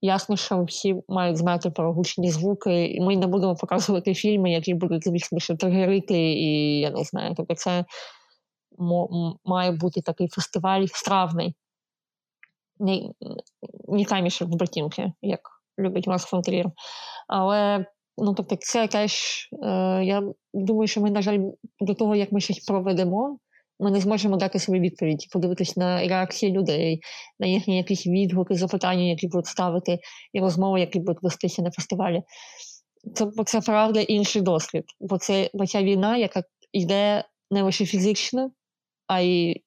Ясно, 0.00 0.36
що 0.36 0.64
всі 0.64 1.02
мають 1.08 1.36
знати 1.36 1.70
про 1.70 1.92
гучні 1.92 2.30
звуки, 2.30 2.86
і 2.86 3.00
ми 3.00 3.16
не 3.16 3.26
будемо 3.26 3.56
показувати 3.56 4.14
фільми, 4.14 4.52
які 4.52 4.74
будуть 4.74 5.04
звісно, 5.04 5.38
що 5.38 5.56
тригерити, 5.56 6.18
і 6.18 6.80
я 6.80 6.90
не 6.90 7.04
знаю. 7.04 7.34
Тобто 7.36 7.54
це 7.54 7.84
має 9.44 9.70
бути 9.72 10.00
такий 10.00 10.28
фестиваль 10.28 10.86
стравний, 10.86 11.54
не, 12.78 13.10
не 13.88 14.04
камішок 14.04 14.48
в 14.48 14.56
ботинки, 14.56 15.12
як 15.22 15.40
любить 15.78 16.06
Марс 16.06 16.24
фон. 16.24 16.42
Але 17.28 17.86
ну, 18.18 18.34
тобто, 18.34 18.56
це 18.56 18.88
теж, 18.88 19.12
е, 19.62 20.04
я 20.04 20.22
думаю, 20.54 20.88
що 20.88 21.00
ми, 21.00 21.10
на 21.10 21.22
жаль, 21.22 21.38
до 21.80 21.94
того, 21.94 22.16
як 22.16 22.32
ми 22.32 22.40
щось 22.40 22.58
проведемо, 22.58 23.38
ми 23.80 23.90
не 23.90 24.00
зможемо 24.00 24.36
дати 24.36 24.58
собі 24.58 24.80
відповідь, 24.80 25.28
подивитись 25.32 25.76
на 25.76 26.08
реакції 26.08 26.52
людей, 26.52 27.00
на 27.38 27.46
їхні 27.46 27.76
якісь 27.76 28.06
відгуки, 28.06 28.54
запитання, 28.54 29.02
які 29.02 29.28
будуть 29.28 29.46
ставити, 29.46 29.98
і 30.32 30.40
розмови, 30.40 30.80
які 30.80 30.98
будуть 30.98 31.22
вестися 31.22 31.62
на 31.62 31.70
фестивалі. 31.70 32.22
Це 33.14 33.24
бо 33.24 33.44
це 33.44 33.60
правда 33.60 34.00
інший 34.00 34.42
досвід, 34.42 34.84
бо 35.00 35.18
це 35.18 35.50
бо 35.54 35.66
ця 35.66 35.82
війна, 35.82 36.16
яка 36.16 36.42
йде 36.72 37.24
не 37.50 37.62
лише 37.62 37.86
фізично, 37.86 38.50
а 39.06 39.20
й 39.20 39.64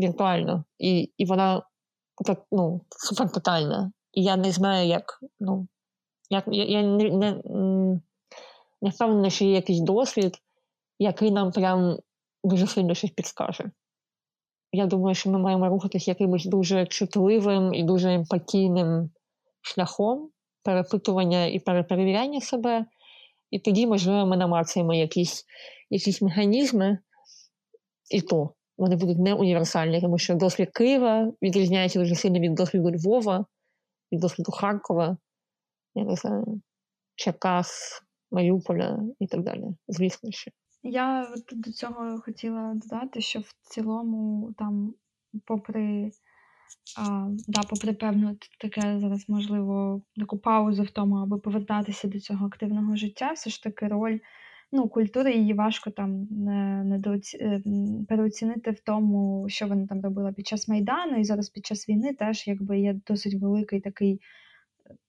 віртуально. 0.00 0.64
І 0.78 1.12
і 1.16 1.24
вона 1.24 1.62
так, 2.24 2.46
ну, 2.52 2.80
супер 2.90 3.32
тотальна. 3.32 3.92
І 4.12 4.22
я 4.22 4.36
не 4.36 4.52
знаю, 4.52 4.88
як. 4.88 5.18
ну, 5.40 5.68
як 6.30 6.44
Я, 6.48 6.64
я 6.64 6.82
не, 6.82 7.10
не, 7.10 7.42
не 8.82 8.90
впевнена, 8.90 9.30
що 9.30 9.44
є 9.44 9.52
якийсь 9.52 9.80
досвід, 9.80 10.36
який 10.98 11.30
нам 11.30 11.52
прям 11.52 11.98
дуже 12.48 12.66
сильно 12.66 12.94
щось 12.94 13.10
підскаже. 13.10 13.70
Я 14.72 14.86
думаю, 14.86 15.14
що 15.14 15.30
ми 15.30 15.38
маємо 15.38 15.68
рухатися 15.68 16.10
якимось 16.10 16.44
дуже 16.44 16.86
чутливим 16.86 17.74
і 17.74 17.82
дуже 17.82 18.14
емпатійним 18.14 19.10
шляхом 19.60 20.30
перепитування 20.62 21.46
і 21.46 21.58
переперевіряння 21.58 22.40
себе. 22.40 22.86
І 23.50 23.58
тоді, 23.58 23.86
можливо, 23.86 24.26
ми 24.26 24.36
намацаємо 24.36 24.94
якісь 24.94 25.44
якісь 25.90 26.22
механізми, 26.22 26.98
і 28.10 28.20
то 28.20 28.54
вони 28.78 28.96
будуть 28.96 29.18
не 29.18 29.34
універсальні, 29.34 30.00
тому 30.00 30.18
що 30.18 30.34
досвід 30.34 30.70
Києва 30.70 31.32
відрізняється 31.42 31.98
дуже 31.98 32.14
сильно 32.14 32.38
від 32.38 32.54
досвіду 32.54 32.90
Львова, 32.90 33.44
від 34.12 34.20
досвіду 34.20 34.52
Харкова, 34.52 35.16
я 35.94 36.04
не 36.04 36.16
знаю, 36.16 36.60
Черкас, 37.14 38.02
Маріуполя 38.30 39.00
і 39.20 39.26
так 39.26 39.42
далі. 39.42 39.64
Звісно 39.88 40.30
ще. 40.30 40.50
Я 40.82 41.28
до 41.52 41.72
цього 41.72 42.20
хотіла 42.20 42.74
додати, 42.74 43.20
що 43.20 43.40
в 43.40 43.52
цілому, 43.62 44.54
там, 44.58 44.94
попри 45.44 46.10
а, 46.98 47.28
да, 47.48 47.60
попри 47.70 47.92
певну 47.92 48.36
таке 48.60 48.98
зараз, 49.00 49.28
можливо, 49.28 50.02
таку 50.16 50.38
паузу 50.38 50.82
в 50.82 50.90
тому, 50.90 51.16
аби 51.16 51.38
повертатися 51.38 52.08
до 52.08 52.20
цього 52.20 52.46
активного 52.46 52.96
життя, 52.96 53.32
все 53.32 53.50
ж 53.50 53.62
таки 53.62 53.88
роль 53.88 54.18
ну, 54.72 54.88
культури 54.88 55.34
її 55.34 55.54
важко 55.54 55.90
там 55.90 56.26
не, 56.30 56.84
не 56.84 56.98
доці... 56.98 57.38
Е, 57.40 57.62
переоцінити 58.08 58.70
в 58.70 58.80
тому, 58.80 59.46
що 59.48 59.66
вона 59.66 59.86
там 59.86 60.00
робила 60.00 60.32
під 60.32 60.46
час 60.46 60.68
Майдану, 60.68 61.16
і 61.16 61.24
зараз 61.24 61.48
під 61.48 61.66
час 61.66 61.88
війни 61.88 62.14
теж 62.14 62.46
якби 62.46 62.78
є 62.78 63.00
досить 63.06 63.40
великий 63.40 63.80
такий 63.80 64.20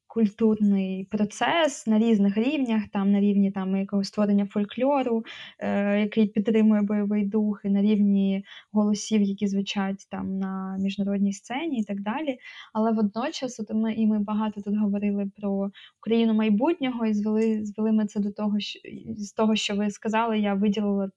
культурний 0.09 1.05
процес 1.05 1.87
на 1.87 1.99
різних 1.99 2.37
рівнях, 2.37 2.83
там 2.93 3.11
на 3.11 3.19
рівні 3.19 3.51
там 3.51 3.75
якогось 3.75 4.07
створення 4.07 4.45
фольклору, 4.45 5.25
е, 5.59 5.99
який 5.99 6.27
підтримує 6.27 6.81
бойовий 6.81 7.25
дух, 7.25 7.61
і 7.63 7.69
на 7.69 7.81
рівні 7.81 8.43
голосів, 8.71 9.21
які 9.21 9.47
звучать 9.47 10.07
там 10.09 10.39
на 10.39 10.77
міжнародній 10.79 11.33
сцені 11.33 11.79
і 11.79 11.83
так 11.83 12.01
далі. 12.01 12.39
Але 12.73 12.91
водночас, 12.91 13.59
от 13.59 13.73
ми 13.73 13.93
і 13.93 14.07
ми 14.07 14.19
багато 14.19 14.61
тут 14.61 14.77
говорили 14.77 15.31
про 15.37 15.71
Україну 16.01 16.33
майбутнього 16.33 17.05
і 17.05 17.13
звели 17.13 17.65
звели 17.65 17.91
ми 17.91 18.05
це 18.05 18.19
до 18.19 18.31
того, 18.31 18.59
що 18.59 18.79
з 19.17 19.33
того, 19.33 19.55
що 19.55 19.75
ви 19.75 19.89
сказали, 19.89 20.39
я 20.39 20.53
виділила 20.53 21.11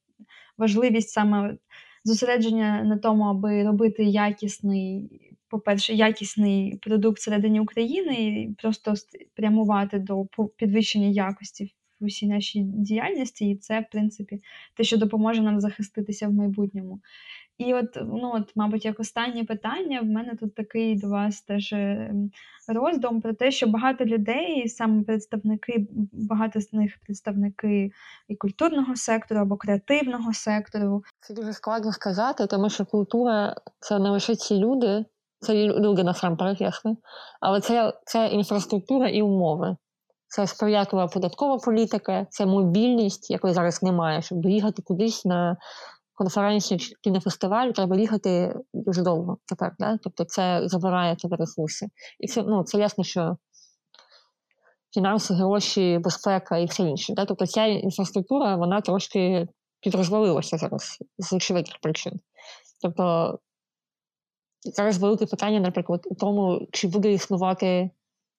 важливість 0.58 1.10
саме 1.10 1.56
зосередження 2.04 2.82
на 2.82 2.98
тому, 2.98 3.24
аби 3.24 3.62
робити 3.62 4.04
якісний 4.04 5.10
по-перше, 5.52 5.94
якісний 5.94 6.76
продукт 6.76 7.18
всередині 7.18 7.60
України 7.60 8.14
і 8.14 8.54
просто 8.62 8.94
прямувати 9.34 9.98
до 9.98 10.26
підвищення 10.56 11.06
якості 11.06 11.74
в 12.00 12.04
усій 12.04 12.26
нашій 12.26 12.62
діяльності, 12.62 13.50
і 13.50 13.56
це, 13.56 13.80
в 13.80 13.84
принципі, 13.92 14.42
те, 14.76 14.84
що 14.84 14.96
допоможе 14.96 15.42
нам 15.42 15.60
захиститися 15.60 16.28
в 16.28 16.32
майбутньому. 16.32 17.00
І 17.58 17.74
от, 17.74 17.96
ну 17.96 18.32
от, 18.34 18.52
мабуть, 18.56 18.84
як 18.84 19.00
останнє 19.00 19.44
питання, 19.44 20.00
в 20.00 20.04
мене 20.04 20.36
тут 20.40 20.54
такий 20.54 20.94
до 20.94 21.08
вас 21.08 21.42
теж 21.42 21.72
ем, 21.72 22.30
роздум 22.68 23.20
про 23.20 23.32
те, 23.32 23.50
що 23.50 23.66
багато 23.66 24.04
людей, 24.04 24.68
саме 24.68 25.02
представники, 25.02 25.86
багато 26.12 26.60
з 26.60 26.72
них 26.72 26.98
представники 27.06 27.92
і 28.28 28.36
культурного 28.36 28.96
сектору 28.96 29.40
або 29.40 29.56
креативного 29.56 30.32
сектору. 30.32 31.04
Це 31.20 31.34
дуже 31.34 31.52
складно 31.52 31.92
сказати, 31.92 32.46
тому 32.46 32.70
що 32.70 32.84
культура 32.84 33.54
це 33.80 33.98
не 33.98 34.10
лише 34.10 34.34
ці 34.34 34.54
люди, 34.54 35.04
це 35.42 35.54
люди 35.54 36.02
насамперед, 36.04 36.60
ясно. 36.60 36.96
Але 37.40 37.60
це, 37.60 37.92
це 38.04 38.26
інфраструктура 38.26 39.08
і 39.08 39.22
умови. 39.22 39.76
Це 40.28 40.46
сприятлива 40.46 41.06
податкова 41.06 41.58
політика, 41.58 42.26
це 42.30 42.46
мобільність, 42.46 43.30
якої 43.30 43.54
зараз 43.54 43.82
немає, 43.82 44.22
щоб 44.22 44.38
доїхати 44.38 44.82
кудись 44.82 45.24
на 45.24 45.56
конференцію 46.14 46.78
чи 46.78 46.94
кінофестиваль, 47.02 47.70
треба 47.70 47.96
їхати 47.96 48.54
дуже 48.74 49.02
довго 49.02 49.38
тепер. 49.46 49.74
Да? 49.78 49.98
Тобто 50.02 50.24
це 50.24 50.62
забирає 50.64 51.16
тебе 51.16 51.36
ресурси. 51.36 51.86
І 52.20 52.26
це 52.26 52.42
ну, 52.42 52.64
це 52.64 52.78
ясно, 52.78 53.04
що 53.04 53.36
фінанси, 54.94 55.34
гроші, 55.34 55.98
безпека 56.04 56.58
і 56.58 56.66
все 56.66 56.82
інше. 56.82 57.14
Да? 57.14 57.24
Тобто 57.24 57.46
ця 57.46 57.64
інфраструктура 57.64 58.56
вона 58.56 58.80
трошки 58.80 59.48
підрозвалилася 59.80 60.58
зараз 60.58 60.98
з 61.18 61.32
очевидних 61.32 61.78
причин. 61.82 62.20
Тобто 62.82 63.38
зараз 64.64 64.98
велике 64.98 65.26
питання, 65.26 65.60
наприклад, 65.60 66.02
у 66.04 66.14
тому, 66.14 66.68
чи 66.72 66.88
буде 66.88 67.12
існувати 67.12 67.90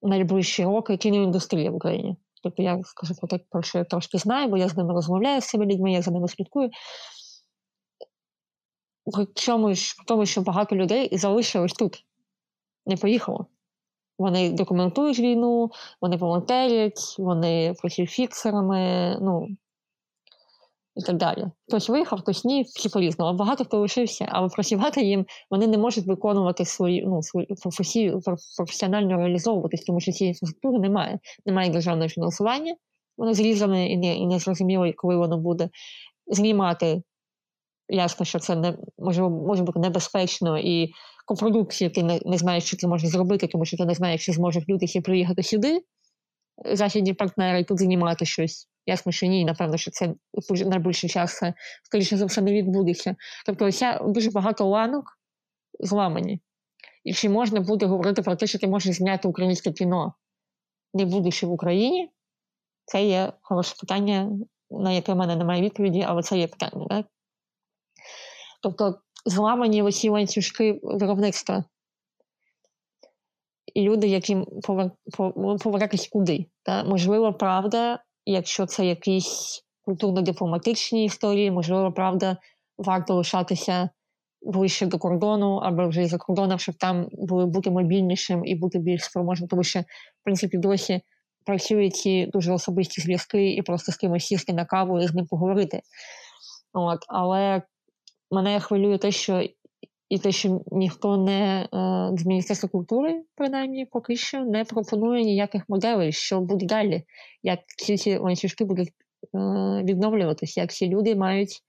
найближчі 0.01 0.63
роки 0.63 0.97
кіноіндустрія 0.97 1.71
в 1.71 1.75
Україні. 1.75 2.17
Тобто 2.43 2.63
я 2.63 2.83
скажу 2.83 3.15
про 3.15 3.27
те, 3.27 3.39
про 3.49 3.61
що 3.61 3.77
я 3.77 3.83
трошки 3.83 4.17
знаю, 4.17 4.47
бо 4.47 4.57
я 4.57 4.69
з 4.69 4.77
ними 4.77 4.93
розмовляю 4.93 5.41
з 5.41 5.47
цими 5.47 5.65
людьми, 5.65 5.91
я 5.91 6.01
за 6.01 6.11
ними 6.11 6.27
слідкую. 6.27 6.69
При 9.13 9.27
чому 9.35 9.73
в 9.73 10.05
тому, 10.07 10.25
що 10.25 10.41
багато 10.41 10.75
людей 10.75 11.17
залишилось 11.17 11.73
тут, 11.73 12.05
не 12.85 12.97
поїхало. 12.97 13.45
Вони 14.17 14.51
документують 14.51 15.19
війну, 15.19 15.71
вони 16.01 16.17
волонтерять, 16.17 17.15
вони 17.19 17.73
працюють 17.81 18.11
фіксерами. 18.11 19.17
ну, 19.21 19.47
і 20.95 21.01
так 21.01 21.17
далі. 21.17 21.45
Хтось 21.67 21.89
виїхав, 21.89 22.19
хтось 22.19 22.45
ні, 22.45 22.63
всі 22.63 22.89
по-різному. 22.89 23.37
Багато 23.37 23.65
хто 23.65 23.79
лишився, 23.79 24.27
але 24.29 24.49
працювати 24.49 25.01
їм 25.01 25.25
вони 25.51 25.67
не 25.67 25.77
можуть 25.77 26.07
виконувати 26.07 26.65
свої 26.65 27.05
ну, 27.05 27.23
свої 27.23 27.47
професію, 27.61 28.21
професіонально 28.57 29.17
реалізовуватись, 29.17 29.83
тому 29.83 29.99
що 29.99 30.11
цієї 30.11 30.31
інфраструктури 30.31 30.79
немає. 30.79 31.19
Немає 31.45 31.69
державного 31.69 32.09
фінансування, 32.09 32.75
воно 33.17 33.33
зрізане 33.33 33.87
і 33.87 33.97
не 33.97 34.15
і 34.15 34.27
не 34.27 34.39
зрозуміло, 34.39 34.91
коли 34.95 35.17
воно 35.17 35.37
буде 35.37 35.69
знімати. 36.27 37.01
Ясно, 37.89 38.25
що 38.25 38.39
це 38.39 38.55
не 38.55 38.77
може, 38.97 39.21
може 39.21 39.63
бути 39.63 39.79
небезпечно 39.79 40.59
і 40.59 40.91
копродукції 41.25 41.89
ти 41.89 42.03
не, 42.03 42.19
не 42.25 42.37
знаєш, 42.37 42.63
що 42.63 42.77
ти 42.77 42.87
можеш 42.87 43.09
зробити, 43.09 43.47
тому 43.47 43.65
що 43.65 43.77
ти 43.77 43.85
не 43.85 43.93
знаєш, 43.93 44.25
чи 44.25 44.31
зможуть 44.31 44.69
люди 44.69 44.85
всі 44.85 45.01
приїхати 45.01 45.43
сюди, 45.43 45.81
західні 46.73 47.13
партнери, 47.13 47.59
і 47.59 47.63
тут 47.63 47.79
знімати 47.79 48.25
щось. 48.25 48.69
Ясно, 48.85 49.11
що 49.11 49.25
ні, 49.25 49.45
напевно, 49.45 49.77
що 49.77 49.91
це 49.91 50.13
найближчий 50.65 51.09
час, 51.09 51.41
скоріше 51.83 52.17
за 52.17 52.25
все, 52.25 52.41
не 52.41 52.53
відбудеться. 52.53 53.15
Тобто, 53.45 53.65
ось 53.65 53.83
дуже 54.01 54.31
багато 54.31 54.65
ланок 54.65 55.19
зламані. 55.79 56.39
І 57.03 57.13
чи 57.13 57.29
можна 57.29 57.59
буде 57.59 57.85
говорити 57.85 58.21
про 58.21 58.35
те, 58.35 58.47
що 58.47 58.59
ти 58.59 58.67
можеш 58.67 58.95
зняти 58.95 59.27
українське 59.27 59.71
кіно, 59.71 60.13
не 60.93 61.05
будучи 61.05 61.45
в 61.45 61.51
Україні? 61.51 62.11
Це 62.85 63.05
є 63.05 63.33
хороше 63.41 63.75
питання, 63.79 64.29
на 64.71 64.91
яке 64.91 65.13
в 65.13 65.15
мене 65.15 65.35
немає 65.35 65.61
відповіді, 65.61 66.05
але 66.07 66.23
це 66.23 66.37
є 66.37 66.47
питання. 66.47 66.87
Так? 66.89 67.05
Тобто 68.61 69.01
зламані 69.25 69.83
оці 69.83 70.09
ланцюжки 70.09 70.79
виробництва. 70.83 71.63
І 73.73 73.81
люди, 73.81 74.07
яким 74.07 74.47
повернутися 75.63 76.09
куди. 76.11 76.45
Так? 76.63 76.87
Можливо, 76.87 77.33
правда, 77.33 78.03
якщо 78.25 78.65
це 78.65 78.85
якісь 78.85 79.63
культурно-дипломатичні 79.87 81.05
історії, 81.05 81.51
можливо, 81.51 81.91
правда, 81.91 82.37
варто 82.77 83.15
лишатися 83.15 83.89
ближче 84.41 84.85
до 84.85 84.97
кордону, 84.97 85.55
або 85.55 85.87
вже 85.87 86.07
за 86.07 86.17
кордоном, 86.17 86.59
щоб 86.59 86.75
там 86.75 87.07
були 87.11 87.45
бути 87.45 87.71
мобільнішим 87.71 88.45
і 88.45 88.55
бути 88.55 88.79
більш 88.79 89.03
спроможним, 89.03 89.47
тому 89.47 89.63
що, 89.63 89.79
в 89.79 90.23
принципі, 90.23 90.57
досі 90.57 91.01
працюють 91.45 91.95
ці 91.95 92.25
дуже 92.25 92.53
особисті 92.53 93.01
зв'язки 93.01 93.53
і 93.53 93.61
просто 93.61 93.91
з 93.91 93.97
кимось 93.97 94.25
сісти 94.25 94.53
на 94.53 94.65
каву 94.65 94.99
і 94.99 95.07
з 95.07 95.13
ним 95.13 95.27
поговорити. 95.27 95.81
От, 96.73 96.99
Але 97.07 97.61
мене 98.31 98.59
хвилює 98.59 98.97
те, 98.97 99.11
що 99.11 99.43
і 100.13 100.19
те, 100.19 100.31
що 100.31 100.61
ніхто 100.71 101.17
не 101.17 101.61
е, 101.61 101.67
з 102.17 102.25
Міністерства 102.25 102.69
культури, 102.69 103.23
принаймні, 103.35 103.85
поки 103.85 104.15
що 104.15 104.45
не 104.45 104.63
пропонує 104.63 105.23
ніяких 105.23 105.69
моделей, 105.69 106.11
що 106.11 106.41
буде 106.41 106.65
далі, 106.65 107.03
як 107.43 107.59
ці 107.77 107.97
ці 107.97 108.17
ланцюжки 108.17 108.65
будуть 108.65 108.89
е, 108.89 108.93
відновлюватися, 109.83 110.61
як 110.61 110.71
ці 110.71 110.87
люди 110.87 111.15
мають 111.15 111.63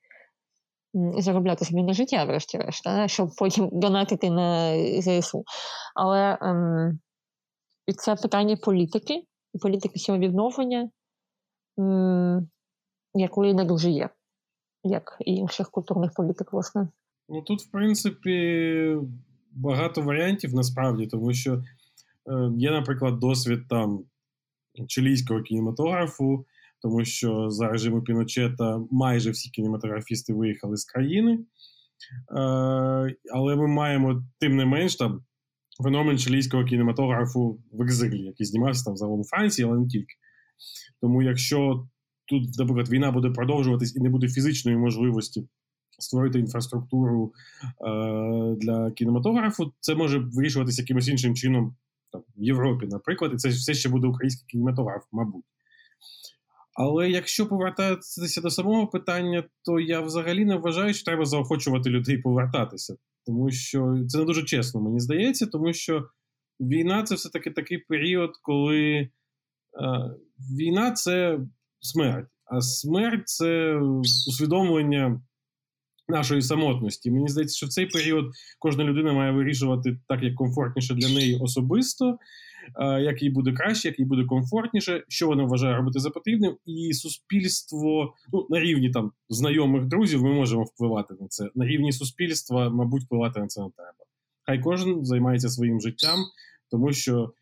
заробляти 1.18 1.64
собі 1.64 1.82
на 1.82 1.92
життя, 1.92 2.24
врешті-решт, 2.24 2.88
щоб 3.06 3.30
потім 3.38 3.68
донатити 3.72 4.30
на 4.30 4.76
ЗСУ. 5.00 5.44
Але 5.94 6.38
ем, 6.40 6.98
це 7.96 8.14
питання 8.14 8.56
політики, 8.56 9.22
політики 9.62 9.98
цього 9.98 10.18
відновлення, 10.18 10.90
ем, 11.78 12.48
якої 13.14 13.54
не 13.54 13.64
дуже 13.64 13.90
є, 13.90 14.08
як 14.82 15.16
і 15.20 15.34
інших 15.34 15.70
культурних 15.70 16.12
політик, 16.14 16.52
власне. 16.52 16.88
Ну 17.28 17.42
тут, 17.42 17.62
в 17.62 17.70
принципі, 17.70 18.96
багато 19.52 20.02
варіантів 20.02 20.54
насправді, 20.54 21.06
тому 21.06 21.34
що 21.34 21.54
е, 21.54 21.62
є, 22.56 22.70
наприклад, 22.70 23.18
досвід 23.18 23.60
там 23.68 24.04
чилійського 24.88 25.42
кінематографу, 25.42 26.46
тому 26.82 27.04
що 27.04 27.50
за 27.50 27.68
режиму 27.68 28.02
Піночета 28.02 28.80
майже 28.90 29.30
всі 29.30 29.50
кінематографісти 29.50 30.34
виїхали 30.34 30.76
з 30.76 30.84
країни. 30.84 31.34
Е, 31.34 31.44
але 33.34 33.56
ми 33.56 33.66
маємо, 33.66 34.24
тим 34.38 34.56
не 34.56 34.64
менш, 34.64 34.96
там 34.96 35.24
феномен 35.82 36.18
чилійського 36.18 36.64
кінематографу 36.64 37.60
в 37.72 37.82
екзилі, 37.82 38.22
який 38.22 38.46
знімався 38.46 38.84
там 38.84 38.96
загалом 38.96 39.20
у 39.20 39.24
Франції, 39.24 39.68
але 39.68 39.78
не 39.78 39.86
тільки. 39.86 40.14
Тому 41.00 41.22
якщо 41.22 41.88
тут, 42.28 42.58
наприклад, 42.58 42.90
війна 42.90 43.10
буде 43.12 43.30
продовжуватись 43.30 43.96
і 43.96 44.00
не 44.00 44.08
буде 44.08 44.28
фізичної 44.28 44.76
можливості 44.76 45.48
створити 45.98 46.38
інфраструктуру 46.38 47.32
е, 47.32 48.56
для 48.60 48.90
кінематографу, 48.90 49.72
це 49.80 49.94
може 49.94 50.18
вирішуватися 50.18 50.82
якимось 50.82 51.08
іншим 51.08 51.34
чином 51.34 51.76
там, 52.12 52.22
в 52.36 52.44
Європі, 52.44 52.86
наприклад, 52.86 53.32
і 53.34 53.36
це 53.36 53.48
все 53.48 53.74
ще 53.74 53.88
буде 53.88 54.06
український 54.06 54.46
кінематограф, 54.46 55.02
мабуть. 55.12 55.44
Але 56.74 57.10
якщо 57.10 57.46
повертатися 57.46 58.40
до 58.40 58.50
самого 58.50 58.86
питання, 58.86 59.44
то 59.64 59.80
я 59.80 60.00
взагалі 60.00 60.44
не 60.44 60.56
вважаю, 60.56 60.94
що 60.94 61.04
треба 61.04 61.24
заохочувати 61.24 61.90
людей 61.90 62.18
повертатися, 62.18 62.96
тому 63.26 63.50
що 63.50 63.98
це 64.08 64.18
не 64.18 64.24
дуже 64.24 64.42
чесно, 64.42 64.80
мені 64.80 65.00
здається, 65.00 65.46
тому 65.46 65.72
що 65.72 66.08
війна 66.60 67.02
це 67.02 67.14
все-таки 67.14 67.50
такий 67.50 67.78
період, 67.78 68.30
коли 68.42 68.80
е, 68.94 69.10
війна 70.58 70.92
це 70.92 71.38
смерть, 71.80 72.28
а 72.44 72.60
смерть 72.60 73.28
це 73.28 73.76
усвідомлення 74.28 75.22
нашої 76.08 76.42
самотності. 76.42 77.10
Мені 77.10 77.28
здається, 77.28 77.56
що 77.56 77.66
в 77.66 77.68
цей 77.68 77.86
період 77.86 78.24
кожна 78.58 78.84
людина 78.84 79.12
має 79.12 79.32
вирішувати 79.32 79.98
так, 80.08 80.22
як 80.22 80.34
комфортніше 80.34 80.94
для 80.94 81.08
неї 81.08 81.38
особисто, 81.40 82.18
як 83.00 83.22
їй 83.22 83.30
буде 83.30 83.52
краще, 83.52 83.88
як 83.88 83.98
їй 83.98 84.04
буде 84.04 84.24
комфортніше, 84.24 85.04
що 85.08 85.26
вона 85.26 85.44
вважає 85.44 85.76
робити 85.76 85.98
за 85.98 86.10
потрібним, 86.10 86.56
і 86.66 86.92
суспільство 86.92 88.14
ну 88.32 88.46
на 88.50 88.60
рівні 88.60 88.90
там 88.90 89.12
знайомих 89.28 89.86
друзів 89.86 90.22
ми 90.22 90.32
можемо 90.32 90.62
впливати 90.62 91.14
на 91.20 91.28
це. 91.28 91.50
На 91.54 91.66
рівні 91.66 91.92
суспільства, 91.92 92.70
мабуть, 92.70 93.02
впливати 93.02 93.40
на 93.40 93.46
це 93.46 93.60
не 93.60 93.70
треба. 93.76 94.04
Хай 94.42 94.60
кожен 94.60 95.04
займається 95.04 95.48
своїм 95.48 95.80
життям, 95.80 96.18
тому 96.70 96.92
що 96.92 97.32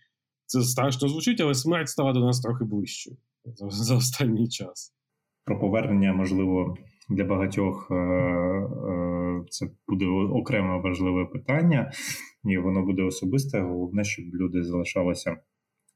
це 0.46 0.62
страшно 0.62 1.08
звучить, 1.08 1.40
але 1.40 1.54
смерть 1.54 1.88
стала 1.88 2.12
до 2.12 2.20
нас 2.20 2.40
трохи 2.40 2.64
ближчою 2.64 3.16
за, 3.44 3.70
за 3.70 3.96
останній 3.96 4.48
час. 4.48 4.94
Про 5.44 5.60
повернення 5.60 6.12
можливо 6.12 6.76
для 7.12 7.24
багатьох 7.24 7.88
е, 7.90 7.94
е, 7.94 9.42
це 9.48 9.66
буде 9.88 10.06
окреме 10.06 10.80
важливе 10.80 11.24
питання, 11.24 11.92
і 12.44 12.58
воно 12.58 12.82
буде 12.82 13.02
особисте. 13.02 13.60
Головне, 13.60 14.04
щоб 14.04 14.24
люди 14.34 14.64
залишалися 14.64 15.36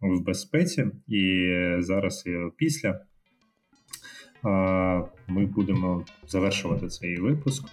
в 0.01 0.21
безпеці. 0.21 0.87
І 1.09 1.51
зараз 1.79 2.25
і 2.27 2.31
після 2.57 2.89
е, 2.89 3.01
ми 5.29 5.47
будемо 5.47 6.05
завершувати 6.29 6.89
цей 6.89 7.17
випуск. 7.17 7.65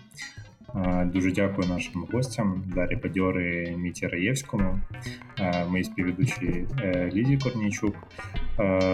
Дуже 1.06 1.32
дякую 1.32 1.68
нашим 1.68 2.06
гостям 2.11 2.64
Дарі 2.76 2.95
Бадьори 2.95 3.76
Міті 3.78 4.07
Раєвському, 4.07 4.80
мої 5.70 5.84
співведучі 5.84 6.68
Лідії 7.14 7.38
Корнійчук. 7.38 7.95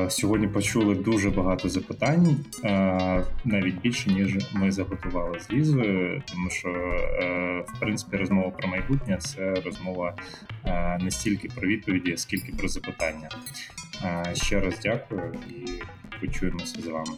Сьогодні 0.10 0.48
почули 0.48 0.96
дуже 0.96 1.30
багато 1.30 1.70
запитань, 1.70 2.38
навіть 3.46 3.82
більше 3.82 4.10
ніж 4.10 4.38
ми 4.54 4.72
заготували 4.72 5.40
з 5.40 5.52
Лізою, 5.52 6.22
тому 6.32 6.50
що 6.50 6.70
е, 6.70 7.64
в 7.68 7.80
принципі 7.80 8.18
розмова 8.18 8.50
про 8.50 8.68
майбутнє 8.68 9.18
це 9.18 9.54
розмова 9.54 10.14
не 11.00 11.12
стільки 11.12 11.50
про 11.56 11.68
відповіді, 11.68 12.18
скільки 12.18 12.52
про 12.52 12.68
запитання. 12.68 13.30
Ще 14.34 14.60
раз 14.60 14.80
дякую 14.84 15.34
і 15.50 15.70
почуємося 16.20 16.82
з 16.82 16.88
вами. 16.88 17.12